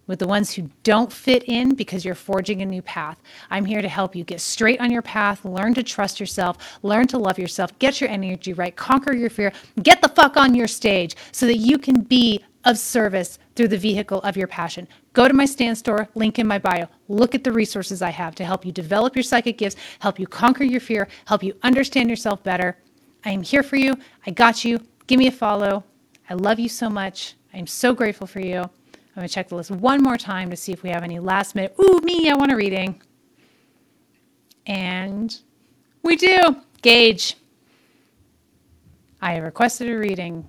with 0.07 0.21
the 0.21 0.29
ones 0.29 0.53
who 0.53 0.71
don't 0.85 1.13
fit 1.13 1.43
in 1.49 1.75
because 1.75 2.05
you're 2.05 2.15
forging 2.15 2.63
a 2.63 2.65
new 2.65 2.81
path. 2.83 3.21
I'm 3.51 3.65
here 3.65 3.83
to 3.83 3.89
help 3.89 4.15
you 4.15 4.23
get 4.23 4.41
straight 4.41 4.81
on 4.81 4.93
your 4.93 5.03
path, 5.03 5.45
learn 5.45 5.75
to 5.75 5.83
trust 5.83 6.21
yourself, 6.21 6.79
learn 6.85 7.09
to 7.09 7.19
love 7.19 7.41
yourself, 7.41 7.77
get 7.81 8.01
your 8.01 8.09
energy 8.09 8.53
right, 8.53 8.77
conquer 8.77 9.13
your 9.13 9.29
fear, 9.29 9.53
get 9.83 10.01
the 10.01 10.09
fuck 10.09 10.37
on 10.37 10.55
your 10.55 10.69
stage 10.69 11.17
so 11.33 11.45
that 11.47 11.57
you 11.57 11.77
can 11.77 12.03
be 12.03 12.45
of 12.65 12.79
service 12.79 13.39
through 13.55 13.69
the 13.69 13.79
vehicle 13.79 14.21
of 14.23 14.37
your 14.37 14.47
passion. 14.47 14.89
Go 15.13 15.29
to 15.29 15.35
my 15.35 15.47
Stan 15.47 15.75
Store, 15.75 16.09
link 16.15 16.39
in 16.39 16.47
my 16.47 16.59
bio. 16.59 16.87
Look 17.09 17.35
at 17.35 17.45
the 17.45 17.53
resources 17.53 18.03
I 18.03 18.11
have 18.11 18.35
to 18.37 18.45
help 18.45 18.65
you 18.65 18.73
develop 18.73 19.17
your 19.17 19.23
psychic 19.23 19.59
gifts, 19.59 19.77
help 20.01 20.19
you 20.19 20.27
conquer 20.27 20.65
your 20.65 20.81
fear, 20.81 21.09
help 21.27 21.43
you 21.43 21.55
understand 21.63 22.11
yourself 22.11 22.43
better. 22.43 22.77
I 23.25 23.31
am 23.31 23.43
here 23.43 23.63
for 23.63 23.77
you. 23.77 23.95
I 24.27 24.31
got 24.31 24.65
you. 24.65 24.81
Give 25.07 25.19
me 25.19 25.27
a 25.27 25.33
follow. 25.33 25.85
I 26.29 26.35
love 26.35 26.59
you 26.59 26.69
so 26.69 26.91
much. 26.91 27.35
I 27.55 27.59
am 27.59 27.67
so 27.67 27.95
grateful 27.95 28.27
for 28.27 28.41
you. 28.41 28.61
I'm 28.61 29.23
going 29.23 29.27
to 29.27 29.35
check 29.35 29.49
the 29.49 29.57
list 29.57 29.71
one 29.71 30.03
more 30.03 30.17
time 30.17 30.51
to 30.51 30.57
see 30.57 30.73
if 30.73 30.83
we 30.83 30.91
have 30.91 31.03
any 31.03 31.19
last 31.19 31.55
minute. 31.55 31.75
Ooh, 31.81 32.01
me, 32.03 32.31
I 32.31 32.35
want 32.35 32.53
a 32.53 32.57
reading. 32.57 33.03
And 34.67 35.37
we 36.03 36.17
do. 36.17 36.57
Gage. 36.83 37.37
I 39.21 39.33
have 39.33 39.43
requested 39.43 39.89
a 39.89 39.99
reading. 39.99 40.47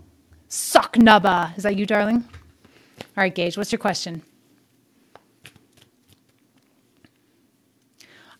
Socknubba. 0.50 1.56
Is 1.58 1.64
that 1.64 1.76
you, 1.76 1.86
darling? 1.86 2.26
All 3.00 3.24
right, 3.24 3.34
Gage, 3.34 3.58
what's 3.58 3.72
your 3.72 3.80
question? 3.80 4.24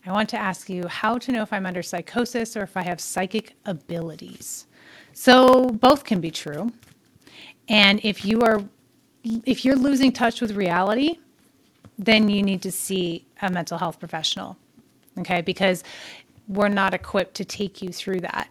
I 0.06 0.12
want 0.12 0.28
to 0.30 0.38
ask 0.38 0.68
you 0.68 0.86
how 0.88 1.18
to 1.18 1.32
know 1.32 1.42
if 1.42 1.52
I'm 1.52 1.66
under 1.66 1.82
psychosis 1.82 2.56
or 2.56 2.62
if 2.62 2.76
I 2.76 2.82
have 2.82 3.00
psychic 3.00 3.54
abilities. 3.66 4.66
So 5.12 5.66
both 5.66 6.04
can 6.04 6.20
be 6.20 6.30
true. 6.30 6.72
And 7.68 8.00
if 8.02 8.24
you 8.24 8.40
are 8.40 8.62
if 9.22 9.64
you're 9.66 9.76
losing 9.76 10.12
touch 10.12 10.40
with 10.40 10.52
reality, 10.52 11.18
then 11.98 12.30
you 12.30 12.42
need 12.42 12.62
to 12.62 12.72
see 12.72 13.26
a 13.42 13.50
mental 13.50 13.76
health 13.76 14.00
professional. 14.00 14.56
Okay? 15.18 15.42
Because 15.42 15.84
we're 16.48 16.68
not 16.68 16.94
equipped 16.94 17.34
to 17.34 17.44
take 17.44 17.82
you 17.82 17.90
through 17.90 18.20
that 18.20 18.48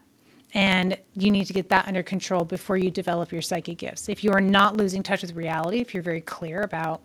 and 0.53 0.97
you 1.13 1.31
need 1.31 1.45
to 1.45 1.53
get 1.53 1.69
that 1.69 1.88
under 1.88 2.01
control 2.01 2.43
before 2.43 2.77
you 2.77 2.89
develop 2.89 3.31
your 3.31 3.41
psychic 3.41 3.77
gifts. 3.77 4.09
If 4.09 4.23
you 4.23 4.31
are 4.31 4.41
not 4.41 4.77
losing 4.77 5.03
touch 5.03 5.21
with 5.21 5.35
reality, 5.35 5.80
if 5.80 5.93
you're 5.93 6.03
very 6.03 6.21
clear 6.21 6.61
about 6.61 7.01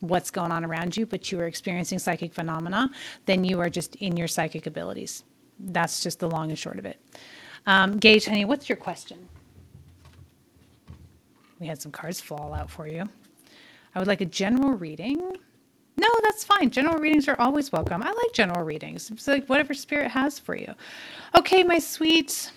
what's 0.00 0.30
going 0.30 0.50
on 0.50 0.64
around 0.64 0.96
you, 0.96 1.06
but 1.06 1.30
you 1.30 1.38
are 1.40 1.46
experiencing 1.46 1.98
psychic 1.98 2.32
phenomena, 2.32 2.90
then 3.26 3.44
you 3.44 3.60
are 3.60 3.70
just 3.70 3.96
in 3.96 4.16
your 4.16 4.28
psychic 4.28 4.66
abilities. 4.66 5.24
That's 5.58 6.02
just 6.02 6.18
the 6.20 6.28
long 6.28 6.48
and 6.48 6.58
short 6.58 6.78
of 6.78 6.86
it. 6.86 6.98
Um, 7.66 7.98
Gage, 7.98 8.24
honey, 8.24 8.44
what's 8.44 8.68
your 8.68 8.76
question? 8.76 9.28
We 11.60 11.66
had 11.66 11.80
some 11.80 11.92
cards 11.92 12.20
fall 12.20 12.54
out 12.54 12.70
for 12.70 12.88
you. 12.88 13.08
I 13.94 13.98
would 13.98 14.08
like 14.08 14.22
a 14.22 14.26
general 14.26 14.72
reading. 14.72 15.18
No, 15.96 16.08
that's 16.22 16.44
fine. 16.44 16.70
General 16.70 16.96
readings 16.96 17.28
are 17.28 17.38
always 17.38 17.70
welcome. 17.70 18.02
I 18.02 18.10
like 18.10 18.32
general 18.32 18.64
readings. 18.64 19.10
It's 19.10 19.28
like 19.28 19.46
whatever 19.46 19.74
spirit 19.74 20.10
has 20.10 20.38
for 20.38 20.56
you. 20.56 20.72
Okay, 21.36 21.62
my 21.62 21.78
sweet 21.78 22.50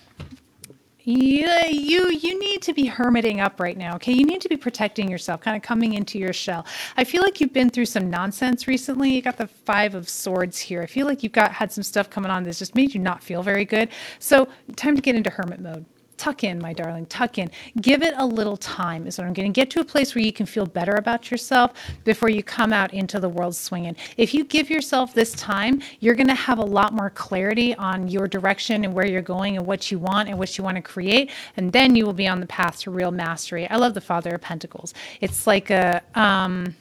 yeah, 1.05 1.67
you 1.67 2.09
you 2.11 2.39
need 2.39 2.61
to 2.63 2.73
be 2.73 2.87
hermiting 2.87 3.41
up 3.41 3.59
right 3.59 3.77
now. 3.77 3.95
Okay, 3.95 4.13
you 4.13 4.25
need 4.25 4.41
to 4.41 4.49
be 4.49 4.55
protecting 4.55 5.09
yourself, 5.09 5.41
kind 5.41 5.57
of 5.57 5.63
coming 5.63 5.93
into 5.93 6.17
your 6.17 6.33
shell. 6.33 6.65
I 6.95 7.03
feel 7.03 7.21
like 7.23 7.41
you've 7.41 7.53
been 7.53 7.69
through 7.69 7.87
some 7.87 8.09
nonsense 8.09 8.67
recently. 8.67 9.13
You 9.13 9.21
got 9.21 9.37
the 9.37 9.47
five 9.47 9.95
of 9.95 10.07
swords 10.07 10.59
here. 10.59 10.81
I 10.81 10.85
feel 10.85 11.05
like 11.05 11.21
you've 11.21 11.33
got 11.33 11.51
had 11.51 11.71
some 11.71 11.83
stuff 11.83 12.09
coming 12.09 12.31
on 12.31 12.43
that's 12.43 12.59
just 12.59 12.75
made 12.75 12.93
you 12.93 13.01
not 13.01 13.21
feel 13.21 13.43
very 13.43 13.65
good. 13.65 13.89
So 14.19 14.47
time 14.77 14.95
to 14.95 15.01
get 15.01 15.15
into 15.15 15.29
hermit 15.29 15.59
mode 15.59 15.85
tuck 16.17 16.43
in, 16.43 16.59
my 16.59 16.73
darling, 16.73 17.05
tuck 17.07 17.37
in. 17.37 17.49
Give 17.81 18.01
it 18.03 18.13
a 18.17 18.25
little 18.25 18.57
time, 18.57 19.07
is 19.07 19.17
what 19.17 19.27
I'm 19.27 19.33
getting. 19.33 19.51
Get 19.51 19.69
to 19.71 19.79
a 19.79 19.85
place 19.85 20.15
where 20.15 20.23
you 20.23 20.33
can 20.33 20.45
feel 20.45 20.65
better 20.65 20.93
about 20.95 21.31
yourself 21.31 21.73
before 22.03 22.29
you 22.29 22.43
come 22.43 22.73
out 22.73 22.93
into 22.93 23.19
the 23.19 23.29
world 23.29 23.55
swinging. 23.55 23.95
If 24.17 24.33
you 24.33 24.43
give 24.43 24.69
yourself 24.69 25.13
this 25.13 25.33
time, 25.33 25.81
you're 25.99 26.15
going 26.15 26.27
to 26.27 26.35
have 26.35 26.59
a 26.59 26.65
lot 26.65 26.93
more 26.93 27.09
clarity 27.09 27.75
on 27.75 28.07
your 28.07 28.27
direction 28.27 28.85
and 28.85 28.93
where 28.93 29.07
you're 29.07 29.21
going 29.21 29.57
and 29.57 29.65
what 29.65 29.91
you 29.91 29.99
want 29.99 30.29
and 30.29 30.37
what 30.37 30.57
you 30.57 30.63
want 30.63 30.75
to 30.75 30.81
create. 30.81 31.31
And 31.57 31.71
then 31.71 31.95
you 31.95 32.05
will 32.05 32.13
be 32.13 32.27
on 32.27 32.39
the 32.39 32.47
path 32.47 32.79
to 32.81 32.91
real 32.91 33.11
mastery. 33.11 33.69
I 33.69 33.77
love 33.77 33.93
the 33.93 34.01
Father 34.01 34.35
of 34.35 34.41
Pentacles. 34.41 34.93
It's 35.21 35.47
like 35.47 35.69
a, 35.69 36.01
um, 36.15 36.75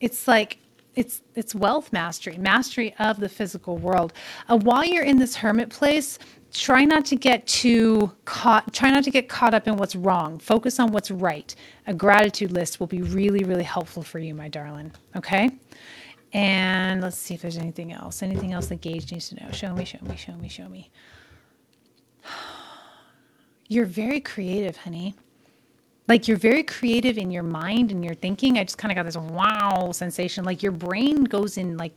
it's 0.00 0.28
like 0.28 0.58
it's 0.94 1.22
it's 1.36 1.54
wealth 1.54 1.92
mastery, 1.92 2.36
mastery 2.38 2.92
of 2.98 3.20
the 3.20 3.28
physical 3.28 3.78
world. 3.78 4.12
Uh, 4.48 4.58
while 4.58 4.84
you're 4.84 5.04
in 5.04 5.16
this 5.18 5.36
hermit 5.36 5.70
place, 5.70 6.18
try 6.52 6.84
not 6.84 7.04
to 7.06 7.16
get 7.16 7.46
too 7.46 8.12
caught 8.24 8.72
try 8.72 8.90
not 8.90 9.04
to 9.04 9.10
get 9.10 9.28
caught 9.28 9.54
up 9.54 9.68
in 9.68 9.76
what's 9.76 9.94
wrong. 9.94 10.38
Focus 10.38 10.80
on 10.80 10.92
what's 10.92 11.10
right. 11.10 11.54
A 11.86 11.94
gratitude 11.94 12.52
list 12.52 12.80
will 12.80 12.86
be 12.86 13.02
really 13.02 13.44
really 13.44 13.64
helpful 13.64 14.02
for 14.02 14.18
you 14.18 14.34
my 14.34 14.48
darling 14.48 14.92
okay? 15.16 15.50
And 16.32 17.00
let's 17.00 17.16
see 17.16 17.34
if 17.34 17.42
there's 17.42 17.56
anything 17.56 17.92
else. 17.92 18.22
Anything 18.22 18.52
else 18.52 18.66
that 18.66 18.80
gage 18.80 19.10
needs 19.10 19.30
to 19.30 19.36
know? 19.36 19.50
Show 19.52 19.74
me 19.74 19.84
show 19.84 19.98
me 20.02 20.16
show 20.16 20.34
me 20.34 20.48
show 20.48 20.68
me. 20.68 20.90
You're 23.68 23.86
very 23.86 24.20
creative 24.20 24.78
honey. 24.78 25.14
Like 26.08 26.26
you're 26.26 26.38
very 26.38 26.62
creative 26.62 27.18
in 27.18 27.30
your 27.30 27.42
mind 27.42 27.90
and 27.90 28.02
your 28.02 28.14
thinking. 28.14 28.56
I 28.56 28.64
just 28.64 28.78
kind 28.78 28.90
of 28.90 28.96
got 28.96 29.04
this 29.04 29.18
wow 29.18 29.92
sensation. 29.92 30.42
Like 30.42 30.62
your 30.62 30.72
brain 30.72 31.24
goes 31.24 31.58
in 31.58 31.76
like 31.76 31.92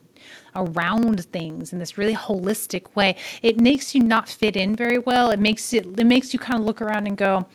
around 0.56 1.26
things 1.26 1.74
in 1.74 1.80
this 1.80 1.98
really 1.98 2.16
holistic 2.16 2.96
way. 2.96 3.16
It 3.42 3.60
makes 3.60 3.96
you 3.96 4.04
not 4.04 4.30
fit 4.30 4.56
in 4.56 4.76
very 4.76 5.00
well. 5.00 5.32
It 5.32 5.40
makes 5.40 5.74
it 5.74 5.86
it 6.00 6.06
makes 6.06 6.34
you 6.34 6.40
kind 6.40 6.60
of 6.60 6.66
look 6.66 6.82
around 6.82 7.08
and 7.08 7.18
go, 7.18 7.48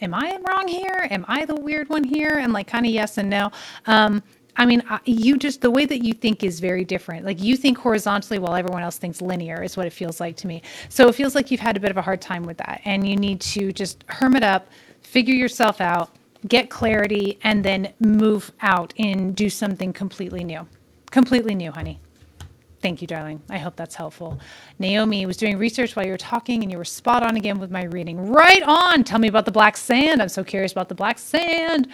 "Am 0.00 0.14
I 0.14 0.38
wrong 0.46 0.68
here? 0.68 1.08
Am 1.10 1.24
I 1.28 1.44
the 1.44 1.56
weird 1.56 1.88
one 1.88 2.04
here?" 2.04 2.38
And 2.38 2.52
like 2.52 2.66
kind 2.66 2.86
of 2.86 2.92
yes 2.92 3.18
and 3.18 3.30
no. 3.30 3.50
Um, 3.86 4.22
I 4.56 4.66
mean, 4.66 4.82
you 5.04 5.38
just 5.38 5.62
the 5.62 5.70
way 5.70 5.86
that 5.86 6.04
you 6.04 6.12
think 6.12 6.42
is 6.44 6.60
very 6.60 6.84
different. 6.84 7.24
Like 7.24 7.42
you 7.42 7.56
think 7.56 7.78
horizontally 7.78 8.38
while 8.38 8.54
everyone 8.54 8.82
else 8.82 8.98
thinks 8.98 9.22
linear 9.22 9.62
is 9.62 9.76
what 9.76 9.86
it 9.86 9.92
feels 9.92 10.20
like 10.20 10.36
to 10.38 10.46
me. 10.46 10.62
So 10.90 11.08
it 11.08 11.14
feels 11.14 11.34
like 11.34 11.50
you've 11.50 11.60
had 11.60 11.76
a 11.76 11.80
bit 11.80 11.90
of 11.90 11.96
a 11.96 12.02
hard 12.02 12.20
time 12.20 12.42
with 12.42 12.58
that 12.58 12.82
and 12.84 13.08
you 13.08 13.16
need 13.16 13.40
to 13.40 13.72
just 13.72 14.04
hermit 14.08 14.42
up, 14.42 14.68
figure 15.00 15.34
yourself 15.34 15.80
out, 15.80 16.14
get 16.48 16.68
clarity 16.68 17.38
and 17.42 17.64
then 17.64 17.92
move 18.00 18.52
out 18.60 18.92
and 18.98 19.34
do 19.34 19.48
something 19.48 19.92
completely 19.92 20.44
new. 20.44 20.66
Completely 21.12 21.54
new, 21.54 21.70
honey. 21.70 22.00
Thank 22.80 23.00
you, 23.00 23.06
darling. 23.06 23.42
I 23.48 23.58
hope 23.58 23.76
that's 23.76 23.94
helpful. 23.94 24.40
Naomi 24.80 25.24
was 25.24 25.36
doing 25.36 25.56
research 25.56 25.94
while 25.94 26.04
you 26.04 26.10
were 26.10 26.18
talking, 26.18 26.62
and 26.62 26.72
you 26.72 26.78
were 26.78 26.84
spot 26.84 27.22
on 27.22 27.36
again 27.36 27.60
with 27.60 27.70
my 27.70 27.84
reading. 27.84 28.32
Right 28.32 28.62
on. 28.64 29.04
Tell 29.04 29.20
me 29.20 29.28
about 29.28 29.44
the 29.44 29.52
black 29.52 29.76
sand. 29.76 30.20
I'm 30.20 30.30
so 30.30 30.42
curious 30.42 30.72
about 30.72 30.88
the 30.88 30.94
black 30.96 31.20
sand. 31.20 31.86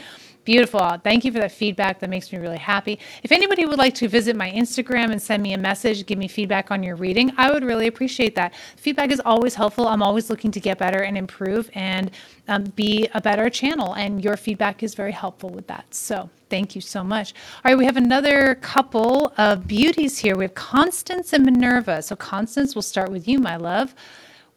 Beautiful. 0.44 0.96
Thank 1.04 1.26
you 1.26 1.32
for 1.32 1.40
that 1.40 1.50
feedback. 1.50 1.98
That 1.98 2.08
makes 2.08 2.32
me 2.32 2.38
really 2.38 2.56
happy. 2.56 3.00
If 3.22 3.32
anybody 3.32 3.66
would 3.66 3.76
like 3.76 3.94
to 3.96 4.08
visit 4.08 4.34
my 4.36 4.50
Instagram 4.50 5.10
and 5.10 5.20
send 5.20 5.42
me 5.42 5.52
a 5.52 5.58
message, 5.58 6.06
give 6.06 6.16
me 6.18 6.28
feedback 6.28 6.70
on 6.70 6.82
your 6.82 6.96
reading, 6.96 7.32
I 7.36 7.50
would 7.50 7.64
really 7.64 7.88
appreciate 7.88 8.34
that. 8.36 8.54
Feedback 8.76 9.10
is 9.10 9.20
always 9.26 9.54
helpful. 9.54 9.88
I'm 9.88 10.02
always 10.02 10.30
looking 10.30 10.50
to 10.52 10.60
get 10.60 10.78
better 10.78 11.02
and 11.02 11.18
improve 11.18 11.68
and 11.74 12.12
um, 12.46 12.64
be 12.64 13.08
a 13.12 13.20
better 13.20 13.50
channel, 13.50 13.94
and 13.94 14.24
your 14.24 14.38
feedback 14.38 14.82
is 14.82 14.94
very 14.94 15.12
helpful 15.12 15.50
with 15.50 15.66
that. 15.66 15.92
So, 15.92 16.30
thank 16.50 16.74
you 16.74 16.80
so 16.80 17.04
much. 17.04 17.34
All 17.64 17.70
right, 17.70 17.78
we 17.78 17.84
have 17.84 17.96
another 17.96 18.56
couple 18.56 19.32
of 19.38 19.66
beauties 19.66 20.18
here. 20.18 20.36
We 20.36 20.44
have 20.44 20.54
Constance 20.54 21.32
and 21.32 21.44
Minerva. 21.44 22.02
So, 22.02 22.16
Constance, 22.16 22.74
we'll 22.74 22.82
start 22.82 23.10
with 23.10 23.28
you, 23.28 23.38
my 23.38 23.56
love. 23.56 23.94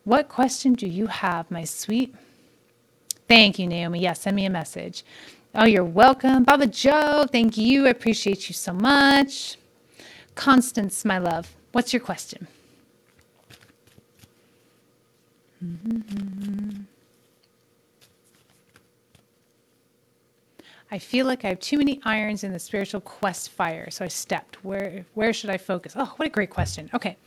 What 0.03 0.29
question 0.29 0.73
do 0.73 0.87
you 0.87 1.07
have, 1.07 1.49
my 1.51 1.63
sweet? 1.63 2.15
Thank 3.27 3.59
you, 3.59 3.67
Naomi. 3.67 3.99
Yes, 3.99 4.17
yeah, 4.17 4.23
send 4.23 4.35
me 4.35 4.45
a 4.45 4.49
message. 4.49 5.03
Oh, 5.53 5.65
you're 5.65 5.83
welcome. 5.83 6.43
Baba 6.43 6.67
Joe, 6.67 7.25
thank 7.31 7.57
you. 7.57 7.85
I 7.85 7.89
appreciate 7.89 8.49
you 8.49 8.53
so 8.53 8.73
much. 8.73 9.57
Constance, 10.35 11.05
my 11.05 11.17
love, 11.17 11.53
what's 11.71 11.93
your 11.93 11.99
question? 11.99 12.47
Mm-hmm. 15.63 16.83
I 20.93 20.99
feel 20.99 21.25
like 21.25 21.45
I 21.45 21.47
have 21.47 21.59
too 21.61 21.77
many 21.77 22.01
irons 22.03 22.43
in 22.43 22.51
the 22.51 22.59
spiritual 22.59 22.99
quest 22.99 23.49
fire, 23.49 23.89
so 23.89 24.03
I 24.03 24.09
stepped. 24.09 24.63
Where 24.63 25.05
where 25.13 25.31
should 25.31 25.49
I 25.49 25.57
focus? 25.57 25.93
Oh, 25.95 26.13
what 26.17 26.27
a 26.27 26.29
great 26.29 26.49
question. 26.49 26.89
Okay. 26.93 27.17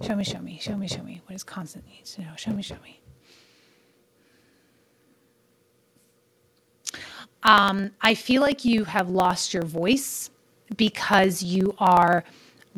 Show 0.00 0.14
me, 0.14 0.22
show 0.22 0.38
me, 0.38 0.58
show 0.60 0.76
me, 0.76 0.86
show 0.86 1.02
me. 1.02 1.20
What 1.26 1.34
is 1.34 1.42
Constance 1.42 1.84
needs 1.90 2.14
to 2.14 2.20
know? 2.20 2.30
Show 2.36 2.52
me, 2.52 2.62
show 2.62 2.76
me. 2.84 3.00
Um, 7.42 7.90
I 8.00 8.14
feel 8.14 8.40
like 8.40 8.64
you 8.64 8.84
have 8.84 9.08
lost 9.08 9.52
your 9.52 9.64
voice 9.64 10.30
because 10.76 11.42
you 11.42 11.74
are 11.78 12.22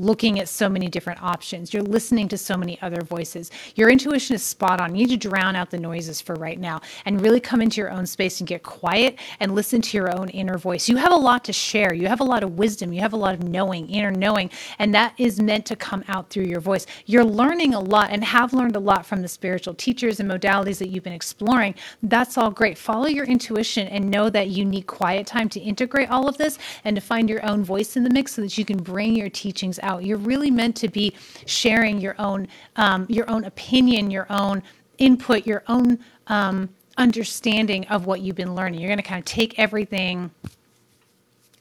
looking 0.00 0.40
at 0.40 0.48
so 0.48 0.68
many 0.68 0.88
different 0.88 1.22
options. 1.22 1.72
You're 1.74 1.82
listening 1.82 2.28
to 2.28 2.38
so 2.38 2.56
many 2.56 2.80
other 2.82 3.02
voices. 3.02 3.50
Your 3.74 3.90
intuition 3.90 4.34
is 4.34 4.42
spot 4.42 4.80
on. 4.80 4.94
You 4.94 5.06
need 5.06 5.20
to 5.20 5.28
drown 5.28 5.56
out 5.56 5.70
the 5.70 5.78
noises 5.78 6.20
for 6.20 6.34
right 6.36 6.58
now 6.58 6.80
and 7.04 7.20
really 7.20 7.40
come 7.40 7.60
into 7.60 7.80
your 7.80 7.90
own 7.90 8.06
space 8.06 8.40
and 8.40 8.48
get 8.48 8.62
quiet 8.62 9.18
and 9.40 9.54
listen 9.54 9.82
to 9.82 9.96
your 9.96 10.16
own 10.16 10.28
inner 10.30 10.58
voice. 10.58 10.88
You 10.88 10.96
have 10.96 11.12
a 11.12 11.16
lot 11.16 11.44
to 11.44 11.52
share. 11.52 11.92
You 11.92 12.08
have 12.08 12.20
a 12.20 12.24
lot 12.24 12.42
of 12.42 12.58
wisdom. 12.58 12.92
You 12.92 13.00
have 13.00 13.12
a 13.12 13.16
lot 13.16 13.34
of 13.34 13.42
knowing, 13.42 13.88
inner 13.90 14.10
knowing, 14.10 14.50
and 14.78 14.94
that 14.94 15.14
is 15.18 15.40
meant 15.40 15.66
to 15.66 15.76
come 15.76 16.04
out 16.08 16.30
through 16.30 16.44
your 16.44 16.60
voice. 16.60 16.86
You're 17.06 17.24
learning 17.24 17.74
a 17.74 17.80
lot 17.80 18.10
and 18.10 18.24
have 18.24 18.52
learned 18.52 18.76
a 18.76 18.80
lot 18.80 19.04
from 19.04 19.22
the 19.22 19.28
spiritual 19.28 19.74
teachers 19.74 20.20
and 20.20 20.30
modalities 20.30 20.78
that 20.78 20.88
you've 20.88 21.04
been 21.04 21.12
exploring. 21.12 21.74
That's 22.02 22.38
all 22.38 22.50
great. 22.50 22.78
Follow 22.78 23.06
your 23.06 23.26
intuition 23.26 23.86
and 23.88 24.10
know 24.10 24.30
that 24.30 24.48
you 24.48 24.64
need 24.64 24.86
quiet 24.86 25.26
time 25.26 25.48
to 25.50 25.60
integrate 25.60 26.10
all 26.10 26.28
of 26.28 26.38
this 26.38 26.58
and 26.84 26.96
to 26.96 27.02
find 27.02 27.28
your 27.28 27.44
own 27.44 27.62
voice 27.64 27.96
in 27.96 28.04
the 28.04 28.10
mix 28.10 28.34
so 28.34 28.42
that 28.42 28.56
you 28.56 28.64
can 28.64 28.78
bring 28.78 29.14
your 29.14 29.28
teachings 29.28 29.78
out 29.82 29.89
out. 29.90 30.04
You're 30.04 30.18
really 30.18 30.50
meant 30.50 30.76
to 30.76 30.88
be 30.88 31.14
sharing 31.46 32.00
your 32.00 32.14
own 32.18 32.48
um, 32.76 33.06
your 33.08 33.28
own 33.28 33.44
opinion, 33.44 34.10
your 34.10 34.26
own 34.30 34.62
input, 34.98 35.46
your 35.46 35.62
own 35.68 35.98
um, 36.28 36.68
understanding 36.96 37.86
of 37.88 38.06
what 38.06 38.20
you've 38.20 38.36
been 38.36 38.54
learning. 38.54 38.80
You're 38.80 38.88
going 38.88 38.98
to 38.98 39.10
kind 39.14 39.18
of 39.18 39.24
take 39.24 39.58
everything 39.58 40.30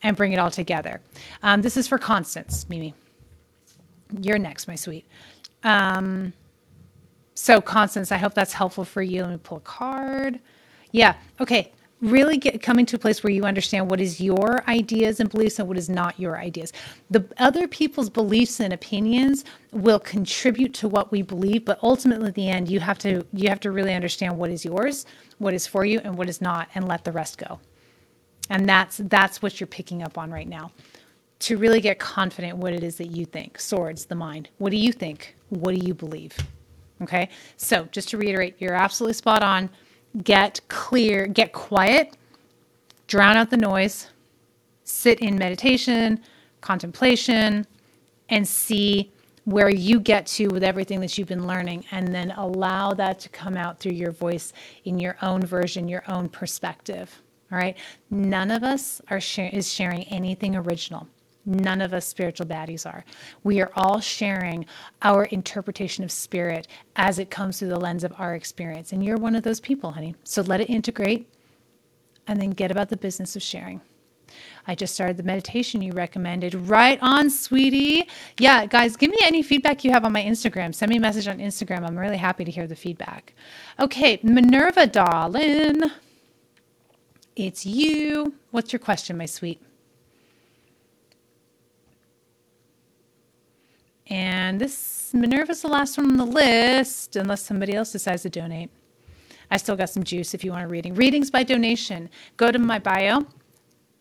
and 0.03 0.15
bring 0.15 0.33
it 0.33 0.39
all 0.39 0.51
together. 0.51 1.01
Um, 1.43 1.61
this 1.61 1.75
is 1.75 1.87
for 1.87 1.97
Constance, 1.97 2.67
Mimi. 2.69 2.93
You're 4.21 4.39
next, 4.39 4.67
my 4.67 4.75
sweet. 4.75 5.05
Um, 5.63 6.33
so, 7.35 7.61
Constance, 7.61 8.11
I 8.11 8.17
hope 8.17 8.33
that's 8.33 8.53
helpful 8.53 8.85
for 8.85 9.01
you. 9.01 9.21
Let 9.23 9.31
me 9.31 9.37
pull 9.41 9.57
a 9.57 9.61
card. 9.61 10.39
Yeah. 10.91 11.15
Okay 11.39 11.71
really 12.01 12.37
get 12.37 12.61
coming 12.61 12.85
to 12.85 12.95
a 12.95 12.99
place 12.99 13.23
where 13.23 13.31
you 13.31 13.43
understand 13.43 13.89
what 13.89 13.99
is 13.99 14.21
your 14.21 14.63
ideas 14.69 15.19
and 15.19 15.29
beliefs 15.29 15.59
and 15.59 15.67
what 15.67 15.77
is 15.77 15.89
not 15.89 16.19
your 16.19 16.37
ideas. 16.37 16.71
The 17.09 17.25
other 17.37 17.67
people's 17.67 18.09
beliefs 18.09 18.59
and 18.59 18.73
opinions 18.73 19.43
will 19.71 19.99
contribute 19.99 20.73
to 20.75 20.87
what 20.87 21.11
we 21.11 21.21
believe, 21.21 21.65
but 21.65 21.79
ultimately 21.83 22.29
at 22.29 22.35
the 22.35 22.49
end 22.49 22.69
you 22.69 22.79
have 22.79 22.97
to 22.99 23.25
you 23.33 23.49
have 23.49 23.59
to 23.61 23.71
really 23.71 23.93
understand 23.93 24.37
what 24.37 24.49
is 24.49 24.63
yours, 24.63 25.05
what 25.37 25.53
is 25.53 25.67
for 25.67 25.85
you 25.85 25.99
and 26.03 26.17
what 26.17 26.29
is 26.29 26.41
not 26.41 26.69
and 26.75 26.87
let 26.87 27.03
the 27.03 27.11
rest 27.11 27.37
go. 27.37 27.59
And 28.49 28.67
that's 28.67 29.01
that's 29.05 29.41
what 29.41 29.59
you're 29.59 29.67
picking 29.67 30.01
up 30.01 30.17
on 30.17 30.31
right 30.31 30.47
now. 30.47 30.71
To 31.43 31.57
really 31.57 31.79
get 31.79 31.99
confident 31.99 32.57
what 32.57 32.73
it 32.73 32.83
is 32.83 32.97
that 32.97 33.07
you 33.07 33.25
think. 33.25 33.59
Swords, 33.59 34.05
the 34.05 34.15
mind. 34.15 34.49
What 34.57 34.71
do 34.71 34.77
you 34.77 34.91
think? 34.91 35.37
What 35.49 35.73
do 35.73 35.85
you 35.85 35.93
believe? 35.93 36.37
Okay? 37.01 37.29
So, 37.55 37.87
just 37.91 38.09
to 38.09 38.17
reiterate, 38.17 38.55
you're 38.59 38.73
absolutely 38.73 39.13
spot 39.13 39.41
on 39.41 39.69
get 40.23 40.61
clear, 40.67 41.27
get 41.27 41.53
quiet, 41.53 42.17
drown 43.07 43.37
out 43.37 43.49
the 43.49 43.57
noise, 43.57 44.07
sit 44.83 45.19
in 45.19 45.37
meditation, 45.37 46.21
contemplation, 46.61 47.67
and 48.29 48.47
see 48.47 49.11
where 49.45 49.69
you 49.69 49.99
get 49.99 50.27
to 50.27 50.47
with 50.49 50.63
everything 50.63 51.01
that 51.01 51.17
you've 51.17 51.27
been 51.27 51.47
learning, 51.47 51.85
and 51.91 52.13
then 52.13 52.31
allow 52.31 52.93
that 52.93 53.19
to 53.19 53.29
come 53.29 53.57
out 53.57 53.79
through 53.79 53.93
your 53.93 54.11
voice 54.11 54.53
in 54.85 54.99
your 54.99 55.17
own 55.21 55.41
version, 55.45 55.87
your 55.87 56.03
own 56.09 56.29
perspective. 56.29 57.21
All 57.51 57.57
right. 57.57 57.77
None 58.11 58.51
of 58.51 58.63
us 58.63 59.01
are 59.09 59.21
share- 59.21 59.49
is 59.53 59.71
sharing 59.73 60.03
anything 60.05 60.55
original. 60.55 61.07
None 61.45 61.81
of 61.81 61.93
us 61.93 62.05
spiritual 62.05 62.45
baddies 62.45 62.85
are. 62.85 63.03
We 63.43 63.61
are 63.61 63.71
all 63.75 63.99
sharing 63.99 64.65
our 65.01 65.25
interpretation 65.25 66.03
of 66.03 66.11
spirit 66.11 66.67
as 66.95 67.17
it 67.17 67.31
comes 67.31 67.59
through 67.59 67.69
the 67.69 67.79
lens 67.79 68.03
of 68.03 68.13
our 68.17 68.35
experience. 68.35 68.91
And 68.91 69.03
you're 69.03 69.17
one 69.17 69.35
of 69.35 69.43
those 69.43 69.59
people, 69.59 69.91
honey. 69.91 70.15
So 70.23 70.41
let 70.41 70.61
it 70.61 70.69
integrate 70.69 71.27
and 72.27 72.39
then 72.39 72.51
get 72.51 72.71
about 72.71 72.89
the 72.89 72.97
business 72.97 73.35
of 73.35 73.41
sharing. 73.41 73.81
I 74.67 74.75
just 74.75 74.93
started 74.93 75.17
the 75.17 75.23
meditation 75.23 75.81
you 75.81 75.93
recommended. 75.93 76.53
Right 76.53 76.99
on, 77.01 77.31
sweetie. 77.31 78.07
Yeah, 78.37 78.67
guys, 78.67 78.95
give 78.95 79.09
me 79.09 79.17
any 79.23 79.41
feedback 79.41 79.83
you 79.83 79.91
have 79.91 80.05
on 80.05 80.11
my 80.11 80.21
Instagram. 80.21 80.75
Send 80.75 80.91
me 80.91 80.97
a 80.97 81.01
message 81.01 81.27
on 81.27 81.39
Instagram. 81.39 81.87
I'm 81.87 81.97
really 81.97 82.17
happy 82.17 82.45
to 82.45 82.51
hear 82.51 82.67
the 82.67 82.75
feedback. 82.75 83.33
Okay, 83.79 84.19
Minerva, 84.21 84.85
darling. 84.85 85.81
It's 87.35 87.65
you. 87.65 88.35
What's 88.51 88.71
your 88.71 88.79
question, 88.79 89.17
my 89.17 89.25
sweet? 89.25 89.59
And 94.09 94.59
this 94.59 95.13
Minerva's 95.13 95.61
the 95.61 95.67
last 95.67 95.97
one 95.97 96.11
on 96.11 96.17
the 96.17 96.25
list, 96.25 97.15
unless 97.15 97.41
somebody 97.41 97.75
else 97.75 97.91
decides 97.91 98.23
to 98.23 98.29
donate. 98.29 98.69
I 99.51 99.57
still 99.57 99.75
got 99.75 99.89
some 99.89 100.03
juice 100.03 100.33
if 100.33 100.43
you 100.43 100.51
want 100.51 100.65
a 100.65 100.67
reading. 100.67 100.93
Readings 100.95 101.31
by 101.31 101.43
donation. 101.43 102.09
Go 102.37 102.51
to 102.51 102.59
my 102.59 102.79
bio. 102.79 103.25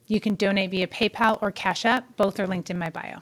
You 0.07 0.21
can 0.21 0.35
donate 0.35 0.71
via 0.71 0.87
PayPal 0.87 1.39
or 1.43 1.51
Cash 1.51 1.85
App. 1.85 2.17
Both 2.17 2.41
are 2.41 2.47
linked 2.47 2.71
in 2.71 2.79
my 2.79 2.91
bio. 2.91 3.21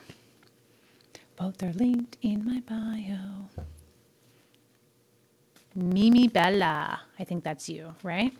Both 1.37 1.63
are 1.63 1.73
linked 1.73 2.17
in 2.23 2.45
my 2.45 2.61
bio. 2.61 3.65
Mimi 5.75 6.27
Bella. 6.29 7.01
I 7.19 7.25
think 7.25 7.45
that's 7.45 7.69
you, 7.69 7.95
right? 8.03 8.33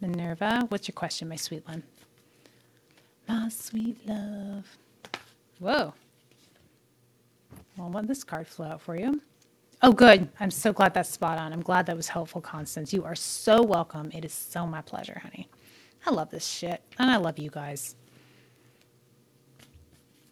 Minerva. 0.00 0.66
What's 0.68 0.88
your 0.88 0.94
question, 0.94 1.28
my 1.28 1.36
sweet 1.36 1.66
one? 1.66 1.82
My 3.28 3.48
sweet 3.48 3.96
love. 4.08 4.66
Whoa. 5.58 5.94
Well, 7.80 7.90
let 7.90 8.06
this 8.06 8.24
card 8.24 8.46
flow 8.46 8.66
out 8.66 8.82
for 8.82 8.94
you. 8.94 9.22
Oh, 9.80 9.92
good. 9.92 10.28
I'm 10.38 10.50
so 10.50 10.70
glad 10.70 10.92
that's 10.92 11.08
spot 11.08 11.38
on. 11.38 11.50
I'm 11.54 11.62
glad 11.62 11.86
that 11.86 11.96
was 11.96 12.08
helpful, 12.08 12.42
Constance. 12.42 12.92
You 12.92 13.04
are 13.04 13.14
so 13.14 13.62
welcome. 13.62 14.10
It 14.12 14.22
is 14.22 14.34
so 14.34 14.66
my 14.66 14.82
pleasure, 14.82 15.18
honey. 15.22 15.48
I 16.04 16.10
love 16.10 16.28
this 16.28 16.46
shit. 16.46 16.82
And 16.98 17.10
I 17.10 17.16
love 17.16 17.38
you 17.38 17.48
guys. 17.48 17.96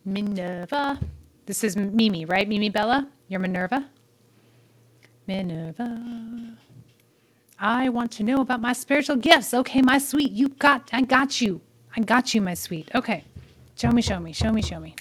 Minerva. 0.04 1.00
This 1.46 1.64
is 1.64 1.74
Mimi, 1.74 2.26
right? 2.26 2.46
Mimi 2.46 2.68
Bella? 2.68 3.08
You're 3.28 3.40
Minerva? 3.40 3.88
Minerva. 5.26 6.54
I 7.58 7.88
want 7.88 8.12
to 8.12 8.22
know 8.22 8.42
about 8.42 8.60
my 8.60 8.74
spiritual 8.74 9.16
gifts. 9.16 9.54
Okay, 9.54 9.80
my 9.80 9.96
sweet. 9.96 10.32
You 10.32 10.48
got, 10.50 10.90
I 10.92 11.00
got 11.00 11.40
you. 11.40 11.62
I 11.96 12.02
got 12.02 12.34
you, 12.34 12.42
my 12.42 12.52
sweet. 12.52 12.90
Okay. 12.94 13.24
Show 13.74 13.90
me, 13.90 14.02
show 14.02 14.20
me, 14.20 14.34
show 14.34 14.52
me, 14.52 14.60
show 14.60 14.80
me. 14.80 14.94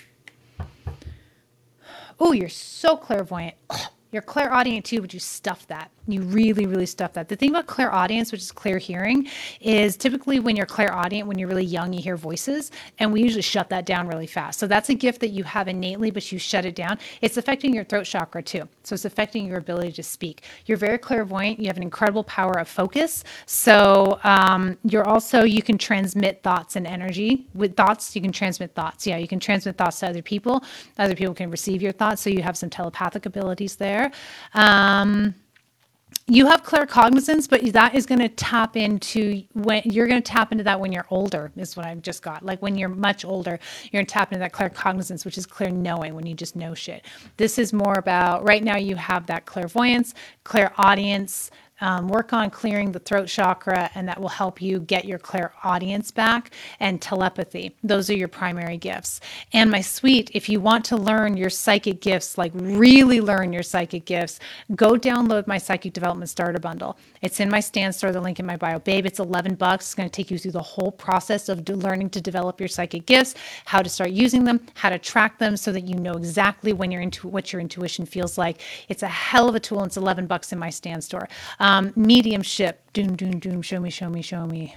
Oh, 2.19 2.31
you're 2.31 2.49
so 2.49 2.98
clairvoyant. 2.98 3.56
You're 4.18 4.23
clairaudient 4.23 4.84
too, 4.84 4.99
but 4.99 5.14
you 5.14 5.19
stuff 5.19 5.68
that. 5.68 5.91
You 6.07 6.22
really, 6.22 6.65
really 6.65 6.88
stuff 6.88 7.14
that. 7.14 7.27
The 7.27 7.35
thing 7.35 7.52
about 7.52 7.68
clairaudience, 7.68 8.31
which 8.31 8.41
is 8.41 8.52
clear 8.52 8.80
hearing, 8.80 9.27
is 9.61 9.95
typically 9.95 10.39
when 10.39 10.56
you're 10.56 10.65
clairaudient, 10.65 11.27
when 11.27 11.38
you're 11.38 11.49
really 11.49 11.65
young, 11.65 11.94
you 11.94 12.02
hear 12.02 12.18
voices, 12.18 12.72
and 12.98 13.14
we 13.14 13.22
usually 13.22 13.44
shut 13.44 13.69
that 13.69 13.85
down 13.85 14.07
really 14.07 14.26
fast. 14.26 14.57
So 14.57 14.65
that's 14.65 14.89
a 14.89 14.95
gift 14.95 15.19
that 15.19 15.27
you 15.27 15.44
have 15.44 15.68
innately, 15.68 16.10
but 16.10 16.31
you 16.31 16.39
shut 16.39 16.65
it 16.65 16.73
down. 16.73 16.98
It's 17.22 17.38
affecting 17.38 17.76
your 17.76 17.84
throat 17.84 18.06
chakra 18.06 18.41
too. 18.41 18.68
So 18.84 18.95
it's 18.95 19.06
affecting 19.06 19.45
your 19.45 19.57
ability 19.57 19.91
to 19.91 20.03
speak. 20.03 20.45
You're 20.65 20.80
very 20.80 20.98
clairvoyant. 20.98 21.60
You 21.60 21.68
have 21.68 21.77
an 21.77 21.84
incredible 21.84 22.23
power 22.23 22.57
of 22.57 22.68
focus. 22.68 23.23
So 23.45 24.19
um, 24.23 24.80
you're 24.84 25.07
also, 25.07 25.44
you 25.44 25.61
can 25.61 25.77
transmit 25.77 26.41
thoughts 26.41 26.76
and 26.76 26.88
energy. 26.88 27.45
With 27.53 27.76
thoughts, 27.76 28.15
you 28.15 28.22
can 28.23 28.31
transmit 28.31 28.73
thoughts. 28.73 29.06
Yeah, 29.06 29.18
you 29.18 29.27
can 29.27 29.39
transmit 29.39 29.77
thoughts 29.77 29.99
to 29.99 30.07
other 30.07 30.23
people. 30.23 30.64
Other 30.98 31.15
people 31.15 31.35
can 31.35 31.52
receive 31.52 31.84
your 31.84 31.91
thoughts. 31.91 32.23
So 32.23 32.31
you 32.31 32.41
have 32.41 32.57
some 32.57 32.72
telepathic 32.72 33.27
abilities 33.27 33.76
there 33.76 34.07
Um, 34.54 35.36
you 36.30 36.48
have 36.48 36.64
claircognizance, 36.64 37.50
but 37.50 37.64
that 37.72 37.96
is 37.96 38.06
going 38.06 38.20
to 38.20 38.28
tap 38.28 38.76
into 38.76 39.44
when 39.54 39.82
you're 39.86 40.08
going 40.08 40.22
to 40.22 40.32
tap 40.32 40.52
into 40.52 40.64
that 40.66 40.80
when 40.80 40.92
you're 40.92 41.06
older, 41.10 41.52
is 41.56 41.78
what 41.78 41.86
I've 41.86 42.02
just 42.02 42.22
got. 42.22 42.44
Like 42.44 42.62
when 42.62 42.78
you're 42.78 42.90
much 42.90 43.24
older, 43.24 43.60
you're 43.84 44.00
going 44.00 44.06
to 44.06 44.12
tap 44.12 44.34
into 44.34 44.40
that 44.40 44.52
claircognizance, 44.52 45.24
which 45.24 45.38
is 45.38 45.46
clear 45.46 45.70
knowing 45.70 46.16
when 46.16 46.26
you 46.26 46.34
just 46.34 46.56
know 46.58 46.74
shit. 46.74 47.06
This 47.38 47.58
is 47.58 47.72
more 47.72 47.94
about 47.96 48.46
right 48.46 48.62
now 48.64 48.76
you 48.76 48.98
have 48.98 49.26
that 49.28 49.46
clairvoyance, 49.46 50.14
clairaudience, 50.44 51.50
um, 51.82 52.08
work 52.08 52.34
on 52.34 52.49
clearing 52.49 52.91
the 52.91 52.99
throat 52.99 53.28
chakra, 53.28 53.90
and 53.95 54.08
that 54.08 54.20
will 54.20 54.30
help 54.30 54.62
you 54.62 54.80
get 54.80 55.06
your 55.06 55.20
clear 55.20 55.54
audience 55.64 56.12
back 56.12 56.52
and 56.80 57.02
telepathy. 57.02 57.76
Those 57.84 58.10
are 58.10 58.16
your 58.16 58.28
primary 58.28 58.78
gifts. 58.78 59.22
And 59.54 59.72
my 59.72 59.82
sweet, 59.82 60.32
if 60.34 60.49
you 60.49 60.60
want 60.60 60.86
to 60.86 60.98
learn 60.98 61.38
your 61.38 61.49
psychic 61.49 62.02
gifts, 62.02 62.38
like 62.38 62.52
really 62.56 63.22
learn 63.22 63.54
your 63.54 63.64
psychic 63.64 64.06
gifts, 64.06 64.40
go 64.76 64.94
download 64.94 65.48
my 65.48 65.58
psychic 65.58 65.94
development 65.94 66.30
starter 66.30 66.60
bundle. 66.60 66.98
It's 67.22 67.40
in 67.40 67.49
my 67.49 67.60
Stan 67.60 67.94
Store, 67.94 68.12
the 68.12 68.22
link 68.22 68.40
in 68.40 68.45
my 68.45 68.58
bio. 68.58 68.80
Babe, 68.80 69.06
it's 69.06 69.20
11 69.20 69.56
bucks. 69.56 69.86
It's 69.86 69.95
going 69.95 70.10
to 70.10 70.14
take 70.14 70.32
you 70.32 70.38
through 70.38 70.52
the 70.52 70.62
whole 70.62 70.91
process 70.91 71.49
of 71.49 71.68
learning 71.70 72.10
to 72.12 72.22
develop 72.22 72.60
your 72.60 72.68
psychic 72.70 73.06
gifts, 73.06 73.36
how 73.66 73.82
to 73.82 73.90
start 73.90 74.12
using 74.12 74.44
them, 74.44 74.62
how 74.76 74.90
to 74.90 74.99
track 74.99 75.38
them 75.40 75.58
so 75.58 75.72
that 75.72 75.82
you 75.82 75.95
know 75.95 76.14
exactly 76.14 76.74
when 76.74 76.91
you're 76.91 77.02
into 77.02 77.28
what 77.28 77.52
your 77.52 77.62
intuition 77.62 78.06
feels 78.06 78.38
like. 78.38 78.62
It's 78.90 79.04
a 79.04 79.08
hell 79.08 79.49
of 79.49 79.56
a 79.56 79.60
tool. 79.60 79.80
And 79.80 79.88
it's 79.88 79.98
11 79.98 80.28
bucks 80.28 80.52
in 80.52 80.60
my 80.60 80.70
Stan 80.70 81.02
Store. 81.02 81.28
Mediumship, 81.95 82.91
doom, 82.94 83.15
doom, 83.15 83.39
doom, 83.39 83.61
show 83.61 83.80
me, 83.80 83.89
show 83.89 84.10
me, 84.10 84.22
show 84.22 84.45
me. 84.45 84.76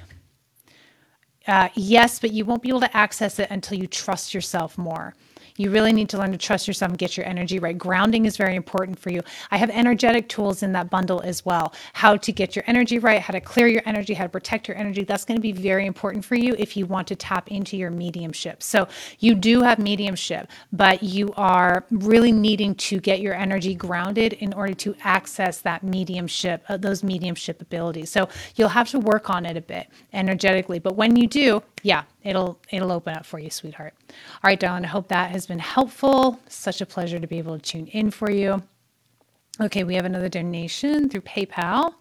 Uh, 1.46 1.68
yes, 1.74 2.18
but 2.18 2.32
you 2.32 2.44
won't 2.44 2.62
be 2.62 2.68
able 2.68 2.80
to 2.80 2.96
access 2.96 3.38
it 3.38 3.50
until 3.50 3.78
you 3.78 3.86
trust 3.86 4.34
yourself 4.34 4.76
more. 4.78 5.14
You 5.60 5.70
really 5.70 5.92
need 5.92 6.08
to 6.08 6.18
learn 6.18 6.32
to 6.32 6.38
trust 6.38 6.66
yourself 6.66 6.88
and 6.88 6.98
get 6.98 7.18
your 7.18 7.26
energy 7.26 7.58
right. 7.58 7.76
Grounding 7.76 8.24
is 8.24 8.38
very 8.38 8.56
important 8.56 8.98
for 8.98 9.10
you. 9.10 9.20
I 9.50 9.58
have 9.58 9.68
energetic 9.68 10.26
tools 10.26 10.62
in 10.62 10.72
that 10.72 10.88
bundle 10.88 11.20
as 11.20 11.44
well. 11.44 11.74
How 11.92 12.16
to 12.16 12.32
get 12.32 12.56
your 12.56 12.64
energy 12.66 12.98
right, 12.98 13.20
how 13.20 13.32
to 13.32 13.42
clear 13.42 13.66
your 13.66 13.82
energy, 13.84 14.14
how 14.14 14.24
to 14.24 14.30
protect 14.30 14.68
your 14.68 14.78
energy. 14.78 15.04
That's 15.04 15.26
going 15.26 15.36
to 15.36 15.42
be 15.42 15.52
very 15.52 15.84
important 15.84 16.24
for 16.24 16.34
you 16.34 16.54
if 16.58 16.78
you 16.78 16.86
want 16.86 17.08
to 17.08 17.14
tap 17.14 17.48
into 17.48 17.76
your 17.76 17.90
mediumship. 17.90 18.62
So 18.62 18.88
you 19.18 19.34
do 19.34 19.60
have 19.60 19.78
mediumship, 19.78 20.48
but 20.72 21.02
you 21.02 21.34
are 21.36 21.84
really 21.90 22.32
needing 22.32 22.74
to 22.76 22.98
get 22.98 23.20
your 23.20 23.34
energy 23.34 23.74
grounded 23.74 24.32
in 24.32 24.54
order 24.54 24.72
to 24.72 24.96
access 25.02 25.60
that 25.60 25.82
mediumship, 25.82 26.64
uh, 26.70 26.78
those 26.78 27.04
mediumship 27.04 27.60
abilities. 27.60 28.10
So 28.10 28.30
you'll 28.56 28.70
have 28.70 28.88
to 28.92 28.98
work 28.98 29.28
on 29.28 29.44
it 29.44 29.58
a 29.58 29.60
bit 29.60 29.88
energetically. 30.14 30.78
But 30.78 30.96
when 30.96 31.16
you 31.16 31.26
do, 31.26 31.62
yeah, 31.82 32.04
it'll 32.22 32.58
it'll 32.70 32.92
open 32.92 33.14
up 33.14 33.26
for 33.26 33.38
you, 33.38 33.50
sweetheart. 33.50 33.94
All 34.10 34.48
right, 34.48 34.58
darling. 34.60 34.84
I 34.84 34.88
hope 34.88 35.08
that 35.08 35.30
has 35.30 35.46
been 35.46 35.58
helpful. 35.58 36.40
Such 36.48 36.80
a 36.80 36.86
pleasure 36.86 37.18
to 37.18 37.26
be 37.26 37.38
able 37.38 37.58
to 37.58 37.62
tune 37.62 37.86
in 37.88 38.10
for 38.10 38.30
you. 38.30 38.62
Okay, 39.60 39.84
we 39.84 39.94
have 39.94 40.04
another 40.04 40.28
donation 40.28 41.08
through 41.08 41.22
PayPal. 41.22 41.94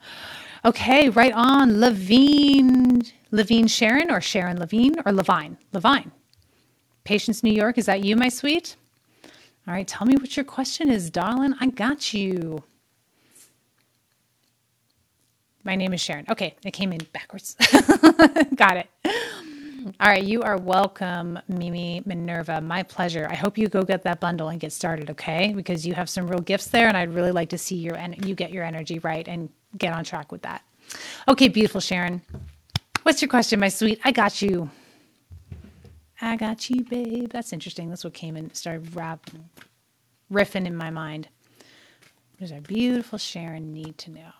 Okay, 0.65 1.09
right 1.09 1.33
on. 1.33 1.79
Levine, 1.79 3.01
Levine 3.31 3.67
Sharon 3.67 4.11
or 4.11 4.21
Sharon 4.21 4.59
Levine 4.59 4.95
or 5.05 5.11
Levine? 5.11 5.57
Levine. 5.73 6.11
Patience, 7.03 7.43
New 7.43 7.53
York. 7.53 7.77
Is 7.77 7.85
that 7.87 8.03
you, 8.03 8.15
my 8.15 8.29
sweet? 8.29 8.75
All 9.67 9.73
right, 9.73 9.87
tell 9.87 10.07
me 10.07 10.15
what 10.15 10.35
your 10.37 10.43
question 10.45 10.89
is, 10.89 11.09
darling. 11.09 11.53
I 11.59 11.67
got 11.67 12.13
you. 12.13 12.63
My 15.63 15.75
name 15.75 15.93
is 15.93 16.01
Sharon. 16.01 16.25
Okay, 16.29 16.55
it 16.63 16.71
came 16.71 16.91
in 16.93 16.99
backwards. 17.13 17.55
got 18.55 18.77
it. 18.77 18.87
All 19.85 20.09
right, 20.09 20.23
you 20.23 20.41
are 20.41 20.57
welcome, 20.57 21.39
Mimi 21.47 22.03
Minerva. 22.05 22.59
My 22.59 22.83
pleasure. 22.83 23.27
I 23.29 23.35
hope 23.35 23.57
you 23.57 23.69
go 23.69 23.83
get 23.83 24.03
that 24.03 24.19
bundle 24.19 24.49
and 24.49 24.59
get 24.59 24.73
started, 24.73 25.09
okay? 25.11 25.53
Because 25.53 25.87
you 25.87 25.93
have 25.93 26.09
some 26.09 26.27
real 26.27 26.41
gifts 26.41 26.67
there, 26.67 26.87
and 26.89 26.97
I'd 26.97 27.13
really 27.13 27.31
like 27.31 27.49
to 27.49 27.57
see 27.57 27.77
your 27.77 27.95
en- 27.95 28.15
you 28.25 28.35
get 28.35 28.51
your 28.51 28.65
energy 28.65 28.99
right 28.99 29.25
and 29.27 29.49
get 29.77 29.93
on 29.93 30.03
track 30.03 30.33
with 30.33 30.41
that. 30.41 30.63
Okay, 31.29 31.47
beautiful 31.47 31.79
Sharon. 31.79 32.21
What's 33.03 33.21
your 33.21 33.29
question, 33.29 33.59
my 33.61 33.69
sweet? 33.69 34.01
I 34.03 34.11
got 34.11 34.41
you. 34.41 34.69
I 36.21 36.35
got 36.35 36.69
you, 36.69 36.83
babe. 36.83 37.31
That's 37.31 37.53
interesting. 37.53 37.89
That's 37.89 38.03
what 38.03 38.13
came 38.13 38.35
and 38.35 38.53
started 38.55 38.93
rap, 38.95 39.29
riffing 40.31 40.65
in 40.67 40.75
my 40.75 40.89
mind. 40.89 41.29
What 42.33 42.41
does 42.41 42.51
our 42.51 42.61
beautiful 42.61 43.17
Sharon 43.17 43.73
need 43.73 43.97
to 43.99 44.11
know? 44.11 44.31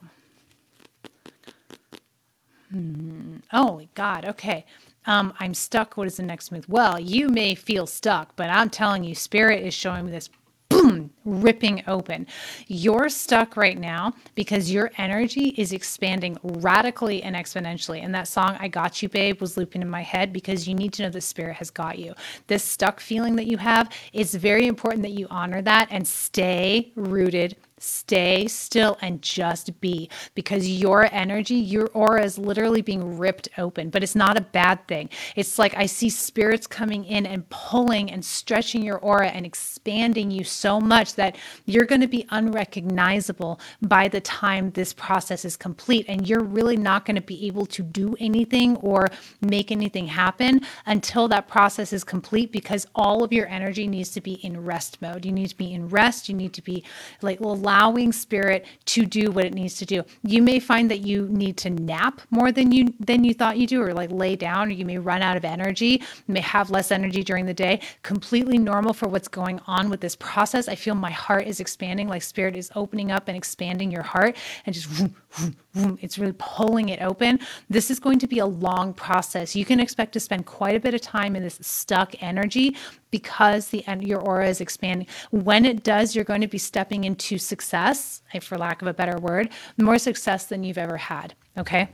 Hmm. 2.72 3.38
Oh, 3.54 3.78
my 3.78 3.88
God. 3.96 4.26
Okay 4.26 4.66
um, 5.06 5.34
I'm 5.40 5.54
stuck. 5.54 5.98
What 5.98 6.08
is 6.08 6.18
the 6.18 6.24
next 6.24 6.52
move? 6.52 6.70
Well, 6.70 7.00
you 7.00 7.30
may 7.30 7.56
feel 7.56 7.88
stuck, 7.88 8.36
but 8.36 8.50
I'm 8.50 8.70
telling 8.70 9.04
you, 9.04 9.16
Spirit 9.16 9.64
is 9.64 9.74
showing 9.74 10.06
me 10.06 10.12
this 10.12 10.30
boom, 10.70 11.12
ripping 11.30 11.84
open. 11.88 12.28
You're 12.68 13.10
stuck 13.10 13.56
right 13.56 13.78
now 13.78 14.14
because 14.36 14.72
your 14.72 14.92
energy 14.98 15.50
is 15.58 15.74
expanding 15.74 16.38
radically 16.44 17.24
and 17.24 17.36
exponentially. 17.36 18.04
And 18.04 18.14
that 18.16 18.28
song, 18.28 18.58
I 18.60 18.68
Got 18.68 19.02
You, 19.02 19.10
Babe, 19.10 19.42
was 19.42 19.58
looping 19.58 19.82
in 19.82 19.90
my 19.90 20.02
head 20.02 20.34
because 20.34 20.68
you 20.68 20.76
need 20.76 20.94
to 20.94 21.04
know 21.04 21.10
the 21.10 21.22
spirit 21.22 21.56
has 21.58 21.70
got 21.70 22.00
you. 22.00 22.14
This 22.48 22.64
stuck 22.64 23.00
feeling 23.00 23.36
that 23.38 23.48
you 23.48 23.58
have, 23.58 23.92
it's 24.14 24.34
very 24.34 24.68
important 24.68 25.04
that 25.04 25.12
you 25.12 25.28
honor 25.30 25.62
that 25.62 25.88
and 25.92 26.08
stay 26.08 26.92
rooted 26.96 27.56
Stay 27.80 28.46
still 28.48 28.98
and 29.02 29.22
just 29.22 29.80
be 29.80 30.10
because 30.36 30.68
your 30.68 31.08
energy, 31.14 31.56
your 31.56 31.88
aura 31.94 32.24
is 32.24 32.38
literally 32.38 32.82
being 32.82 33.18
ripped 33.18 33.48
open, 33.58 33.90
but 33.90 34.04
it's 34.04 34.16
not 34.16 34.38
a 34.38 34.42
bad 34.42 34.86
thing. 34.88 35.10
It's 35.36 35.58
like 35.58 35.74
I 35.76 35.86
see 35.86 36.10
spirits 36.10 36.68
coming 36.68 37.06
in 37.06 37.26
and 37.26 37.48
pulling 37.50 38.12
and 38.12 38.24
stretching 38.24 38.84
your 38.84 38.98
aura 38.98 39.30
and 39.30 39.46
expanding 39.46 40.30
you 40.30 40.44
so 40.44 40.82
much 40.82 41.16
that 41.20 41.36
you're 41.66 41.86
going 41.86 42.02
to 42.02 42.08
be 42.08 42.26
unrecognizable 42.30 43.60
by 43.82 44.08
the 44.08 44.22
time 44.22 44.72
this 44.72 44.94
process 44.94 45.46
is 45.46 45.56
complete. 45.56 46.06
And 46.08 46.28
you're 46.28 46.44
really 46.44 46.78
not 46.78 47.06
going 47.06 47.16
to 47.16 47.22
be 47.22 47.48
able 47.48 47.66
to 47.68 47.84
do 47.84 48.16
anything 48.20 48.78
or 48.78 49.08
make 49.42 49.72
anything 49.72 50.08
happen 50.08 50.62
until 50.86 51.28
that 51.28 51.48
process 51.48 51.94
is 51.94 52.04
complete 52.04 52.52
because 52.52 52.88
all 52.96 53.24
of 53.24 53.34
your 53.34 53.48
energy 53.48 53.86
needs 53.88 54.12
to 54.12 54.22
be 54.22 54.34
in 54.46 54.64
rest 54.64 55.02
mode. 55.02 55.26
You 55.26 55.32
need 55.32 55.50
to 55.50 55.58
be 55.58 55.74
in 55.74 55.90
rest. 55.90 56.30
You 56.30 56.36
need 56.36 56.54
to 56.54 56.62
be 56.62 56.84
like, 57.22 57.40
allowing 57.42 58.12
spirit 58.12 58.66
to 58.86 59.06
do 59.06 59.32
what 59.32 59.46
it 59.46 59.54
needs 59.54 59.76
to 59.78 59.86
do. 59.86 60.04
You 60.24 60.42
may 60.42 60.60
find 60.60 60.90
that 60.92 61.02
you 61.02 61.28
need 61.30 61.58
to 61.58 61.70
nap 61.70 62.22
more 62.30 62.52
than 62.52 62.72
you 62.72 62.94
than 63.00 63.24
you 63.24 63.34
thought 63.34 63.58
you 63.58 63.68
do, 63.68 63.82
or 63.82 63.94
like 63.94 64.12
lay 64.12 64.36
down, 64.36 64.70
or 64.70 64.72
you 64.72 64.86
may 64.86 64.98
run 64.98 65.22
out 65.22 65.38
of 65.38 65.46
energy, 65.46 66.02
may 66.28 66.42
have 66.42 66.70
less 66.70 66.92
energy 66.92 67.24
during 67.24 67.46
the 67.46 67.54
day. 67.54 67.82
Completely 68.04 68.58
normal 68.58 68.94
for 68.94 69.08
what's 69.08 69.28
going 69.28 69.60
on 69.68 69.90
with 69.90 70.02
this 70.02 70.16
process. 70.16 70.68
I 70.68 70.76
feel 70.76 70.96
my 71.00 71.12
heart 71.12 71.48
is 71.48 71.60
expanding, 71.60 72.08
like 72.08 72.22
spirit 72.22 72.56
is 72.56 72.72
opening 72.76 73.12
up 73.12 73.28
and 73.28 73.38
expanding 73.38 73.92
your 73.92 74.04
heart 74.04 74.36
and 74.66 74.74
just 74.74 74.88
vroom, 74.88 75.16
vroom, 75.32 75.56
vroom, 75.74 76.00
it's 76.02 76.18
really 76.18 76.36
pulling 76.38 76.90
it 76.90 77.02
open. 77.02 77.40
This 77.70 77.90
is 77.90 78.00
going 78.00 78.20
to 78.20 78.28
be 78.28 78.40
a 78.40 78.46
long 78.46 78.94
process. 78.94 79.56
You 79.56 79.66
can 79.66 79.80
expect 79.80 80.14
to 80.14 80.20
spend 80.20 80.46
quite 80.46 80.76
a 80.76 80.80
bit 80.80 80.94
of 80.94 81.02
time 81.02 81.36
in 81.36 81.44
this 81.44 81.60
stuck 81.62 82.22
energy 82.22 82.76
because 83.12 83.70
the 83.70 83.84
your 84.00 84.20
aura 84.20 84.48
is 84.48 84.62
expanding. 84.62 85.08
When 85.32 85.66
it 85.66 85.84
does, 85.84 86.16
you're 86.16 86.26
going 86.26 86.42
to 86.42 86.48
be 86.48 86.58
stepping 86.58 87.04
into 87.04 87.38
success, 87.38 88.22
for 88.42 88.58
lack 88.58 88.82
of 88.82 88.88
a 88.88 88.94
better 88.94 89.18
word, 89.18 89.50
more 89.78 89.98
success 89.98 90.46
than 90.46 90.64
you've 90.64 90.78
ever 90.78 90.98
had. 90.98 91.34
Okay, 91.58 91.90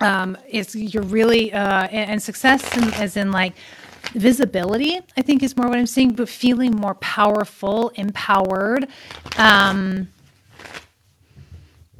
um, 0.00 0.36
it's 0.48 0.74
you're 0.74 1.04
really 1.04 1.52
uh, 1.52 1.86
and 1.88 2.22
success 2.22 2.76
in, 2.76 2.92
as 2.94 3.16
in 3.16 3.30
like 3.30 3.54
visibility. 4.12 5.00
I 5.16 5.22
think 5.22 5.42
is 5.42 5.56
more 5.56 5.68
what 5.68 5.78
I'm 5.78 5.86
seeing, 5.86 6.14
but 6.14 6.28
feeling 6.28 6.72
more 6.72 6.94
powerful, 6.96 7.90
empowered. 7.96 8.88
Um, 9.36 10.08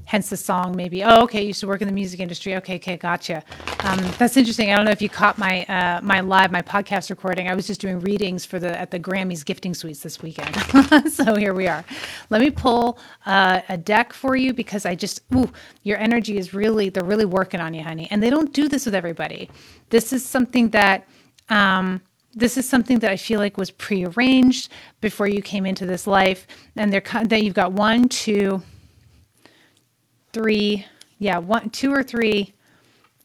hence 0.04 0.30
the 0.30 0.36
song 0.36 0.76
maybe. 0.76 1.02
Oh 1.02 1.22
okay 1.24 1.40
you 1.40 1.48
used 1.48 1.60
to 1.60 1.66
work 1.66 1.82
in 1.82 1.88
the 1.88 1.94
music 1.94 2.20
industry. 2.20 2.54
Okay 2.56 2.76
okay 2.76 2.96
gotcha. 2.96 3.42
Um, 3.80 3.98
that's 4.18 4.36
interesting. 4.36 4.70
I 4.70 4.76
don't 4.76 4.84
know 4.84 4.92
if 4.92 5.02
you 5.02 5.08
caught 5.08 5.38
my 5.38 5.64
uh, 5.64 6.00
my 6.02 6.20
live 6.20 6.52
my 6.52 6.62
podcast 6.62 7.10
recording. 7.10 7.48
I 7.48 7.54
was 7.54 7.66
just 7.66 7.80
doing 7.80 7.98
readings 8.00 8.44
for 8.44 8.58
the 8.60 8.78
at 8.78 8.90
the 8.92 9.00
grammys 9.00 9.44
gifting 9.44 9.74
suites 9.74 10.00
this 10.00 10.22
weekend. 10.22 10.54
So 11.10 11.36
here 11.36 11.54
we 11.54 11.66
are. 11.68 11.84
Let 12.30 12.40
me 12.40 12.50
pull 12.50 12.98
uh, 13.26 13.60
a 13.68 13.76
deck 13.76 14.12
for 14.12 14.36
you 14.36 14.52
because 14.52 14.86
i 14.86 14.94
just 14.94 15.20
ooh 15.34 15.50
your 15.82 15.98
energy 15.98 16.38
is 16.38 16.54
really 16.54 16.88
they're 16.88 17.04
really 17.04 17.24
working 17.24 17.60
on 17.60 17.74
you 17.74 17.82
honey. 17.82 18.08
And 18.10 18.22
they 18.22 18.30
don't 18.30 18.52
do 18.52 18.68
this 18.68 18.86
with 18.86 18.94
everybody. 18.94 19.50
This 19.90 20.12
is 20.12 20.24
something 20.24 20.70
that 20.70 21.06
um, 21.48 22.00
this 22.34 22.56
is 22.56 22.68
something 22.68 22.98
that 22.98 23.10
I 23.10 23.16
feel 23.16 23.38
like 23.38 23.56
was 23.56 23.70
prearranged 23.70 24.70
before 25.00 25.28
you 25.28 25.40
came 25.40 25.66
into 25.66 25.86
this 25.86 26.06
life, 26.06 26.46
and 26.76 26.92
they're 26.92 27.02
that 27.24 27.42
you've 27.42 27.54
got 27.54 27.72
one, 27.72 28.08
two, 28.08 28.62
three, 30.32 30.84
yeah, 31.18 31.38
one, 31.38 31.70
two 31.70 31.92
or 31.92 32.02
three, 32.02 32.52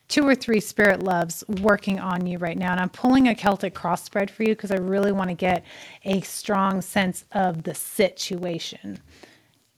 two 0.08 0.28
or 0.28 0.36
three 0.36 0.60
spirit 0.60 1.02
loves 1.02 1.44
working 1.62 2.00
on 2.00 2.26
you 2.26 2.38
right 2.38 2.58
now. 2.58 2.72
And 2.72 2.80
I'm 2.80 2.90
pulling 2.90 3.28
a 3.28 3.36
Celtic 3.36 3.74
cross 3.74 4.04
spread 4.04 4.30
for 4.30 4.44
you 4.44 4.50
because 4.50 4.72
I 4.72 4.78
really 4.78 5.12
want 5.12 5.30
to 5.30 5.36
get 5.36 5.66
a 6.06 6.22
strong 6.22 6.82
sense 6.82 7.26
of 7.32 7.64
the 7.64 7.74
situation. 7.74 9.00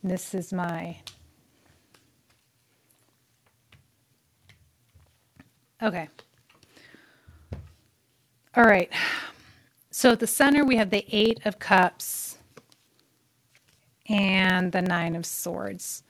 This 0.03 0.33
is 0.33 0.51
my. 0.51 0.97
Okay. 5.81 6.09
All 8.55 8.65
right. 8.65 8.91
So 9.91 10.11
at 10.11 10.19
the 10.19 10.27
center, 10.27 10.65
we 10.65 10.75
have 10.75 10.89
the 10.89 11.05
Eight 11.09 11.39
of 11.45 11.57
Cups 11.57 12.37
and 14.09 14.71
the 14.71 14.81
Nine 14.81 15.15
of 15.15 15.25
Swords. 15.25 16.03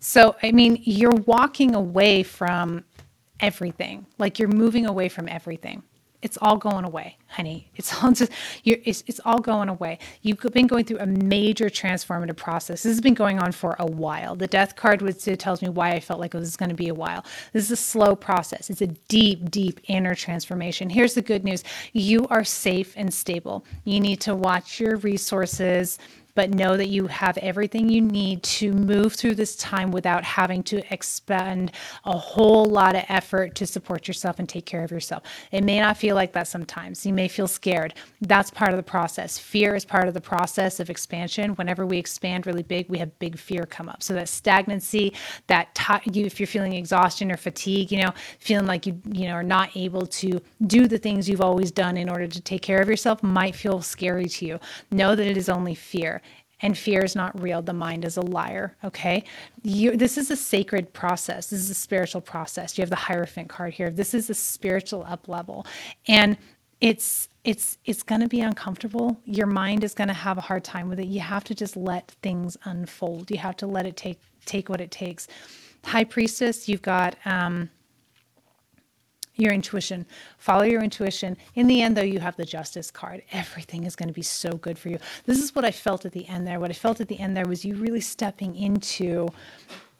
So, 0.00 0.34
I 0.42 0.50
mean, 0.50 0.80
you're 0.82 1.14
walking 1.26 1.74
away 1.76 2.24
from 2.24 2.84
everything. 3.38 4.06
Like 4.18 4.40
you're 4.40 4.48
moving 4.48 4.86
away 4.86 5.08
from 5.08 5.28
everything. 5.28 5.84
It's 6.24 6.38
all 6.40 6.56
going 6.56 6.86
away, 6.86 7.18
honey. 7.28 7.68
It's 7.76 8.02
all 8.02 8.10
just 8.10 8.32
you're 8.64 8.78
it's, 8.84 9.04
it's 9.06 9.20
all 9.26 9.40
going 9.40 9.68
away. 9.68 9.98
You've 10.22 10.40
been 10.40 10.66
going 10.66 10.86
through 10.86 11.00
a 11.00 11.06
major 11.06 11.66
transformative 11.66 12.36
process. 12.36 12.82
This 12.82 12.92
has 12.92 13.02
been 13.02 13.14
going 13.14 13.38
on 13.38 13.52
for 13.52 13.76
a 13.78 13.86
while. 13.86 14.34
The 14.34 14.46
death 14.46 14.74
card 14.74 15.02
which 15.02 15.24
tells 15.38 15.60
me 15.60 15.68
why 15.68 15.90
I 15.92 16.00
felt 16.00 16.20
like 16.20 16.34
it 16.34 16.38
was 16.38 16.56
going 16.56 16.70
to 16.70 16.74
be 16.74 16.88
a 16.88 16.94
while. 16.94 17.26
This 17.52 17.64
is 17.64 17.72
a 17.72 17.76
slow 17.76 18.16
process. 18.16 18.70
It's 18.70 18.80
a 18.80 18.86
deep, 18.86 19.50
deep 19.50 19.80
inner 19.84 20.14
transformation. 20.14 20.88
Here's 20.88 21.14
the 21.14 21.22
good 21.22 21.44
news. 21.44 21.62
You 21.92 22.26
are 22.28 22.42
safe 22.42 22.94
and 22.96 23.12
stable. 23.12 23.66
You 23.84 24.00
need 24.00 24.20
to 24.22 24.34
watch 24.34 24.80
your 24.80 24.96
resources 24.96 25.98
but 26.34 26.50
know 26.50 26.76
that 26.76 26.88
you 26.88 27.06
have 27.06 27.38
everything 27.38 27.88
you 27.88 28.00
need 28.00 28.42
to 28.42 28.72
move 28.72 29.14
through 29.14 29.34
this 29.34 29.56
time 29.56 29.90
without 29.90 30.24
having 30.24 30.62
to 30.64 30.82
expend 30.92 31.72
a 32.04 32.16
whole 32.16 32.64
lot 32.64 32.96
of 32.96 33.04
effort 33.08 33.54
to 33.54 33.66
support 33.66 34.08
yourself 34.08 34.38
and 34.38 34.48
take 34.48 34.66
care 34.66 34.82
of 34.82 34.90
yourself. 34.90 35.22
It 35.52 35.64
may 35.64 35.80
not 35.80 35.96
feel 35.96 36.14
like 36.14 36.32
that 36.32 36.48
sometimes. 36.48 37.06
You 37.06 37.12
may 37.12 37.28
feel 37.28 37.46
scared. 37.46 37.94
That's 38.20 38.50
part 38.50 38.70
of 38.70 38.76
the 38.76 38.82
process. 38.82 39.38
Fear 39.38 39.76
is 39.76 39.84
part 39.84 40.08
of 40.08 40.14
the 40.14 40.20
process 40.20 40.80
of 40.80 40.90
expansion. 40.90 41.52
Whenever 41.52 41.86
we 41.86 41.98
expand 41.98 42.46
really 42.46 42.62
big, 42.62 42.88
we 42.88 42.98
have 42.98 43.16
big 43.18 43.38
fear 43.38 43.64
come 43.64 43.88
up. 43.88 44.02
So 44.02 44.14
that 44.14 44.28
stagnancy, 44.28 45.12
that 45.46 45.74
t- 45.74 46.10
you, 46.12 46.26
if 46.26 46.40
you're 46.40 46.46
feeling 46.46 46.72
exhaustion 46.74 47.30
or 47.30 47.36
fatigue, 47.36 47.92
you 47.92 48.02
know, 48.02 48.12
feeling 48.38 48.66
like 48.66 48.86
you, 48.86 49.00
you 49.12 49.28
know, 49.28 49.34
are 49.34 49.42
not 49.42 49.76
able 49.76 50.06
to 50.06 50.40
do 50.66 50.88
the 50.88 50.98
things 50.98 51.28
you've 51.28 51.40
always 51.40 51.70
done 51.70 51.96
in 51.96 52.08
order 52.08 52.26
to 52.26 52.40
take 52.40 52.62
care 52.62 52.80
of 52.80 52.88
yourself 52.88 53.22
might 53.22 53.54
feel 53.54 53.80
scary 53.80 54.26
to 54.26 54.46
you. 54.46 54.60
Know 54.90 55.14
that 55.14 55.26
it 55.26 55.36
is 55.36 55.48
only 55.48 55.74
fear 55.74 56.22
and 56.64 56.78
fear 56.78 57.04
is 57.04 57.14
not 57.14 57.38
real. 57.40 57.60
The 57.60 57.74
mind 57.74 58.06
is 58.06 58.16
a 58.16 58.22
liar. 58.22 58.74
Okay. 58.82 59.22
You, 59.62 59.98
this 59.98 60.16
is 60.16 60.30
a 60.30 60.36
sacred 60.36 60.94
process. 60.94 61.48
This 61.50 61.60
is 61.60 61.68
a 61.68 61.74
spiritual 61.74 62.22
process. 62.22 62.78
You 62.78 62.82
have 62.82 62.88
the 62.90 62.96
Hierophant 62.96 63.50
card 63.50 63.74
here. 63.74 63.90
This 63.90 64.14
is 64.14 64.30
a 64.30 64.34
spiritual 64.34 65.04
up 65.06 65.28
level. 65.28 65.66
And 66.08 66.38
it's 66.80 67.28
it's 67.44 67.78
it's 67.84 68.02
going 68.02 68.20
to 68.20 68.28
be 68.28 68.40
uncomfortable 68.40 69.18
your 69.24 69.46
mind 69.46 69.84
is 69.84 69.94
going 69.94 70.08
to 70.08 70.14
have 70.14 70.38
a 70.38 70.40
hard 70.40 70.64
time 70.64 70.88
with 70.88 70.98
it 70.98 71.06
you 71.06 71.20
have 71.20 71.44
to 71.44 71.54
just 71.54 71.76
let 71.76 72.10
things 72.22 72.56
unfold 72.64 73.30
you 73.30 73.38
have 73.38 73.56
to 73.56 73.66
let 73.66 73.86
it 73.86 73.96
take 73.96 74.18
take 74.44 74.68
what 74.68 74.80
it 74.80 74.90
takes 74.90 75.28
high 75.84 76.04
priestess 76.04 76.68
you've 76.68 76.82
got 76.82 77.16
um 77.26 77.70
your 79.36 79.52
intuition. 79.52 80.06
Follow 80.38 80.62
your 80.62 80.82
intuition. 80.82 81.36
In 81.54 81.66
the 81.66 81.82
end, 81.82 81.96
though, 81.96 82.02
you 82.02 82.20
have 82.20 82.36
the 82.36 82.44
justice 82.44 82.90
card. 82.90 83.22
Everything 83.32 83.84
is 83.84 83.96
going 83.96 84.08
to 84.08 84.14
be 84.14 84.22
so 84.22 84.52
good 84.52 84.78
for 84.78 84.88
you. 84.88 84.98
This 85.26 85.42
is 85.42 85.54
what 85.54 85.64
I 85.64 85.70
felt 85.70 86.04
at 86.04 86.12
the 86.12 86.26
end 86.28 86.46
there. 86.46 86.60
What 86.60 86.70
I 86.70 86.74
felt 86.74 87.00
at 87.00 87.08
the 87.08 87.18
end 87.18 87.36
there 87.36 87.46
was 87.46 87.64
you 87.64 87.74
really 87.74 88.00
stepping 88.00 88.54
into 88.56 89.28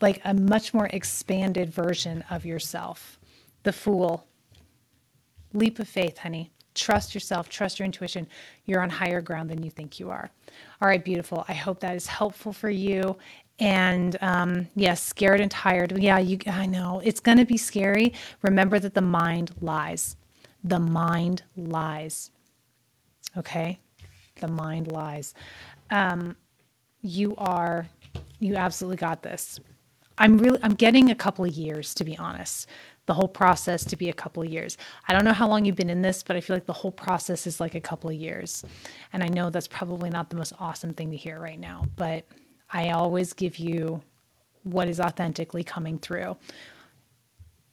like 0.01 0.20
a 0.24 0.35
much 0.35 0.74
more 0.74 0.86
expanded 0.93 1.70
version 1.73 2.24
of 2.31 2.44
yourself. 2.44 3.19
The 3.62 3.73
fool. 3.73 4.27
Leap 5.52 5.78
of 5.78 5.89
faith, 5.89 6.19
honey. 6.19 6.51
Trust 6.74 7.15
yourself, 7.15 7.48
trust 7.48 7.78
your 7.78 7.86
intuition. 7.86 8.27
You're 8.66 8.82
on 8.82 8.90
higher 8.90 9.20
ground 9.20 9.48
than 9.48 9.62
you 9.62 9.70
think 9.70 10.01
you 10.01 10.11
are. 10.11 10.28
All 10.82 10.89
right, 10.89 11.05
beautiful. 11.05 11.44
I 11.48 11.52
hope 11.55 11.78
that 11.81 11.94
is 11.94 12.09
helpful 12.09 12.52
for 12.52 12.69
you 12.69 13.16
and 13.59 14.16
um, 14.20 14.68
yes, 14.74 15.02
scared 15.02 15.40
and 15.40 15.51
tired. 15.51 15.97
Yeah, 15.98 16.18
you. 16.18 16.39
I 16.47 16.66
know 16.66 17.01
it's 17.05 17.20
going 17.20 17.39
to 17.39 17.44
be 17.44 17.56
scary. 17.56 18.12
Remember 18.43 18.78
that 18.78 18.94
the 18.94 19.01
mind 19.01 19.52
lies. 19.60 20.16
The 20.64 20.81
mind 20.81 21.43
lies. 21.56 22.31
Okay, 23.36 23.78
the 24.40 24.48
mind 24.48 24.90
lies. 24.90 25.35
Um, 25.90 26.36
you 27.02 27.36
are. 27.36 27.86
You 28.40 28.56
absolutely 28.56 28.97
got 28.97 29.22
this. 29.22 29.60
I'm 30.18 30.39
really. 30.39 30.59
I'm 30.62 30.74
getting 30.74 31.10
a 31.10 31.14
couple 31.14 31.44
of 31.44 31.52
years 31.52 31.94
to 31.94 32.05
be 32.05 32.18
honest. 32.18 32.68
The 33.06 33.14
whole 33.14 33.28
process 33.28 33.85
to 33.85 33.97
be 33.97 34.09
a 34.09 34.14
couple 34.14 34.43
of 34.43 34.48
years. 34.48 34.78
I 35.06 35.12
don't 35.12 35.24
know 35.24 35.35
how 35.35 35.47
long 35.47 35.64
you've 35.66 35.76
been 35.76 35.90
in 35.90 36.01
this, 36.01 36.22
but 36.22 36.36
I 36.36 36.40
feel 36.40 36.56
like 36.56 36.64
the 36.64 36.72
whole 36.72 36.90
process 36.90 37.47
is 37.47 37.60
like 37.60 37.74
a 37.74 37.81
couple 37.81 38.09
of 38.09 38.16
years. 38.16 38.64
And 39.12 39.22
I 39.22 39.28
know 39.28 39.51
that's 39.51 39.68
probably 39.68 40.09
not 40.09 40.31
the 40.31 40.36
most 40.36 40.55
awesome 40.59 40.94
thing 40.94 41.10
to 41.10 41.16
hear 41.16 41.39
right 41.39 41.60
now, 41.60 41.85
but 41.97 42.24
I 42.72 42.90
always 42.90 43.32
give 43.32 43.58
you 43.58 44.02
what 44.62 44.88
is 44.88 45.00
authentically 45.00 45.62
coming 45.64 45.98
through. 45.98 46.36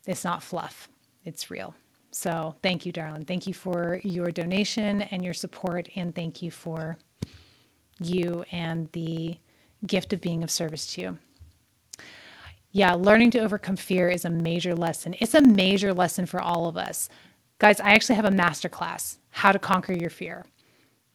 It's 0.05 0.23
not 0.23 0.43
fluff, 0.43 0.89
it's 1.23 1.49
real. 1.49 1.75
So 2.11 2.55
thank 2.61 2.85
you, 2.85 2.91
darling. 2.91 3.25
Thank 3.25 3.47
you 3.47 3.53
for 3.53 4.01
your 4.03 4.31
donation 4.31 5.03
and 5.03 5.23
your 5.23 5.33
support, 5.33 5.87
and 5.95 6.13
thank 6.13 6.41
you 6.41 6.51
for 6.51 6.97
you 7.99 8.43
and 8.51 8.91
the 8.91 9.37
gift 9.85 10.11
of 10.13 10.21
being 10.21 10.43
of 10.43 10.51
service 10.51 10.93
to 10.93 11.01
you. 11.01 11.17
Yeah, 12.71 12.93
learning 12.93 13.31
to 13.31 13.39
overcome 13.39 13.75
fear 13.75 14.09
is 14.09 14.25
a 14.25 14.29
major 14.29 14.75
lesson. 14.75 15.15
It's 15.19 15.33
a 15.33 15.41
major 15.41 15.93
lesson 15.93 16.25
for 16.25 16.41
all 16.41 16.67
of 16.67 16.77
us. 16.77 17.09
Guys, 17.59 17.79
I 17.79 17.91
actually 17.91 18.15
have 18.15 18.25
a 18.25 18.29
masterclass, 18.31 19.17
How 19.29 19.51
to 19.51 19.59
Conquer 19.59 19.93
Your 19.93 20.09
Fear. 20.09 20.45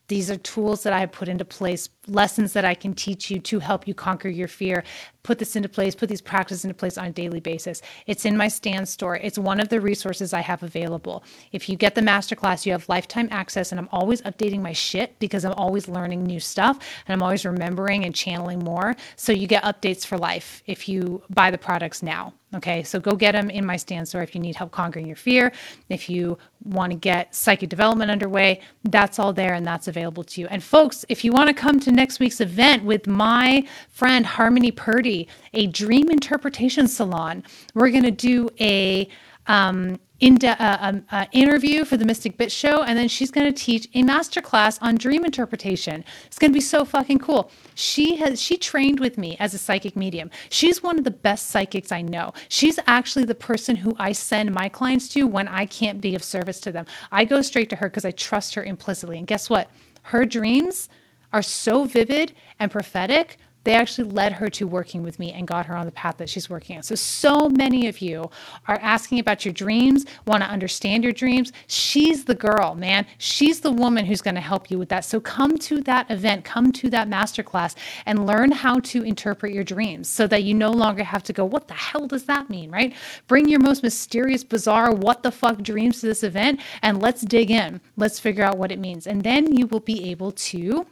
These 0.09 0.31
are 0.31 0.37
tools 0.37 0.85
that 0.85 0.93
I 0.93 1.01
have 1.01 1.13
put 1.13 1.29
into 1.29 1.45
place, 1.45 1.89
lessons 2.07 2.53
that 2.53 2.65
I 2.65 2.75
can 2.75 2.95
teach 2.95 3.31
you 3.31 3.41
to 3.41 3.59
help 3.59 3.89
you 3.89 3.95
conquer 3.95 4.29
your 4.29 4.49
fear. 4.49 4.85
Put 5.27 5.41
this 5.41 5.57
into 5.57 5.69
place, 5.69 5.97
put 5.97 6.09
these 6.09 6.21
practices 6.21 6.65
into 6.65 6.77
place 6.77 6.97
on 6.97 7.07
a 7.07 7.11
daily 7.11 7.41
basis. 7.41 7.83
It's 8.07 8.25
in 8.25 8.37
my 8.37 8.47
Stan 8.47 8.87
Store. 8.87 9.17
It's 9.17 9.37
one 9.37 9.59
of 9.59 9.71
the 9.71 9.81
resources 9.81 10.33
I 10.33 10.41
have 10.41 10.63
available. 10.63 11.25
If 11.51 11.69
you 11.69 11.75
get 11.75 11.97
the 11.97 12.01
masterclass, 12.01 12.65
you 12.65 12.71
have 12.71 12.89
lifetime 12.89 13.27
access, 13.33 13.73
and 13.73 13.81
I'm 13.81 13.89
always 13.91 14.23
updating 14.23 14.63
my 14.63 14.73
shit 14.73 15.19
because 15.19 15.45
I'm 15.45 15.55
always 15.55 15.89
learning 15.89 16.23
new 16.23 16.39
stuff 16.39 16.79
and 17.09 17.13
I'm 17.13 17.25
always 17.25 17.45
remembering 17.45 18.05
and 18.05 18.15
channeling 18.15 18.61
more. 18.61 18.95
So 19.17 19.33
you 19.33 19.49
get 19.49 19.65
updates 19.65 20.07
for 20.07 20.17
life 20.17 20.63
if 20.67 20.89
you 20.89 21.25
buy 21.29 21.51
the 21.51 21.59
products 21.59 22.05
now. 22.05 22.33
Okay, 22.55 22.85
so 22.85 23.01
go 23.01 23.17
get 23.17 23.33
them 23.33 23.51
in 23.51 23.67
my 23.67 23.77
Stan 23.77 24.07
Store 24.07 24.23
if 24.23 24.33
you 24.35 24.41
need 24.41 24.55
help 24.55 24.71
conquering 24.71 25.07
your 25.07 25.17
fear. 25.17 25.53
If 25.89 26.09
you 26.09 26.39
want 26.63 26.93
to 26.93 26.99
get 26.99 27.35
psychic 27.35 27.69
development 27.69 28.11
underway, 28.11 28.61
that's 28.85 29.19
all 29.19 29.33
there 29.33 29.55
and 29.55 29.67
that's 29.67 29.89
available 29.89 30.23
to 30.25 30.41
you. 30.41 30.47
And 30.47 30.63
folks, 30.63 31.05
if 31.09 31.25
you 31.25 31.33
want 31.33 31.49
to 31.49 31.55
come 31.55 31.81
to 31.81 31.91
next 31.91 32.21
week's 32.21 32.41
event 32.41 32.85
with 32.85 33.09
my 33.09 33.67
friend 33.89 34.25
Harmony 34.25 34.71
Purdy, 34.71 35.16
a 35.53 35.67
dream 35.69 36.11
interpretation 36.11 36.89
salon, 36.89 37.43
we're 37.75 37.91
going 37.91 38.03
to 38.05 38.11
do 38.11 38.49
a 38.61 39.09
um, 39.47 39.99
in 40.21 40.37
de- 40.37 40.63
uh, 40.63 40.79
um, 40.81 41.05
uh, 41.11 41.27
interview 41.33 41.85
for 41.85 41.97
the 41.97 42.05
Mystic 42.05 42.39
Bitch 42.39 42.51
Show, 42.51 42.83
and 42.83 42.99
then 42.99 43.07
she's 43.07 43.31
going 43.31 43.53
to 43.53 43.53
teach 43.53 43.87
a 43.95 44.03
masterclass 44.03 44.79
on 44.81 44.97
dream 44.97 45.25
interpretation. 45.25 46.05
It's 46.27 46.39
going 46.39 46.51
to 46.51 46.55
be 46.55 46.61
so 46.61 46.85
fucking 46.85 47.19
cool. 47.19 47.51
She 47.75 48.17
has 48.17 48.41
she 48.41 48.57
trained 48.57 48.99
with 48.99 49.19
me 49.19 49.37
as 49.39 49.53
a 49.53 49.59
psychic 49.59 49.95
medium. 49.95 50.31
She's 50.49 50.83
one 50.83 50.99
of 50.99 51.05
the 51.05 51.11
best 51.11 51.49
psychics 51.49 51.93
I 51.93 52.03
know. 52.03 52.33
She's 52.49 52.79
actually 52.87 53.27
the 53.27 53.35
person 53.35 53.77
who 53.77 53.95
I 53.99 54.13
send 54.13 54.53
my 54.55 54.69
clients 54.69 55.09
to 55.11 55.27
when 55.27 55.49
I 55.49 55.67
can't 55.67 56.01
be 56.01 56.15
of 56.15 56.25
service 56.25 56.61
to 56.61 56.73
them. 56.73 56.87
I 57.13 57.25
go 57.25 57.43
straight 57.43 57.69
to 57.71 57.77
her 57.77 57.89
because 57.89 58.05
I 58.07 58.13
trust 58.13 58.55
her 58.55 58.65
implicitly. 58.65 59.19
And 59.19 59.27
guess 59.27 59.51
what? 59.51 59.71
Her 60.03 60.25
dreams 60.25 60.89
are 61.33 61.43
so 61.43 61.85
vivid 61.85 62.33
and 62.59 62.71
prophetic 62.71 63.37
they 63.67 63.75
actually 63.75 64.09
led 64.11 64.33
her 64.33 64.49
to 64.49 64.67
working 64.67 65.03
with 65.03 65.19
me 65.19 65.33
and 65.33 65.47
got 65.47 65.67
her 65.67 65.77
on 65.77 65.87
the 65.87 65.93
path 65.93 66.19
that 66.19 66.31
she's 66.31 66.49
working 66.49 66.77
on. 66.77 66.85
So, 66.85 66.95
so 66.95 67.49
many 67.49 67.89
of 67.89 68.01
you 68.01 68.31
are 68.69 68.79
asking 68.81 69.19
about 69.19 69.45
your 69.45 69.53
dreams, 69.53 70.07
want 70.25 70.45
to 70.45 70.49
understand 70.49 71.03
your 71.03 71.13
dreams. 71.13 71.53
She's 71.67 72.25
the 72.25 72.37
girl, 72.37 72.77
man. 72.77 73.07
She's 73.19 73.61
the 73.61 73.73
woman 73.73 74.07
who's 74.07 74.23
going 74.23 74.37
to 74.37 74.41
help 74.41 74.71
you 74.71 74.79
with 74.79 74.89
that. 74.91 75.05
So, 75.05 75.19
come 75.19 75.59
to 75.59 75.81
that 75.83 76.09
event, 76.13 76.45
come 76.45 76.71
to 76.73 76.89
that 76.91 77.09
masterclass, 77.09 77.75
and 78.07 78.25
learn 78.25 78.53
how 78.53 78.79
to 78.79 79.03
interpret 79.03 79.53
your 79.53 79.65
dreams 79.65 80.09
so 80.09 80.29
that 80.29 80.45
you 80.45 80.55
no 80.55 80.71
longer 80.71 81.03
have 81.03 81.25
to 81.25 81.33
go, 81.33 81.45
What 81.45 81.67
the 81.67 81.75
hell 81.75 82.07
does 82.07 82.25
that 82.27 82.49
mean, 82.49 82.71
right? 82.71 82.95
Bring 83.27 83.49
your 83.49 83.61
most 83.61 83.83
mysterious, 83.83 84.45
bizarre, 84.45 84.95
what 84.95 85.25
the 85.25 85.33
fuck 85.33 85.61
dreams 85.61 86.01
to 86.01 86.07
this 86.07 86.23
event 86.23 86.61
and 86.83 87.03
let's 87.03 87.23
dig 87.23 87.51
in. 87.51 87.81
Let's 87.97 88.21
figure 88.21 88.45
out 88.45 88.59
what 88.59 88.71
it 88.71 88.79
means. 88.79 89.09
And 89.09 89.25
then 89.25 89.57
you 89.57 89.67
will 89.67 89.81
be 89.81 90.11
able 90.11 90.31
to 90.33 90.87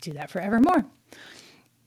do 0.00 0.12
that 0.14 0.30
forevermore. 0.30 0.84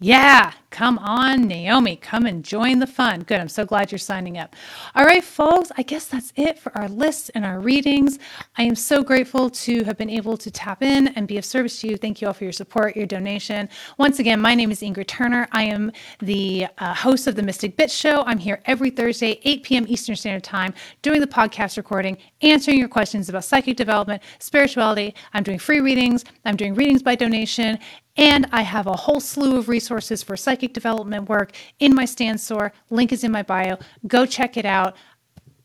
Yeah, 0.03 0.52
come 0.72 0.98
on, 0.99 1.48
Naomi. 1.48 1.98
Come 1.98 2.26
and 2.26 2.43
join 2.43 2.80
the 2.80 2.88
fun. 2.88 3.22
Good. 3.22 3.39
I'm 3.39 3.49
so 3.49 3.65
glad 3.65 3.91
you're 3.91 3.99
signing 3.99 4.38
up. 4.38 4.56
All 4.95 5.06
right, 5.06 5.23
folks, 5.23 5.72
I 5.77 5.84
guess 5.84 6.07
that's 6.07 6.31
it 6.35 6.57
for 6.57 6.76
our 6.77 6.88
lists 6.88 7.30
and 7.30 7.45
our 7.45 7.60
readings. 7.60 8.18
I 8.57 8.64
am 8.64 8.76
so 8.76 9.03
grateful 9.03 9.49
to 9.49 9.84
have 9.84 9.98
been 9.98 10.10
able 10.10 10.38
to 10.38 10.49
tap 10.49 10.81
in 10.81 11.10
and 11.10 11.27
be 11.27 11.38
of 11.38 11.45
service 11.45 11.80
to 11.81 11.89
you. 11.89 11.98
Thank 11.98 12.22
you 12.22 12.27
all 12.27 12.34
for 12.34 12.45
your 12.45 12.53
support, 12.53 12.95
your 12.95 13.06
donation. 13.06 13.69
Once 13.98 14.19
again, 14.19 14.39
my 14.41 14.56
name 14.56 14.72
is 14.72 14.81
Ingrid 14.81 15.07
Turner. 15.07 15.48
I 15.52 15.64
am 15.64 15.91
the 16.19 16.68
uh, 16.77 16.93
host 16.93 17.27
of 17.27 17.35
the 17.35 17.43
Mystic 17.43 17.76
Bitch 17.76 17.91
Show. 17.91 18.23
I'm 18.23 18.39
here 18.39 18.61
every 18.65 18.89
Thursday, 18.89 19.39
8 19.43 19.64
p.m. 19.64 19.85
Eastern 19.89 20.15
Standard 20.15 20.43
Time, 20.43 20.73
doing 21.02 21.19
the 21.19 21.27
podcast 21.27 21.76
recording, 21.76 22.18
answering 22.41 22.80
your 22.80 22.88
questions 22.88 23.27
about 23.27 23.43
psychic 23.43 23.76
development, 23.76 24.23
spirituality. 24.39 25.14
I'm 25.34 25.43
doing 25.43 25.60
free 25.60 25.81
readings, 25.81 26.23
I'm 26.45 26.56
doing 26.56 26.76
readings 26.76 27.03
by 27.03 27.15
donation, 27.15 27.77
and 28.18 28.48
I 28.52 28.61
have 28.61 28.85
a 28.85 28.95
whole 28.95 29.19
slew 29.19 29.57
of 29.57 29.68
resources 29.68 30.22
for 30.22 30.38
psychic 30.38 30.60
development 30.67 31.29
work 31.29 31.51
in 31.79 31.93
my 31.95 32.05
Stan 32.05 32.38
Store. 32.38 32.71
Link 32.89 33.11
is 33.11 33.23
in 33.23 33.31
my 33.31 33.43
bio. 33.43 33.77
Go 34.07 34.25
check 34.25 34.57
it 34.57 34.65
out. 34.65 34.95